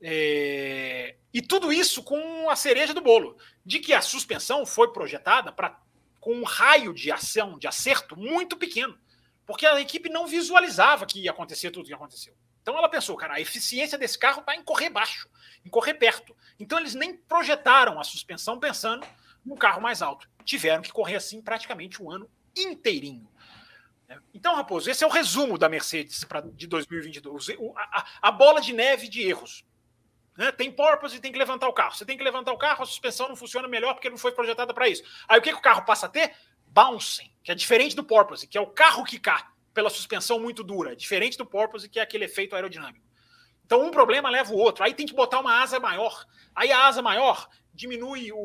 É... 0.00 1.16
E 1.32 1.40
tudo 1.40 1.72
isso 1.72 2.02
com 2.02 2.50
a 2.50 2.56
cereja 2.56 2.92
do 2.92 3.00
bolo, 3.00 3.36
de 3.64 3.78
que 3.78 3.92
a 3.92 4.02
suspensão 4.02 4.66
foi 4.66 4.92
projetada 4.92 5.52
para 5.52 5.80
com 6.20 6.34
um 6.34 6.44
raio 6.44 6.94
de 6.94 7.10
ação, 7.10 7.58
de 7.58 7.66
acerto 7.66 8.16
muito 8.16 8.56
pequeno, 8.56 8.96
porque 9.44 9.66
a 9.66 9.80
equipe 9.80 10.08
não 10.08 10.24
visualizava 10.24 11.04
que 11.04 11.20
ia 11.20 11.32
acontecer 11.32 11.72
tudo 11.72 11.84
o 11.84 11.86
que 11.88 11.94
aconteceu. 11.94 12.32
Então 12.62 12.78
ela 12.78 12.88
pensou, 12.88 13.16
cara, 13.16 13.34
a 13.34 13.40
eficiência 13.40 13.98
desse 13.98 14.16
carro 14.16 14.40
está 14.40 14.54
em 14.54 14.62
correr 14.62 14.88
baixo, 14.88 15.28
em 15.64 15.68
correr 15.68 15.94
perto. 15.94 16.34
Então 16.60 16.78
eles 16.78 16.94
nem 16.94 17.16
projetaram 17.16 17.98
a 17.98 18.04
suspensão 18.04 18.60
pensando 18.60 19.04
num 19.44 19.56
carro 19.56 19.82
mais 19.82 20.00
alto. 20.00 20.30
Tiveram 20.44 20.80
que 20.80 20.92
correr 20.92 21.16
assim 21.16 21.42
praticamente 21.42 22.00
um 22.00 22.08
ano 22.08 22.30
inteirinho. 22.56 23.28
Então, 24.34 24.54
Raposo, 24.54 24.90
esse 24.90 25.04
é 25.04 25.06
o 25.06 25.10
resumo 25.10 25.56
da 25.56 25.68
Mercedes 25.68 26.24
pra, 26.24 26.40
de 26.40 26.66
2022. 26.66 27.50
A, 27.76 28.06
a, 28.22 28.30
bola 28.30 28.60
de 28.60 28.72
neve 28.72 29.08
de 29.08 29.22
erros. 29.22 29.64
Né? 30.36 30.50
Tem 30.52 30.70
porpoise 30.70 31.16
e 31.16 31.20
tem 31.20 31.32
que 31.32 31.38
levantar 31.38 31.68
o 31.68 31.72
carro. 31.72 31.94
Você 31.94 32.04
tem 32.04 32.16
que 32.16 32.24
levantar 32.24 32.52
o 32.52 32.58
carro, 32.58 32.82
a 32.82 32.86
suspensão 32.86 33.28
não 33.28 33.36
funciona 33.36 33.68
melhor 33.68 33.94
porque 33.94 34.10
não 34.10 34.18
foi 34.18 34.32
projetada 34.32 34.72
para 34.72 34.88
isso. 34.88 35.02
Aí 35.28 35.38
o 35.38 35.42
que, 35.42 35.50
que 35.50 35.58
o 35.58 35.62
carro 35.62 35.84
passa 35.84 36.06
a 36.06 36.08
ter? 36.08 36.34
Bouncing, 36.66 37.30
que 37.44 37.52
é 37.52 37.54
diferente 37.54 37.94
do 37.94 38.02
porpoise, 38.02 38.46
que 38.46 38.56
é 38.56 38.60
o 38.60 38.66
carro 38.66 39.04
que 39.04 39.18
cai 39.18 39.42
pela 39.74 39.90
suspensão 39.90 40.38
muito 40.38 40.64
dura. 40.64 40.96
Diferente 40.96 41.36
do 41.36 41.46
porpoise, 41.46 41.88
que 41.88 41.98
é 41.98 42.02
aquele 42.02 42.24
efeito 42.24 42.54
aerodinâmico. 42.54 43.04
Então 43.64 43.86
um 43.86 43.90
problema 43.90 44.28
leva 44.28 44.52
o 44.52 44.58
outro. 44.58 44.84
Aí 44.84 44.94
tem 44.94 45.06
que 45.06 45.14
botar 45.14 45.40
uma 45.40 45.62
asa 45.62 45.78
maior. 45.78 46.26
Aí 46.54 46.70
a 46.70 46.86
asa 46.86 47.00
maior 47.00 47.48
diminui 47.72 48.30
o. 48.32 48.38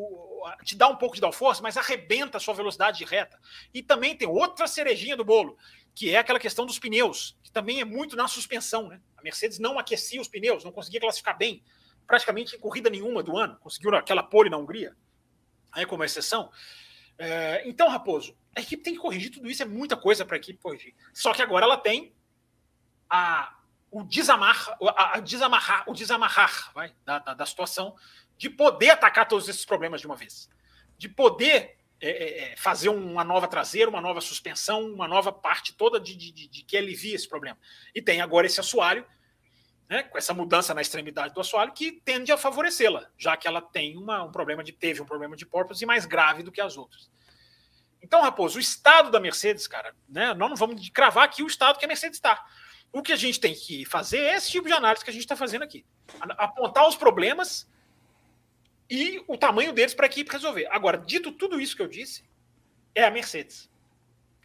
te 0.63 0.75
dá 0.75 0.87
um 0.87 0.95
pouco 0.95 1.15
de 1.15 1.21
downforce, 1.21 1.61
mas 1.61 1.77
arrebenta 1.77 2.37
a 2.37 2.39
sua 2.39 2.53
velocidade 2.53 2.97
de 2.97 3.05
reta. 3.05 3.39
E 3.73 3.81
também 3.81 4.15
tem 4.15 4.27
outra 4.27 4.67
cerejinha 4.67 5.15
do 5.15 5.23
bolo, 5.23 5.57
que 5.93 6.13
é 6.13 6.17
aquela 6.17 6.39
questão 6.39 6.65
dos 6.65 6.79
pneus, 6.79 7.37
que 7.43 7.51
também 7.51 7.81
é 7.81 7.85
muito 7.85 8.15
na 8.15 8.27
suspensão. 8.27 8.87
Né? 8.87 9.01
A 9.17 9.21
Mercedes 9.21 9.59
não 9.59 9.79
aquecia 9.79 10.21
os 10.21 10.27
pneus, 10.27 10.63
não 10.63 10.71
conseguia 10.71 10.99
classificar 10.99 11.37
bem, 11.37 11.63
praticamente 12.05 12.55
em 12.55 12.59
corrida 12.59 12.89
nenhuma 12.89 13.23
do 13.23 13.37
ano. 13.37 13.57
Conseguiu 13.59 13.93
aquela 13.95 14.23
pole 14.23 14.49
na 14.49 14.57
Hungria, 14.57 14.95
aí 15.71 15.85
como 15.85 16.03
exceção. 16.03 16.51
É, 17.17 17.67
então, 17.67 17.89
Raposo, 17.89 18.37
a 18.55 18.61
equipe 18.61 18.83
tem 18.83 18.93
que 18.93 18.99
corrigir 18.99 19.31
tudo 19.31 19.49
isso, 19.49 19.63
é 19.63 19.65
muita 19.65 19.97
coisa 19.97 20.25
para 20.25 20.35
a 20.35 20.39
equipe 20.39 20.59
corrigir. 20.59 20.93
Só 21.13 21.33
que 21.33 21.41
agora 21.41 21.65
ela 21.65 21.77
tem 21.77 22.13
a, 23.09 23.57
o 23.89 24.03
desamarrar, 24.03 24.77
a, 24.81 25.17
a 25.17 25.19
desamarrar, 25.19 25.83
o 25.87 25.93
desamarrar 25.93 26.71
vai, 26.73 26.93
da, 27.05 27.19
da, 27.19 27.33
da 27.33 27.45
situação 27.45 27.95
de 28.37 28.49
poder 28.49 28.91
atacar 28.91 29.27
todos 29.27 29.49
esses 29.49 29.65
problemas 29.65 30.01
de 30.01 30.07
uma 30.07 30.15
vez, 30.15 30.49
de 30.97 31.09
poder 31.09 31.77
é, 31.99 32.09
é, 32.09 32.53
é, 32.53 32.55
fazer 32.57 32.89
uma 32.89 33.23
nova 33.23 33.47
traseira, 33.47 33.89
uma 33.89 34.01
nova 34.01 34.21
suspensão, 34.21 34.85
uma 34.85 35.07
nova 35.07 35.31
parte 35.31 35.73
toda 35.73 35.99
de, 35.99 36.15
de, 36.15 36.31
de, 36.31 36.47
de 36.47 36.63
que 36.63 36.77
alivia 36.77 37.15
esse 37.15 37.27
problema. 37.27 37.57
E 37.93 38.01
tem 38.01 38.21
agora 38.21 38.45
esse 38.45 38.59
assoalho, 38.59 39.03
né, 39.89 40.03
com 40.03 40.17
essa 40.17 40.33
mudança 40.33 40.73
na 40.75 40.81
extremidade 40.81 41.33
do 41.33 41.41
assoalho, 41.41 41.71
que 41.73 41.91
tende 41.91 42.31
a 42.31 42.37
favorecê-la, 42.37 43.09
já 43.17 43.35
que 43.35 43.47
ela 43.47 43.61
tem 43.61 43.97
uma, 43.97 44.23
um 44.23 44.31
problema 44.31 44.63
de 44.63 44.71
teve 44.71 45.01
um 45.01 45.05
problema 45.05 45.35
de 45.35 45.45
porpoise 45.45 45.83
mais 45.87 46.05
grave 46.05 46.43
do 46.43 46.51
que 46.51 46.61
as 46.61 46.77
outras. 46.77 47.09
Então, 47.99 48.21
Raposo, 48.21 48.57
o 48.57 48.61
estado 48.61 49.09
da 49.09 49.19
Mercedes, 49.19 49.67
cara, 49.67 49.95
né, 50.07 50.35
nós 50.35 50.49
não 50.49 50.55
vamos 50.55 50.87
cravar 50.89 51.23
aqui 51.23 51.41
o 51.41 51.47
estado 51.47 51.79
que 51.79 51.85
a 51.85 51.87
Mercedes 51.87 52.17
está. 52.17 52.45
O 52.91 53.01
que 53.01 53.11
a 53.11 53.17
gente 53.17 53.39
tem 53.39 53.55
que 53.55 53.85
fazer 53.85 54.19
é 54.19 54.35
esse 54.35 54.51
tipo 54.51 54.67
de 54.67 54.73
análise 54.73 55.03
que 55.03 55.09
a 55.09 55.13
gente 55.13 55.23
está 55.23 55.35
fazendo 55.35 55.63
aqui. 55.63 55.83
Apontar 56.19 56.87
os 56.87 56.95
problemas 56.95 57.67
e 58.89 59.21
o 59.27 59.37
tamanho 59.37 59.73
deles 59.73 59.93
para 59.93 60.05
a 60.05 60.09
equipe 60.09 60.31
resolver. 60.31 60.67
Agora, 60.71 60.97
dito 60.97 61.31
tudo 61.31 61.59
isso 61.59 61.75
que 61.75 61.81
eu 61.81 61.87
disse, 61.87 62.23
é 62.95 63.03
a 63.03 63.11
Mercedes. 63.11 63.69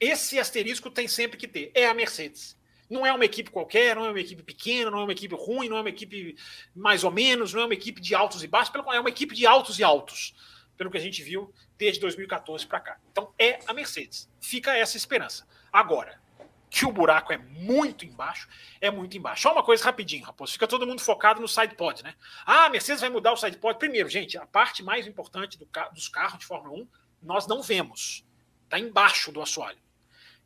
Esse 0.00 0.38
asterisco 0.38 0.90
tem 0.90 1.06
sempre 1.06 1.38
que 1.38 1.46
ter. 1.46 1.70
É 1.74 1.86
a 1.86 1.94
Mercedes. 1.94 2.56
Não 2.90 3.06
é 3.06 3.12
uma 3.12 3.24
equipe 3.24 3.50
qualquer, 3.50 3.96
não 3.96 4.04
é 4.04 4.10
uma 4.10 4.20
equipe 4.20 4.42
pequena, 4.42 4.90
não 4.90 5.00
é 5.00 5.04
uma 5.04 5.12
equipe 5.12 5.34
ruim, 5.34 5.68
não 5.68 5.78
é 5.78 5.80
uma 5.80 5.88
equipe 5.88 6.36
mais 6.74 7.04
ou 7.04 7.10
menos, 7.10 7.54
não 7.54 7.62
é 7.62 7.64
uma 7.64 7.74
equipe 7.74 8.00
de 8.00 8.14
altos 8.14 8.42
e 8.42 8.46
baixos, 8.46 8.70
pelo 8.70 8.92
é 8.92 9.00
uma 9.00 9.08
equipe 9.08 9.34
de 9.34 9.46
altos 9.46 9.78
e 9.78 9.84
altos, 9.84 10.34
pelo 10.76 10.90
que 10.90 10.98
a 10.98 11.00
gente 11.00 11.22
viu 11.22 11.52
desde 11.78 12.00
2014 12.00 12.66
para 12.66 12.80
cá. 12.80 13.00
Então 13.10 13.32
é 13.38 13.60
a 13.66 13.72
Mercedes. 13.72 14.28
Fica 14.40 14.76
essa 14.76 14.96
esperança. 14.96 15.46
Agora, 15.72 16.20
que 16.72 16.86
o 16.86 16.90
buraco 16.90 17.34
é 17.34 17.36
muito 17.36 18.06
embaixo, 18.06 18.48
é 18.80 18.90
muito 18.90 19.14
embaixo. 19.14 19.42
Só 19.42 19.52
uma 19.52 19.62
coisa 19.62 19.84
rapidinho, 19.84 20.24
Raposo. 20.24 20.54
Fica 20.54 20.66
todo 20.66 20.86
mundo 20.86 21.02
focado 21.02 21.38
no 21.38 21.46
sidepod, 21.46 22.02
né? 22.02 22.14
Ah, 22.46 22.64
a 22.64 22.70
Mercedes 22.70 23.02
vai 23.02 23.10
mudar 23.10 23.30
o 23.30 23.36
sidepod. 23.36 23.78
Primeiro, 23.78 24.08
gente, 24.08 24.38
a 24.38 24.46
parte 24.46 24.82
mais 24.82 25.06
importante 25.06 25.58
do 25.58 25.68
dos 25.92 26.08
carros 26.08 26.38
de 26.38 26.46
Fórmula 26.46 26.80
1, 26.80 26.88
nós 27.22 27.46
não 27.46 27.60
vemos. 27.60 28.24
Está 28.64 28.78
embaixo 28.78 29.30
do 29.30 29.42
assoalho. 29.42 29.78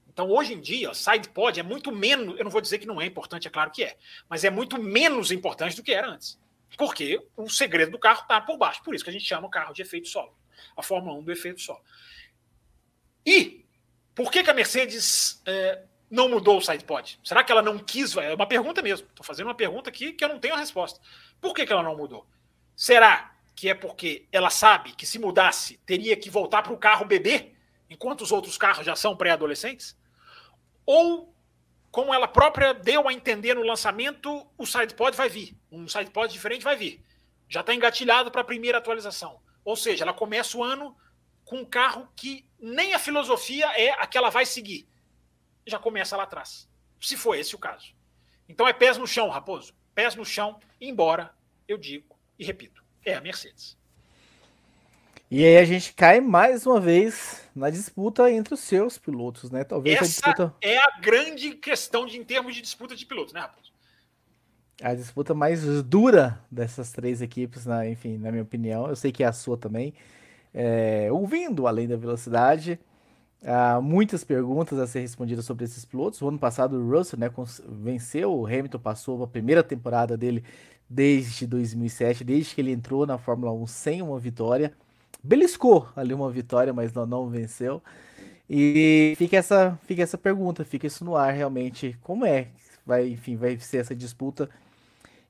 Então, 0.08 0.28
hoje 0.28 0.54
em 0.54 0.60
dia, 0.60 0.90
o 0.90 0.94
sidepod 0.96 1.60
é 1.60 1.62
muito 1.62 1.92
menos. 1.92 2.36
Eu 2.36 2.42
não 2.42 2.50
vou 2.50 2.60
dizer 2.60 2.78
que 2.78 2.86
não 2.88 3.00
é 3.00 3.06
importante, 3.06 3.46
é 3.46 3.50
claro 3.50 3.70
que 3.70 3.84
é. 3.84 3.96
Mas 4.28 4.42
é 4.42 4.50
muito 4.50 4.82
menos 4.82 5.30
importante 5.30 5.76
do 5.76 5.82
que 5.84 5.92
era 5.92 6.08
antes. 6.08 6.40
Porque 6.76 7.24
o 7.36 7.48
segredo 7.48 7.92
do 7.92 8.00
carro 8.00 8.22
está 8.22 8.40
por 8.40 8.58
baixo. 8.58 8.82
Por 8.82 8.96
isso 8.96 9.04
que 9.04 9.10
a 9.10 9.12
gente 9.12 9.24
chama 9.24 9.46
o 9.46 9.50
carro 9.50 9.72
de 9.72 9.80
efeito 9.80 10.08
solo. 10.08 10.36
A 10.76 10.82
Fórmula 10.82 11.16
1 11.20 11.22
do 11.22 11.30
efeito 11.30 11.60
solo. 11.60 11.80
E 13.24 13.64
por 14.12 14.28
que, 14.28 14.42
que 14.42 14.50
a 14.50 14.54
Mercedes. 14.54 15.40
É, 15.46 15.84
não 16.10 16.28
mudou 16.28 16.58
o 16.58 16.62
sidepod? 16.62 17.18
Será 17.22 17.42
que 17.42 17.50
ela 17.50 17.62
não 17.62 17.78
quis? 17.78 18.16
É 18.16 18.34
uma 18.34 18.46
pergunta 18.46 18.80
mesmo. 18.82 19.06
Estou 19.08 19.24
fazendo 19.24 19.46
uma 19.46 19.54
pergunta 19.54 19.90
aqui 19.90 20.12
que 20.12 20.24
eu 20.24 20.28
não 20.28 20.38
tenho 20.38 20.54
a 20.54 20.58
resposta. 20.58 21.00
Por 21.40 21.54
que, 21.54 21.66
que 21.66 21.72
ela 21.72 21.82
não 21.82 21.96
mudou? 21.96 22.26
Será 22.74 23.32
que 23.54 23.68
é 23.68 23.74
porque 23.74 24.26
ela 24.30 24.50
sabe 24.50 24.92
que 24.92 25.06
se 25.06 25.18
mudasse 25.18 25.78
teria 25.86 26.16
que 26.16 26.30
voltar 26.30 26.62
para 26.62 26.72
o 26.72 26.78
carro 26.78 27.04
bebê, 27.04 27.54
enquanto 27.90 28.20
os 28.20 28.30
outros 28.30 28.56
carros 28.56 28.86
já 28.86 28.94
são 28.94 29.16
pré-adolescentes? 29.16 29.96
Ou, 30.84 31.34
como 31.90 32.14
ela 32.14 32.28
própria 32.28 32.72
deu 32.72 33.08
a 33.08 33.12
entender 33.12 33.54
no 33.54 33.62
lançamento, 33.62 34.46
o 34.56 34.66
sidepod 34.66 35.16
vai 35.16 35.28
vir. 35.28 35.56
Um 35.70 35.88
sidepod 35.88 36.32
diferente 36.32 36.62
vai 36.62 36.76
vir. 36.76 37.02
Já 37.48 37.60
está 37.60 37.74
engatilhado 37.74 38.30
para 38.30 38.42
a 38.42 38.44
primeira 38.44 38.78
atualização. 38.78 39.40
Ou 39.64 39.74
seja, 39.74 40.04
ela 40.04 40.12
começa 40.12 40.56
o 40.56 40.62
ano 40.62 40.96
com 41.44 41.58
um 41.58 41.64
carro 41.64 42.08
que 42.14 42.48
nem 42.60 42.94
a 42.94 42.98
filosofia 42.98 43.66
é 43.76 43.90
a 43.90 44.06
que 44.06 44.18
ela 44.18 44.30
vai 44.30 44.46
seguir 44.46 44.88
já 45.66 45.78
começa 45.78 46.16
lá 46.16 46.22
atrás. 46.22 46.68
Se 47.01 47.16
for 47.16 47.34
esse 47.34 47.55
o 47.55 47.59
caso. 47.59 47.94
Então 48.48 48.66
é 48.66 48.72
pés 48.72 48.97
no 48.97 49.06
chão, 49.06 49.28
Raposo. 49.28 49.74
Pés 49.94 50.14
no 50.14 50.24
chão, 50.24 50.60
embora 50.80 51.34
eu 51.66 51.76
digo 51.76 52.16
e 52.38 52.44
repito, 52.44 52.82
é 53.05 53.14
a 53.14 53.20
Mercedes. 53.20 53.76
E 55.28 55.44
aí 55.44 55.56
a 55.56 55.64
gente 55.64 55.93
cai 55.93 56.20
mais 56.20 56.66
uma 56.66 56.80
vez 56.80 57.43
na 57.55 57.68
disputa 57.68 58.30
entre 58.30 58.55
os 58.55 58.60
seus 58.60 58.97
pilotos, 58.97 59.51
né? 59.51 59.64
Talvez 59.64 59.97
Essa 59.97 60.05
a 60.05 60.06
disputa 60.06 60.55
é 60.60 60.78
a 60.78 61.01
grande 61.01 61.55
questão 61.55 62.06
de 62.06 62.16
em 62.16 62.22
termos 62.22 62.55
de 62.55 62.62
disputa 62.62 62.94
de 62.94 63.05
pilotos, 63.05 63.32
né, 63.32 63.40
Raposo? 63.40 63.72
A 64.80 64.94
disputa 64.94 65.34
mais 65.34 65.82
dura 65.82 66.38
dessas 66.51 66.93
três 66.93 67.22
equipes, 67.22 67.64
né? 67.66 67.90
enfim, 67.90 68.18
na 68.18 68.30
minha 68.30 68.43
opinião. 68.43 68.86
Eu 68.86 68.94
sei 68.94 69.10
que 69.10 69.24
é 69.24 69.26
a 69.26 69.32
sua 69.32 69.56
também. 69.56 69.94
É, 70.52 71.09
ouvindo 71.10 71.66
além 71.66 71.88
da 71.88 71.97
velocidade, 71.97 72.78
Há 73.48 73.81
muitas 73.81 74.24
perguntas 74.24 74.77
a 74.77 74.89
ser 74.89 75.01
respondidas 75.01 75.44
sobre 75.44 75.64
esses 75.64 75.85
pilotos. 75.85 76.20
O 76.20 76.27
ano 76.27 76.39
passado 76.39 76.77
o 76.77 76.90
Russell 76.90 77.16
né, 77.16 77.31
venceu, 77.81 78.35
o 78.35 78.44
Hamilton 78.44 78.81
passou 78.81 79.23
a 79.23 79.27
primeira 79.28 79.62
temporada 79.62 80.16
dele 80.16 80.43
desde 80.90 81.47
2007, 81.47 82.24
desde 82.24 82.56
que 82.56 82.60
ele 82.60 82.73
entrou 82.73 83.06
na 83.06 83.18
Fórmula 83.18 83.52
1 83.52 83.66
sem 83.68 84.02
uma 84.02 84.18
vitória. 84.18 84.73
Beliscou 85.23 85.89
ali 85.94 86.12
uma 86.12 86.28
vitória, 86.28 86.73
mas 86.73 86.93
não, 86.93 87.06
não 87.06 87.28
venceu. 87.28 87.81
E 88.51 89.14
fica 89.16 89.36
essa, 89.36 89.78
fica 89.86 90.02
essa 90.02 90.18
pergunta, 90.18 90.64
fica 90.64 90.89
isso 90.89 91.05
no 91.05 91.14
ar 91.14 91.32
realmente. 91.32 91.97
Como 92.02 92.27
é? 92.27 92.48
Vai, 92.85 93.09
enfim, 93.10 93.36
vai 93.36 93.56
ser 93.60 93.78
essa 93.78 93.94
disputa. 93.94 94.51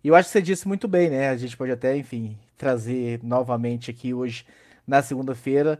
E 0.02 0.08
eu 0.08 0.14
acho 0.14 0.28
que 0.28 0.32
você 0.32 0.42
disse 0.42 0.66
muito 0.66 0.88
bem, 0.88 1.10
né? 1.10 1.28
A 1.28 1.36
gente 1.36 1.54
pode 1.54 1.72
até, 1.72 1.94
enfim, 1.94 2.34
trazer 2.56 3.20
novamente 3.22 3.90
aqui 3.90 4.14
hoje 4.14 4.46
na 4.86 5.02
segunda-feira 5.02 5.78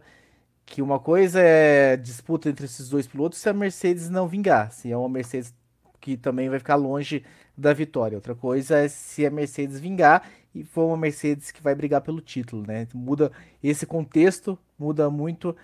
que 0.67 0.81
uma 0.81 0.99
coisa 0.99 1.39
é 1.39 1.95
disputa 1.95 2.49
entre 2.49 2.65
esses 2.65 2.89
dois 2.89 3.07
pilotos 3.07 3.39
se 3.39 3.49
a 3.49 3.53
Mercedes 3.53 4.09
não 4.09 4.27
vingar, 4.27 4.71
se 4.71 4.91
é 4.91 4.97
uma 4.97 5.07
Mercedes 5.07 5.55
que 6.01 6.17
também 6.17 6.49
vai 6.49 6.59
ficar 6.59 6.75
longe 6.75 7.25
da 7.57 7.73
vitória. 7.73 8.17
Outra 8.17 8.35
coisa 8.35 8.77
é 8.77 8.87
se 8.89 9.25
a 9.25 9.31
Mercedes 9.31 9.79
vingar 9.79 10.29
e 10.53 10.65
for 10.65 10.85
uma 10.87 10.97
Mercedes 10.97 11.51
que 11.51 11.63
vai 11.63 11.73
brigar 11.73 12.01
pelo 12.01 12.19
título, 12.19 12.67
né? 12.67 12.85
Muda 12.93 13.31
esse 13.63 13.85
contexto, 13.85 14.59
muda 14.77 15.09
muito 15.09 15.55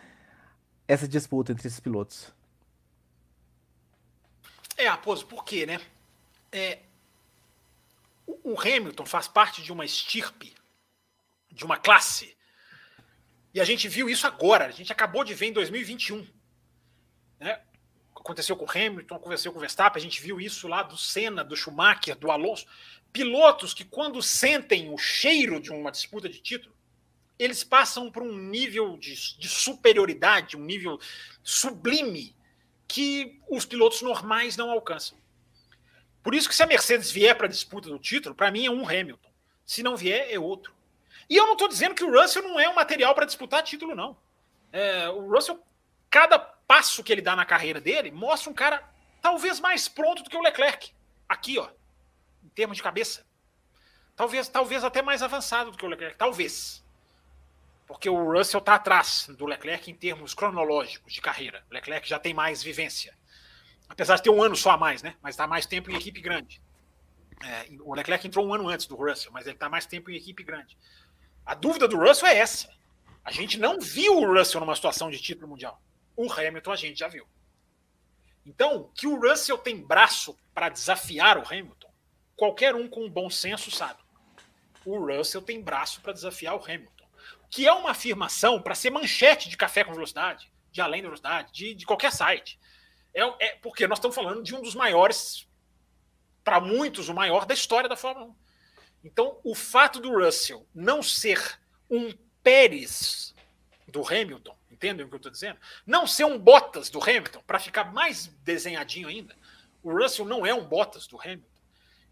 essa 0.87 1.07
disputa 1.07 1.51
entre 1.51 1.67
esses 1.67 1.81
pilotos. 1.81 2.33
É, 4.77 4.87
Aposo, 4.87 5.27
por 5.27 5.43
quê, 5.43 5.65
né? 5.65 5.81
É, 6.49 6.79
o 8.25 8.57
Hamilton 8.57 9.05
faz 9.05 9.27
parte 9.27 9.61
de 9.61 9.71
uma 9.71 9.83
estirpe, 9.83 10.55
de 11.51 11.65
uma 11.65 11.75
classe 11.75 12.35
e 13.53 13.61
a 13.61 13.63
gente 13.63 13.87
viu 13.87 14.09
isso 14.09 14.25
agora, 14.25 14.65
a 14.65 14.71
gente 14.71 14.91
acabou 14.91 15.23
de 15.23 15.33
ver 15.33 15.47
em 15.47 15.53
2021. 15.53 16.27
Né? 17.39 17.61
Aconteceu 18.15 18.55
com 18.55 18.65
o 18.65 18.69
Hamilton, 18.69 19.15
aconteceu 19.15 19.51
com 19.51 19.57
o 19.57 19.61
Verstappen, 19.61 19.99
a 19.99 20.03
gente 20.03 20.21
viu 20.21 20.41
isso 20.41 20.67
lá 20.67 20.81
do 20.81 20.97
Senna, 20.97 21.43
do 21.43 21.55
Schumacher, 21.55 22.15
do 22.15 22.31
Alonso. 22.31 22.65
Pilotos 23.11 23.73
que, 23.73 23.83
quando 23.83 24.21
sentem 24.21 24.89
o 24.89 24.97
cheiro 24.97 25.59
de 25.59 25.71
uma 25.71 25.91
disputa 25.91 26.27
de 26.27 26.39
título, 26.39 26.73
eles 27.37 27.63
passam 27.63 28.11
por 28.11 28.23
um 28.23 28.37
nível 28.37 28.97
de, 28.97 29.37
de 29.37 29.47
superioridade, 29.47 30.57
um 30.57 30.63
nível 30.63 30.99
sublime 31.43 32.35
que 32.87 33.39
os 33.49 33.65
pilotos 33.65 34.01
normais 34.01 34.55
não 34.55 34.71
alcançam. 34.71 35.17
Por 36.23 36.33
isso 36.33 36.47
que 36.47 36.55
se 36.55 36.63
a 36.63 36.67
Mercedes 36.67 37.11
vier 37.11 37.35
para 37.35 37.47
a 37.47 37.49
disputa 37.49 37.89
do 37.89 37.99
título, 37.99 38.33
para 38.33 38.49
mim 38.49 38.65
é 38.65 38.71
um 38.71 38.87
Hamilton. 38.87 39.31
Se 39.65 39.83
não 39.83 39.97
vier, 39.97 40.31
é 40.31 40.39
outro. 40.39 40.72
E 41.33 41.35
eu 41.35 41.47
não 41.47 41.53
estou 41.53 41.67
dizendo 41.67 41.95
que 41.95 42.03
o 42.03 42.11
Russell 42.11 42.43
não 42.43 42.59
é 42.59 42.69
um 42.69 42.75
material 42.75 43.15
para 43.15 43.25
disputar 43.25 43.63
título, 43.63 43.95
não. 43.95 44.15
É, 44.71 45.09
o 45.09 45.33
Russell, 45.33 45.59
cada 46.07 46.37
passo 46.37 47.03
que 47.03 47.11
ele 47.11 47.23
dá 47.23 47.35
na 47.35 47.43
carreira 47.43 47.81
dele, 47.81 48.11
mostra 48.11 48.51
um 48.51 48.53
cara 48.53 48.87
talvez 49.19 49.59
mais 49.59 49.87
pronto 49.87 50.21
do 50.21 50.29
que 50.29 50.37
o 50.37 50.43
Leclerc. 50.43 50.93
Aqui, 51.27 51.57
ó, 51.57 51.71
em 52.43 52.49
termos 52.49 52.77
de 52.77 52.83
cabeça. 52.83 53.25
Talvez, 54.15 54.47
talvez 54.47 54.83
até 54.83 55.01
mais 55.01 55.23
avançado 55.23 55.71
do 55.71 55.77
que 55.77 55.83
o 55.83 55.89
Leclerc. 55.89 56.15
Talvez. 56.19 56.85
Porque 57.87 58.07
o 58.07 58.31
Russell 58.31 58.59
está 58.59 58.75
atrás 58.75 59.25
do 59.35 59.47
Leclerc 59.47 59.89
em 59.89 59.95
termos 59.95 60.35
cronológicos 60.35 61.13
de 61.13 61.19
carreira. 61.19 61.65
O 61.67 61.73
Leclerc 61.73 62.07
já 62.07 62.19
tem 62.19 62.35
mais 62.35 62.61
vivência. 62.61 63.17
Apesar 63.89 64.17
de 64.17 64.21
ter 64.21 64.29
um 64.29 64.43
ano 64.43 64.55
só 64.55 64.69
a 64.69 64.77
mais, 64.77 65.01
né? 65.01 65.15
Mas 65.19 65.33
está 65.33 65.47
mais 65.47 65.65
tempo 65.65 65.89
em 65.89 65.95
equipe 65.95 66.21
grande. 66.21 66.61
É, 67.43 67.65
o 67.81 67.95
Leclerc 67.95 68.27
entrou 68.27 68.47
um 68.47 68.53
ano 68.53 68.69
antes 68.69 68.85
do 68.85 68.95
Russell, 68.95 69.31
mas 69.31 69.47
ele 69.47 69.55
está 69.55 69.67
mais 69.67 69.87
tempo 69.87 70.11
em 70.11 70.15
equipe 70.15 70.43
grande. 70.43 70.77
A 71.45 71.53
dúvida 71.53 71.87
do 71.87 71.97
Russell 71.97 72.27
é 72.27 72.37
essa. 72.37 72.69
A 73.23 73.31
gente 73.31 73.57
não 73.57 73.79
viu 73.79 74.17
o 74.17 74.37
Russell 74.37 74.61
numa 74.61 74.75
situação 74.75 75.09
de 75.09 75.19
título 75.19 75.47
mundial. 75.47 75.81
O 76.15 76.31
Hamilton 76.31 76.71
a 76.71 76.75
gente 76.75 76.99
já 76.99 77.07
viu. 77.07 77.27
Então, 78.45 78.91
que 78.93 79.07
o 79.07 79.19
Russell 79.19 79.57
tem 79.57 79.81
braço 79.81 80.37
para 80.53 80.69
desafiar 80.69 81.37
o 81.37 81.47
Hamilton, 81.47 81.91
qualquer 82.35 82.75
um 82.75 82.87
com 82.87 83.09
bom 83.09 83.29
senso 83.29 83.71
sabe. 83.71 84.01
O 84.85 84.97
Russell 84.97 85.41
tem 85.41 85.61
braço 85.61 86.01
para 86.01 86.13
desafiar 86.13 86.55
o 86.55 86.63
Hamilton. 86.63 87.07
Que 87.49 87.67
é 87.67 87.73
uma 87.73 87.91
afirmação 87.91 88.61
para 88.61 88.75
ser 88.75 88.89
manchete 88.89 89.47
de 89.47 89.55
café 89.55 89.83
com 89.83 89.93
velocidade, 89.93 90.51
de 90.71 90.81
além 90.81 91.01
da 91.01 91.07
velocidade, 91.07 91.53
de, 91.53 91.73
de 91.73 91.85
qualquer 91.85 92.11
site. 92.11 92.59
É, 93.13 93.21
é, 93.45 93.55
porque 93.61 93.87
nós 93.87 93.99
estamos 93.99 94.15
falando 94.15 94.43
de 94.43 94.55
um 94.55 94.61
dos 94.61 94.75
maiores, 94.75 95.47
para 96.43 96.59
muitos, 96.59 97.07
o 97.07 97.13
maior 97.13 97.45
da 97.45 97.53
história 97.53 97.87
da 97.87 97.95
Fórmula 97.95 98.27
1. 98.27 98.35
Então, 99.03 99.39
o 99.43 99.53
fato 99.53 99.99
do 99.99 100.11
Russell 100.11 100.65
não 100.73 101.03
ser 101.03 101.59
um 101.89 102.13
Pérez 102.41 103.33
do 103.87 104.01
Hamilton 104.05 104.57
Entendem 104.83 105.05
o 105.05 105.07
que 105.07 105.15
eu 105.15 105.17
estou 105.17 105.31
dizendo? 105.31 105.57
Não 105.85 106.05
ser 106.05 106.25
um 106.25 106.37
Bottas 106.37 106.89
do 106.89 107.01
Hamilton, 107.01 107.41
para 107.47 107.57
ficar 107.57 107.93
mais 107.93 108.27
desenhadinho 108.43 109.07
ainda. 109.07 109.33
O 109.81 109.97
Russell 109.97 110.25
não 110.25 110.45
é 110.45 110.53
um 110.53 110.65
Bottas 110.65 111.07
do 111.07 111.17
Hamilton. 111.17 111.47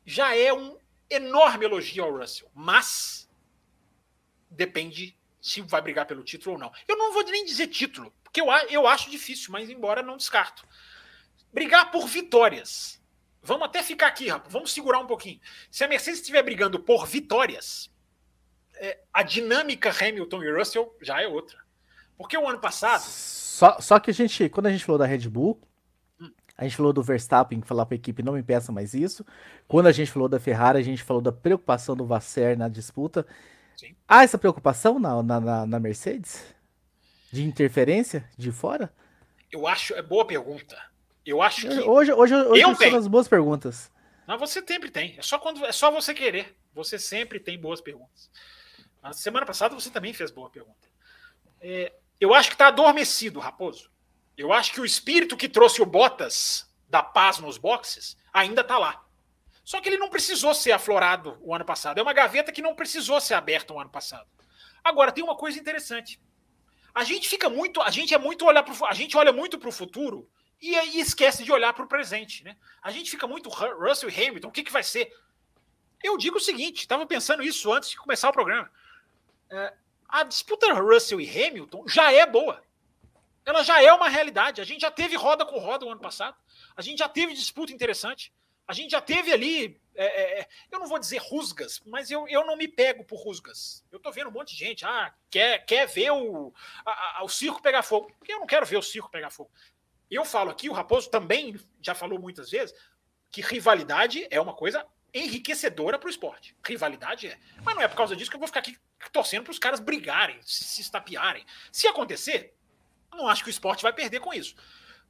Já 0.06 0.34
é 0.38 0.54
um 0.54 0.78
enorme 1.10 1.66
elogio 1.66 2.02
ao 2.02 2.18
Russell, 2.18 2.50
mas 2.56 3.30
depende 4.50 5.18
se 5.42 5.60
vai 5.62 5.82
brigar 5.82 6.06
pelo 6.06 6.24
título 6.24 6.54
ou 6.54 6.60
não. 6.60 6.72
Eu 6.88 6.96
não 6.96 7.12
vou 7.12 7.24
nem 7.26 7.44
dizer 7.44 7.68
título, 7.68 8.14
porque 8.24 8.40
eu, 8.40 8.50
eu 8.70 8.88
acho 8.88 9.12
difícil, 9.12 9.52
mas 9.52 9.70
embora 9.70 10.02
não 10.02 10.16
descarto. 10.16 10.66
Brigar 11.52 11.92
por 11.92 12.08
vitórias. 12.08 13.01
Vamos 13.44 13.66
até 13.66 13.82
ficar 13.82 14.08
aqui, 14.08 14.30
rapaz. 14.30 14.52
Vamos 14.52 14.72
segurar 14.72 15.00
um 15.00 15.08
pouquinho. 15.08 15.40
Se 15.70 15.84
a 15.84 15.88
Mercedes 15.88 16.20
estiver 16.20 16.44
brigando 16.44 16.80
por 16.80 17.08
vitórias, 17.08 17.90
é, 18.76 19.00
a 19.12 19.24
dinâmica 19.24 19.90
Hamilton 19.90 20.44
e 20.44 20.52
Russell 20.52 20.96
já 21.02 21.22
é 21.22 21.28
outra. 21.28 21.60
Porque 22.18 22.38
o 22.38 22.48
ano 22.48 22.60
passado. 22.60 23.02
Só, 23.02 23.80
só 23.80 24.00
que 24.00 24.12
a 24.12 24.14
gente, 24.14 24.48
quando 24.50 24.68
a 24.68 24.72
gente 24.72 24.86
falou 24.86 25.00
da 25.00 25.08
Red 25.08 25.28
Bull, 25.28 25.60
hum. 26.20 26.32
a 26.56 26.64
gente 26.64 26.78
falou 26.78 26.94
do 26.94 27.02
Verstappen, 27.02 27.62
falar 27.64 27.86
para 27.88 27.96
a 27.96 27.98
equipe 27.98 28.22
não 28.22 28.34
me 28.34 28.44
peça 28.44 28.72
mais 28.72 28.94
isso. 28.94 29.26
Quando 29.68 29.88
a 29.88 29.92
gente 29.92 30.12
falou 30.12 30.30
da 30.30 30.40
Ferrari, 30.40 30.78
a 30.78 30.84
gente 30.84 31.02
falou 31.02 31.22
da 31.22 31.32
preocupação 31.32 31.96
do 31.96 32.06
Vasser 32.06 32.56
na 32.56 32.70
disputa. 32.70 33.26
Sim. 33.76 33.96
Há 34.08 34.24
essa 34.24 34.38
preocupação 34.38 35.00
na, 35.00 35.24
na, 35.24 35.66
na 35.66 35.80
Mercedes? 35.80 36.44
De 37.32 37.44
interferência 37.44 38.30
de 38.38 38.52
fora? 38.52 38.94
Eu 39.52 39.66
acho, 39.66 39.94
é 39.96 40.02
boa 40.02 40.26
pergunta. 40.26 40.78
Eu 41.26 41.42
acho 41.42 41.62
que. 41.62 41.80
Hoje, 41.80 42.12
hoje, 42.12 42.34
hoje 42.34 42.62
eu 42.62 42.76
são 42.76 42.96
as 42.96 43.08
boas 43.08 43.28
perguntas. 43.28 43.92
Mas 44.28 44.40
você 44.40 44.64
sempre 44.66 44.90
tem. 44.90 45.16
É 45.18 45.22
só, 45.22 45.38
quando, 45.38 45.66
é 45.66 45.72
só 45.72 45.92
você 45.92 46.14
querer. 46.14 46.56
Você 46.74 46.98
sempre 46.98 47.40
tem 47.40 47.60
boas 47.60 47.82
perguntas. 47.82 48.32
Na 49.02 49.14
semana 49.14 49.46
passada 49.46 49.76
você 49.76 49.90
também 49.90 50.14
fez 50.14 50.32
boa 50.32 50.50
pergunta. 50.50 50.88
É, 51.60 51.94
eu 52.20 52.34
acho 52.34 52.50
que 52.50 52.56
está 52.56 52.68
adormecido, 52.68 53.40
Raposo. 53.40 53.92
Eu 54.38 54.54
acho 54.54 54.72
que 54.72 54.82
o 54.82 54.86
espírito 54.86 55.38
que 55.38 55.50
trouxe 55.50 55.82
o 55.82 55.86
Bottas 55.86 56.72
da 56.88 57.04
paz 57.04 57.40
nos 57.40 57.58
boxes 57.58 58.18
ainda 58.34 58.62
está 58.62 58.78
lá. 58.78 59.04
Só 59.64 59.80
que 59.80 59.90
ele 59.90 59.98
não 59.98 60.10
precisou 60.10 60.54
ser 60.54 60.72
aflorado 60.72 61.38
o 61.42 61.54
ano 61.54 61.66
passado. 61.66 62.00
É 62.00 62.02
uma 62.02 62.14
gaveta 62.14 62.52
que 62.52 62.62
não 62.62 62.76
precisou 62.76 63.20
ser 63.22 63.36
aberta 63.36 63.74
o 63.74 63.80
ano 63.80 63.90
passado. 63.90 64.28
Agora 64.84 65.12
tem 65.12 65.24
uma 65.24 65.36
coisa 65.36 65.60
interessante. 65.60 66.20
A 66.94 67.04
gente 67.04 67.30
fica 67.30 67.50
muito, 67.50 67.82
a 67.82 67.90
gente 67.90 68.14
é 68.14 68.18
muito 68.18 68.46
olhar 68.46 68.64
pro, 68.64 68.86
a 68.86 68.94
gente 68.94 69.16
olha 69.16 69.32
muito 69.32 69.58
para 69.58 69.70
o 69.70 69.72
futuro 69.72 70.30
e 70.62 70.78
aí 70.78 71.00
esquece 71.00 71.44
de 71.44 71.52
olhar 71.52 71.74
para 71.74 71.84
o 71.84 71.88
presente, 71.88 72.44
né? 72.44 72.56
A 72.82 72.92
gente 72.92 73.10
fica 73.10 73.26
muito 73.26 73.50
Russell 73.50 74.10
e 74.10 74.28
Hamilton, 74.28 74.48
o 74.48 74.52
que, 74.52 74.64
que 74.64 74.72
vai 74.72 74.84
ser? 74.84 75.12
Eu 76.04 76.18
digo 76.18 76.38
o 76.38 76.42
seguinte, 76.42 76.82
estava 76.82 77.06
pensando 77.06 77.44
isso 77.44 77.72
antes 77.72 77.90
de 77.90 77.98
começar 77.98 78.30
o 78.30 78.34
programa. 78.34 78.72
É, 79.50 79.74
a 80.08 80.24
disputa 80.24 80.74
Russell 80.74 81.22
e 81.22 81.30
Hamilton 81.30 81.88
já 81.88 82.12
é 82.12 82.26
boa. 82.26 82.64
Ela 83.46 83.64
já 83.64 83.82
é 83.82 83.92
uma 83.92 84.10
realidade. 84.10 84.62
A 84.62 84.64
gente 84.64 84.82
já 84.82 84.92
teve 84.92 85.16
roda 85.16 85.46
com 85.46 85.58
roda 85.58 85.86
o 85.86 85.90
ano 85.90 86.02
passado. 86.02 86.38
A 86.76 86.82
gente 86.82 87.00
já 87.00 87.10
teve 87.10 87.34
disputa 87.34 87.74
interessante. 87.74 88.32
A 88.68 88.74
gente 88.74 88.92
já 88.92 89.02
teve 89.02 89.32
ali. 89.34 89.82
É, 89.96 90.06
é, 90.06 90.40
é 90.42 90.48
eu 90.72 90.80
não 90.80 90.88
vou 90.88 91.00
dizer 91.00 91.18
rusgas, 91.18 91.82
mas 91.86 92.12
eu, 92.12 92.28
eu 92.28 92.46
não 92.46 92.56
me 92.56 92.68
pego 92.68 93.04
por 93.04 93.20
rusgas. 93.20 93.84
Eu 93.92 94.00
tô 94.00 94.12
vendo 94.12 94.30
um 94.30 94.34
monte 94.34 94.52
de 94.52 94.60
gente. 94.60 94.86
Ah, 94.86 95.14
quer, 95.30 95.66
quer 95.66 95.88
ver 95.88 96.12
o, 96.12 96.54
a, 96.86 97.20
a, 97.20 97.24
o 97.24 97.30
circo 97.30 97.62
pegar 97.62 97.84
fogo. 97.84 98.12
Eu 98.28 98.40
não 98.40 98.48
quero 98.48 98.66
ver 98.66 98.78
o 98.78 98.82
circo 98.82 99.10
pegar 99.10 99.30
fogo. 99.30 99.52
Eu 100.12 100.26
falo 100.26 100.52
aqui, 100.52 100.70
o 100.70 100.74
Raposo 100.74 101.10
também 101.10 101.58
já 101.82 101.96
falou 101.96 102.20
muitas 102.20 102.52
vezes, 102.52 102.76
que 103.32 103.42
rivalidade 103.42 104.28
é 104.30 104.42
uma 104.42 104.54
coisa 104.54 104.86
enriquecedora 105.14 105.98
para 105.98 106.08
o 106.08 106.10
esporte. 106.10 106.56
Rivalidade 106.66 107.28
é. 107.28 107.40
Mas 107.64 107.76
não 107.76 107.82
é 107.82 107.88
por 107.88 107.96
causa 107.96 108.16
disso 108.16 108.30
que 108.30 108.36
eu 108.36 108.40
vou 108.40 108.48
ficar 108.48 108.60
aqui 108.60 108.78
torcendo 109.12 109.46
para 109.46 109.52
os 109.52 109.60
caras 109.60 109.80
brigarem, 109.80 110.38
se, 110.44 110.82
estapearem. 110.82 111.46
Se 111.72 111.88
acontecer, 111.88 112.54
não 113.12 113.28
acho 113.28 113.44
que 113.44 113.50
o 113.50 113.52
esporte 113.52 113.84
vai 113.84 113.94
perder 113.94 114.20
com 114.20 114.34
isso. 114.34 114.56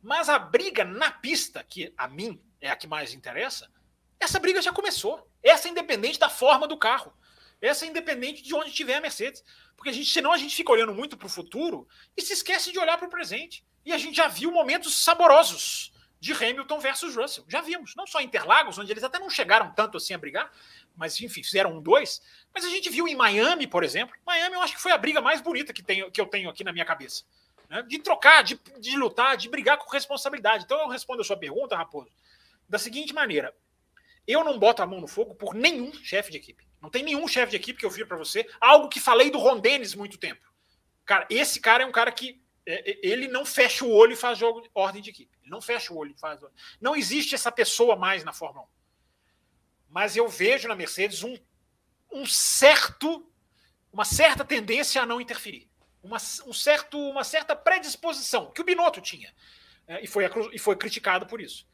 Mas 0.02 0.30
a 0.30 0.38
briga 0.38 0.84
na 0.84 1.12
pista, 1.12 1.64
que 1.64 1.94
a 1.98 2.08
mim 2.08 2.40
é 2.60 2.70
a 2.70 2.76
que 2.76 2.88
mais 2.88 3.14
interessa, 3.14 3.72
essa 4.20 4.40
briga 4.40 4.62
já 4.62 4.72
começou. 4.72 5.28
Essa 5.42 5.68
é 5.68 5.72
independente 5.72 6.20
da 6.20 6.30
forma 6.30 6.68
do 6.68 6.78
carro. 6.78 7.12
Essa 7.60 7.86
é 7.86 7.88
independente 7.88 8.44
de 8.44 8.54
onde 8.54 8.70
estiver 8.70 8.96
a 8.96 9.02
Mercedes. 9.02 9.44
Porque 9.76 9.90
a 9.90 9.94
gente, 9.94 10.10
senão 10.10 10.32
a 10.32 10.38
gente 10.38 10.56
fica 10.56 10.72
olhando 10.72 10.94
muito 10.94 11.18
para 11.18 11.26
o 11.26 11.30
futuro 11.30 11.88
e 12.16 12.22
se 12.22 12.34
esquece 12.34 12.72
de 12.72 12.80
olhar 12.80 12.98
para 12.98 13.08
o 13.08 13.12
presente. 13.12 13.66
E 13.86 13.94
a 13.94 13.98
gente 13.98 14.16
já 14.16 14.28
viu 14.28 14.52
momentos 14.52 15.04
saborosos 15.04 15.92
de 16.20 16.34
Hamilton 16.34 16.80
versus 16.80 17.16
Russell. 17.16 17.44
Já 17.48 17.62
vimos, 17.62 17.96
não 17.96 18.06
só 18.06 18.22
em 18.22 18.26
Interlagos, 18.26 18.78
onde 18.78 18.92
eles 18.92 19.04
até 19.04 19.18
não 19.18 19.30
chegaram 19.30 19.72
tanto 19.74 19.98
assim 19.98 20.14
a 20.14 20.18
brigar, 20.20 20.52
mas 20.96 21.20
enfim, 21.20 21.42
fizeram 21.42 21.78
um 21.78 21.82
dois. 21.82 22.22
Mas 22.54 22.64
a 22.64 22.70
gente 22.70 22.90
viu 22.90 23.08
em 23.08 23.16
Miami, 23.16 23.66
por 23.66 23.84
exemplo. 23.84 24.16
Miami 24.26 24.56
eu 24.56 24.62
acho 24.62 24.76
que 24.76 24.82
foi 24.82 24.92
a 24.92 24.98
briga 24.98 25.20
mais 25.20 25.42
bonita 25.42 25.74
que, 25.74 25.82
tenho, 25.82 26.12
que 26.12 26.22
eu 26.22 26.28
tenho 26.28 26.50
aqui 26.50 26.64
na 26.64 26.72
minha 26.72 26.86
cabeça. 26.86 27.24
Né? 27.68 27.82
De 27.84 27.98
trocar, 28.00 28.44
de, 28.44 28.60
de 28.80 28.96
lutar, 28.98 29.36
de 29.36 29.50
brigar 29.50 29.78
com 29.78 29.90
responsabilidade. 29.90 30.64
Então 30.64 30.80
eu 30.80 30.90
respondo 30.90 31.22
a 31.22 31.26
sua 31.26 31.38
pergunta, 31.38 31.76
Raposo, 31.76 32.12
da 32.70 32.78
seguinte 32.78 33.14
maneira: 33.14 33.56
eu 34.28 34.44
não 34.44 34.60
boto 34.60 34.84
a 34.84 34.86
mão 34.86 35.02
no 35.02 35.08
fogo 35.08 35.34
por 35.34 35.56
nenhum 35.56 35.92
chefe 35.94 36.32
de 36.32 36.38
equipe. 36.38 36.68
Não 36.82 36.90
tem 36.90 37.04
nenhum 37.04 37.28
chefe 37.28 37.52
de 37.52 37.58
equipe 37.58 37.80
que 37.80 37.86
eu 37.86 37.90
viro 37.90 38.08
para 38.08 38.18
você. 38.18 38.48
Algo 38.60 38.90
que 38.90 39.00
falei 39.00 39.32
do 39.32 39.38
Ron 39.38 39.60
Dennis 39.60 39.96
muito 39.96 40.18
tempo. 40.18 40.42
Cara, 41.06 41.26
esse 41.30 41.60
cara 41.60 41.84
é 41.84 41.86
um 41.86 41.92
cara 41.92 42.12
que 42.12 42.41
ele 42.66 43.28
não 43.28 43.46
fecha 43.46 43.84
o 43.84 43.92
olho 43.92 44.14
e 44.14 44.16
faz 44.16 44.38
jogo 44.38 44.68
ordem 44.74 45.02
de 45.02 45.10
equipe. 45.10 45.36
Ele 45.42 45.50
não 45.50 45.62
fecha 45.62 45.94
o 45.94 45.98
olho 45.98 46.12
e 46.12 46.20
faz. 46.20 46.40
Não 46.80 46.96
existe 46.96 47.34
essa 47.34 47.52
pessoa 47.52 47.96
mais 47.96 48.24
na 48.24 48.34
Fórmula 48.34 48.66
1. 48.66 48.70
Mas 49.90 50.16
eu 50.16 50.28
vejo 50.30 50.68
na 50.68 50.76
Mercedes 50.76 51.24
um, 51.24 51.38
um 52.12 52.26
certo, 52.26 53.28
uma 53.92 54.06
certa 54.06 54.46
tendência 54.46 55.02
a 55.02 55.06
não 55.06 55.20
interferir. 55.20 55.70
Uma, 56.04 56.18
um 56.46 56.54
certo, 56.54 56.98
uma 56.98 57.24
certa 57.24 57.56
predisposição 57.56 58.52
que 58.52 58.62
o 58.62 58.64
Binotto 58.64 59.02
tinha. 59.02 59.34
É, 59.88 60.04
e, 60.04 60.08
foi, 60.08 60.30
e 60.54 60.60
foi 60.60 60.76
criticado 60.76 61.26
por 61.26 61.42
isso. 61.42 61.68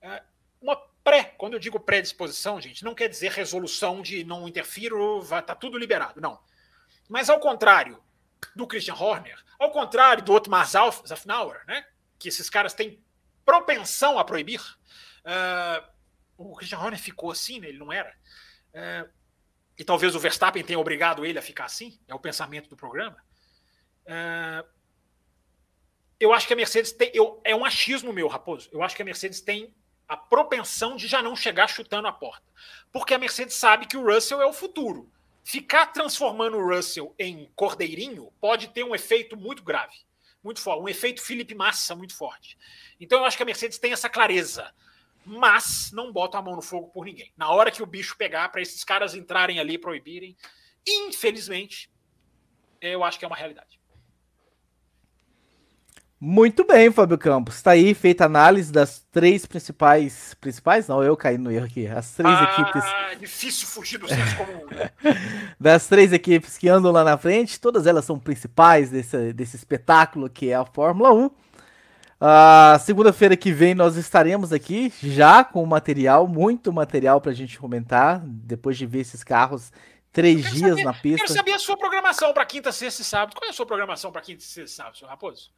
É, 0.00 0.22
uma 0.60 0.76
pré, 1.04 1.34
quando 1.36 1.54
eu 1.54 1.58
digo 1.58 1.78
predisposição, 1.78 2.60
gente, 2.60 2.84
não 2.84 2.94
quer 2.94 3.08
dizer 3.08 3.32
resolução 3.32 4.02
de 4.02 4.24
não 4.24 4.48
interfiro, 4.48 5.20
vai, 5.20 5.42
tá 5.42 5.54
tudo 5.54 5.78
liberado. 5.78 6.20
Não. 6.20 6.40
Mas 7.08 7.28
ao 7.28 7.40
contrário 7.40 8.02
do 8.54 8.66
Christian 8.66 8.94
Horner, 8.94 9.38
ao 9.58 9.70
contrário 9.70 10.22
do 10.22 10.32
Otmar 10.32 10.66
Zafnauer, 10.66 11.64
né, 11.66 11.84
que 12.18 12.28
esses 12.28 12.48
caras 12.48 12.74
têm 12.74 13.02
propensão 13.44 14.18
a 14.18 14.24
proibir, 14.24 14.60
uh, 15.24 15.88
o 16.36 16.56
Christian 16.56 16.78
Horner 16.78 16.98
ficou 16.98 17.30
assim, 17.30 17.60
né, 17.60 17.68
ele 17.68 17.78
não 17.78 17.92
era. 17.92 18.14
Uh, 18.72 19.10
e 19.76 19.84
talvez 19.84 20.14
o 20.14 20.20
Verstappen 20.20 20.64
tenha 20.64 20.78
obrigado 20.78 21.24
ele 21.24 21.38
a 21.38 21.42
ficar 21.42 21.64
assim, 21.64 21.98
é 22.08 22.14
o 22.14 22.18
pensamento 22.18 22.68
do 22.68 22.76
programa. 22.76 23.16
Uh, 24.04 24.66
eu 26.18 26.32
acho 26.32 26.46
que 26.46 26.52
a 26.52 26.56
Mercedes 26.56 26.92
tem. 26.92 27.10
Eu, 27.14 27.40
é 27.44 27.54
um 27.54 27.64
achismo 27.64 28.12
meu, 28.12 28.26
Raposo. 28.26 28.68
Eu 28.72 28.82
acho 28.82 28.96
que 28.96 29.02
a 29.02 29.04
Mercedes 29.04 29.40
tem 29.40 29.72
a 30.08 30.16
propensão 30.16 30.96
de 30.96 31.06
já 31.06 31.22
não 31.22 31.36
chegar 31.36 31.68
chutando 31.68 32.08
a 32.08 32.12
porta. 32.12 32.44
Porque 32.90 33.14
a 33.14 33.18
Mercedes 33.18 33.54
sabe 33.54 33.86
que 33.86 33.96
o 33.96 34.04
Russell 34.04 34.40
é 34.42 34.46
o 34.46 34.52
futuro 34.52 35.12
ficar 35.48 35.86
transformando 35.86 36.58
o 36.58 36.68
Russell 36.68 37.14
em 37.18 37.50
cordeirinho 37.56 38.30
pode 38.38 38.68
ter 38.68 38.84
um 38.84 38.94
efeito 38.94 39.34
muito 39.34 39.64
grave, 39.64 39.96
muito 40.44 40.60
forte, 40.60 40.82
um 40.82 40.88
efeito 40.90 41.22
Felipe 41.22 41.54
Massa 41.54 41.96
muito 41.96 42.14
forte. 42.14 42.58
Então 43.00 43.20
eu 43.20 43.24
acho 43.24 43.34
que 43.34 43.42
a 43.42 43.46
Mercedes 43.46 43.78
tem 43.78 43.90
essa 43.90 44.10
clareza, 44.10 44.70
mas 45.24 45.90
não 45.90 46.12
bota 46.12 46.36
a 46.36 46.42
mão 46.42 46.54
no 46.54 46.60
fogo 46.60 46.88
por 46.88 47.06
ninguém. 47.06 47.32
Na 47.34 47.50
hora 47.50 47.70
que 47.70 47.82
o 47.82 47.86
bicho 47.86 48.14
pegar 48.18 48.50
para 48.50 48.60
esses 48.60 48.84
caras 48.84 49.14
entrarem 49.14 49.58
ali 49.58 49.72
e 49.74 49.78
proibirem, 49.78 50.36
infelizmente, 50.86 51.90
eu 52.78 53.02
acho 53.02 53.18
que 53.18 53.24
é 53.24 53.28
uma 53.28 53.34
realidade. 53.34 53.77
Muito 56.20 56.64
bem, 56.64 56.90
Fábio 56.90 57.16
Campos. 57.16 57.56
Está 57.56 57.72
aí 57.72 57.94
feita 57.94 58.24
a 58.24 58.26
análise 58.26 58.72
das 58.72 59.06
três 59.12 59.46
principais. 59.46 60.34
Principais? 60.40 60.88
Não, 60.88 61.00
eu 61.00 61.16
caí 61.16 61.38
no 61.38 61.50
erro 61.50 61.66
aqui. 61.66 61.86
As 61.86 62.10
três 62.10 62.34
ah, 62.34 62.42
equipes. 62.42 63.20
Difícil 63.20 63.68
fugir 63.68 63.98
do 63.98 64.08
senso 64.08 64.36
comum. 64.36 64.66
Das 65.60 65.86
três 65.86 66.12
equipes 66.12 66.58
que 66.58 66.68
andam 66.68 66.92
lá 66.92 67.04
na 67.04 67.16
frente, 67.16 67.60
todas 67.60 67.86
elas 67.86 68.04
são 68.04 68.18
principais 68.18 68.90
desse, 68.90 69.32
desse 69.32 69.56
espetáculo 69.56 70.28
que 70.28 70.50
é 70.50 70.54
a 70.54 70.64
Fórmula 70.64 71.12
1. 71.12 71.26
Uh, 71.26 71.30
Segunda-feira 72.80 73.36
que 73.36 73.52
vem 73.52 73.74
nós 73.74 73.96
estaremos 73.96 74.52
aqui 74.52 74.92
já 75.00 75.44
com 75.44 75.64
material, 75.66 76.26
muito 76.26 76.72
material 76.72 77.20
para 77.20 77.30
a 77.30 77.34
gente 77.34 77.58
comentar, 77.58 78.20
depois 78.24 78.76
de 78.76 78.86
ver 78.86 79.00
esses 79.00 79.22
carros 79.22 79.72
três 80.12 80.42
dias 80.50 80.70
saber, 80.70 80.84
na 80.84 80.92
pista. 80.92 81.26
Quero 81.26 81.32
saber 81.32 81.52
a 81.52 81.58
sua 81.58 81.76
programação 81.76 82.32
para 82.32 82.44
quinta, 82.44 82.72
sexta 82.72 83.02
e 83.02 83.04
sábado. 83.04 83.36
Qual 83.36 83.46
é 83.46 83.50
a 83.50 83.54
sua 83.54 83.66
programação 83.66 84.10
para 84.10 84.20
quinta, 84.20 84.40
sexta 84.40 84.62
e 84.62 84.68
sábado, 84.68 84.96
senhor 84.96 85.10
Raposo? 85.10 85.50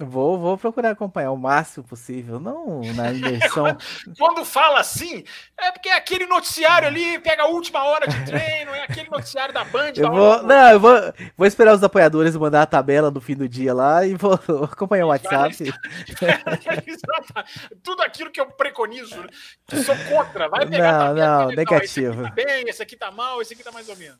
Vou, 0.00 0.36
vou 0.36 0.58
procurar 0.58 0.90
acompanhar 0.90 1.30
o 1.30 1.36
máximo 1.36 1.86
possível, 1.86 2.40
não 2.40 2.80
na 2.96 3.12
imersão. 3.14 3.78
Quando 4.18 4.44
fala 4.44 4.80
assim, 4.80 5.22
é 5.56 5.70
porque 5.70 5.88
é 5.88 5.94
aquele 5.94 6.26
noticiário 6.26 6.88
ali, 6.88 7.20
pega 7.20 7.44
a 7.44 7.46
última 7.46 7.84
hora 7.84 8.08
de 8.08 8.24
treino, 8.24 8.74
é 8.74 8.82
aquele 8.82 9.08
noticiário 9.08 9.54
da 9.54 9.62
Band. 9.62 9.92
Eu 9.96 10.10
vou, 10.10 10.42
não, 10.42 10.70
eu 10.72 10.80
vou, 10.80 10.98
vou 11.36 11.46
esperar 11.46 11.74
os 11.74 11.82
apoiadores 11.84 12.34
mandar 12.34 12.62
a 12.62 12.66
tabela 12.66 13.08
no 13.08 13.20
fim 13.20 13.36
do 13.36 13.48
dia 13.48 13.72
lá 13.72 14.04
e 14.04 14.16
vou 14.16 14.34
acompanhar 14.64 15.06
o 15.06 15.10
WhatsApp. 15.10 15.54
Tudo 17.80 18.02
aquilo 18.02 18.32
que 18.32 18.40
eu 18.40 18.46
preconizo, 18.46 19.16
né? 19.16 19.28
que 19.64 19.80
sou 19.84 19.94
contra, 20.08 20.48
vai 20.48 20.66
pegar 20.66 21.14
não, 21.14 21.16
não, 21.44 21.48
negativo. 21.50 22.22
Não, 22.22 22.26
esse 22.26 22.32
aqui 22.32 22.34
tá 22.34 22.34
bem, 22.34 22.68
esse 22.68 22.82
aqui 22.82 22.96
tá 22.96 23.12
mal, 23.12 23.40
esse 23.40 23.54
aqui 23.54 23.62
tá 23.62 23.70
mais 23.70 23.88
ou 23.88 23.96
menos. 23.96 24.18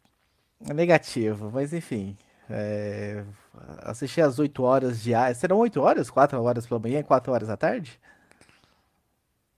Negativo, 0.60 1.50
mas 1.52 1.72
enfim. 1.72 2.16
É, 2.48 3.24
assistir 3.82 4.20
às 4.20 4.38
8 4.38 4.62
horas 4.62 5.02
diárias. 5.02 5.38
Serão 5.38 5.58
8 5.58 5.80
horas? 5.80 6.10
4 6.10 6.42
horas 6.42 6.66
pela 6.66 6.80
manhã 6.80 7.00
e 7.00 7.04
4 7.04 7.32
horas 7.32 7.50
à 7.50 7.56
tarde? 7.56 8.00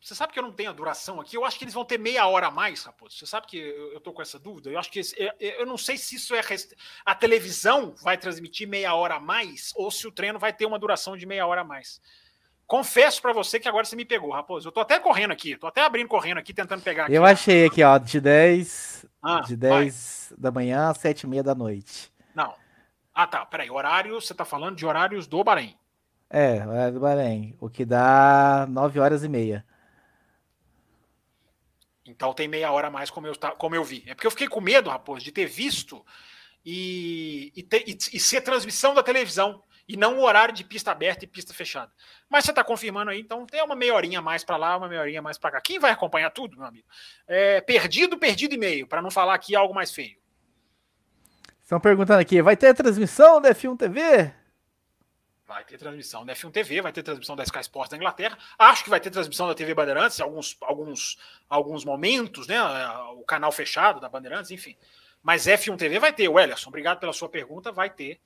Você 0.06 0.14
sabe 0.14 0.32
que 0.32 0.38
eu 0.38 0.42
não 0.44 0.52
tenho 0.52 0.70
a 0.70 0.72
duração 0.72 1.20
aqui? 1.20 1.36
Eu 1.36 1.44
acho 1.44 1.58
que 1.58 1.64
eles 1.64 1.74
vão 1.74 1.84
ter 1.84 1.98
meia 1.98 2.24
hora 2.28 2.46
a 2.46 2.50
mais, 2.50 2.84
Raposo. 2.84 3.16
Você 3.16 3.26
sabe 3.26 3.48
que 3.48 3.58
eu, 3.58 3.92
eu 3.94 4.00
tô 4.00 4.12
com 4.12 4.22
essa 4.22 4.38
dúvida? 4.38 4.70
Eu 4.70 4.78
acho 4.78 4.88
que 4.88 5.00
esse, 5.00 5.16
eu, 5.20 5.32
eu, 5.40 5.66
não 5.66 5.76
sei 5.76 5.96
se 5.96 6.14
isso 6.14 6.32
é. 6.32 6.40
Rest... 6.40 6.74
A 7.04 7.12
televisão 7.12 7.92
vai 8.00 8.16
transmitir 8.16 8.68
meia 8.68 8.94
hora 8.94 9.16
a 9.16 9.20
mais 9.20 9.72
ou 9.74 9.90
se 9.90 10.06
o 10.06 10.12
treino 10.12 10.38
vai 10.38 10.52
ter 10.52 10.64
uma 10.64 10.78
duração 10.78 11.16
de 11.16 11.26
meia 11.26 11.44
hora 11.44 11.62
a 11.62 11.64
mais. 11.64 12.00
Confesso 12.68 13.20
para 13.20 13.32
você 13.32 13.58
que 13.58 13.68
agora 13.68 13.84
você 13.84 13.96
me 13.96 14.04
pegou, 14.04 14.30
Raposo. 14.30 14.68
Eu 14.68 14.72
tô 14.72 14.78
até 14.78 15.00
correndo 15.00 15.32
aqui, 15.32 15.56
tô 15.56 15.66
até 15.66 15.82
abrindo 15.84 16.06
correndo 16.06 16.38
aqui, 16.38 16.54
tentando 16.54 16.82
pegar 16.82 17.04
aqui. 17.04 17.14
Eu 17.14 17.24
achei 17.24 17.66
aqui, 17.66 17.82
ó, 17.82 17.98
de 17.98 18.20
10, 18.20 19.06
ah, 19.20 19.40
de 19.40 19.56
10 19.56 20.28
vai. 20.30 20.38
da 20.38 20.50
manhã 20.52 20.88
às 20.88 20.98
7 20.98 21.22
e 21.22 21.26
meia 21.26 21.42
da 21.42 21.54
noite. 21.54 22.12
Ah, 23.16 23.26
tá. 23.26 23.46
Peraí. 23.46 23.70
Horário, 23.70 24.20
você 24.20 24.34
tá 24.34 24.44
falando 24.44 24.76
de 24.76 24.84
horários 24.84 25.26
do 25.26 25.42
Bahrein. 25.42 25.74
É, 26.28 26.62
horário 26.66 26.92
do 26.92 27.00
Bahrein. 27.00 27.56
O 27.58 27.70
que 27.70 27.82
dá 27.82 28.66
9 28.68 29.00
horas 29.00 29.24
e 29.24 29.28
meia. 29.28 29.64
Então 32.04 32.34
tem 32.34 32.46
meia 32.46 32.70
hora 32.70 32.88
a 32.88 32.90
mais, 32.90 33.08
como 33.08 33.26
eu, 33.26 33.32
como 33.56 33.74
eu 33.74 33.82
vi. 33.82 34.04
É 34.06 34.14
porque 34.14 34.26
eu 34.26 34.30
fiquei 34.30 34.48
com 34.48 34.60
medo, 34.60 34.90
Raposo, 34.90 35.24
de 35.24 35.32
ter 35.32 35.46
visto 35.46 36.04
e, 36.62 37.50
e, 37.56 37.62
ter, 37.62 37.88
e, 37.88 37.96
e 38.12 38.20
ser 38.20 38.42
transmissão 38.42 38.92
da 38.92 39.02
televisão 39.02 39.62
e 39.88 39.96
não 39.96 40.18
o 40.18 40.22
horário 40.22 40.54
de 40.54 40.62
pista 40.62 40.92
aberta 40.92 41.24
e 41.24 41.28
pista 41.28 41.54
fechada. 41.54 41.90
Mas 42.28 42.44
você 42.44 42.50
está 42.50 42.62
confirmando 42.62 43.10
aí, 43.10 43.20
então 43.20 43.46
tem 43.46 43.62
uma 43.62 43.74
meia 43.74 43.94
horinha 43.94 44.20
mais 44.20 44.44
para 44.44 44.58
lá, 44.58 44.76
uma 44.76 44.88
meia 44.88 45.00
horinha 45.00 45.22
mais 45.22 45.38
para 45.38 45.52
cá. 45.52 45.60
Quem 45.62 45.78
vai 45.78 45.90
acompanhar 45.90 46.30
tudo, 46.30 46.58
meu 46.58 46.66
amigo? 46.66 46.86
É, 47.26 47.62
perdido, 47.62 48.18
perdido 48.18 48.54
e 48.54 48.58
meio, 48.58 48.86
para 48.86 49.00
não 49.00 49.10
falar 49.10 49.34
aqui 49.34 49.56
algo 49.56 49.74
mais 49.74 49.90
feio. 49.90 50.18
Estão 51.66 51.80
perguntando 51.80 52.20
aqui, 52.20 52.40
vai 52.40 52.56
ter 52.56 52.72
transmissão 52.76 53.40
da 53.40 53.52
F1 53.52 53.76
TV? 53.76 54.32
Vai 55.44 55.64
ter 55.64 55.76
transmissão 55.76 56.24
da 56.24 56.32
F1 56.32 56.52
TV, 56.52 56.80
vai 56.80 56.92
ter 56.92 57.02
transmissão 57.02 57.34
da 57.34 57.42
Sky 57.42 57.58
Sports 57.58 57.90
da 57.90 57.96
Inglaterra. 57.96 58.38
Acho 58.56 58.84
que 58.84 58.90
vai 58.90 59.00
ter 59.00 59.10
transmissão 59.10 59.48
da 59.48 59.54
TV 59.54 59.74
Bandeirantes, 59.74 60.20
alguns, 60.20 60.56
alguns, 60.60 61.18
alguns 61.48 61.84
momentos, 61.84 62.46
né? 62.46 62.56
O 63.16 63.24
canal 63.24 63.50
fechado 63.50 63.98
da 63.98 64.08
Bandeirantes, 64.08 64.52
enfim. 64.52 64.76
Mas 65.20 65.48
F1 65.48 65.76
TV 65.76 65.98
vai 65.98 66.12
ter, 66.12 66.28
Wellerson. 66.28 66.68
Obrigado 66.68 67.00
pela 67.00 67.12
sua 67.12 67.28
pergunta. 67.28 67.72
Vai 67.72 67.90
ter. 67.90 68.20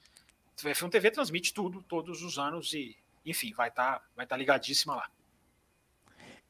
F1 0.59 0.91
TV 0.91 1.11
transmite 1.11 1.55
tudo, 1.55 1.83
todos 1.85 2.23
os 2.23 2.39
anos 2.39 2.75
e, 2.75 2.95
enfim, 3.25 3.55
vai 3.55 3.71
estar 3.71 4.01
tá, 4.01 4.05
vai 4.15 4.27
tá 4.27 4.37
ligadíssima 4.37 4.97
lá. 4.97 5.09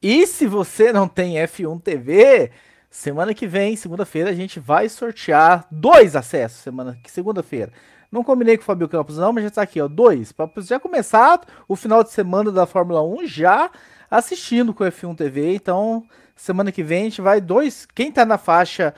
E 0.01 0.27
se 0.27 0.45
você 0.45 0.91
não 0.91 1.07
tem 1.07 1.35
F1 1.35 1.81
TV, 1.81 2.51
Semana 2.91 3.33
que 3.33 3.47
vem, 3.47 3.77
segunda-feira, 3.77 4.29
a 4.29 4.33
gente 4.33 4.59
vai 4.59 4.89
sortear 4.89 5.65
dois 5.71 6.13
acessos. 6.13 6.59
Semana 6.59 6.99
que 7.01 7.09
segunda-feira. 7.09 7.71
Não 8.11 8.21
combinei 8.21 8.57
com 8.57 8.63
o 8.63 8.65
Fabio 8.65 8.89
Campos, 8.89 9.17
não, 9.17 9.31
mas 9.31 9.43
já 9.43 9.47
está 9.47 9.61
aqui, 9.61 9.79
ó. 9.79 9.87
Dois. 9.87 10.33
Para 10.33 10.49
já 10.57 10.77
começar 10.77 11.39
o 11.69 11.77
final 11.77 12.03
de 12.03 12.11
semana 12.11 12.51
da 12.51 12.65
Fórmula 12.65 13.01
1 13.01 13.25
já 13.27 13.71
assistindo 14.09 14.73
com 14.73 14.83
o 14.83 14.87
F1 14.87 15.15
TV. 15.15 15.55
Então, 15.55 16.03
semana 16.35 16.69
que 16.69 16.83
vem 16.83 17.03
a 17.03 17.03
gente 17.05 17.21
vai 17.21 17.39
dois. 17.39 17.87
Quem 17.95 18.09
está 18.09 18.25
na 18.25 18.37
faixa 18.37 18.93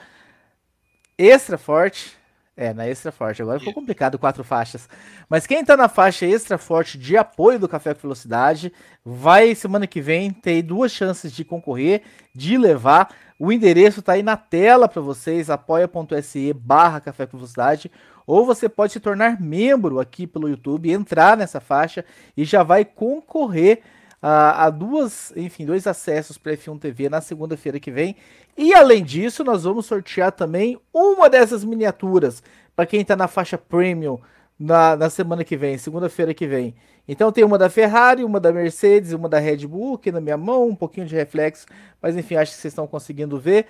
extra 1.16 1.56
forte. 1.56 2.18
É, 2.56 2.72
na 2.72 2.86
extra 2.86 3.10
forte. 3.10 3.42
Agora 3.42 3.58
ficou 3.58 3.74
complicado 3.74 4.16
quatro 4.16 4.44
faixas. 4.44 4.88
Mas 5.28 5.44
quem 5.44 5.60
está 5.60 5.76
na 5.76 5.88
faixa 5.88 6.24
extra 6.24 6.56
forte 6.56 6.96
de 6.96 7.16
apoio 7.16 7.58
do 7.58 7.68
Café 7.68 7.92
com 7.94 8.02
Velocidade 8.02 8.72
vai 9.04 9.56
semana 9.56 9.88
que 9.88 10.00
vem 10.00 10.30
ter 10.30 10.62
duas 10.62 10.92
chances 10.92 11.32
de 11.32 11.44
concorrer, 11.44 12.02
de 12.32 12.56
levar 12.56 13.12
o 13.38 13.50
endereço 13.50 14.00
está 14.00 14.12
aí 14.12 14.22
na 14.22 14.36
tela 14.36 14.88
para 14.88 15.02
vocês, 15.02 15.50
apoia.se 15.50 16.52
barra 16.52 17.00
Café 17.00 17.26
com 17.26 17.36
Velocidade, 17.36 17.90
ou 18.26 18.46
você 18.46 18.68
pode 18.68 18.92
se 18.92 19.00
tornar 19.00 19.40
membro 19.40 19.98
aqui 19.98 20.26
pelo 20.26 20.48
YouTube, 20.48 20.90
entrar 20.90 21.36
nessa 21.36 21.60
faixa 21.60 22.04
e 22.36 22.44
já 22.44 22.62
vai 22.62 22.84
concorrer 22.84 23.82
a, 24.26 24.64
a 24.64 24.70
duas, 24.70 25.34
enfim, 25.36 25.66
dois 25.66 25.86
acessos 25.86 26.38
para 26.38 26.56
F1 26.56 26.80
TV 26.80 27.10
na 27.10 27.20
segunda-feira 27.20 27.78
que 27.78 27.90
vem. 27.90 28.16
E 28.56 28.72
além 28.72 29.04
disso, 29.04 29.44
nós 29.44 29.64
vamos 29.64 29.84
sortear 29.84 30.32
também 30.32 30.80
uma 30.94 31.28
dessas 31.28 31.62
miniaturas 31.62 32.42
para 32.74 32.86
quem 32.86 33.02
está 33.02 33.14
na 33.14 33.28
faixa 33.28 33.58
Premium 33.58 34.18
na, 34.58 34.96
na 34.96 35.10
semana 35.10 35.44
que 35.44 35.58
vem, 35.58 35.76
segunda-feira 35.76 36.32
que 36.32 36.46
vem. 36.46 36.74
Então 37.06 37.30
tem 37.30 37.44
uma 37.44 37.58
da 37.58 37.68
Ferrari, 37.68 38.24
uma 38.24 38.40
da 38.40 38.50
Mercedes, 38.50 39.12
uma 39.12 39.28
da 39.28 39.38
Red 39.38 39.66
Bull 39.66 39.96
aqui 39.96 40.10
na 40.10 40.22
minha 40.22 40.38
mão, 40.38 40.68
um 40.68 40.74
pouquinho 40.74 41.06
de 41.06 41.14
reflexo, 41.14 41.66
mas 42.00 42.16
enfim, 42.16 42.36
acho 42.36 42.52
que 42.52 42.58
vocês 42.58 42.72
estão 42.72 42.86
conseguindo 42.86 43.38
ver. 43.38 43.66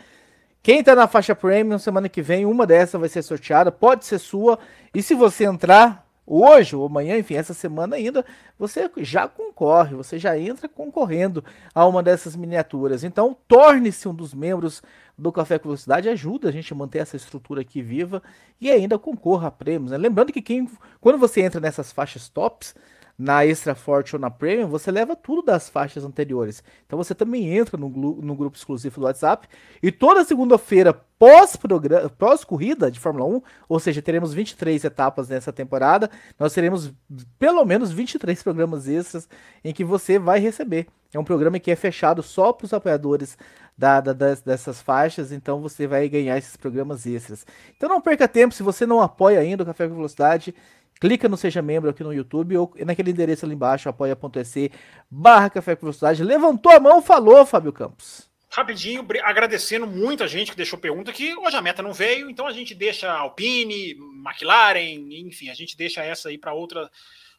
Quem 0.62 0.78
está 0.78 0.94
na 0.94 1.08
faixa 1.08 1.34
Premium, 1.34 1.80
semana 1.80 2.08
que 2.08 2.22
vem, 2.22 2.46
uma 2.46 2.64
dessas 2.64 3.00
vai 3.00 3.08
ser 3.08 3.22
sorteada, 3.22 3.72
pode 3.72 4.04
ser 4.04 4.20
sua. 4.20 4.56
E 4.94 5.02
se 5.02 5.16
você 5.16 5.46
entrar 5.46 6.03
hoje 6.26 6.74
ou 6.74 6.86
amanhã, 6.86 7.18
enfim, 7.18 7.34
essa 7.34 7.54
semana 7.54 7.96
ainda, 7.96 8.24
você 8.58 8.90
já 8.98 9.28
concorre, 9.28 9.94
você 9.94 10.18
já 10.18 10.38
entra 10.38 10.68
concorrendo 10.68 11.44
a 11.74 11.86
uma 11.86 12.02
dessas 12.02 12.34
miniaturas. 12.34 13.04
Então, 13.04 13.36
torne-se 13.46 14.08
um 14.08 14.14
dos 14.14 14.32
membros 14.34 14.82
do 15.16 15.30
Café 15.30 15.58
com 15.58 15.68
Velocidade, 15.68 16.08
ajuda 16.08 16.48
a 16.48 16.52
gente 16.52 16.72
a 16.72 16.76
manter 16.76 16.98
essa 16.98 17.16
estrutura 17.16 17.60
aqui 17.60 17.80
viva 17.80 18.22
e 18.60 18.70
ainda 18.70 18.98
concorra 18.98 19.48
a 19.48 19.50
prêmios. 19.50 19.90
Né? 19.92 19.98
Lembrando 19.98 20.32
que 20.32 20.42
quem, 20.42 20.68
quando 21.00 21.18
você 21.18 21.42
entra 21.42 21.60
nessas 21.60 21.92
faixas 21.92 22.28
tops, 22.28 22.74
na 23.16 23.46
Extra 23.46 23.74
Forte 23.74 24.16
ou 24.16 24.20
na 24.20 24.30
Premium, 24.30 24.68
você 24.68 24.90
leva 24.90 25.14
tudo 25.14 25.42
das 25.42 25.68
faixas 25.68 26.04
anteriores. 26.04 26.62
Então 26.86 26.96
você 26.96 27.14
também 27.14 27.56
entra 27.56 27.76
no, 27.76 27.88
no 27.88 28.34
grupo 28.34 28.56
exclusivo 28.56 29.00
do 29.00 29.06
WhatsApp. 29.06 29.48
E 29.82 29.92
toda 29.92 30.24
segunda-feira, 30.24 30.92
pós-corrida 31.18 32.10
pós 32.18 32.92
de 32.92 33.00
Fórmula 33.00 33.26
1, 33.26 33.42
ou 33.68 33.78
seja, 33.78 34.02
teremos 34.02 34.34
23 34.34 34.84
etapas 34.84 35.28
nessa 35.28 35.52
temporada, 35.52 36.10
nós 36.38 36.52
teremos 36.52 36.92
pelo 37.38 37.64
menos 37.64 37.92
23 37.92 38.42
programas 38.42 38.88
extras 38.88 39.28
em 39.64 39.72
que 39.72 39.84
você 39.84 40.18
vai 40.18 40.40
receber. 40.40 40.88
É 41.12 41.18
um 41.18 41.24
programa 41.24 41.60
que 41.60 41.70
é 41.70 41.76
fechado 41.76 42.22
só 42.22 42.52
para 42.52 42.64
os 42.64 42.72
apoiadores 42.72 43.38
da, 43.78 44.00
da, 44.00 44.12
das, 44.12 44.40
dessas 44.40 44.82
faixas, 44.82 45.30
então 45.30 45.60
você 45.60 45.86
vai 45.86 46.08
ganhar 46.08 46.36
esses 46.36 46.56
programas 46.56 47.06
extras. 47.06 47.46
Então 47.76 47.88
não 47.88 48.00
perca 48.00 48.26
tempo, 48.26 48.52
se 48.52 48.64
você 48.64 48.84
não 48.84 49.00
apoia 49.00 49.38
ainda 49.38 49.62
o 49.62 49.66
Café 49.66 49.86
com 49.88 49.94
Velocidade, 49.94 50.54
clica 51.00 51.28
no 51.28 51.36
Seja 51.36 51.62
Membro 51.62 51.90
aqui 51.90 52.02
no 52.02 52.12
YouTube 52.12 52.56
ou 52.56 52.74
naquele 52.84 53.10
endereço 53.10 53.44
ali 53.44 53.54
embaixo, 53.54 53.88
apoia.se 53.88 54.70
barra 55.10 55.50
Café 55.50 55.74
com 55.76 55.82
Velocidade. 55.82 56.24
Levantou 56.24 56.72
a 56.72 56.80
mão, 56.80 57.02
falou, 57.02 57.44
Fábio 57.44 57.72
Campos. 57.72 58.28
Rapidinho, 58.50 59.04
agradecendo 59.24 59.84
muita 59.84 60.28
gente 60.28 60.52
que 60.52 60.56
deixou 60.56 60.78
pergunta 60.78 61.12
que 61.12 61.36
hoje 61.36 61.56
a 61.56 61.62
meta 61.62 61.82
não 61.82 61.92
veio, 61.92 62.30
então 62.30 62.46
a 62.46 62.52
gente 62.52 62.72
deixa 62.72 63.12
Alpine, 63.12 63.96
McLaren, 64.24 65.08
enfim, 65.10 65.50
a 65.50 65.54
gente 65.54 65.76
deixa 65.76 66.04
essa 66.04 66.28
aí 66.28 66.38
para 66.38 66.54
outra 66.54 66.88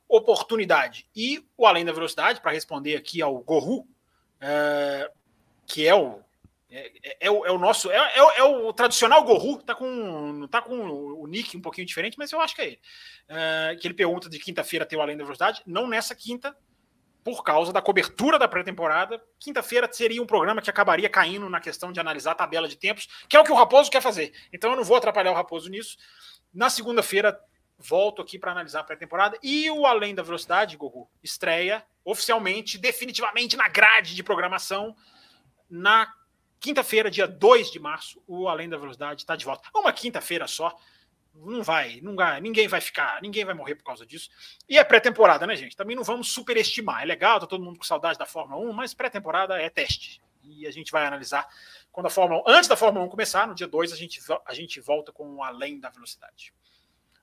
oportunidade. 0.09 1.07
E 1.15 1.41
o 1.57 1.65
Além 1.65 1.85
da 1.85 1.93
Velocidade, 1.93 2.41
para 2.41 2.51
responder 2.51 2.97
aqui 2.97 3.21
ao 3.21 3.37
Goru, 3.39 3.87
é, 4.41 5.09
que 5.65 5.87
é 5.87 5.95
o 5.95 6.19
é, 6.69 6.91
é, 7.03 7.17
é, 7.21 7.31
o, 7.31 7.45
é, 7.45 7.51
o, 7.51 7.57
nosso. 7.57 7.91
É, 7.91 7.97
é, 7.97 8.39
é, 8.39 8.43
o 8.43 8.73
tradicional 8.73 9.23
Goru, 9.23 9.61
tá 9.61 9.75
com, 9.75 10.47
tá 10.47 10.61
com 10.61 10.75
o 10.77 11.27
nick 11.27 11.55
um 11.55 11.61
pouquinho 11.61 11.87
diferente, 11.87 12.17
mas 12.17 12.31
eu 12.31 12.41
acho 12.41 12.55
que 12.55 12.61
é 12.61 12.65
ele. 12.67 12.79
Uh, 13.29 13.79
que 13.79 13.87
ele 13.87 13.93
pergunta 13.93 14.29
de 14.29 14.39
quinta-feira 14.39 14.85
ter 14.85 14.95
o 14.95 15.01
Além 15.01 15.17
da 15.17 15.23
Velocidade. 15.23 15.61
Não 15.65 15.87
nessa 15.87 16.15
quinta, 16.15 16.55
por 17.23 17.43
causa 17.43 17.73
da 17.73 17.81
cobertura 17.81 18.37
da 18.37 18.47
pré-temporada. 18.47 19.21
Quinta-feira 19.39 19.89
seria 19.91 20.21
um 20.21 20.27
programa 20.27 20.61
que 20.61 20.69
acabaria 20.69 21.09
caindo 21.09 21.49
na 21.49 21.59
questão 21.59 21.91
de 21.91 21.99
analisar 21.99 22.31
a 22.31 22.35
tabela 22.35 22.67
de 22.67 22.75
tempos, 22.75 23.07
que 23.27 23.35
é 23.35 23.39
o 23.39 23.43
que 23.43 23.51
o 23.51 23.55
Raposo 23.55 23.89
quer 23.89 24.01
fazer. 24.01 24.31
Então 24.53 24.69
eu 24.71 24.75
não 24.75 24.83
vou 24.83 24.97
atrapalhar 24.97 25.31
o 25.31 25.35
Raposo 25.35 25.69
nisso. 25.69 25.97
Na 26.53 26.69
segunda-feira, 26.69 27.39
volto 27.77 28.21
aqui 28.21 28.37
para 28.37 28.51
analisar 28.51 28.81
a 28.81 28.83
pré-temporada. 28.83 29.37
E 29.41 29.69
o 29.71 29.85
Além 29.85 30.13
da 30.13 30.21
Velocidade, 30.21 30.77
Goru, 30.77 31.09
estreia 31.23 31.83
oficialmente, 32.03 32.77
definitivamente 32.77 33.57
na 33.57 33.67
grade 33.67 34.15
de 34.15 34.21
programação 34.21 34.95
na 35.67 36.13
Quinta-feira, 36.65 37.11
dia 37.11 37.27
2 37.27 37.69
de 37.69 37.79
março, 37.79 38.19
o 38.25 38.49
Além 38.49 38.67
da 38.67 38.75
Velocidade 38.75 39.21
está 39.21 39.35
de 39.35 39.45
volta. 39.45 39.69
Uma 39.71 39.93
quinta-feira 39.93 40.47
só, 40.47 40.75
Não 41.35 41.61
vai, 41.61 41.99
não 42.01 42.15
vai, 42.15 42.41
ninguém 42.41 42.67
vai 42.67 42.81
ficar, 42.81 43.21
ninguém 43.21 43.45
vai 43.45 43.53
morrer 43.53 43.75
por 43.75 43.83
causa 43.83 44.03
disso. 44.03 44.31
E 44.67 44.75
é 44.75 44.83
pré-temporada, 44.83 45.45
né, 45.45 45.55
gente? 45.55 45.77
Também 45.77 45.95
não 45.95 46.03
vamos 46.03 46.31
superestimar. 46.31 47.03
É 47.03 47.05
legal, 47.05 47.39
tá 47.39 47.45
todo 47.45 47.63
mundo 47.63 47.77
com 47.77 47.83
saudade 47.83 48.17
da 48.17 48.25
Fórmula 48.25 48.59
1, 48.67 48.73
mas 48.73 48.95
pré-temporada 48.95 49.61
é 49.61 49.69
teste. 49.69 50.23
E 50.41 50.65
a 50.65 50.71
gente 50.71 50.91
vai 50.91 51.05
analisar 51.05 51.47
quando 51.91 52.07
a 52.07 52.09
Fórmula 52.09 52.41
1, 52.47 52.49
antes 52.51 52.67
da 52.67 52.75
Fórmula 52.75 53.05
1 53.05 53.09
começar, 53.09 53.45
no 53.45 53.53
dia 53.53 53.67
2, 53.67 53.93
a 53.93 53.95
gente, 53.95 54.19
a 54.43 54.53
gente 54.55 54.79
volta 54.79 55.11
com 55.11 55.35
o 55.35 55.43
além 55.43 55.79
da 55.79 55.91
velocidade. 55.91 56.51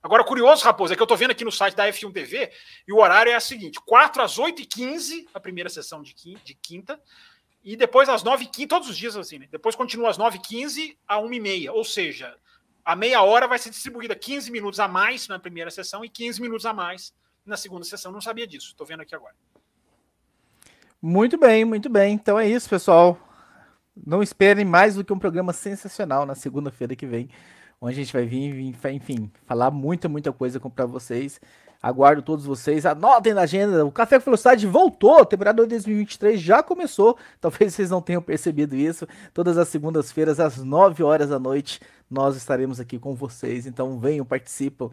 Agora, 0.01 0.23
curioso, 0.23 0.63
Raposo, 0.63 0.93
é 0.93 0.95
que 0.95 1.01
eu 1.01 1.07
tô 1.07 1.17
vendo 1.17 1.31
aqui 1.31 1.43
no 1.43 1.51
site 1.51 1.75
da 1.75 1.85
F1 1.89 2.13
TV 2.13 2.49
e 2.87 2.93
o 2.93 3.01
horário 3.01 3.29
é 3.29 3.37
o 3.37 3.41
seguinte: 3.41 3.77
4 3.85 4.21
às 4.21 4.37
8h15, 4.37 5.27
a 5.33 5.39
primeira 5.39 5.69
sessão 5.69 6.01
de 6.01 6.13
quinta, 6.13 6.97
e 7.63 7.77
depois 7.77 8.09
às 8.09 8.23
9h15, 8.23 8.67
todos 8.67 8.89
os 8.89 8.97
dias 8.97 9.15
assim, 9.15 9.39
né? 9.39 9.47
Depois 9.49 9.75
continua 9.75 10.09
às 10.09 10.17
9h15 10.17 10.97
a 11.07 11.17
1h30. 11.17 11.71
Ou 11.71 11.85
seja, 11.85 12.35
a 12.83 12.95
meia 12.95 13.21
hora 13.21 13.47
vai 13.47 13.57
ser 13.57 13.69
distribuída 13.69 14.13
15 14.13 14.51
minutos 14.51 14.79
a 14.79 14.87
mais 14.87 15.27
na 15.29 15.39
primeira 15.39 15.71
sessão 15.71 16.03
e 16.03 16.09
15 16.09 16.41
minutos 16.41 16.65
a 16.65 16.73
mais 16.73 17.13
na 17.45 17.55
segunda 17.55 17.85
sessão. 17.85 18.11
Não 18.11 18.19
sabia 18.19 18.45
disso, 18.45 18.67
estou 18.67 18.85
vendo 18.85 19.01
aqui 19.01 19.15
agora. 19.15 19.33
Muito 21.01 21.37
bem, 21.37 21.63
muito 21.63 21.89
bem. 21.89 22.13
Então 22.13 22.37
é 22.37 22.47
isso, 22.47 22.69
pessoal. 22.69 23.17
Não 23.95 24.21
esperem 24.21 24.65
mais 24.65 24.95
do 24.95 25.03
que 25.03 25.13
um 25.13 25.19
programa 25.19 25.53
sensacional 25.53 26.25
na 26.25 26.35
segunda-feira 26.35 26.95
que 26.95 27.05
vem, 27.05 27.29
onde 27.79 27.93
a 27.93 28.03
gente 28.03 28.11
vai 28.11 28.25
vir, 28.25 28.75
enfim, 28.91 29.31
falar 29.45 29.71
muita, 29.71 30.09
muita 30.09 30.33
coisa 30.33 30.59
para 30.59 30.85
vocês. 30.85 31.39
Aguardo 31.83 32.21
todos 32.21 32.45
vocês. 32.45 32.85
Anotem 32.85 33.33
na 33.33 33.41
agenda. 33.41 33.85
O 33.85 33.91
Café 33.91 34.17
com 34.17 34.23
Velocidade 34.23 34.65
voltou. 34.65 35.19
A 35.19 35.25
temporada 35.25 35.67
2023 35.67 36.39
já 36.39 36.63
começou. 36.63 37.17
Talvez 37.41 37.73
vocês 37.73 37.89
não 37.89 38.01
tenham 38.01 38.21
percebido 38.21 38.73
isso. 38.73 39.05
Todas 39.33 39.57
as 39.57 39.67
segundas-feiras, 39.67 40.39
às 40.39 40.63
9 40.63 41.03
horas 41.03 41.27
da 41.27 41.37
noite, 41.37 41.81
nós 42.09 42.37
estaremos 42.37 42.79
aqui 42.79 42.97
com 42.97 43.13
vocês. 43.13 43.67
Então 43.67 43.99
venham, 43.99 44.23
participam. 44.23 44.91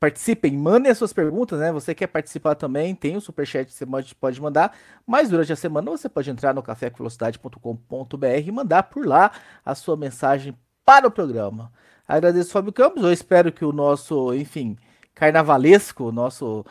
Participem, 0.00 0.56
mandem 0.56 0.90
as 0.90 0.98
suas 0.98 1.12
perguntas, 1.12 1.60
né? 1.60 1.70
Você 1.70 1.94
quer 1.94 2.08
participar 2.08 2.56
também, 2.56 2.92
tem 2.92 3.16
o 3.16 3.20
superchat 3.20 3.66
que 3.66 3.72
você 3.72 3.86
pode, 4.18 4.42
mandar, 4.42 4.76
mas 5.06 5.28
durante 5.28 5.52
a 5.52 5.56
semana 5.56 5.92
você 5.92 6.08
pode 6.08 6.28
entrar 6.28 6.52
no 6.52 6.60
cafécomvelocidade.com.br 6.60 8.26
e 8.44 8.50
mandar 8.50 8.82
por 8.82 9.06
lá 9.06 9.30
a 9.64 9.76
sua 9.76 9.96
mensagem 9.96 10.58
para 10.84 11.06
o 11.06 11.10
programa. 11.10 11.70
Agradeço, 12.08 12.50
Fábio 12.50 12.72
Campos. 12.72 13.04
Eu 13.04 13.12
espero 13.12 13.52
que 13.52 13.64
o 13.64 13.72
nosso, 13.72 14.34
enfim, 14.34 14.76
carnavalesco, 15.14 16.10
nosso 16.12 16.64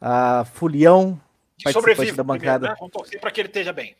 uh, 0.00 0.44
fulião 0.52 1.20
participante 1.62 2.12
da 2.12 2.22
bancada. 2.22 2.68
Né? 2.68 2.74
Vamos 2.78 2.92
torcer 2.92 3.20
para 3.20 3.30
que 3.30 3.40
ele 3.40 3.48
esteja 3.48 3.72
bem. 3.72 3.94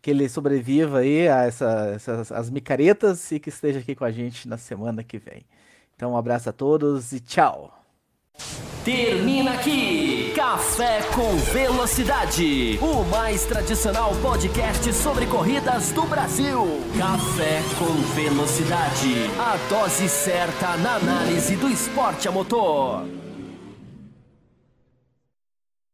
Que 0.00 0.10
ele 0.10 0.28
sobreviva 0.28 0.98
aí 0.98 1.28
a 1.28 1.44
essa, 1.44 1.92
essas 1.94 2.32
as 2.32 2.50
micaretas 2.50 3.30
e 3.30 3.38
que 3.38 3.48
esteja 3.48 3.78
aqui 3.78 3.94
com 3.94 4.04
a 4.04 4.10
gente 4.10 4.48
na 4.48 4.58
semana 4.58 5.04
que 5.04 5.18
vem. 5.18 5.44
Então, 5.94 6.12
um 6.12 6.16
abraço 6.16 6.48
a 6.48 6.52
todos 6.52 7.12
e 7.12 7.20
tchau. 7.20 7.72
Termina 8.84 9.52
aqui 9.52 10.32
Café 10.34 11.02
com 11.14 11.36
Velocidade, 11.52 12.78
o 12.82 13.04
mais 13.04 13.44
tradicional 13.44 14.12
podcast 14.20 14.92
sobre 14.92 15.26
corridas 15.26 15.92
do 15.92 16.02
Brasil. 16.02 16.64
Café 16.98 17.60
com 17.78 17.92
Velocidade, 18.14 19.30
a 19.38 19.56
dose 19.68 20.08
certa 20.08 20.76
na 20.78 20.96
análise 20.96 21.54
do 21.54 21.68
esporte 21.68 22.26
a 22.26 22.32
motor. 22.32 23.04